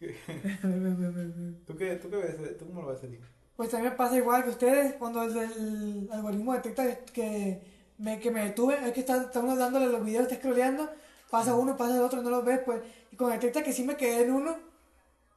¿Tú 1.66 1.76
qué, 1.76 1.96
tú 1.96 2.08
qué 2.10 2.16
ves? 2.16 2.58
¿Tú 2.58 2.66
cómo 2.66 2.82
lo 2.82 2.88
ves, 2.88 3.02
Eli? 3.02 3.18
Pues 3.56 3.70
también 3.70 3.96
pasa 3.96 4.16
igual 4.16 4.44
que 4.44 4.50
ustedes 4.50 4.94
cuando 4.94 5.22
el, 5.24 5.36
el 5.36 6.08
algoritmo 6.12 6.54
detecta 6.54 6.84
que 7.12 7.60
me, 7.98 8.20
que 8.20 8.30
me 8.30 8.44
detuve, 8.44 8.78
es 8.86 8.92
que 8.92 9.00
está, 9.00 9.28
uno 9.34 9.56
dándole 9.56 9.86
los 9.88 10.04
videos, 10.04 10.24
está 10.24 10.36
scrolleando, 10.36 10.88
pasa 11.30 11.56
uno, 11.56 11.76
pasa 11.76 11.96
el 11.96 12.02
otro, 12.02 12.22
no 12.22 12.30
los 12.30 12.44
ves, 12.44 12.60
pues, 12.64 12.80
y 13.10 13.16
cuando 13.16 13.34
detecta 13.34 13.62
que 13.62 13.72
sí 13.72 13.82
me 13.82 13.96
quedé 13.96 14.22
en 14.22 14.32
uno, 14.32 14.56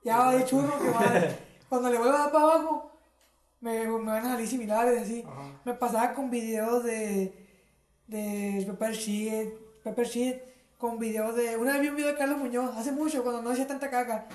ya 0.04 0.18
va 0.20 0.46
que 0.46 0.56
va, 0.56 1.36
cuando 1.70 1.90
le 1.90 1.98
vuelvo 1.98 2.14
a 2.14 2.20
dar 2.20 2.32
para 2.32 2.44
abajo, 2.44 2.92
me, 3.60 3.88
me 3.88 4.12
van 4.12 4.26
a 4.26 4.30
salir 4.34 4.48
similares, 4.48 5.02
así. 5.02 5.24
Ajá. 5.28 5.60
Me 5.66 5.74
pasaba 5.74 6.14
con 6.14 6.30
videos 6.30 6.84
de, 6.84 7.34
de 8.08 8.64
Pepper 8.68 8.94
Sheet, 8.94 9.54
Pepper 9.84 10.06
Sheet, 10.06 10.42
con 10.78 11.00
videos 11.00 11.36
de, 11.36 11.58
una 11.58 11.74
vez 11.74 11.82
vi 11.82 11.88
un 11.90 11.96
video 11.96 12.12
de 12.12 12.18
Carlos 12.18 12.38
Muñoz, 12.38 12.76
hace 12.78 12.92
mucho, 12.92 13.24
cuando 13.24 13.42
no 13.42 13.50
hacía 13.50 13.68
tanta 13.68 13.90
caca. 13.90 14.28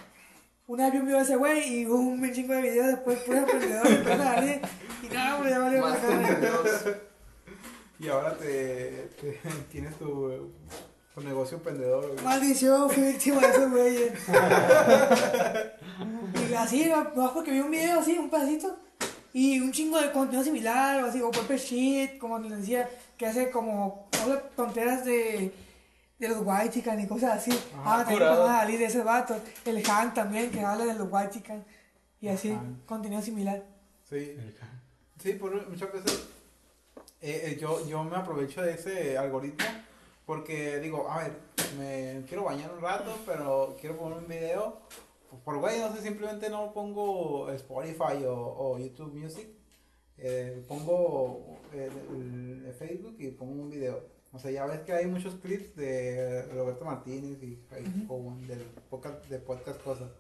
Una 0.68 0.84
vez 0.84 0.92
vi 0.94 0.98
un 0.98 1.04
video 1.06 1.18
de 1.18 1.24
ese 1.24 1.36
güey 1.36 1.80
y 1.82 1.84
un 1.86 2.32
chingo 2.32 2.54
de 2.54 2.62
videos 2.62 2.86
después, 2.88 3.18
puros 3.20 3.40
emprendedores, 3.42 4.06
a 4.06 4.16
salir, 4.34 4.60
y 5.02 5.14
nada, 5.14 5.36
hombre, 5.36 5.50
ya 5.50 5.58
valió 5.60 5.88
la 5.88 5.96
cara. 5.96 6.98
Y 7.98 8.08
ahora 8.08 8.36
te, 8.36 9.08
te- 9.20 9.40
tienes 9.70 9.94
tu, 9.96 10.52
tu 11.14 11.20
negocio 11.20 11.56
emprendedor. 11.58 12.10
güey. 12.12 12.24
Maldición, 12.24 12.90
fui 12.90 13.04
víctima 13.04 13.40
de 13.42 13.48
esos 13.48 13.70
güeyes. 13.70 14.12
y 16.50 16.54
así, 16.54 16.86
no, 17.14 17.32
porque 17.32 17.52
vi 17.52 17.60
un 17.60 17.70
video 17.70 18.00
así, 18.00 18.18
un 18.18 18.28
pedacito, 18.28 18.76
y 19.32 19.60
un 19.60 19.70
chingo 19.70 20.00
de 20.00 20.10
contenido 20.10 20.42
similar, 20.42 21.02
o 21.04 21.06
así, 21.06 21.22
o 21.22 21.30
Pepper 21.30 21.58
Sheet, 21.58 22.18
como 22.18 22.38
les 22.40 22.58
decía, 22.58 22.88
que 23.16 23.26
hace 23.26 23.50
como, 23.50 24.08
habla 24.20 24.40
tonteras 24.56 25.04
de, 25.04 25.52
de 26.18 26.28
los 26.28 26.38
white 26.44 26.70
chican 26.70 26.98
y 27.00 27.06
cosas 27.06 27.38
así. 27.38 27.50
Ah, 27.76 27.98
Ah, 28.00 28.04
también 28.04 28.20
van 28.20 28.40
a 28.50 28.58
salir 28.60 28.78
de 28.78 28.84
ese 28.86 29.02
vato. 29.02 29.36
El 29.64 29.82
Han 29.90 30.14
también, 30.14 30.50
que 30.50 30.60
habla 30.60 30.84
de 30.86 30.94
los 30.94 31.08
white 31.10 31.30
chican, 31.30 31.64
y 32.20 32.28
así, 32.28 32.50
Han. 32.50 32.82
contenido 32.86 33.20
similar. 33.22 33.62
Sí. 34.08 34.36
Sí, 35.22 35.32
por 35.34 35.68
muchas 35.68 35.92
veces 35.92 36.28
eh, 37.20 37.42
eh, 37.52 37.58
yo, 37.60 37.86
yo 37.88 38.04
me 38.04 38.16
aprovecho 38.16 38.62
de 38.62 38.74
ese 38.74 39.16
algoritmo 39.18 39.64
porque 40.26 40.78
digo, 40.80 41.08
a 41.10 41.18
ver, 41.22 41.32
me 41.78 42.22
quiero 42.28 42.44
bañar 42.44 42.70
un 42.72 42.80
rato, 42.80 43.16
pero 43.24 43.76
quiero 43.80 43.96
poner 43.96 44.18
un 44.18 44.26
video. 44.28 44.80
Pues, 45.30 45.42
por 45.42 45.58
güey, 45.58 45.78
no 45.80 45.94
sé, 45.94 46.02
simplemente 46.02 46.48
no 46.50 46.72
pongo 46.72 47.50
Spotify 47.52 48.24
o, 48.26 48.34
o 48.34 48.78
YouTube 48.78 49.14
Music. 49.14 49.48
Eh, 50.18 50.64
pongo 50.68 51.58
el, 51.72 52.64
el 52.66 52.74
Facebook 52.74 53.16
y 53.18 53.28
pongo 53.28 53.62
un 53.62 53.70
video. 53.70 54.02
O 54.36 54.38
sea, 54.38 54.50
ya 54.50 54.66
ves 54.66 54.80
que 54.80 54.92
hay 54.92 55.06
muchos 55.06 55.36
clips 55.36 55.74
de 55.76 56.42
Roberto 56.52 56.84
Martínez 56.84 57.42
y 57.42 57.58
Jaime 57.70 58.06
Cowan 58.06 58.46
del 58.46 58.60
podcast, 58.90 59.24
de 59.28 59.38
podcast 59.38 59.82
cosas. 59.82 60.10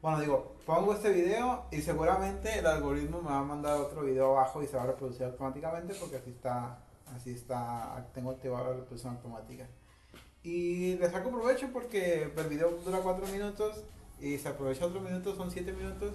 Bueno, 0.00 0.20
digo, 0.20 0.54
pongo 0.64 0.94
este 0.94 1.10
video 1.10 1.64
y 1.72 1.82
seguramente 1.82 2.56
el 2.56 2.66
algoritmo 2.66 3.20
me 3.22 3.30
va 3.30 3.40
a 3.40 3.42
mandar 3.42 3.80
otro 3.80 4.02
video 4.02 4.38
abajo 4.38 4.62
y 4.62 4.68
se 4.68 4.76
va 4.76 4.84
a 4.84 4.86
reproducir 4.86 5.24
automáticamente 5.24 5.94
porque 5.94 6.18
así 6.18 6.30
está, 6.30 6.78
así 7.16 7.32
está, 7.32 8.08
tengo 8.14 8.30
activada 8.30 8.70
la 8.70 8.76
reproducción 8.76 9.16
automática. 9.16 9.66
Y 10.44 10.94
le 10.94 11.10
saco 11.10 11.30
provecho 11.30 11.70
porque 11.72 12.32
el 12.36 12.46
video 12.48 12.78
dura 12.84 13.00
4 13.00 13.26
minutos 13.26 13.82
y 14.20 14.38
se 14.38 14.48
aprovecha 14.48 14.86
otro 14.86 15.00
minuto, 15.00 15.34
son 15.34 15.50
7 15.50 15.72
minutos 15.72 16.12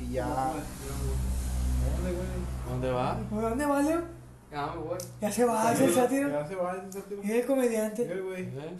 y 0.00 0.12
ya... 0.12 0.24
¿Dónde, 0.26 2.12
güey? 2.12 2.26
¿Dónde 2.70 2.90
va? 2.90 3.18
¿Por 3.28 3.42
dónde 3.42 3.66
va, 3.66 3.82
Leo? 3.82 4.13
Ah, 4.54 4.72
me 4.76 4.82
voy. 4.82 4.98
Ya 5.20 5.32
se 5.32 5.44
va, 5.44 5.72
es 5.72 5.80
el 5.80 5.92
sátiro. 5.94 6.28
Ya 6.30 6.46
se 6.46 6.54
va, 6.54 6.76
ese 6.76 6.92
sátiro. 7.00 7.20
Y 7.24 7.32
el 7.32 7.46
comediante. 7.46 8.04
Mira, 8.04 8.20
güey. 8.20 8.42
¿Eh? 8.44 8.78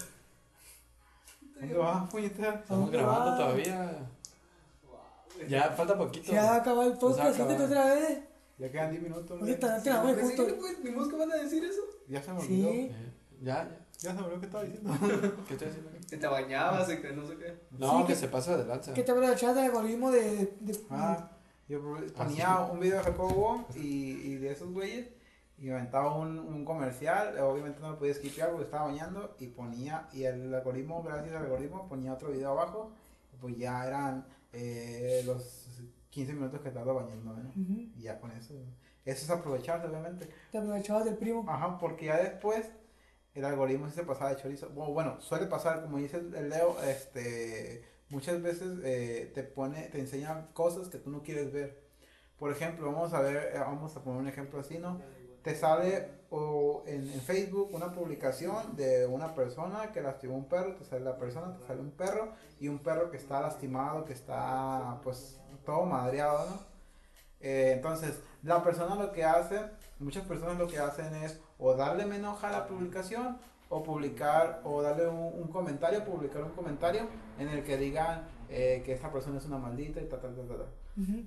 ¿Dónde 1.60 1.74
va, 1.76 2.08
puñetera? 2.08 2.54
Estamos 2.54 2.84
¿Dónde 2.84 2.98
grabando 2.98 3.30
va? 3.30 3.36
todavía. 3.38 3.98
Ya 5.48 5.70
falta 5.70 5.96
poquito. 5.98 6.30
Se 6.30 6.36
va 6.36 6.54
a 6.54 6.56
acabar 6.56 6.86
el 6.86 6.92
podcast, 6.98 7.34
siéntate 7.36 7.64
otra 7.64 7.94
vez. 7.94 8.18
Ya 8.58 8.70
quedan 8.70 8.90
10 8.92 9.02
minutos, 9.02 9.38
güey. 9.38 9.50
Ahorita 9.50 9.82
te 9.82 9.90
la 9.90 10.02
voy 10.02 10.14
justo. 10.14 10.46
¿Vimos 10.82 11.08
que 11.08 11.16
van 11.16 11.32
a 11.32 11.36
decir 11.36 11.64
eso? 11.64 11.80
Ya 12.08 12.22
se 12.22 12.32
me 12.32 12.40
olvidó. 12.40 12.70
Sí. 12.70 12.78
Eh, 12.78 13.12
Ya, 13.42 13.54
ya. 13.64 13.80
Ya 14.00 14.10
se 14.14 14.20
me 14.20 14.22
olvidó 14.26 14.40
que 14.40 14.46
estaba 14.46 14.64
diciendo. 14.64 14.92
¿Qué 15.48 15.54
estoy 15.54 15.68
haciendo? 15.68 15.90
Que 16.08 16.16
te 16.16 16.26
bañabas 16.26 16.90
y 16.92 16.96
que 16.98 17.12
no 17.12 17.26
sé 17.26 17.36
qué. 17.36 17.58
No, 17.78 17.90
Sí, 17.98 18.02
que 18.02 18.12
que- 18.12 18.18
se 18.18 18.28
pasa 18.28 18.56
de 18.56 18.64
lanza. 18.64 18.94
¿Qué 18.94 19.02
te 19.02 19.10
aprovechas 19.12 19.54
del 19.56 19.64
algoritmo 19.64 20.10
de, 20.12 20.54
de, 20.60 20.80
Ah, 20.90 21.30
yo 21.68 21.80
ponía 22.16 22.60
un 22.60 22.78
video 22.78 22.98
de 22.98 23.04
Jacobo 23.04 23.66
y, 23.74 23.80
y 24.12 24.34
de 24.36 24.52
esos 24.52 24.70
güeyes 24.70 25.08
y 25.58 25.70
aventaba 25.70 26.16
un, 26.16 26.38
un 26.38 26.64
comercial, 26.64 27.38
obviamente 27.38 27.80
no 27.80 27.90
lo 27.90 27.98
podía 27.98 28.14
skipear 28.14 28.50
porque 28.50 28.64
estaba 28.64 28.86
bañando 28.86 29.36
y 29.38 29.48
ponía, 29.48 30.08
y 30.12 30.24
el 30.24 30.52
algoritmo, 30.52 31.02
gracias 31.02 31.34
al 31.34 31.44
algoritmo, 31.44 31.88
ponía 31.88 32.12
otro 32.12 32.30
video 32.30 32.50
abajo, 32.50 32.92
y 33.32 33.36
pues 33.36 33.56
ya 33.56 33.86
eran 33.86 34.26
eh, 34.52 35.22
los 35.26 35.68
15 36.10 36.32
minutos 36.32 36.60
que 36.60 36.68
estaba 36.68 36.92
bañando, 36.92 37.34
¿no? 37.34 37.48
Ujú. 37.50 37.90
Y 37.96 38.02
ya 38.02 38.20
con 38.20 38.30
eso, 38.32 38.54
eso 39.04 39.24
es 39.24 39.30
aprovecharse 39.30 39.86
obviamente. 39.86 40.28
Te 40.50 40.58
aprovechabas 40.58 41.04
del 41.04 41.16
primo. 41.16 41.44
Ajá, 41.48 41.78
porque 41.78 42.06
ya 42.06 42.16
después 42.18 42.70
el 43.34 43.44
algoritmo 43.44 43.90
se 43.90 44.04
pasaba 44.04 44.30
de 44.30 44.36
chorizo. 44.36 44.70
Bueno, 44.70 44.92
bueno, 44.92 45.20
suele 45.20 45.46
pasar, 45.46 45.82
como 45.82 45.98
dice 45.98 46.18
el 46.18 46.48
Leo, 46.48 46.76
este, 46.84 47.84
muchas 48.08 48.40
veces 48.42 48.78
eh, 48.84 49.32
te 49.34 49.42
pone, 49.42 49.88
te 49.88 49.98
enseña 49.98 50.48
cosas 50.52 50.88
que 50.88 50.98
tú 50.98 51.10
no 51.10 51.22
quieres 51.22 51.52
ver. 51.52 51.82
Por 52.38 52.50
ejemplo, 52.50 52.86
vamos 52.92 53.12
a 53.12 53.20
ver, 53.20 53.52
eh, 53.54 53.58
vamos 53.58 53.96
a 53.96 54.02
poner 54.02 54.20
un 54.20 54.28
ejemplo 54.28 54.60
así, 54.60 54.78
¿no? 54.78 55.00
Te 55.44 55.54
sale 55.54 56.08
o 56.30 56.82
en, 56.86 57.08
en 57.12 57.20
Facebook 57.20 57.68
una 57.72 57.92
publicación 57.92 58.74
de 58.76 59.06
una 59.06 59.34
persona 59.34 59.92
que 59.92 60.00
lastimó 60.00 60.34
un 60.36 60.48
perro, 60.48 60.74
te 60.74 60.84
sale 60.84 61.04
la 61.04 61.16
persona, 61.16 61.56
te 61.56 61.64
sale 61.66 61.80
un 61.80 61.92
perro 61.92 62.32
y 62.58 62.66
un 62.66 62.78
perro 62.78 63.10
que 63.10 63.18
está 63.18 63.40
lastimado, 63.40 64.04
que 64.04 64.14
está 64.14 64.98
pues 65.04 65.38
todo 65.64 65.84
madreado, 65.84 66.50
¿no? 66.50 66.74
Eh, 67.40 67.72
entonces, 67.76 68.20
la 68.42 68.62
persona 68.62 68.94
lo 68.94 69.12
que 69.12 69.22
hace, 69.22 69.60
muchas 69.98 70.24
personas 70.24 70.58
lo 70.58 70.66
que 70.66 70.78
hacen 70.78 71.14
es 71.16 71.38
o 71.58 71.74
darle 71.74 72.06
me 72.06 72.16
a 72.16 72.50
la 72.50 72.66
publicación 72.66 73.38
o 73.68 73.82
publicar 73.82 74.62
o 74.64 74.82
darle 74.82 75.06
un, 75.06 75.42
un 75.42 75.48
comentario, 75.48 76.04
publicar 76.04 76.42
un 76.42 76.52
comentario 76.52 77.06
en 77.38 77.48
el 77.48 77.62
que 77.62 77.76
digan 77.76 78.26
eh, 78.48 78.82
que 78.84 78.92
esta 78.92 79.12
persona 79.12 79.38
es 79.38 79.44
una 79.44 79.58
maldita 79.58 80.00
y 80.00 80.08
ta, 80.08 80.18
ta, 80.18 80.28
ta, 80.28 80.42
ta, 80.42 80.56
ta. 80.56 81.00
Ujú. 81.00 81.24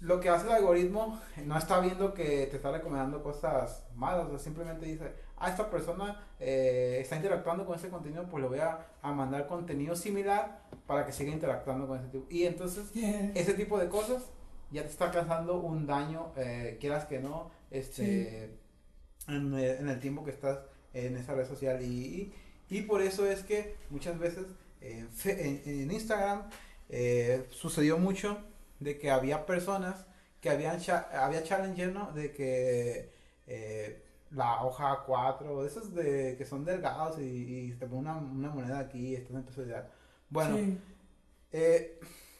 Lo 0.00 0.20
que 0.20 0.28
hace 0.28 0.46
el 0.46 0.52
algoritmo 0.52 1.18
no 1.44 1.56
está 1.56 1.80
viendo 1.80 2.12
que 2.12 2.46
te 2.50 2.56
está 2.56 2.70
recomendando 2.70 3.22
cosas 3.22 3.84
malas, 3.94 4.26
o 4.26 4.30
sea, 4.30 4.38
simplemente 4.38 4.84
dice, 4.84 5.12
ah, 5.38 5.48
esta 5.48 5.70
persona 5.70 6.22
eh, 6.38 6.98
está 7.00 7.16
interactuando 7.16 7.64
con 7.64 7.76
ese 7.76 7.88
contenido, 7.88 8.26
pues 8.28 8.42
le 8.42 8.48
voy 8.48 8.58
a, 8.58 8.86
a 9.00 9.12
mandar 9.12 9.46
contenido 9.46 9.96
similar 9.96 10.60
para 10.86 11.06
que 11.06 11.12
siga 11.12 11.32
interactuando 11.32 11.86
con 11.86 11.98
ese 11.98 12.08
tipo. 12.08 12.26
Y 12.28 12.44
entonces, 12.44 12.92
Yeah. 12.92 13.32
ese 13.34 13.54
tipo 13.54 13.78
de 13.78 13.88
cosas 13.88 14.22
ya 14.70 14.82
te 14.82 14.88
está 14.88 15.10
causando 15.10 15.60
un 15.60 15.86
daño, 15.86 16.32
eh, 16.36 16.76
quieras 16.78 17.06
que 17.06 17.18
no, 17.18 17.50
este, 17.70 18.58
en, 19.28 19.54
el, 19.54 19.64
en 19.78 19.88
el 19.88 19.98
tiempo 20.00 20.24
que 20.24 20.30
estás 20.30 20.58
en 20.92 21.16
esa 21.16 21.34
red 21.34 21.46
social. 21.48 21.80
Y, 21.82 22.32
y, 22.68 22.78
y 22.78 22.82
por 22.82 23.00
eso 23.00 23.26
es 23.26 23.42
que 23.42 23.76
muchas 23.88 24.18
veces 24.18 24.44
en, 24.82 25.08
fe- 25.08 25.48
en- 25.64 25.80
en 25.80 25.90
Instagram 25.90 26.42
eh, 26.90 27.46
sucedió 27.50 27.96
mucho 27.96 28.38
de 28.80 28.98
que 28.98 29.10
había 29.10 29.46
personas 29.46 30.06
que 30.40 30.50
habían 30.50 30.80
cha- 30.80 31.08
había 31.24 31.42
challenge 31.42 31.86
¿no? 31.88 32.12
de 32.12 32.32
que 32.32 33.12
eh, 33.46 34.02
la 34.30 34.62
hoja 34.64 35.02
4 35.06 35.62
de 35.62 35.68
esos 35.68 35.94
de 35.94 36.36
que 36.36 36.44
son 36.44 36.64
delgados 36.64 37.18
y, 37.18 37.70
y 37.70 37.72
te 37.74 37.86
ponen 37.86 38.06
una, 38.12 38.16
una 38.18 38.50
moneda 38.50 38.78
aquí 38.80 38.98
y 39.10 39.14
estás 39.16 39.36
en 39.36 39.44
tu 39.46 39.52
sociedad. 39.52 39.88
Bueno, 40.30 40.56
Sí. 40.56 40.78
eh, 41.52 41.98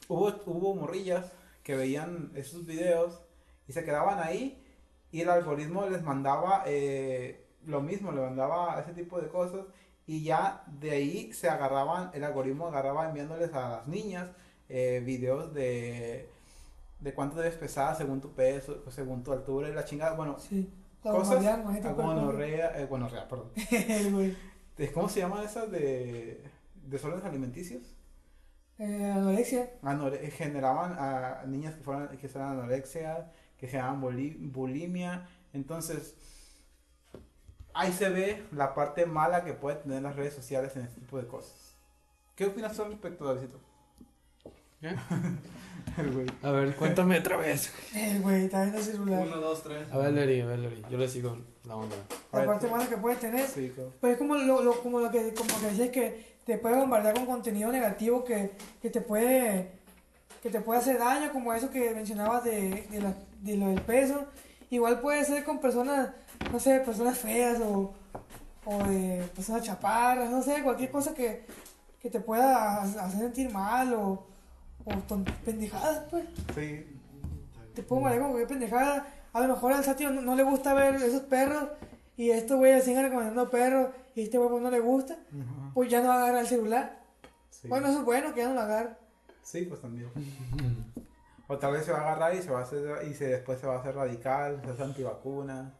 hubo, 0.08 0.28
hubo 0.46 0.74
morrillas 0.74 1.32
que 1.62 1.76
veían 1.76 2.32
esos 2.34 2.66
videos 2.66 3.20
y 3.68 3.72
se 3.72 3.84
quedaban 3.84 4.18
ahí 4.20 4.62
y 5.10 5.20
el 5.22 5.30
algoritmo 5.30 5.86
les 5.88 6.02
mandaba 6.02 6.64
eh, 6.66 7.44
lo 7.64 7.80
mismo, 7.80 8.12
le 8.12 8.20
mandaba 8.20 8.80
ese 8.80 8.92
tipo 8.92 9.20
de 9.20 9.28
cosas 9.28 9.66
y 10.06 10.22
ya 10.22 10.62
de 10.66 10.92
ahí 10.92 11.32
se 11.32 11.48
agarraban, 11.48 12.10
el 12.14 12.22
algoritmo 12.24 12.68
agarraba 12.68 13.08
enviándoles 13.08 13.52
a 13.54 13.68
las 13.70 13.88
niñas 13.88 14.28
eh, 14.68 15.02
videos 15.04 15.52
de, 15.54 16.28
de 17.00 17.14
cuánto 17.14 17.36
debes 17.36 17.56
pesar 17.56 17.96
según 17.96 18.20
tu 18.20 18.32
peso, 18.32 18.82
según 18.90 19.22
tu 19.22 19.32
altura 19.32 19.68
y 19.68 19.72
la 19.74 19.84
chingada, 19.84 20.14
bueno, 20.14 20.38
Sí. 20.38 20.70
La 21.04 21.12
cosas, 21.12 21.36
gonorrea, 21.36 21.62
cuerpo. 21.82 22.02
gonorrea, 22.02 22.80
eh, 22.80 22.86
gonorrea, 22.86 23.28
perdón. 23.28 23.50
¿Cómo 24.94 25.08
se 25.08 25.20
llaman 25.20 25.44
esas 25.44 25.70
de 25.70 26.42
desórdenes 26.84 27.24
alimenticios? 27.24 27.82
Eh, 28.78 29.10
anorexia. 29.14 29.70
Anore- 29.82 30.18
eh, 30.20 30.30
generaban 30.30 30.96
a 30.98 31.44
niñas 31.46 31.74
que 31.76 31.82
fueran 31.82 32.08
que 32.18 32.26
eran 32.26 32.58
anorexia, 32.58 33.30
que 33.56 33.68
generaban 33.68 34.02
buli- 34.02 34.36
bulimia. 34.52 35.28
Entonces, 35.52 36.14
ahí 37.72 37.92
se 37.92 38.08
ve 38.08 38.44
la 38.52 38.74
parte 38.74 39.06
mala 39.06 39.44
que 39.44 39.52
puede 39.54 39.76
tener 39.76 40.02
las 40.02 40.16
redes 40.16 40.34
sociales 40.34 40.74
en 40.76 40.82
este 40.82 41.00
tipo 41.00 41.18
de 41.18 41.26
cosas. 41.26 41.74
¿Qué 42.34 42.46
opinas 42.46 42.76
tú 42.76 42.82
al 42.82 42.90
respecto, 42.90 43.24
Davidito? 43.24 43.60
¿Qué? 44.80 44.94
El 45.98 46.12
güey. 46.12 46.26
A 46.42 46.50
ver, 46.50 46.74
cuéntame 46.76 47.18
otra 47.18 47.36
vez. 47.38 47.72
El 47.94 48.20
güey, 48.20 48.44
está 48.44 48.60
viendo 48.62 48.78
el 48.78 48.84
celular. 48.84 49.22
Uno, 49.26 49.36
dos, 49.36 49.62
tres. 49.62 49.90
A 49.90 49.96
ver, 49.96 50.12
Leri, 50.12 50.40
a 50.42 50.46
ver, 50.46 50.58
Leri. 50.58 50.82
Yo 50.90 50.98
le 50.98 51.08
sigo 51.08 51.38
la 51.64 51.76
onda. 51.76 51.96
La 52.32 52.44
parte 52.44 52.68
mala 52.68 52.86
que 52.86 52.98
puede 52.98 53.16
tener. 53.16 53.46
Sí, 53.46 53.72
claro. 53.74 53.92
Pues 54.00 54.12
es 54.12 54.18
como 54.18 54.34
lo, 54.36 54.60
lo- 54.62 54.82
como 54.82 55.00
lo 55.00 55.10
que, 55.10 55.32
como 55.32 55.58
que 55.58 55.66
decías 55.68 55.88
que 55.90 56.36
te 56.44 56.58
puede 56.58 56.76
bombardear 56.76 57.14
con 57.14 57.24
contenido 57.24 57.72
negativo 57.72 58.24
que, 58.24 58.50
que 58.82 58.90
te 58.90 59.00
puede 59.00 59.70
que 60.42 60.50
te 60.50 60.60
puede 60.60 60.80
hacer 60.80 60.98
daño, 60.98 61.32
como 61.32 61.52
eso 61.54 61.70
que 61.70 61.92
mencionabas 61.94 62.44
de, 62.44 62.86
de, 62.90 63.00
la- 63.00 63.14
de 63.40 63.56
lo 63.56 63.68
del 63.68 63.80
peso. 63.80 64.26
Igual 64.70 65.00
puede 65.00 65.24
ser 65.24 65.44
con 65.44 65.60
personas, 65.60 66.10
no 66.52 66.60
sé, 66.60 66.80
personas 66.80 67.16
feas 67.18 67.58
o, 67.60 67.94
o 68.66 68.78
de 68.84 69.24
personas 69.34 69.62
chaparras, 69.62 70.30
no 70.30 70.42
sé, 70.42 70.62
cualquier 70.62 70.90
cosa 70.90 71.14
que, 71.14 71.46
que 72.02 72.10
te 72.10 72.20
pueda 72.20 72.82
hacer 72.82 73.18
sentir 73.18 73.50
mal 73.50 73.94
o, 73.94 74.26
o 74.86 74.94
ton- 75.06 75.24
pendejadas, 75.44 76.04
pues. 76.10 76.24
Sí. 76.54 76.86
Te 77.74 77.82
puedo 77.82 78.00
marear 78.02 78.22
con 78.22 78.30
cualquier 78.32 78.48
pendejada. 78.48 79.06
A 79.32 79.40
lo 79.40 79.48
mejor 79.48 79.72
al 79.72 79.84
Satio 79.84 80.10
no, 80.10 80.22
no 80.22 80.34
le 80.34 80.42
gusta 80.42 80.72
ver 80.72 80.94
esos 80.94 81.22
perros 81.22 81.68
y 82.16 82.30
estos 82.30 82.56
güeyes 82.56 82.84
siguen 82.84 83.02
recomendando 83.02 83.50
perros 83.50 83.90
y 84.14 84.22
este 84.22 84.38
pues, 84.38 84.62
no 84.62 84.70
le 84.70 84.80
gusta. 84.80 85.18
Pues 85.74 85.90
ya 85.90 86.00
no 86.02 86.10
agarra 86.12 86.40
el 86.40 86.46
celular. 86.46 87.02
Sí. 87.50 87.68
Bueno, 87.68 87.88
eso 87.88 87.98
es 87.98 88.04
bueno 88.04 88.32
que 88.32 88.40
ya 88.40 88.48
no 88.48 88.54
lo 88.54 88.60
agarra. 88.62 88.96
Sí, 89.42 89.62
pues 89.62 89.80
también. 89.80 90.08
O 91.48 91.58
tal 91.58 91.72
vez 91.74 91.84
se 91.84 91.92
va 91.92 91.98
a 91.98 92.02
agarrar 92.02 92.34
y 92.34 92.42
se 92.42 92.50
va 92.50 92.60
a 92.60 92.62
hacer 92.62 93.06
y 93.08 93.14
se 93.14 93.26
después 93.28 93.60
se 93.60 93.66
va 93.66 93.76
a 93.76 93.80
hacer 93.80 93.94
radical, 93.94 94.60
se 94.64 94.70
hace 94.70 94.82
antivacuna. 94.82 95.72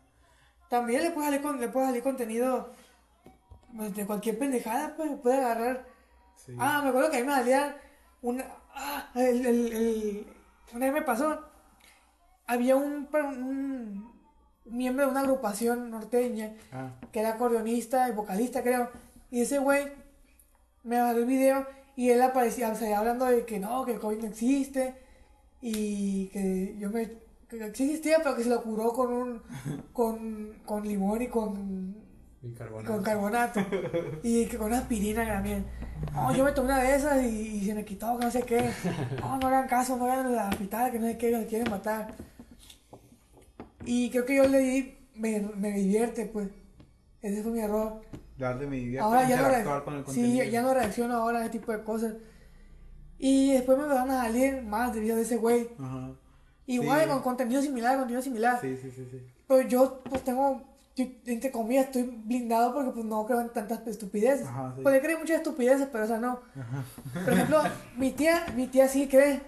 También 0.68 1.02
le 1.02 1.11
puede 1.12 1.26
salir, 1.28 1.42
con, 1.42 1.61
le 1.61 1.68
puede 1.68 1.86
salir 1.86 2.02
contenido 2.02 2.72
de 3.72 4.07
cualquier 4.07 4.38
pendejada, 4.38 4.94
pues 4.96 5.11
puede 5.20 5.38
agarrar. 5.38 5.86
Sí. 6.36 6.54
Ah, 6.59 6.80
me 6.82 6.90
acuerdo 6.90 7.11
que 7.11 7.16
a 7.16 7.20
mí 7.20 7.26
me 7.26 7.32
salía 7.32 7.76
una. 8.22 8.44
Ah, 8.77 9.11
el, 9.14 9.47
el, 9.47 9.72
el- 9.72 10.27
una 10.74 10.87
vez 10.87 10.95
me 10.95 11.03
pasó. 11.03 11.41
Había 12.47 12.77
un, 12.77 13.09
un 13.12 14.12
miembro 14.66 15.07
de 15.07 15.11
una 15.11 15.20
agrupación 15.20 15.91
norteña 15.91 16.55
Ah, 16.72 16.91
que 17.12 17.20
era 17.20 17.31
acordeonista 17.31 18.09
y 18.09 18.12
vocalista, 18.12 18.62
creo. 18.62 18.91
Y 19.31 19.41
ese 19.43 19.59
güey 19.59 19.89
me 20.85 21.01
mandó 21.01 21.20
el 21.20 21.27
video 21.27 21.66
y 21.97 22.11
él 22.11 22.20
aparecía, 22.22 22.70
o 22.70 22.74
sea, 22.77 22.99
hablando 22.99 23.24
de 23.24 23.45
que 23.47 23.59
no, 23.59 23.85
que 23.85 23.93
el 23.95 24.01
COVID 24.01 24.18
no 24.18 24.27
existe 24.29 24.95
y 25.61 26.29
que 26.29 26.77
yo 26.79 26.91
me. 26.91 27.11
que 27.49 27.64
existía, 27.66 28.18
pero 28.22 28.37
que 28.37 28.43
se 28.45 28.51
lo 28.51 28.62
curó 28.62 28.93
con 28.93 29.12
un. 29.12 29.43
con, 29.93 30.59
con 30.66 30.87
limón 30.87 31.22
y 31.22 31.29
con. 31.29 32.05
Con 32.86 33.03
carbonato. 33.03 33.61
y 34.22 34.47
que 34.47 34.57
con 34.59 34.72
aspirina 34.72 35.26
también. 35.26 35.64
No, 36.12 36.34
yo 36.34 36.44
me 36.44 36.53
tomé 36.53 36.68
una 36.72 36.82
de 36.82 36.94
esas 36.97 37.22
y, 37.24 37.26
y 37.59 37.64
se 37.66 37.74
me 37.74 37.84
quitó, 37.84 38.18
que 38.18 38.24
no 38.26 38.30
sé 38.30 38.42
qué. 38.42 38.70
No, 39.20 39.38
no 39.38 39.47
hagan 39.49 39.66
caso, 39.68 39.97
no 39.97 40.07
vayan 40.07 40.26
a 40.26 40.30
la 40.30 40.49
hospital, 40.49 40.90
que 40.92 40.99
no 40.99 41.07
sé 41.07 41.16
qué, 41.18 41.30
que 41.30 41.38
se 41.40 41.47
quieren 41.47 41.70
matar. 41.70 42.14
Y 43.84 44.11
creo 44.11 44.24
que 44.24 44.36
yo 44.36 44.47
le 44.49 44.59
di. 44.59 44.99
me, 45.14 45.40
me 45.57 45.72
divierte, 45.72 46.26
pues. 46.26 46.49
Ese 47.22 47.42
fue 47.42 47.53
mi 47.53 47.61
error. 47.61 48.03
darle 48.38 48.66
mi 48.66 48.84
vida, 48.84 49.03
Ahora 49.03 49.28
ya 49.28 49.36
no, 49.64 49.84
con 49.84 49.94
el 49.94 50.01
sí, 50.01 50.05
contenido. 50.05 50.44
ya 50.44 50.62
no 50.62 50.74
reacciono 50.74 51.14
ahora 51.16 51.38
a 51.38 51.42
ese 51.42 51.51
tipo 51.51 51.72
de 51.72 51.82
cosas. 51.82 52.14
Y 53.18 53.53
después 53.53 53.78
me 53.78 53.86
van 53.86 54.11
a 54.11 54.22
salir 54.24 54.62
más 54.62 54.92
de 54.94 55.01
videos 55.01 55.16
de 55.16 55.22
ese 55.22 55.36
güey. 55.36 55.68
Ajá. 55.78 56.11
Igual 56.66 57.02
Sí. 57.05 57.09
con 57.09 57.23
contenido 57.23 57.62
similar, 57.62 57.97
contenido 57.97 58.23
similar. 58.23 58.60
Sí, 58.60 58.77
sí, 58.77 58.90
sí, 58.94 59.09
sí. 59.10 59.23
Pero 59.48 59.68
yo 59.68 60.02
pues 60.05 60.23
tengo, 60.23 60.62
yo, 60.97 61.05
entre 61.27 61.51
comillas, 61.52 61.86
estoy 61.86 62.02
blindado 62.24 62.73
porque 62.74 62.90
pues 62.90 63.05
no 63.05 63.24
creo 63.27 63.40
en 63.43 63.51
tantas 63.51 63.86
estupideces. 63.86 64.47
Ajá, 64.47 64.73
sí. 64.77 64.82
Porque 64.82 65.01
creo 65.01 65.12
en 65.16 65.20
muchas 65.20 65.36
estupideces, 65.36 65.89
pero 65.93 66.05
esa 66.05 66.18
no. 66.18 66.40
Por 67.24 67.32
ejemplo, 67.32 67.62
mi 67.97 68.10
tía, 68.12 68.44
mi 68.56 68.66
tía 68.66 68.89
sí 68.89 69.06
cree. 69.06 69.40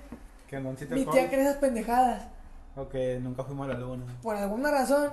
Que 0.47 0.61
no 0.61 0.77
si 0.77 0.87
Mi 0.87 1.05
tía 1.07 1.29
cree 1.29 1.43
esas 1.43 1.57
pendejadas. 1.57 2.25
O 2.77 2.89
que 2.89 3.19
nunca 3.21 3.43
fuimos 3.45 3.69
a 3.69 3.73
la 3.73 3.79
luna. 3.79 4.05
Por 4.23 4.37
alguna 4.37 4.71
razón, 4.71 5.11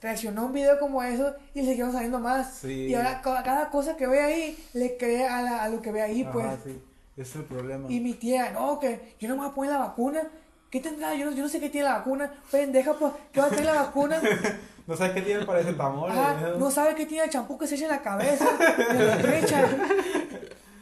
reaccionó 0.00 0.42
a 0.42 0.44
un 0.46 0.52
video 0.52 0.78
como 0.78 1.02
eso 1.02 1.34
y 1.54 1.60
le 1.62 1.68
siguieron 1.68 1.92
saliendo 1.92 2.18
más. 2.18 2.54
Sí. 2.54 2.86
Y 2.86 2.94
ahora 2.94 3.20
ca- 3.22 3.42
cada 3.42 3.70
cosa 3.70 3.96
que 3.96 4.06
ve 4.06 4.20
ahí, 4.20 4.58
le 4.72 4.96
cree 4.96 5.26
a, 5.28 5.42
la- 5.42 5.62
a 5.64 5.68
lo 5.68 5.80
que 5.82 5.92
ve 5.92 6.02
ahí, 6.02 6.24
pues. 6.32 6.46
Ajá, 6.46 6.56
sí. 6.64 6.82
Ese 7.16 7.30
es 7.30 7.36
el 7.36 7.44
problema. 7.44 7.90
Y 7.90 8.00
mi 8.00 8.14
tía, 8.14 8.50
no, 8.52 8.78
que 8.78 9.14
yo 9.20 9.28
no 9.28 9.34
me 9.34 9.42
voy 9.42 9.50
a 9.50 9.54
poner 9.54 9.72
la 9.72 9.78
vacuna. 9.78 10.22
¿Qué 10.70 10.80
tendrá? 10.80 11.14
Yo 11.14 11.24
no, 11.26 11.32
yo 11.32 11.42
no 11.42 11.48
sé 11.48 11.60
qué 11.60 11.68
tiene 11.70 11.88
la 11.88 11.98
vacuna. 11.98 12.30
Pendeja, 12.50 12.92
pues, 12.94 13.12
¿qué 13.32 13.40
va 13.40 13.46
a 13.46 13.50
tener 13.50 13.64
la 13.66 13.74
vacuna? 13.74 14.20
No 14.88 14.96
sabes 14.96 15.12
qué 15.12 15.20
tiene 15.20 15.44
para 15.44 15.60
ese 15.60 15.74
tamor. 15.74 16.10
Ah, 16.10 16.54
no 16.58 16.70
sabe 16.70 16.94
qué 16.94 17.04
tiene 17.04 17.24
el 17.24 17.30
champú 17.30 17.58
que 17.58 17.66
se 17.66 17.74
echa 17.74 17.84
en 17.84 17.90
la 17.90 18.00
cabeza, 18.02 18.46
de 18.90 19.06
la 19.06 19.16
derecha. 19.18 19.68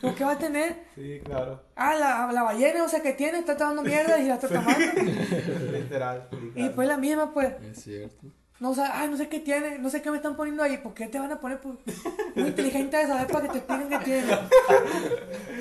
¿Lo 0.01 0.15
que 0.15 0.25
va 0.25 0.33
a 0.33 0.39
tener? 0.39 0.85
Sí, 0.95 1.21
claro. 1.25 1.61
Ah, 1.75 1.97
la, 1.97 2.33
la 2.33 2.43
ballena, 2.45 2.85
o 2.85 2.89
sea, 2.89 3.01
que 3.03 3.15
tiene, 3.15 3.41
está 3.41 3.57
tomando 3.57 3.83
mierda 3.83 4.17
y 4.21 4.29
la 4.29 4.35
está 4.35 4.47
tomando. 4.47 4.79
Literal. 5.73 6.29
sí, 6.31 6.53
Y 6.55 6.69
pues 6.69 6.87
la 6.87 6.97
misma, 6.99 7.35
pues, 7.35 7.55
Es 7.63 7.83
cierto. 7.83 8.29
No 8.61 8.75
sabe, 8.75 8.89
ay, 8.93 9.09
no 9.11 9.17
sé 9.17 9.29
qué 9.29 9.41
tiene, 9.41 9.79
no 9.79 9.91
sé 9.91 10.01
qué 10.03 10.11
me 10.11 10.17
están 10.17 10.37
poniendo 10.37 10.63
ahí. 10.63 10.79
¿Por 10.79 10.95
qué 10.95 11.07
te 11.09 11.19
van 11.19 11.33
a 11.33 11.41
poner? 11.41 11.61
Pues, 11.61 11.77
muy 12.35 12.49
inteligente 12.49 12.97
de 12.97 13.07
saber 13.07 13.27
para 13.27 13.47
que 13.47 13.53
te 13.53 13.59
expliquen 13.59 13.89
qué 13.89 13.99
tiene. 13.99 14.39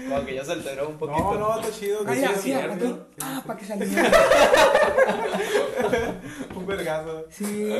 Como 0.09 0.25
que 0.25 0.35
ya 0.35 0.45
se 0.45 0.51
alteró 0.53 0.89
un 0.89 0.97
poquito. 0.97 1.33
No, 1.33 1.39
no, 1.55 1.59
está 1.59 1.71
chido. 1.77 1.99
Ay, 2.07 2.23
así, 2.23 2.53
aquí. 2.53 2.95
Ah, 3.21 3.43
para 3.45 3.59
que 3.59 3.65
se 3.65 3.73
alinee. 3.73 4.03
Un 6.55 6.65
vergazo. 6.65 7.25
Sí. 7.29 7.73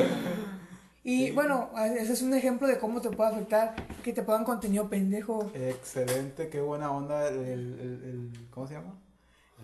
Y 1.02 1.30
bueno, 1.30 1.70
ese 1.98 2.12
es 2.14 2.22
un 2.22 2.34
ejemplo 2.34 2.66
de 2.66 2.78
cómo 2.78 3.00
te 3.00 3.10
puede 3.10 3.30
afectar 3.30 3.74
que 4.02 4.12
te 4.12 4.22
pongan 4.22 4.44
contenido 4.44 4.88
pendejo. 4.88 5.50
Excelente, 5.54 6.48
qué 6.48 6.60
buena 6.60 6.90
onda 6.90 7.28
el, 7.28 7.36
el, 7.38 7.44
el- 7.80 8.02
el- 8.04 8.48
¿cómo 8.50 8.66
se 8.66 8.74
llama? 8.74 8.94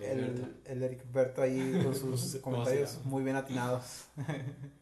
El, 0.00 0.56
el 0.64 0.82
Eric 0.82 1.02
Berto 1.12 1.42
ahí 1.42 1.80
con 1.84 1.94
sus 2.18 2.36
comentarios 2.36 2.98
muy 3.04 3.22
bien 3.24 3.36
atinados. 3.36 4.04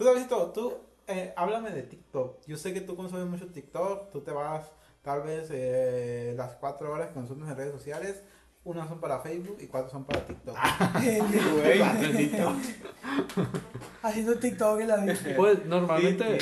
Tú, 0.00 0.06
Davidito, 0.06 0.50
tú, 0.54 0.72
eh, 1.06 1.34
háblame 1.36 1.70
de 1.72 1.82
TikTok. 1.82 2.46
Yo 2.46 2.56
sé 2.56 2.72
que 2.72 2.80
tú 2.80 2.96
consumes 2.96 3.26
mucho 3.26 3.48
TikTok, 3.48 4.10
tú 4.10 4.22
te 4.22 4.30
vas 4.30 4.72
tal 5.02 5.20
vez 5.20 5.48
eh, 5.50 6.32
las 6.38 6.54
cuatro 6.54 6.90
horas 6.90 7.08
que 7.08 7.12
consumes 7.12 7.50
en 7.50 7.54
redes 7.54 7.72
sociales, 7.72 8.22
unas 8.64 8.88
son 8.88 8.98
para 8.98 9.20
Facebook 9.20 9.58
y 9.60 9.66
cuatro 9.66 9.90
son 9.90 10.04
para 10.04 10.24
TikTok. 10.24 10.56
Haciendo 14.02 14.36
TikTok 14.36 14.80
en 14.80 14.88
la 14.88 15.04
vida. 15.04 15.14
Pues 15.36 15.66
normalmente 15.66 16.38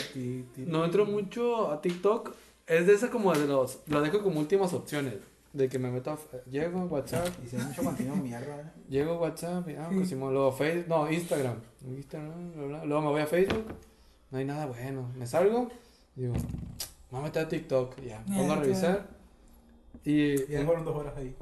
no 0.59 0.85
entro 0.85 1.05
mucho 1.05 1.73
a 1.73 1.83
TikTok. 1.83 2.37
Es 2.65 2.87
de 2.87 2.93
esa 2.93 3.11
como 3.11 3.33
de 3.33 3.49
los. 3.49 3.81
Lo 3.89 4.01
dejo 4.03 4.23
como 4.23 4.39
últimas 4.39 4.73
opciones. 4.73 5.15
De 5.53 5.69
que 5.69 5.79
me 5.79 5.91
meto 5.91 6.11
a. 6.11 6.19
Llego 6.51 6.81
a 6.81 6.85
WhatsApp. 6.85 7.29
Y 7.45 7.57
hay 7.57 7.63
mucho 7.63 7.83
contenido 7.83 8.17
mierda, 8.17 8.61
¿eh? 8.61 8.65
Llego 8.89 9.13
a 9.13 9.19
WhatsApp. 9.19 9.69
Y, 9.69 9.75
ah, 9.77 9.89
Sí. 9.91 9.97
pues, 9.97 10.13
luego 10.13 10.53
Facebook. 10.53 10.89
No, 10.89 11.11
Instagram. 11.11 11.57
Instagram, 11.87 12.53
bla, 12.55 12.67
bla. 12.67 12.85
Luego 12.85 13.03
me 13.03 13.09
voy 13.09 13.21
a 13.23 13.27
Facebook. 13.27 13.65
No 14.31 14.39
hay 14.39 14.45
nada 14.45 14.67
bueno. 14.67 15.11
Me 15.17 15.27
salgo. 15.27 15.69
Digo, 16.15 16.35
me 16.35 16.41
voy 17.11 17.21
a 17.21 17.23
meter 17.25 17.47
a 17.47 17.49
TikTok. 17.49 18.01
Ya, 18.03 18.23
me 18.29 18.37
pongo 18.37 18.53
a 18.53 18.57
revisar. 18.57 19.07
Y. 20.05 20.43
Y 20.43 20.47
ya 20.49 20.65
fueron 20.65 20.85
dos 20.85 20.97
horas 20.97 21.15
ahí. 21.17 21.35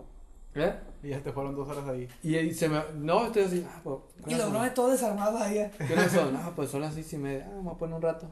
¿Eh? 0.55 0.73
Y 1.03 1.09
ya 1.11 1.23
te 1.23 1.33
fueron 1.33 1.55
dos 1.55 1.69
horas 1.69 1.87
ahí. 1.89 2.09
Y, 2.23 2.37
ahí 2.37 2.55
se 2.55 2.69
me. 2.69 2.81
No, 2.95 3.27
estoy 3.27 3.43
así. 3.43 3.66
Ah, 3.69 3.81
pues. 3.83 3.99
Y 4.27 4.35
los 4.37 4.51
bromes 4.51 4.73
todos 4.73 4.93
desarmados 4.93 5.41
ahí. 5.41 5.70
¿Qué 5.87 5.93
hora 5.93 6.09
son? 6.09 6.33
No, 6.33 6.55
pues 6.55 6.70
son 6.70 6.81
las 6.81 6.95
seis 6.95 7.12
y 7.12 7.19
media. 7.19 7.47
Ah, 7.51 7.57
me 7.57 7.62
voy 7.62 7.74
a 7.74 7.78
poner 7.78 7.97
un 7.97 8.03
rato. 8.03 8.31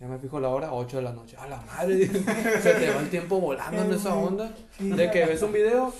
Ya 0.00 0.06
me 0.08 0.18
fijo 0.18 0.38
la 0.40 0.48
hora, 0.48 0.72
8 0.72 0.98
de 0.98 1.02
la 1.02 1.12
noche. 1.12 1.36
A 1.38 1.46
la 1.48 1.60
madre, 1.62 2.06
se 2.06 2.74
te 2.74 2.90
va 2.90 3.00
el 3.00 3.10
tiempo 3.10 3.40
volando 3.40 3.82
en 3.84 3.92
esa 3.92 4.14
onda. 4.14 4.54
Sí. 4.78 4.90
De 4.90 5.10
que 5.10 5.24
ves 5.26 5.42
un 5.42 5.52
video 5.52 5.92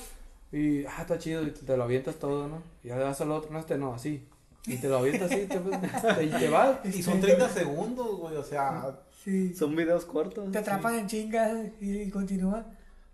y, 0.53 0.85
ah, 0.87 0.99
está 1.01 1.19
chido, 1.19 1.43
y 1.47 1.51
te 1.51 1.77
lo 1.77 1.85
avientas 1.85 2.17
todo, 2.17 2.47
¿no? 2.49 2.63
Y 2.83 2.89
ya 2.89 2.97
le 2.97 3.05
vas 3.05 3.21
al 3.21 3.31
otro, 3.33 3.51
no, 3.51 3.59
este 3.59 3.77
no, 3.79 3.95
así. 3.95 4.27
Y 4.67 4.77
te 4.77 4.89
lo 4.89 4.99
avientas 4.99 5.31
así, 5.31 5.47
te, 5.47 5.59
te, 5.59 6.25
y 6.25 6.31
te 6.31 6.49
vas. 6.49 6.79
Y 6.85 7.03
son 7.03 7.21
30 7.21 7.49
segundos, 7.51 8.17
güey, 8.19 8.37
o 8.37 8.45
sea, 8.45 9.01
Sí. 9.25 9.55
Son 9.55 9.75
videos 9.75 10.05
cortos. 10.05 10.53
Te 10.53 10.59
atrapan 10.59 10.97
en 10.99 11.07
chingas 11.07 11.51
y, 11.81 12.03
y 12.03 12.11
continúan. 12.11 12.67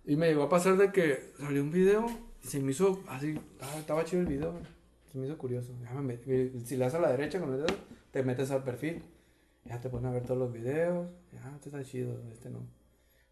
Y 0.05 0.17
me 0.17 0.27
llegó 0.27 0.43
a 0.45 0.49
pasar 0.49 0.77
de 0.77 0.91
que 0.91 1.33
salió 1.39 1.63
un 1.63 1.71
video 1.71 2.07
y 2.43 2.49
se 2.49 2.59
me 2.59 2.73
hizo 2.73 3.01
así, 3.09 3.39
ah, 3.61 3.77
estaba 3.79 4.05
chido 4.05 4.23
el 4.23 4.27
video, 4.27 4.55
se 5.13 5.19
me 5.19 5.27
hizo 5.27 5.39
curioso. 5.39 5.69
Ya 5.85 5.93
me 6.01 6.15
met- 6.15 6.65
si 6.65 6.77
le 6.77 6.85
das 6.85 6.95
a 6.95 6.99
la 6.99 7.11
derecha 7.13 7.39
con 7.39 7.53
el 7.53 7.59
dedo, 7.59 7.77
te 8.11 8.25
metes 8.25 8.51
al 8.51 8.65
perfil. 8.65 9.05
Ya 9.65 9.81
te 9.81 9.89
pones 9.91 10.07
a 10.11 10.15
ver 10.15 10.25
todos 10.25 10.39
los 10.39 10.53
videos. 10.53 11.09
Ya, 11.33 11.53
este 11.55 11.69
está 11.69 11.83
chido, 11.85 12.21
este 12.33 12.51
no. 12.51 12.61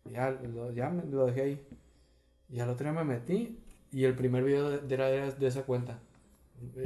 Ya, 0.04 0.30
lo, 0.30 0.70
ya 0.72 0.90
me, 0.90 1.04
lo 1.04 1.26
dejé 1.26 1.42
ahí. 1.42 1.66
Y 2.50 2.60
al 2.60 2.70
otro 2.70 2.84
día 2.90 2.92
me 2.92 3.04
metí 3.04 3.58
y 3.90 4.04
el 4.04 4.14
primer 4.14 4.44
video 4.44 4.70
de- 4.70 4.94
era 4.94 5.06
de, 5.06 5.32
de 5.32 5.46
esa 5.46 5.62
cuenta. 5.64 5.98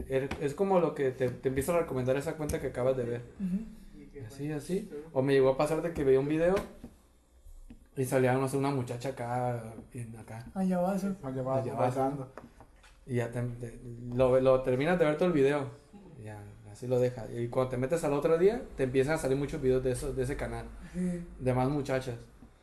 Er- 0.08 0.28
Es 0.40 0.54
como 0.54 0.80
lo 0.80 0.94
que 0.94 1.10
te, 1.12 1.28
te 1.30 1.48
empieza 1.48 1.74
a 1.74 1.80
recomendar 1.80 2.16
esa 2.16 2.36
cuenta 2.36 2.60
que 2.60 2.68
acabas 2.68 2.96
de 2.96 3.04
ver. 3.04 3.22
Así, 4.26 4.50
así. 4.52 4.90
O 5.12 5.22
me 5.22 5.32
llegó 5.32 5.50
a 5.50 5.56
pasar 5.56 5.82
de 5.82 5.92
que 5.92 6.04
veía 6.04 6.20
un 6.20 6.28
video 6.28 6.54
y 7.96 8.04
salía, 8.04 8.32
no 8.34 8.48
sé, 8.48 8.56
una 8.56 8.70
muchacha 8.70 9.10
acá, 9.10 9.74
bien 9.92 10.16
acá. 10.16 10.46
Allá 10.54 10.78
me 11.22 11.32
llevaba 11.32 11.58
Me 11.60 11.64
llevaba. 11.64 11.86
pasando. 11.86 12.32
Y 13.06 13.16
ya 13.16 13.30
te- 13.30 13.42
te- 13.42 13.80
lo, 14.14 14.38
lo 14.40 14.62
terminas 14.62 14.98
de 14.98 15.04
ver 15.04 15.16
todo 15.16 15.26
el 15.28 15.34
video. 15.34 15.66
Ya, 16.24 16.38
así 16.72 16.86
lo 16.86 16.98
dejas. 16.98 17.26
Y 17.36 17.48
cuando 17.48 17.70
te 17.70 17.76
metes 17.76 18.02
al 18.04 18.12
otro 18.14 18.38
día, 18.38 18.62
te 18.76 18.84
empiezan 18.84 19.14
a 19.14 19.18
salir 19.18 19.36
muchos 19.36 19.60
videos 19.60 19.82
de, 19.84 19.92
eso, 19.92 20.12
de 20.12 20.22
ese 20.22 20.36
canal. 20.36 20.64
Sí. 20.92 21.24
De 21.38 21.54
más 21.54 21.68
muchachas. 21.68 22.14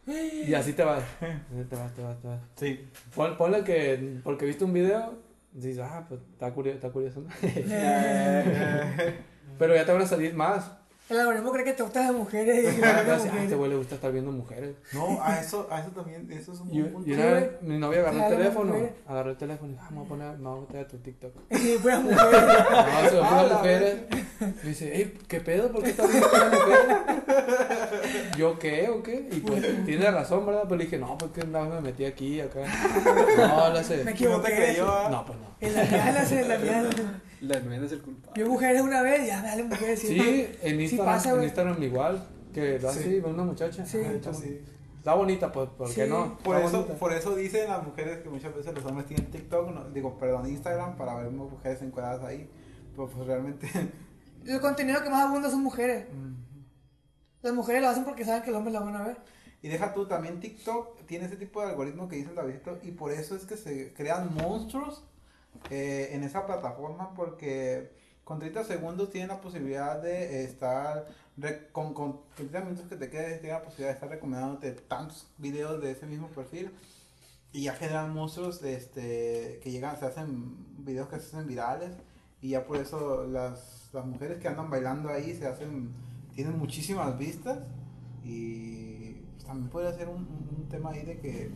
Y 0.47 0.53
así 0.55 0.73
te 0.73 0.83
vas. 0.83 1.03
Te 1.19 1.75
vas, 1.75 1.93
te 1.93 2.01
vas, 2.01 2.19
te 2.21 2.27
vas. 2.27 2.39
Sí. 2.55 2.89
Pon- 3.15 3.37
ponle 3.37 3.63
que 3.63 4.19
porque 4.23 4.45
viste 4.45 4.63
un 4.63 4.73
video, 4.73 5.13
dices, 5.53 5.79
ah, 5.83 6.05
pues 6.09 6.19
está 6.33 6.51
curioso, 6.51 6.75
está 6.77 6.89
curioso. 6.89 7.21
¿no? 7.21 7.27
Pero 9.59 9.75
ya 9.75 9.85
te 9.85 9.91
van 9.91 10.01
a 10.01 10.07
salir 10.07 10.33
más. 10.33 10.71
El 11.09 11.19
algoritmo 11.19 11.51
cree 11.51 11.65
que 11.65 11.73
te 11.73 11.81
gustan 11.81 12.03
las 12.05 12.13
mujeres 12.15 12.77
y 12.77 12.83
Ah, 12.83 13.03
a 13.07 13.15
este 13.43 13.55
güey 13.55 13.71
le 13.71 13.77
gusta 13.77 13.95
estar 13.95 14.11
viendo 14.11 14.31
mujeres. 14.31 14.75
No, 14.93 15.17
a 15.23 15.39
eso, 15.39 15.67
a 15.71 15.79
eso 15.79 15.89
también, 15.89 16.31
eso 16.31 16.53
es 16.53 16.59
un 16.59 16.69
punto. 16.69 17.09
y 17.09 17.13
una 17.13 17.25
vez 17.25 17.49
mi 17.61 17.79
novia 17.79 18.01
agarró 18.01 18.23
el 18.27 18.37
teléfono. 18.37 18.75
Agarró 19.07 19.29
el 19.31 19.37
teléfono 19.37 19.69
y 19.71 19.73
dijo, 19.73 19.85
ah, 19.87 19.91
me 19.91 19.97
voy 19.97 20.05
a 20.05 20.09
poner, 20.09 20.37
me 20.37 20.49
voy 20.49 20.57
a 20.57 20.61
meter 20.61 20.79
a 20.81 20.87
tu 20.87 20.97
TikTok. 20.99 21.33
Y 21.51 21.77
puras 21.79 22.01
mujeres. 22.03 22.21
No, 22.69 23.09
se 23.09 23.15
lo 23.15 23.21
puso 23.21 23.23
Ah, 23.23 23.39
a 23.41 23.57
mujeres. 23.57 23.95
Me 24.39 24.69
dice, 24.69 24.91
hey, 24.93 25.17
¿qué 25.27 25.41
pedo? 25.41 25.71
¿Por 25.71 25.83
qué 25.83 25.89
estás 25.89 26.09
viendo 26.11 26.27
a 26.27 26.49
mujeres? 26.49 26.97
Yo, 28.37 28.59
¿qué? 28.59 28.87
¿O 28.89 29.01
qué? 29.01 29.27
Y 29.31 29.39
pues, 29.39 29.85
tiene 29.85 30.11
razón, 30.11 30.45
¿verdad? 30.45 30.63
Pero 30.65 30.75
le 30.77 30.83
dije, 30.85 30.97
no, 30.99 31.17
pues 31.17 31.31
que 31.31 31.43
nada 31.45 31.65
más 31.65 31.73
me 31.75 31.89
metí 31.89 32.05
aquí, 32.05 32.39
acá. 32.39 32.59
No, 33.35 33.69
lo 33.73 33.83
sé. 33.83 33.97
Me 33.97 34.01
¿Y 34.01 34.05
no 34.05 34.11
te 34.11 34.11
equivoqué. 34.11 34.55
creyó? 34.55 34.87
ah? 34.87 35.07
No, 35.09 35.25
pues 35.25 35.39
no. 35.39 35.48
En 35.61 35.75
la 35.75 35.83
mía, 35.83 36.09
en 36.31 36.47
la. 36.47 37.21
La 37.41 37.57
enmienda 37.57 37.85
es 37.85 37.91
el 37.93 38.01
culpable. 38.01 38.41
Yo 38.41 38.49
mujeres 38.49 38.81
una 38.81 39.01
vez, 39.01 39.25
ya 39.27 39.41
dale 39.41 39.63
mujeres. 39.63 39.99
Sí, 39.99 40.47
en 40.61 40.81
Instagram, 40.81 41.05
pasa, 41.15 41.31
en. 41.33 41.43
Instagram 41.43 41.83
igual. 41.83 42.27
Que 42.53 42.79
lo 42.79 42.89
hace 42.89 43.03
Sí. 43.03 43.09
así, 43.09 43.19
ve 43.19 43.29
una 43.29 43.43
muchacha. 43.43 43.85
Sí. 43.85 43.99
Ah, 44.05 44.11
está, 44.11 44.33
sí. 44.33 44.61
bonita, 45.03 45.51
pues, 45.51 45.69
¿por 45.69 45.87
qué 45.93 46.03
Sí. 46.05 46.09
no? 46.09 46.37
Por 46.39 46.55
Está 46.57 46.67
eso, 46.67 46.77
bonita. 46.81 46.99
por 46.99 47.13
eso 47.13 47.35
dicen 47.35 47.69
las 47.69 47.83
mujeres 47.83 48.19
que 48.19 48.29
muchas 48.29 48.53
veces 48.55 48.73
los 48.73 48.83
hombres 48.85 49.07
tienen 49.07 49.29
TikTok, 49.31 49.71
no, 49.71 49.89
digo, 49.91 50.17
perdón, 50.17 50.47
Instagram, 50.49 50.97
para 50.97 51.15
ver 51.15 51.29
mujeres 51.31 51.81
encuadradas 51.81 52.23
ahí. 52.25 52.49
Pero 52.91 53.07
pues 53.07 53.25
realmente. 53.27 53.69
El 54.45 54.59
contenido 54.59 55.01
que 55.03 55.09
más 55.09 55.27
abunda 55.27 55.49
son 55.49 55.61
mujeres. 55.61 56.07
Las 57.41 57.53
mujeres 57.53 57.81
lo 57.81 57.89
hacen 57.89 58.03
porque 58.03 58.25
saben 58.25 58.41
que 58.43 58.49
el 58.49 58.55
hombre 58.55 58.73
la 58.73 58.79
van 58.81 58.95
a 58.95 59.03
ver. 59.03 59.17
Y 59.61 59.67
deja 59.69 59.93
tú, 59.93 60.07
también 60.07 60.39
TikTok 60.39 61.05
tiene 61.05 61.25
ese 61.25 61.35
tipo 61.35 61.61
de 61.61 61.67
algoritmo 61.69 62.07
que 62.09 62.15
dice 62.15 62.29
el 62.29 62.35
Davidito, 62.35 62.79
y 62.81 62.91
por 62.91 63.11
eso 63.11 63.35
es 63.35 63.45
que 63.45 63.57
se 63.57 63.93
crean 63.93 64.33
monstruos 64.33 65.03
eh, 65.69 66.09
en 66.13 66.23
esa 66.23 66.45
plataforma, 66.45 67.13
porque 67.15 67.91
con 68.23 68.39
30 68.39 68.63
segundos 68.63 69.09
tienen 69.11 69.29
la 69.29 69.41
posibilidad 69.41 70.01
de 70.01 70.43
estar, 70.43 71.07
con, 71.71 71.93
con 71.93 72.19
30 72.35 72.61
minutos 72.61 72.85
que 72.87 72.95
te 72.95 73.09
quedes, 73.09 73.39
tienen 73.41 73.57
la 73.59 73.63
posibilidad 73.63 73.89
de 73.89 73.93
estar 73.95 74.09
recomendándote 74.09 74.71
tantos 74.73 75.27
videos 75.37 75.81
de 75.81 75.91
ese 75.91 76.05
mismo 76.05 76.27
perfil, 76.27 76.71
y 77.51 77.63
ya 77.63 77.73
generan 77.73 78.13
monstruos 78.13 78.61
este, 78.63 79.59
que 79.63 79.71
llegan, 79.71 79.97
se 79.99 80.05
hacen 80.05 80.55
videos 80.85 81.07
que 81.09 81.19
se 81.19 81.27
hacen 81.35 81.47
virales, 81.47 81.91
y 82.41 82.49
ya 82.49 82.65
por 82.65 82.77
eso 82.77 83.25
las, 83.25 83.89
las 83.91 84.05
mujeres 84.05 84.37
que 84.37 84.47
andan 84.47 84.69
bailando 84.69 85.09
ahí 85.09 85.35
se 85.35 85.47
hacen, 85.47 85.89
tienen 86.35 86.57
muchísimas 86.59 87.17
vistas, 87.17 87.57
y 88.23 89.13
pues, 89.33 89.45
también 89.45 89.69
podría 89.69 89.93
ser 89.93 90.07
un, 90.07 90.17
un- 90.17 90.49
un 90.59 90.69
tema 90.69 90.91
ahí 90.91 91.03
de 91.03 91.17
que 91.19 91.49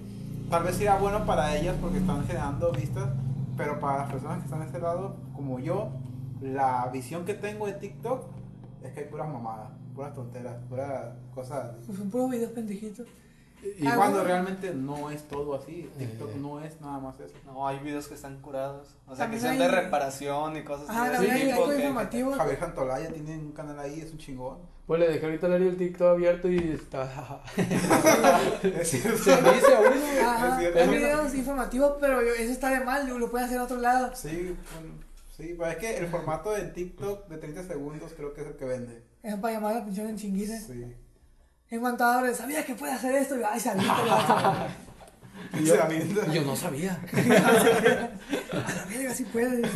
tal 0.50 0.64
vez 0.64 0.76
sea 0.78 0.98
bueno 0.98 1.26
para 1.26 1.56
ellas 1.56 1.76
porque 1.80 2.00
están 2.00 2.26
generando 2.26 2.72
vistas, 2.72 3.10
pero 3.58 3.80
para 3.80 4.00
las 4.00 4.12
personas 4.12 4.40
que 4.40 4.46
están 4.46 4.60
de 4.60 4.66
este 4.66 4.80
lado, 4.80 5.16
como 5.36 5.60
yo, 5.60 5.92
la 6.42 6.90
visión 6.92 7.26
que 7.26 7.34
tengo 7.34 7.68
de 7.68 7.74
TikTok 7.74 8.26
es 8.84 8.92
que 8.92 9.02
hay 9.02 9.06
puras 9.08 9.32
mamadas, 9.32 9.70
puras 9.96 10.14
tonteras, 10.14 10.56
puras 10.70 11.14
cosas. 11.34 11.76
Pues 11.86 11.98
son 11.98 12.10
puros 12.10 12.30
videos 12.32 12.52
pendejitos. 12.52 13.08
Y 13.80 13.88
Ah, 13.88 13.94
cuando 13.96 14.20
bueno. 14.20 14.34
realmente 14.34 14.74
no 14.74 15.10
es 15.10 15.24
todo 15.28 15.56
así, 15.56 15.90
TikTok 15.98 16.30
Eh. 16.32 16.38
no 16.40 16.60
es 16.62 16.80
nada 16.82 17.00
más 17.00 17.20
eso. 17.20 17.34
No, 17.46 17.68
hay 17.68 17.80
videos 17.80 18.08
que 18.08 18.16
están 18.16 18.42
curados. 18.42 18.96
O 19.08 19.16
sea, 19.16 19.30
que 19.30 19.40
sean 19.40 19.54
hay- 19.54 19.60
de 19.60 19.68
reparación 19.70 20.58
y 20.58 20.64
cosas 20.64 20.88
Ah, 20.90 21.04
así. 21.04 21.12
también 21.14 21.34
hay 21.36 21.42
tipo 21.48 21.54
algo 21.64 21.70
que- 21.70 21.76
informativo. 21.78 22.32
Javier 22.34 22.60
Santolaya 22.60 23.14
tiene 23.14 23.38
un 23.38 23.52
canal 23.54 23.80
ahí, 23.80 24.02
es 24.02 24.12
un 24.12 24.18
chingón. 24.18 24.58
Pues 24.86 25.00
le 25.00 25.08
dejé 25.10 25.26
ahorita 25.26 25.48
el 25.56 25.78
TikTok 25.78 26.08
abierto 26.10 26.50
y 26.50 26.58
está. 26.74 27.42
Es 28.64 28.90
cierto. 28.90 29.18
Se 29.24 29.32
dice 29.32 29.68
uno. 29.80 30.30
Hay 30.82 30.88
videos 30.90 31.34
informativos, 31.36 31.94
pero 32.00 32.22
yo- 32.22 32.34
eso 32.34 32.52
está 32.52 32.70
de 32.70 32.84
mal, 32.84 33.08
lo 33.08 33.32
pueden 33.32 33.48
hacer 33.48 33.60
a 33.60 33.64
otro 33.64 33.78
lado. 33.78 34.12
Sí, 34.16 34.56
bueno, 34.74 34.96
sí, 35.38 35.56
pero 35.58 35.72
es 35.72 35.78
que 35.78 35.98
el 35.98 36.08
formato 36.08 36.52
de 36.52 36.64
TikTok 36.66 37.28
de 37.30 37.38
30 37.38 37.64
segundos 37.64 38.12
creo 38.16 38.34
que 38.34 38.42
es 38.42 38.48
el 38.48 38.56
que 38.56 38.66
vende. 38.66 39.04
Es 39.24 39.36
para 39.38 39.54
llamar 39.54 39.76
la 39.76 39.82
atención 39.82 40.08
en 40.10 40.18
chinguiza. 40.18 40.60
Sí. 40.60 40.94
En 41.74 41.82
contadores, 41.82 42.38
¿sabías 42.38 42.66
que 42.66 42.76
puede 42.76 42.92
hacer 42.94 43.16
esto? 43.16 43.36
Y 43.36 43.42
ay, 43.44 43.60
sabía 43.60 43.96
que 43.96 45.60
lo. 45.60 45.60
Y 45.60 45.66
yo, 45.66 45.76
yo 46.32 46.44
no 46.44 46.56
sabía. 46.56 47.02
A 48.54 48.74
la 48.76 48.86
verga, 48.86 49.12
sí 49.16 49.26
puede. 49.26 49.68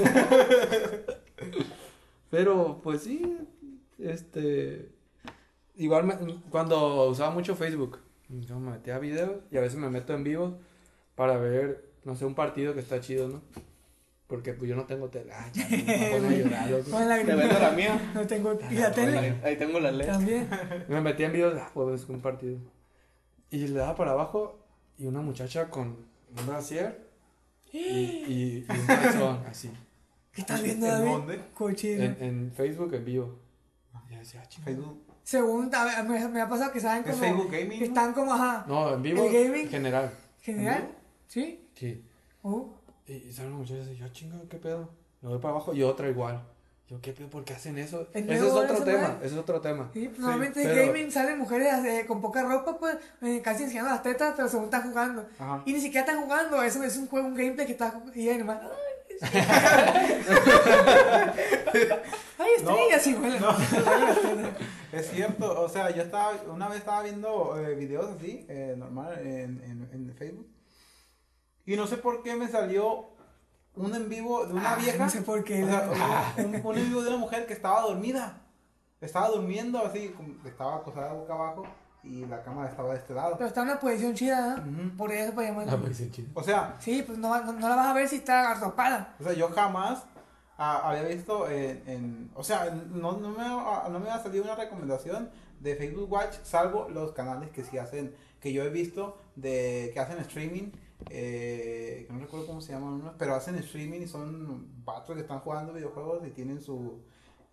Pero, 2.30 2.82
pues 2.84 3.02
sí, 3.02 3.36
este... 3.98 4.92
Igual 5.76 6.04
me- 6.04 6.42
cuando 6.52 7.10
usaba 7.10 7.32
mucho 7.32 7.56
Facebook, 7.56 7.98
yo 8.30 8.60
me 8.60 8.74
metía 8.74 8.98
a 8.98 9.00
videos 9.00 9.42
y 9.50 9.58
a 9.58 9.62
veces 9.62 9.80
me 9.80 9.90
meto 9.90 10.14
en 10.14 10.24
vivo 10.24 10.60
para 11.16 11.38
ver, 11.38 11.84
no 12.04 12.16
sé, 12.16 12.26
un 12.26 12.36
partido 12.36 12.76
que 12.76 12.82
está 12.82 13.02
chido, 13.02 13.28
¿no? 13.28 13.42
Porque 14.28 14.54
pues 14.54 14.70
yo 14.70 14.76
no 14.76 14.86
tengo 14.86 15.08
tele. 15.10 15.32
Ay, 15.34 15.52
ya, 15.54 15.68
pongo 16.18 16.28
a 16.28 16.32
llorar, 16.38 16.70
loco. 16.70 16.92
Con 16.92 17.08
la 17.08 17.18
Te 17.24 17.36
vendo 17.36 17.60
la 17.60 17.72
mía. 17.72 18.12
No 18.14 18.28
tengo. 18.28 18.60
¿Y 18.70 18.76
la 18.76 18.92
tele? 18.92 19.36
Ahí, 19.44 19.56
tengo 19.58 19.80
la 19.80 19.92
ley. 19.92 20.08
También. 20.08 20.50
Me 20.90 21.00
metí 21.02 21.24
en 21.24 21.32
videos, 21.32 21.58
ah, 21.62 21.72
pues 21.74 22.08
un 22.10 22.22
partido. 22.22 22.60
Y 23.50 23.68
le 23.68 23.80
daba 23.80 23.96
para 23.96 24.12
abajo 24.12 24.60
y 24.98 25.06
una 25.06 25.22
muchacha 25.22 25.70
con 25.70 25.88
un 26.38 26.46
brasier 26.48 27.08
y, 27.72 27.78
y, 27.80 28.66
y 28.68 28.72
un 28.80 28.86
calzón, 28.86 29.44
así. 29.50 29.72
¿Qué 30.34 30.42
estás 30.42 30.62
viendo, 30.62 30.86
¿En 30.88 30.92
David? 30.92 31.12
dónde? 31.12 31.42
Cochino. 31.54 32.04
En, 32.04 32.18
en 32.20 32.52
Facebook 32.54 32.94
en 32.94 33.06
vivo. 33.06 33.40
Y 34.10 34.14
yo 34.14 34.20
decía, 34.20 34.44
ah. 34.46 34.62
Facebook. 34.66 35.04
Según, 35.24 35.74
a 35.74 35.84
ver, 35.86 36.04
me, 36.04 36.28
me 36.28 36.42
ha 36.42 36.48
pasado 36.50 36.72
que 36.72 36.80
saben 36.82 37.04
¿Es 37.06 37.12
como. 37.12 37.24
Facebook 37.24 37.52
Gaming? 37.52 37.80
que 37.80 37.86
están 37.86 38.14
como, 38.14 38.34
ajá. 38.34 38.66
No, 38.68 38.94
en 38.94 39.02
vivo 39.02 39.26
¿El 39.26 39.34
gaming? 39.34 39.70
general. 39.70 40.12
¿General? 40.42 40.90
¿Sí? 41.28 41.68
Sí. 41.74 42.04
Oh. 42.42 42.77
Y, 43.08 43.14
y 43.14 43.32
sale 43.32 43.48
una 43.50 43.58
muchacha 43.58 43.90
y 43.92 43.96
yo 43.98 44.08
chinga, 44.10 44.38
¿qué 44.50 44.58
pedo? 44.58 44.90
Le 45.22 45.30
doy 45.30 45.40
para 45.40 45.54
abajo 45.56 45.74
y 45.74 45.82
otra 45.84 46.10
igual. 46.10 46.42
Yo, 46.90 47.02
¿qué 47.02 47.12
pedo? 47.12 47.30
¿Por 47.30 47.44
qué 47.44 47.54
hacen 47.54 47.78
eso? 47.78 48.08
Es 48.14 48.24
Ese 48.24 48.36
es 48.36 48.42
otro 48.54 48.82
tema, 48.84 49.18
ese 49.22 49.34
es 49.34 49.40
otro 49.40 49.60
tema. 49.60 49.90
Sí, 49.94 50.08
pues, 50.08 50.20
normalmente 50.20 50.62
en 50.62 50.68
pero- 50.70 50.88
gaming 50.88 51.12
salen 51.12 51.38
mujeres 51.40 51.74
eh, 51.86 52.06
con 52.08 52.22
poca 52.22 52.44
ropa, 52.44 52.78
pues, 52.78 52.98
eh, 53.24 53.42
casi 53.44 53.64
enseñando 53.64 53.92
las 53.92 54.04
tetas, 54.04 54.34
pero 54.38 54.48
según 54.48 54.66
están 54.66 54.84
jugando. 54.90 55.26
Ajá. 55.38 55.64
Y 55.66 55.74
ni 55.74 55.82
siquiera 55.82 56.06
están 56.06 56.24
jugando, 56.24 56.62
eso 56.64 56.82
es 56.84 56.96
un 56.98 57.08
juego, 57.08 57.28
un 57.28 57.36
gameplay 57.36 57.66
que 57.66 57.74
está 57.74 58.02
y 58.16 58.30
ahí 58.30 58.38
nomás. 58.38 58.60
Ay, 62.40 62.50
estrellas 62.58 63.08
igual. 63.08 63.40
No. 63.42 63.50
Es 64.92 65.10
cierto, 65.12 65.62
o 65.62 65.68
sea, 65.68 65.90
yo 65.94 66.02
estaba, 66.02 66.32
una 66.50 66.70
vez 66.70 66.78
estaba 66.80 67.04
viendo 67.04 67.60
eh, 67.60 67.76
videos 67.76 68.10
así, 68.18 68.46
eh, 68.48 68.74
normal, 68.78 69.20
en, 69.20 69.62
en, 69.62 69.90
en 69.92 70.16
Facebook. 70.16 70.48
Y 71.68 71.76
no 71.76 71.86
sé 71.86 71.98
por 71.98 72.24
qué 72.24 72.36
me 72.36 72.48
salió 72.48 73.06
un 73.76 73.94
en 73.94 74.10
vivo 74.10 74.46
de 74.48 74.54
una 74.54 74.74
Ah, 74.74 74.76
vieja. 74.78 74.98
no 75.06 75.10
sé 75.12 75.22
por 75.22 75.44
qué. 75.44 75.64
o 75.64 75.68
sea, 75.68 76.34
un, 76.38 76.46
un 76.66 76.78
en 76.78 76.88
vivo 76.90 77.04
de 77.04 77.10
una 77.10 77.18
mujer 77.18 77.46
que 77.46 77.54
estaba 77.54 77.82
dormida. 77.82 78.42
Estaba 79.00 79.28
durmiendo 79.30 79.78
así, 79.86 80.12
estaba 80.46 80.78
acostada 80.78 81.14
boca 81.14 81.34
abajo 81.34 81.64
y 82.04 82.26
la 82.26 82.42
cámara 82.42 82.70
estaba 82.70 82.94
de 82.94 83.00
este 83.00 83.14
lado. 83.14 83.36
Pero 83.38 83.48
está 83.48 83.62
en 83.62 83.68
una 83.70 83.80
posición 83.80 84.16
chida, 84.16 84.56
¿no? 84.58 84.86
Ujú. 84.88 84.98
Por 84.98 85.12
eso 85.12 85.34
pues 85.36 85.98
sí, 85.98 86.10
chido. 86.10 86.30
O 86.34 86.42
sea, 86.42 86.76
Sí, 86.80 87.04
pues 87.06 87.20
no, 87.20 87.40
no, 87.44 87.54
no 87.54 87.70
la 87.70 87.76
vas 87.76 87.88
a 87.88 87.94
ver 87.94 88.08
si 88.08 88.16
está 88.16 88.50
arropada. 88.52 89.14
O 89.20 89.24
sea, 89.24 89.34
yo 89.34 89.50
jamás 89.50 90.04
ah, 90.58 90.82
había 90.90 91.04
visto 91.04 91.48
en, 91.50 91.84
en- 91.86 92.32
o 92.34 92.44
sea, 92.44 92.72
no, 92.92 93.12
no, 93.18 93.30
me, 93.32 93.44
ah, 93.44 93.88
no 93.92 94.00
me 94.00 94.10
ha 94.10 94.18
salido 94.24 94.44
una 94.46 94.56
recomendación 94.56 95.30
de 95.60 95.76
Facebook 95.76 96.12
Watch, 96.12 96.36
salvo 96.44 96.88
los 96.90 97.12
canales 97.12 97.50
que 97.52 97.64
sí 97.64 97.78
hacen, 97.78 98.16
que 98.40 98.52
yo 98.54 98.64
he 98.64 98.70
visto, 98.70 99.18
de 99.36 99.92
que 99.94 100.00
hacen 100.00 100.18
streaming, 100.20 100.72
eh, 101.10 102.06
que 102.08 102.14
no 102.14 102.20
recuerdo 102.20 102.48
cómo 102.48 102.62
se 102.62 102.74
llaman 102.74 103.14
pero 103.18 103.36
hacen 103.36 103.56
streaming 103.56 104.02
y 104.02 104.08
son 104.08 104.68
vatos 104.84 105.16
que 105.16 105.22
están 105.22 105.40
jugando 105.40 105.74
videojuegos 105.74 106.26
y 106.28 106.32
tienen 106.32 106.62
su, 106.62 107.02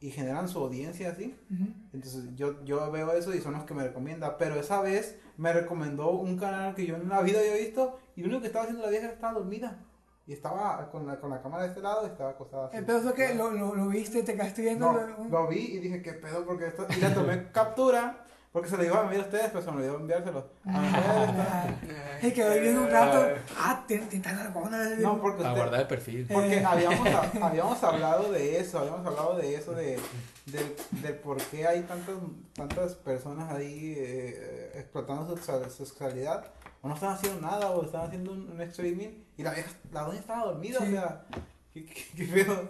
y 0.01 0.11
generan 0.11 0.49
su 0.49 0.59
audiencia 0.59 1.11
así. 1.11 1.35
Ujú. 1.53 1.65
Entonces 1.93 2.25
yo, 2.35 2.65
yo 2.65 2.91
veo 2.91 3.13
eso 3.13 3.35
y 3.35 3.41
son 3.41 3.53
los 3.55 3.65
que 3.65 3.75
me 3.75 3.85
recomienda. 3.85 4.37
Pero 4.39 4.57
esa 4.57 4.81
vez 4.81 5.19
me 5.37 5.53
recomendó 5.53 6.11
un 6.11 6.37
canal 6.37 6.75
que 6.75 6.87
yo 6.87 6.97
en 6.97 7.09
la 7.09 7.23
vida 7.23 7.41
había 7.41 7.55
visto 7.55 7.99
y 8.17 8.21
lo 8.23 8.27
único 8.29 8.41
que 8.43 8.47
estaba 8.49 8.65
haciendo 8.65 8.85
la 8.85 8.91
vieja 8.91 9.09
estaba 9.09 9.35
dormida. 9.35 9.79
Y 10.27 10.33
estaba 10.33 10.91
con 10.91 11.07
la, 11.07 11.21
con 11.21 11.29
la 11.29 11.43
cámara 11.43 11.65
de 11.65 11.69
este 11.69 11.83
lado 11.83 12.07
y 12.07 12.11
estaba 12.11 12.31
acostada 12.31 12.69
así. 12.69 12.79
El 12.79 12.87
pedo 12.87 13.03
fue 13.03 13.13
que 13.15 13.35
lo, 13.35 13.51
lo, 13.51 13.75
lo 13.75 13.89
viste, 13.89 14.23
te 14.23 14.33
quedaste 14.35 14.63
viendo. 14.63 14.91
No, 14.91 15.07
lo- 15.07 15.25
lo 15.29 15.49
vi 15.49 15.59
y 15.59 15.79
dije, 15.81 16.01
¿qué 16.01 16.15
pedo? 16.15 16.47
Porque 16.47 16.69
esto... 16.69 16.87
Y 16.97 17.01
le 17.01 17.11
tomé 17.11 17.51
captura 17.53 18.24
porque 18.55 18.69
se 18.69 18.77
lo 18.77 18.85
iba 18.85 19.01
a 19.01 19.03
enviar 19.03 19.23
a 19.23 19.25
ustedes, 19.25 19.47
pero 19.51 19.65
se 19.65 19.71
me 19.73 19.77
olvidó 19.79 19.97
enviárselo. 19.97 20.47
A 20.65 20.81
ustedes. 20.81 22.21
Se 22.21 22.33
quedó 22.33 22.53
ahí 22.53 22.61
viendo 22.61 22.83
un 22.83 22.89
rato. 22.91 23.27
Ah, 23.59 23.85
te, 23.89 23.97
están 23.97 24.39
argona. 24.39 24.91
No, 25.01 25.21
porque 25.21 25.43
La 25.43 25.49
usted- 25.51 25.61
guarda 25.63 25.79
de 25.79 25.85
perfil. 25.87 26.27
Porque 26.33 26.59
Eh. 26.59 26.65
habíamos, 26.65 27.09
habíamos 27.43 27.83
hablado 27.83 28.31
de 28.31 28.61
eso, 28.61 28.79
habíamos 28.79 29.05
hablado 29.05 29.37
de 29.37 29.57
eso, 29.57 29.73
de, 29.73 29.99
del, 30.47 30.77
del 31.03 31.15
por 31.17 31.39
qué 31.43 31.67
hay 31.67 31.83
tantas, 31.83 32.15
tantas 32.55 32.95
personas 32.95 33.53
ahí 33.53 33.95
eh, 33.99 34.71
explotando 34.77 35.37
su, 35.37 35.43
su 35.43 35.85
sexualidad, 35.87 36.47
o 36.81 36.87
no 36.89 36.95
están 36.95 37.11
haciendo 37.15 37.41
nada, 37.41 37.71
o 37.71 37.85
están 37.85 38.03
haciendo 38.07 38.31
un, 38.31 38.49
un 38.53 38.61
streaming, 38.61 39.09
y 39.37 39.43
la 39.43 39.53
vieja, 39.53 39.71
la 39.93 40.03
doña 40.03 40.21
estaba 40.21 40.45
dormida, 40.45 40.79
Sí. 40.79 40.87
o 40.87 40.91
sea, 40.93 41.25
qué, 41.73 41.85
qué, 41.87 42.05
qué 42.17 42.25
pedo. 42.33 42.69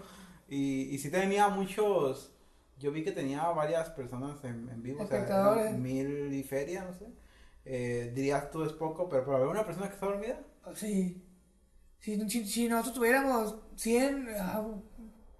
Y, 0.48 0.94
y 0.94 0.98
sí 0.98 1.10
tenía 1.10 1.48
muchos, 1.48 2.30
yo 2.78 2.90
vi 2.92 3.02
que 3.04 3.12
tenía 3.12 3.42
varias 3.50 3.90
personas 3.90 4.42
en, 4.44 4.68
en 4.68 4.82
vivo, 4.82 5.02
o 5.02 5.06
sea, 5.06 5.70
mil 5.76 6.32
y 6.32 6.42
feria, 6.42 6.84
no 6.84 6.92
sé. 6.94 7.06
Eh, 7.64 8.12
dirías 8.14 8.50
tú 8.50 8.62
es 8.64 8.72
poco, 8.72 9.08
pero 9.08 9.24
para 9.24 9.38
ver 9.38 9.48
una 9.48 9.64
persona 9.64 9.88
que 9.88 9.94
está 9.94 10.06
dormida, 10.06 10.38
Sí. 10.74 11.22
Si, 12.00 12.28
si, 12.28 12.46
si 12.46 12.68
nosotros 12.68 12.94
tuviéramos 12.96 13.56
100, 13.76 14.28
ah, 14.38 14.62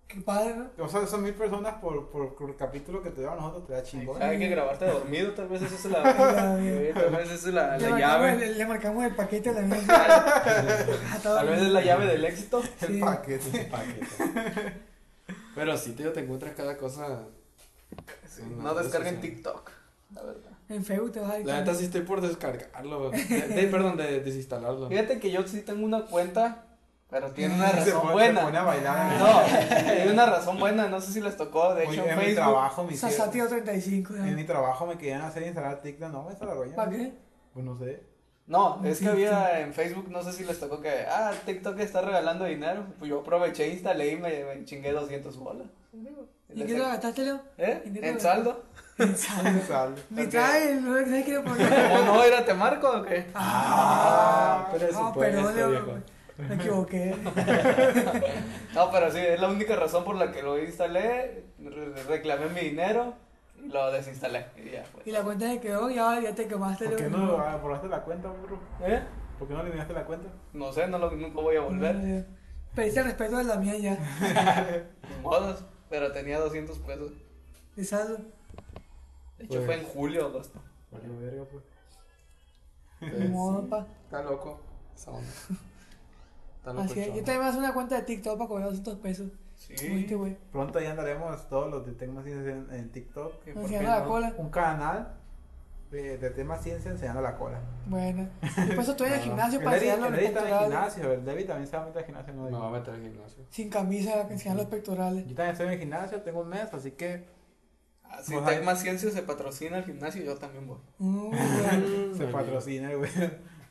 qué 0.08 0.20
padre, 0.22 0.54
¿no? 0.56 0.84
O 0.84 0.88
sea, 0.88 1.06
son 1.06 1.22
mil 1.22 1.34
personas 1.34 1.74
por, 1.74 2.08
por, 2.08 2.34
por 2.36 2.56
capítulo 2.56 3.02
que 3.02 3.10
te 3.10 3.16
dieron 3.20 3.34
a 3.38 3.42
nosotros, 3.42 3.66
te 3.66 3.72
da 3.74 3.82
chingón. 3.82 4.22
Hay 4.22 4.38
que 4.38 4.48
grabarte 4.48 4.86
dormido, 4.86 5.32
tal 5.32 5.48
vez 5.48 5.60
esa 5.60 5.74
es 5.74 5.84
la, 5.86 5.98
La- 6.00 6.94
tal 6.94 7.10
vez 7.16 7.30
esa 7.30 7.34
es 7.48 7.54
la, 7.54 7.76
le, 7.76 7.90
la 7.90 7.98
llave. 7.98 8.32
el, 8.46 8.56
le 8.56 8.66
marcamos 8.66 9.04
el 9.04 9.14
paquete 9.14 9.50
a 9.50 9.52
la. 9.52 9.60
Ah, 9.88 11.18
todo 11.22 11.34
Tal 11.36 11.48
vez 11.48 11.60
es 11.62 11.68
la 11.70 11.82
llave 11.82 12.06
del 12.06 12.24
éxito. 12.24 12.62
El 12.80 12.94
Sí. 12.94 13.00
paquete. 13.00 13.64
Paquete. 13.70 14.93
Pero 15.54 15.76
sí, 15.76 15.92
tío, 15.92 16.12
te 16.12 16.20
encuentras 16.20 16.54
cada 16.54 16.76
cosa. 16.76 17.20
en 18.38 18.58
No 18.62 18.74
descarguen. 18.74 19.20
TikTok. 19.20 19.70
La 20.14 20.22
verdad. 20.22 20.50
En 20.68 20.84
Facebook 20.84 21.12
te 21.12 21.20
vas 21.20 21.30
a 21.32 21.38
La 21.40 21.60
neta 21.60 21.74
sí 21.74 21.84
estoy 21.84 22.02
por 22.02 22.20
descargarlo. 22.20 23.10
De, 23.10 23.18
de- 23.24 23.66
perdón, 23.68 23.96
de 23.96 24.20
desinstalarlo. 24.20 24.88
Fíjate 24.88 25.20
que 25.20 25.30
yo 25.30 25.46
sí 25.46 25.60
tengo 25.62 25.84
una 25.84 26.06
cuenta, 26.06 26.64
pero 27.10 27.30
tiene 27.32 27.54
una 27.54 27.68
Se 27.70 27.76
razón 27.92 28.06
se 28.06 28.12
buena. 28.12 28.42
pone 28.42 28.58
a 28.58 28.62
bailar. 28.62 29.18
No, 29.18 29.84
tiene 29.94 30.12
una 30.12 30.26
razón 30.26 30.58
buena, 30.58 30.88
no 30.88 31.00
sé 31.00 31.12
si 31.12 31.20
les 31.20 31.36
tocó, 31.36 31.74
de 31.74 31.82
hecho 31.84 31.90
Oye, 31.92 32.04
en 32.04 32.08
en 32.10 32.18
mi 32.18 32.24
Facebook. 32.24 32.42
trabajo 32.44 32.84
me 32.84 32.96
Sasatio 32.96 33.44
hicieron, 33.44 33.64
35. 33.64 34.14
en 34.16 34.34
mi 34.36 34.44
trabajo 34.44 34.86
me 34.86 34.96
querían 34.96 35.22
hacer 35.22 35.42
instalar 35.42 35.82
TikTok, 35.82 36.10
no, 36.10 36.22
me 36.24 36.46
la 36.46 36.54
roña. 36.54 36.74
¿Para 36.76 36.90
qué? 36.90 37.12
Pues 37.52 37.64
no 37.64 37.78
sé. 37.78 38.13
No, 38.46 38.80
es 38.84 38.98
que 39.00 39.08
había 39.08 39.60
en 39.60 39.72
Facebook, 39.72 40.10
no 40.10 40.22
sé 40.22 40.32
si 40.32 40.44
les 40.44 40.60
tocó 40.60 40.80
que, 40.80 41.06
ah, 41.08 41.32
TikTok 41.46 41.78
está 41.80 42.02
regalando 42.02 42.44
dinero. 42.44 42.84
Pues 42.98 43.08
yo 43.08 43.20
aproveché, 43.20 43.68
instalé 43.68 44.12
y 44.12 44.16
me, 44.16 44.44
me 44.44 44.64
chingué 44.64 44.92
200 44.92 45.36
bolas. 45.38 45.66
¿Y 46.54 46.62
qué 46.64 46.76
lo 46.76 46.84
gastaste, 46.84 47.22
Leo? 47.22 47.40
¿Eh? 47.56 47.82
¿Y 47.86 47.92
qué 47.94 48.00
te 48.00 48.08
¿En 48.10 48.20
saldo? 48.20 48.64
En 48.98 49.16
saldo. 49.16 49.60
Sal. 49.66 49.94
Ni 50.10 50.26
trae, 50.26 50.74
no 50.74 50.94
sé 51.06 51.24
qué 51.24 51.32
le 51.32 51.40
poner. 51.40 51.68
¿Cómo 51.90 52.04
no? 52.16 52.22
¿Era 52.22 52.44
te 52.44 52.52
marco 52.54 52.90
o 52.90 53.02
qué? 53.02 53.26
Ah, 53.34 54.68
pero 54.72 54.86
ah, 54.92 55.08
supuesto, 55.08 55.18
perdón, 55.20 55.56
Leo. 55.56 55.70
viejo. 55.70 55.92
Me 56.36 56.54
equivoqué. 56.56 57.14
No, 58.74 58.90
pero 58.90 59.10
sí, 59.10 59.18
es 59.20 59.40
la 59.40 59.48
única 59.48 59.76
razón 59.76 60.04
por 60.04 60.16
la 60.16 60.32
que 60.32 60.42
lo 60.42 60.58
instalé. 60.62 61.44
re- 61.60 62.02
reclamé 62.08 62.46
mi 62.48 62.60
dinero 62.60 63.14
lo 63.68 63.90
desinstalé. 63.92 64.46
Y 64.56 64.70
ya, 64.70 64.84
pues. 64.92 65.06
Y 65.06 65.10
la 65.10 65.22
cuenta 65.22 65.48
se 65.48 65.60
quedó, 65.60 65.90
ya, 65.90 66.20
ya 66.20 66.34
te 66.34 66.46
quemaste. 66.46 66.86
¿Por 66.88 66.96
qué 66.96 67.08
no 67.10 67.36
borraste 67.62 67.88
la 67.88 68.02
cuenta, 68.02 68.28
burro? 68.30 68.58
¿Eh? 68.82 69.02
¿Por 69.38 69.48
qué 69.48 69.54
no 69.54 69.60
eliminaste 69.62 69.92
la 69.92 70.04
cuenta? 70.04 70.28
No 70.52 70.72
sé, 70.72 70.86
no 70.86 70.98
lo, 70.98 71.10
nunca 71.10 71.40
voy 71.40 71.56
a 71.56 71.60
volver. 71.60 71.96
Eh, 72.02 72.26
Pediste 72.74 73.00
el 73.00 73.06
respeto 73.06 73.36
de 73.36 73.44
la 73.44 73.56
mía 73.56 73.76
ya. 73.78 73.98
Modos, 75.22 75.64
pero 75.88 76.10
tenía 76.12 76.38
200 76.40 76.78
pesos. 76.80 77.12
Saldo. 77.82 78.18
De 79.38 79.44
hecho, 79.44 79.54
Pues. 79.54 79.66
fue 79.66 79.74
en 79.76 79.84
julio 79.84 80.26
o 80.26 80.28
agosto. 80.28 80.60
Vale, 80.90 81.08
verga, 81.20 81.44
pues. 81.50 83.30
Modo, 83.30 83.68
pa. 83.68 83.86
Está 84.04 84.22
loco. 84.22 84.60
Esa 84.94 85.10
onda. 85.10 85.28
Está 86.58 86.72
loco. 86.72 86.84
Así 86.84 87.00
es. 87.00 87.06
Yo 87.08 87.14
también 87.16 87.38
voy 87.38 87.46
a 87.46 87.48
hacer 87.48 87.60
una 87.60 87.74
cuenta 87.74 87.96
de 87.96 88.02
TikTok 88.02 88.38
para 88.38 88.48
cobrar 88.48 88.68
200 88.68 88.96
pesos. 88.98 89.30
Sí. 89.66 90.06
Güey. 90.14 90.36
Pronto 90.52 90.80
ya 90.80 90.90
andaremos 90.90 91.48
todos 91.48 91.70
los 91.70 91.86
de 91.86 91.92
temas 91.92 92.26
en, 92.26 92.66
en 92.70 92.90
TikTok. 92.90 93.46
¿Y 93.46 93.52
por 93.52 93.62
Nos 93.62 93.70
qué 93.70 93.76
enseñando 93.76 93.90
la 93.90 94.00
no? 94.00 94.08
cola. 94.08 94.34
Un 94.38 94.50
canal 94.50 95.14
de, 95.90 96.18
de 96.18 96.30
temas 96.30 96.62
ciencia 96.62 96.90
enseñando 96.90 97.20
la 97.22 97.36
cola. 97.36 97.60
Bueno. 97.86 98.28
Después 98.42 98.78
eso 98.80 98.90
estoy 98.92 99.08
en 99.08 99.14
el 99.14 99.20
gimnasio 99.20 99.58
El 99.60 99.64
para 99.64 99.76
enseñar 99.76 99.98
los 99.98 100.08
el 100.08 100.14
en 100.14 100.20
el 100.20 100.26
pectorales. 100.32 100.60
gimnasio, 100.68 101.12
el 101.12 101.24
David 101.24 101.46
también 101.46 101.66
se 101.68 101.76
va 101.76 101.82
a 101.82 101.86
meter 101.86 101.98
al 102.00 102.06
gimnasio. 102.06 102.34
No, 102.34 102.42
Me 102.44 102.50
voy 102.50 102.66
a 102.66 102.70
meter 102.70 102.94
al 102.94 103.02
gimnasio. 103.02 103.44
Sin 103.50 103.70
camisa, 103.70 104.20
enseñar 104.28 104.56
los 104.56 104.66
pectorales. 104.66 105.26
Yo 105.26 105.34
también 105.34 105.52
estoy 105.52 105.66
en 105.68 105.72
el 105.74 105.78
gimnasio, 105.78 106.20
tengo 106.22 106.40
un 106.40 106.48
mes, 106.48 106.72
así 106.72 106.90
que 106.92 107.32
Ah, 108.06 108.20
Si 108.22 108.34
Más 108.36 108.80
Ciencia 108.80 109.10
se 109.10 109.22
patrocina 109.22 109.78
al 109.78 109.84
gimnasio, 109.84 110.22
yo 110.22 110.36
también 110.36 110.66
voy. 110.66 110.78
Mm, 110.98 111.32
se 112.16 112.26
patrocina, 112.26 112.92
güey. 112.94 113.10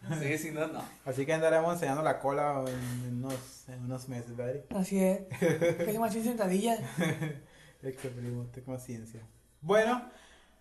Sí, 0.22 0.38
si 0.38 0.52
no, 0.52 0.68
no. 0.68 0.84
Así 1.06 1.26
que 1.26 1.34
andaremos 1.34 1.74
enseñando 1.74 2.04
la 2.04 2.20
cola 2.20 2.64
en, 2.68 3.18
unos, 3.18 3.70
en 3.70 3.84
unos 3.86 4.10
meses, 4.10 4.36
¿verdad? 4.36 4.62
Así 4.76 5.00
es. 5.00 5.22
Se 5.40 6.00
machín 6.00 6.24
sentadillas. 6.24 6.80
Extra 7.82 8.12
primo, 8.12 8.46
tengo 8.54 8.78
ciencia. 8.80 9.22
Bueno, 9.62 10.02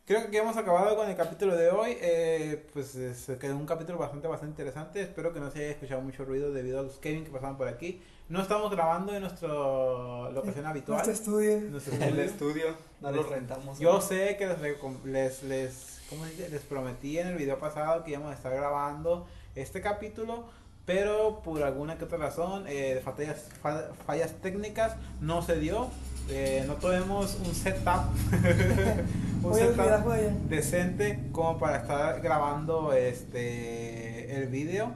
creo 0.05 0.31
que 0.31 0.39
hemos 0.39 0.57
acabado 0.57 0.97
con 0.97 1.09
el 1.09 1.17
capítulo 1.17 1.57
de 1.57 1.71
hoy. 1.71 1.97
Eh, 2.01 2.69
pues 2.73 2.95
eh, 2.97 3.15
se 3.15 3.39
quedó 3.39 3.57
un 3.57 3.67
capítulo 3.67 3.99
bastante, 3.99 4.29
bastante 4.29 4.53
interesante. 4.53 5.03
Espero 5.03 5.33
que 5.33 5.41
no 5.41 5.51
se 5.51 5.61
haya 5.61 5.71
escuchado 5.71 6.01
mucho 6.03 6.25
ruido 6.25 6.53
debido 6.53 6.81
a 6.81 6.83
los 6.83 6.99
Kevin 6.99 7.25
que 7.25 7.31
pasaban 7.31 7.57
por 7.57 7.69
aquí. 7.69 8.03
No 8.29 8.41
estamos 8.41 8.71
grabando 8.71 9.15
en 9.15 9.23
nuestra 9.23 9.49
locación 9.49 10.67
habitual. 10.67 11.05
Nuestro 11.05 11.13
estudio. 11.13 11.61
Nuestro 11.71 11.95
El 11.95 12.19
estudio. 12.21 12.25
estudio, 12.69 12.77
no 13.01 13.11
lo 13.11 13.23
rentamos. 13.25 13.79
Yo 13.79 14.01
sé 14.01 14.37
que 14.37 14.47
les, 14.47 14.59
les, 15.05 15.43
les, 15.43 15.92
¿cómo 16.13 16.25
se 16.25 16.31
dice? 16.31 16.49
les 16.51 16.63
prometí 16.63 17.19
en 17.19 17.29
el 17.29 17.37
video 17.37 17.59
pasado 17.59 18.05
que 18.05 18.11
íbamos 18.13 18.31
a 18.31 18.35
estar 18.35 18.55
grabando 18.55 19.27
este 19.55 19.81
capítulo, 19.81 20.45
pero 20.87 21.41
por 21.43 21.63
alguna 21.63 21.97
que 21.99 22.05
otra 22.05 22.19
razón, 22.19 22.65
eh, 22.69 23.01
fallas, 23.05 23.49
fa- 23.63 23.91
fallas 24.07 24.33
técnicas, 24.43 24.97
no 25.21 25.43
se 25.43 25.59
dio. 25.59 25.89
Eh, 26.31 26.65
no 26.69 26.75
tuvimos 26.75 27.35
un 27.45 27.53
setup, 27.55 28.05
un 29.43 29.55
setup 29.55 30.07
decente 30.49 31.29
como 31.33 31.59
para 31.59 31.79
estar 31.79 32.21
grabando 32.21 32.93
este 32.93 34.37
el 34.37 34.49
video. 34.49 34.93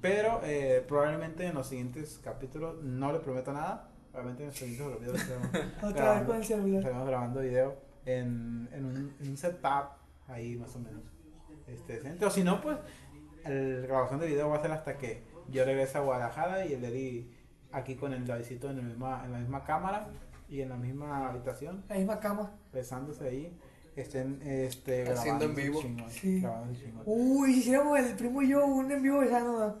Pero 0.00 0.40
eh, 0.44 0.84
probablemente 0.86 1.46
en 1.46 1.54
los 1.54 1.68
siguientes 1.68 2.20
capítulos 2.22 2.82
no 2.82 3.12
le 3.12 3.20
prometo 3.20 3.52
nada. 3.52 3.88
Probablemente 4.12 4.42
en 4.44 4.48
los 4.48 4.56
siguientes 4.58 5.00
videos 5.00 5.20
estaremos 5.20 5.48
grabando-. 5.94 6.32
Estaremos 6.78 7.06
grabando 7.08 7.40
video 7.40 7.76
en, 8.04 8.68
en, 8.72 8.84
un, 8.84 9.14
en 9.20 9.30
un 9.30 9.36
setup 9.36 9.90
ahí 10.28 10.56
más 10.56 10.74
o 10.76 10.78
menos 10.80 11.02
este, 11.66 11.94
decente. 11.94 12.24
O 12.24 12.30
si 12.30 12.42
no, 12.44 12.60
pues 12.60 12.76
la 13.44 13.50
grabación 13.86 14.20
de 14.20 14.26
video 14.26 14.48
va 14.48 14.56
a 14.56 14.62
ser 14.62 14.72
hasta 14.72 14.96
que 14.98 15.22
yo 15.48 15.64
regrese 15.64 15.98
a 15.98 16.00
Guadalajara 16.00 16.66
y 16.66 16.72
el 16.74 16.84
Eri 16.84 17.30
aquí 17.72 17.94
con 17.96 18.12
el 18.12 18.26
Davidcito 18.26 18.70
en, 18.70 18.78
el 18.78 18.84
misma, 18.84 19.22
en 19.24 19.32
la 19.32 19.38
misma 19.38 19.64
cámara 19.64 20.08
y 20.48 20.60
en 20.60 20.68
la 20.70 20.76
misma 20.76 21.28
habitación, 21.28 21.84
La 21.88 21.96
misma 21.96 22.18
cama. 22.20 22.52
besándose 22.72 23.28
ahí, 23.28 23.56
estén 23.96 24.40
este, 24.42 25.08
Haciendo 25.10 25.44
en 25.46 25.54
vivo. 25.54 25.80
chingón, 25.80 26.10
Sí. 26.10 26.42
Uy, 27.04 27.52
si 27.54 27.58
hiciéramos 27.60 27.98
el 27.98 28.14
primo 28.16 28.42
y 28.42 28.48
yo 28.50 28.64
un 28.66 28.90
en 28.90 29.02
vivo 29.02 29.18
besándonos. 29.18 29.74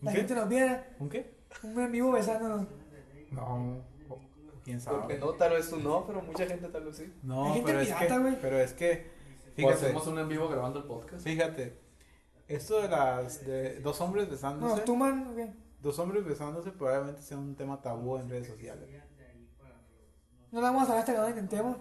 La 0.00 0.10
¿Un 0.10 0.16
gente 0.16 0.34
qué? 0.34 0.40
nos 0.40 0.48
viera. 0.48 0.86
¿Un 1.00 1.08
qué? 1.08 1.34
Un 1.64 1.80
en 1.80 1.92
vivo 1.92 2.12
besándonos. 2.12 2.66
No, 3.32 3.82
quién 4.64 4.78
Porque 4.80 5.14
sabe. 5.14 5.18
no, 5.18 5.32
tal 5.34 5.52
vez 5.52 5.68
tú 5.70 5.76
no, 5.78 6.06
pero 6.06 6.22
mucha 6.22 6.46
gente 6.46 6.68
tal 6.68 6.84
vez 6.84 6.96
sí. 6.96 7.12
No, 7.22 7.54
pero 7.64 7.80
es 7.80 7.88
pirata, 7.88 8.06
que, 8.14 8.18
güey. 8.20 8.38
pero 8.40 8.58
es 8.58 8.72
que, 8.72 9.10
O 9.64 9.68
fíjate, 9.68 9.86
hacemos 9.86 10.06
un 10.06 10.18
en 10.18 10.28
vivo 10.28 10.48
grabando 10.48 10.78
el 10.80 10.84
podcast. 10.86 11.22
fíjate, 11.24 11.78
esto 12.46 12.80
de 12.82 12.88
las, 12.88 13.44
de 13.44 13.80
dos 13.80 14.00
hombres 14.00 14.28
besándose. 14.30 14.76
No, 14.76 14.82
tú, 14.82 14.96
man. 14.96 15.32
¿qué? 15.36 15.50
Dos 15.80 15.98
hombres 15.98 16.24
besándose 16.24 16.70
probablemente 16.72 17.22
sea 17.22 17.36
un 17.38 17.54
tema 17.54 17.80
tabú 17.80 18.16
en 18.16 18.28
redes 18.28 18.48
sociales. 18.48 18.88
No 20.50 20.60
la 20.60 20.68
vamos 20.70 20.84
a 20.84 20.86
saber 20.86 21.00
hasta 21.00 21.12
que 21.12 21.18
no 21.18 21.28
intentemos. 21.28 21.76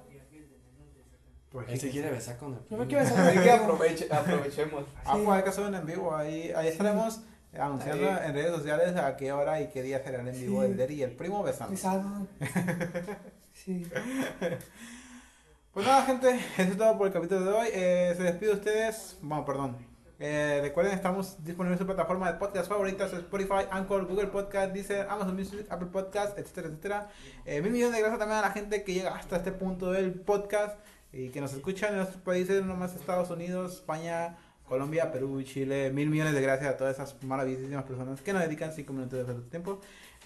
Pues, 1.50 1.70
Él 1.70 1.80
se 1.80 1.90
quiere 1.90 2.12
besar 2.12 2.38
con 2.38 2.54
el 2.54 2.60
Yo 2.70 2.78
me 2.78 2.86
primo. 2.86 2.88
quiero 2.88 3.04
besar 3.06 3.34
con 3.34 3.44
el 3.44 3.50
aproveche, 3.50 4.08
aprovechemos. 4.14 4.84
Ah, 5.06 5.14
Sí. 5.16 5.22
pues 5.24 5.38
hay 5.38 5.44
que 5.44 5.50
hacer 5.50 5.64
un 5.66 5.76
en 5.76 5.86
vivo. 5.86 6.14
Ahí, 6.16 6.52
ahí 6.56 6.68
estaremos 6.68 7.22
anunciando 7.58 8.10
Ahí. 8.12 8.20
en 8.28 8.34
redes 8.34 8.52
sociales 8.52 8.96
a 8.98 9.16
qué 9.16 9.32
hora 9.32 9.62
y 9.62 9.70
qué 9.70 9.82
día 9.82 10.04
será 10.04 10.22
el 10.22 10.28
en 10.28 10.40
vivo 10.40 10.62
Sí. 10.62 10.68
del 10.68 10.78
Derry 10.78 10.96
y 10.96 11.04
el 11.04 11.12
primo 11.16 11.42
besando. 11.44 11.72
Besándonos. 11.72 12.28
Sí. 13.54 13.88
Pues 15.78 15.86
nada, 15.86 16.06
gente, 16.08 16.32
eso 16.58 16.72
es 16.72 16.76
todo 16.76 16.98
por 16.98 17.06
el 17.06 17.14
capítulo 17.14 17.40
de 17.40 17.52
hoy. 17.52 17.68
Eh, 17.72 18.12
se 18.18 18.24
despide 18.24 18.50
de 18.50 18.56
ustedes. 18.56 19.16
Bueno, 19.22 19.46
perdón. 19.46 19.78
Eh, 20.18 20.58
recuerden, 20.60 20.96
estamos 20.96 21.38
disponibles 21.44 21.80
en 21.80 21.86
su 21.86 21.86
plataforma 21.86 22.32
de 22.32 22.40
podcast 22.40 22.68
favoritas: 22.68 23.14
Spotify, 23.14 23.68
Anchor, 23.70 24.08
Google 24.08 24.26
Podcast, 24.26 24.74
Deezer, 24.74 25.08
Amazon 25.08 25.36
Music, 25.36 25.68
Apple 25.70 25.90
Podcast, 25.92 26.36
etcétera, 26.40 26.70
etcétera. 26.70 27.10
Eh, 27.46 27.62
mil 27.62 27.72
millones 27.72 27.94
de 27.94 28.00
gracias 28.00 28.18
también 28.18 28.40
a 28.40 28.42
la 28.42 28.50
gente 28.50 28.84
que 28.84 28.96
llega 28.96 29.16
hasta 29.16 29.36
este 29.36 29.52
punto 29.52 29.92
del 29.92 30.16
podcast 30.16 30.80
y 31.14 31.30
que 31.30 31.42
nos 31.42 31.54
escuchan 31.54 31.94
en 31.94 32.00
otros 32.00 32.18
países, 32.24 32.66
no 32.66 32.76
más 32.76 32.96
Estados 32.96 33.30
Unidos, 33.30 33.76
España, 33.76 34.36
Colombia, 34.68 35.12
Perú, 35.12 35.44
Chile. 35.44 35.92
Mil 35.92 36.10
millones 36.10 36.34
de 36.34 36.42
gracias 36.42 36.74
a 36.74 36.78
todas 36.78 36.96
esas 36.96 37.24
maravillosísimas 37.24 37.84
personas 37.84 38.20
que 38.24 38.34
nos 38.34 38.42
dedican 38.42 38.72
5 38.74 38.94
minutos 38.94 39.28
de 39.28 39.32
su 39.32 39.44
tiempo. 39.44 39.80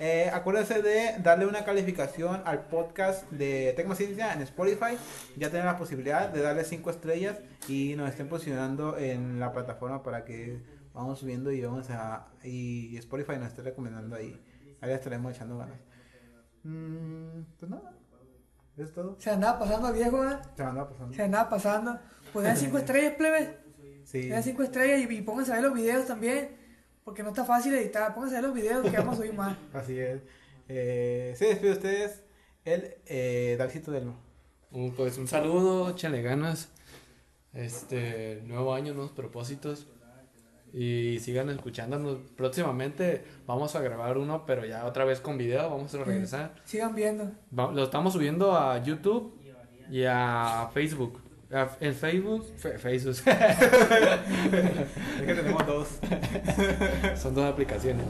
Eh, 0.03 0.31
acuérdense 0.33 0.81
de 0.81 1.19
darle 1.21 1.45
una 1.45 1.63
calificación 1.63 2.41
al 2.45 2.65
podcast 2.65 3.29
de 3.29 3.71
Tecnociencia 3.75 4.33
en 4.33 4.41
Spotify. 4.41 4.97
Ya 5.37 5.51
tienen 5.51 5.67
la 5.67 5.77
posibilidad 5.77 6.27
de 6.27 6.41
darle 6.41 6.63
5 6.63 6.89
estrellas 6.89 7.37
y 7.67 7.93
nos 7.95 8.09
estén 8.09 8.27
posicionando 8.27 8.97
en 8.97 9.39
la 9.39 9.53
plataforma 9.53 10.01
para 10.01 10.25
que 10.25 10.59
vamos 10.91 11.19
subiendo 11.19 11.51
y 11.51 11.61
vamos 11.61 11.87
a 11.91 12.25
y 12.43 12.97
Spotify 12.97 13.33
nos 13.37 13.49
esté 13.49 13.61
recomendando 13.61 14.15
ahí. 14.15 14.43
Ahí 14.81 14.89
le 14.89 14.95
estaremos 14.95 15.35
echando 15.35 15.59
ganas. 15.59 15.77
Mm, 16.63 17.43
pues 17.59 17.69
nada, 17.69 17.93
eso 18.73 18.83
es 18.83 18.93
todo. 18.93 19.17
Se 19.19 19.29
andaba 19.29 19.59
pasando 19.59 19.93
viejo, 19.93 20.25
¿eh? 20.27 20.35
Se 20.57 20.63
andaba 20.63 20.89
pasando. 20.89 21.13
Se 21.13 21.21
andaba 21.21 21.47
pasando. 21.47 21.99
Pues 22.33 22.47
den 22.47 22.57
5 22.57 22.77
estrellas, 22.79 23.13
plebe. 23.19 23.57
Sí. 24.05 24.29
Den 24.29 24.41
5 24.41 24.63
estrellas 24.63 25.11
y, 25.11 25.15
y 25.15 25.21
pónganse 25.21 25.51
a 25.51 25.57
ver 25.57 25.65
los 25.65 25.75
videos 25.75 26.07
también. 26.07 26.59
Porque 27.03 27.23
no 27.23 27.29
está 27.29 27.43
fácil 27.45 27.73
editar. 27.73 28.13
Pónganse 28.13 28.37
a 28.37 28.41
los 28.41 28.53
videos 28.53 28.89
que 28.89 28.97
vamos 28.97 29.15
a 29.15 29.17
subir 29.17 29.33
más. 29.33 29.57
Así 29.73 29.99
es. 29.99 30.21
Eh, 30.67 31.33
se 31.35 31.45
despide 31.47 31.69
de 31.69 31.75
ustedes 31.75 32.23
el 32.63 32.93
eh, 33.07 33.55
Dalcito 33.57 33.91
del 33.91 34.11
Un- 34.71 34.91
Pues 34.93 35.17
un 35.17 35.27
saludo, 35.27 35.89
échenle 35.89 36.21
ganas. 36.21 36.69
Este 37.53 38.41
nuevo 38.45 38.73
año, 38.73 38.93
nuevos 38.93 39.11
propósitos. 39.11 39.87
Y 40.73 41.19
sigan 41.19 41.49
escuchándonos. 41.49 42.19
Próximamente 42.37 43.25
vamos 43.45 43.75
a 43.75 43.81
grabar 43.81 44.17
uno, 44.17 44.45
pero 44.45 44.65
ya 44.65 44.85
otra 44.85 45.03
vez 45.03 45.19
con 45.19 45.37
video. 45.37 45.69
Vamos 45.69 45.93
a 45.95 46.03
regresar. 46.03 46.55
Sigan 46.63 46.95
viendo. 46.95 47.29
Va- 47.57 47.71
lo 47.73 47.83
estamos 47.83 48.13
subiendo 48.13 48.55
a 48.55 48.81
YouTube 48.81 49.37
y 49.89 50.05
a 50.05 50.69
Facebook. 50.73 51.20
A- 51.53 51.77
En 51.79 51.93
Facebook, 51.95 52.45
fe- 52.57 52.77
Facebook. 52.77 53.15
Es 53.25 55.25
que 55.25 55.33
tenemos 55.33 55.65
dos. 55.67 55.87
Son 57.19 57.35
dos 57.35 57.45
aplicaciones. 57.45 58.05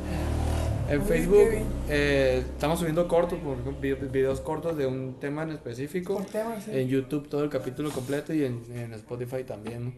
En 0.90 1.04
Facebook 1.06 1.50
eh, 1.90 2.44
estamos 2.54 2.80
subiendo 2.80 3.08
cortos, 3.08 3.40
por 3.40 3.58
ejemplo, 3.60 4.10
videos 4.10 4.42
cortos 4.42 4.76
de 4.78 4.86
un 4.86 5.20
tema 5.20 5.44
en 5.44 5.52
específico. 5.52 6.24
Sí. 6.66 6.72
En 6.72 6.88
YouTube 6.88 7.30
todo 7.30 7.44
el 7.44 7.50
capítulo 7.50 7.92
completo 7.92 8.34
y 8.34 8.44
en, 8.44 8.64
en 8.76 8.94
Spotify 8.94 9.44
también. 9.44 9.98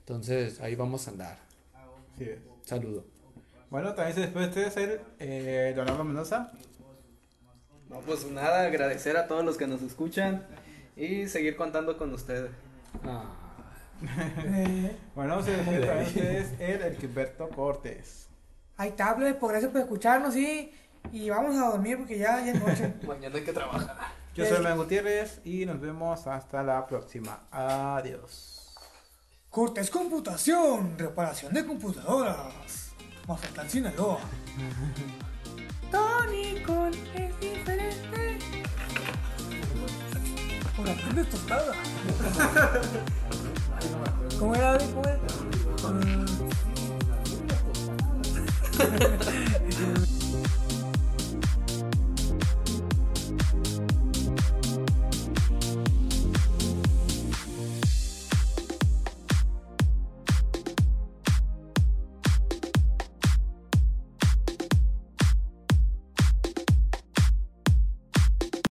Entonces 0.00 0.60
ahí 0.60 0.74
vamos 0.74 1.06
a 1.06 1.10
andar. 1.12 1.38
Saludo. 2.62 3.04
Bueno, 3.70 3.94
también 3.94 4.14
se 4.14 4.20
despide 4.22 4.42
de 4.42 4.48
ustedes 4.48 4.76
el 4.76 5.00
eh, 5.20 5.72
Leonardo 5.74 6.04
Mendoza. 6.04 6.52
No, 7.88 8.00
pues 8.00 8.26
nada, 8.30 8.64
agradecer 8.66 9.16
a 9.16 9.26
todos 9.28 9.44
los 9.44 9.56
que 9.56 9.66
nos 9.66 9.82
escuchan 9.82 10.44
y 10.96 11.26
seguir 11.28 11.56
contando 11.56 11.96
con 11.96 12.12
ustedes. 12.12 12.50
Ah, 13.04 13.24
Bueno, 15.14 15.42
se 15.42 15.52
despide 15.56 15.86
también 15.86 16.04
de 16.04 16.04
ustedes 16.04 16.60
el 16.60 16.82
Elquilberto 16.82 17.48
Cortés. 17.48 18.28
hay 18.76 18.90
tablets, 18.92 19.38
pues 19.38 19.50
gracias 19.52 19.72
por 19.72 19.80
escucharnos, 19.80 20.34
sí. 20.34 20.72
Y 21.12 21.28
vamos 21.30 21.54
a 21.56 21.68
dormir 21.70 21.98
porque 21.98 22.18
ya, 22.18 22.40
ya 22.44 22.52
es 22.52 22.60
noche. 22.60 22.94
Mañana 23.06 23.36
hay 23.36 23.44
que 23.44 23.52
trabajar. 23.52 23.96
Yo 24.34 24.44
soy 24.46 24.62
León 24.62 24.78
Gutiérrez 24.78 25.40
y 25.44 25.64
nos 25.66 25.80
vemos 25.80 26.26
hasta 26.26 26.62
la 26.62 26.84
próxima. 26.86 27.44
Adiós. 27.52 28.74
Cortes 29.50 29.90
Computación, 29.90 30.98
reparación 30.98 31.54
de 31.54 31.64
computadoras. 31.64 32.90
Mazatlán, 33.28 33.70
Sinaloa. 33.70 34.18
Tony 35.92 36.60
con 36.66 36.92
es 37.14 37.38
diferente. 37.40 38.33
Por 40.76 40.90
aprende 40.90 41.24
tostada. 41.24 41.72
¿Cómo 44.38 44.54
era, 44.54 44.72
David? 44.72 44.94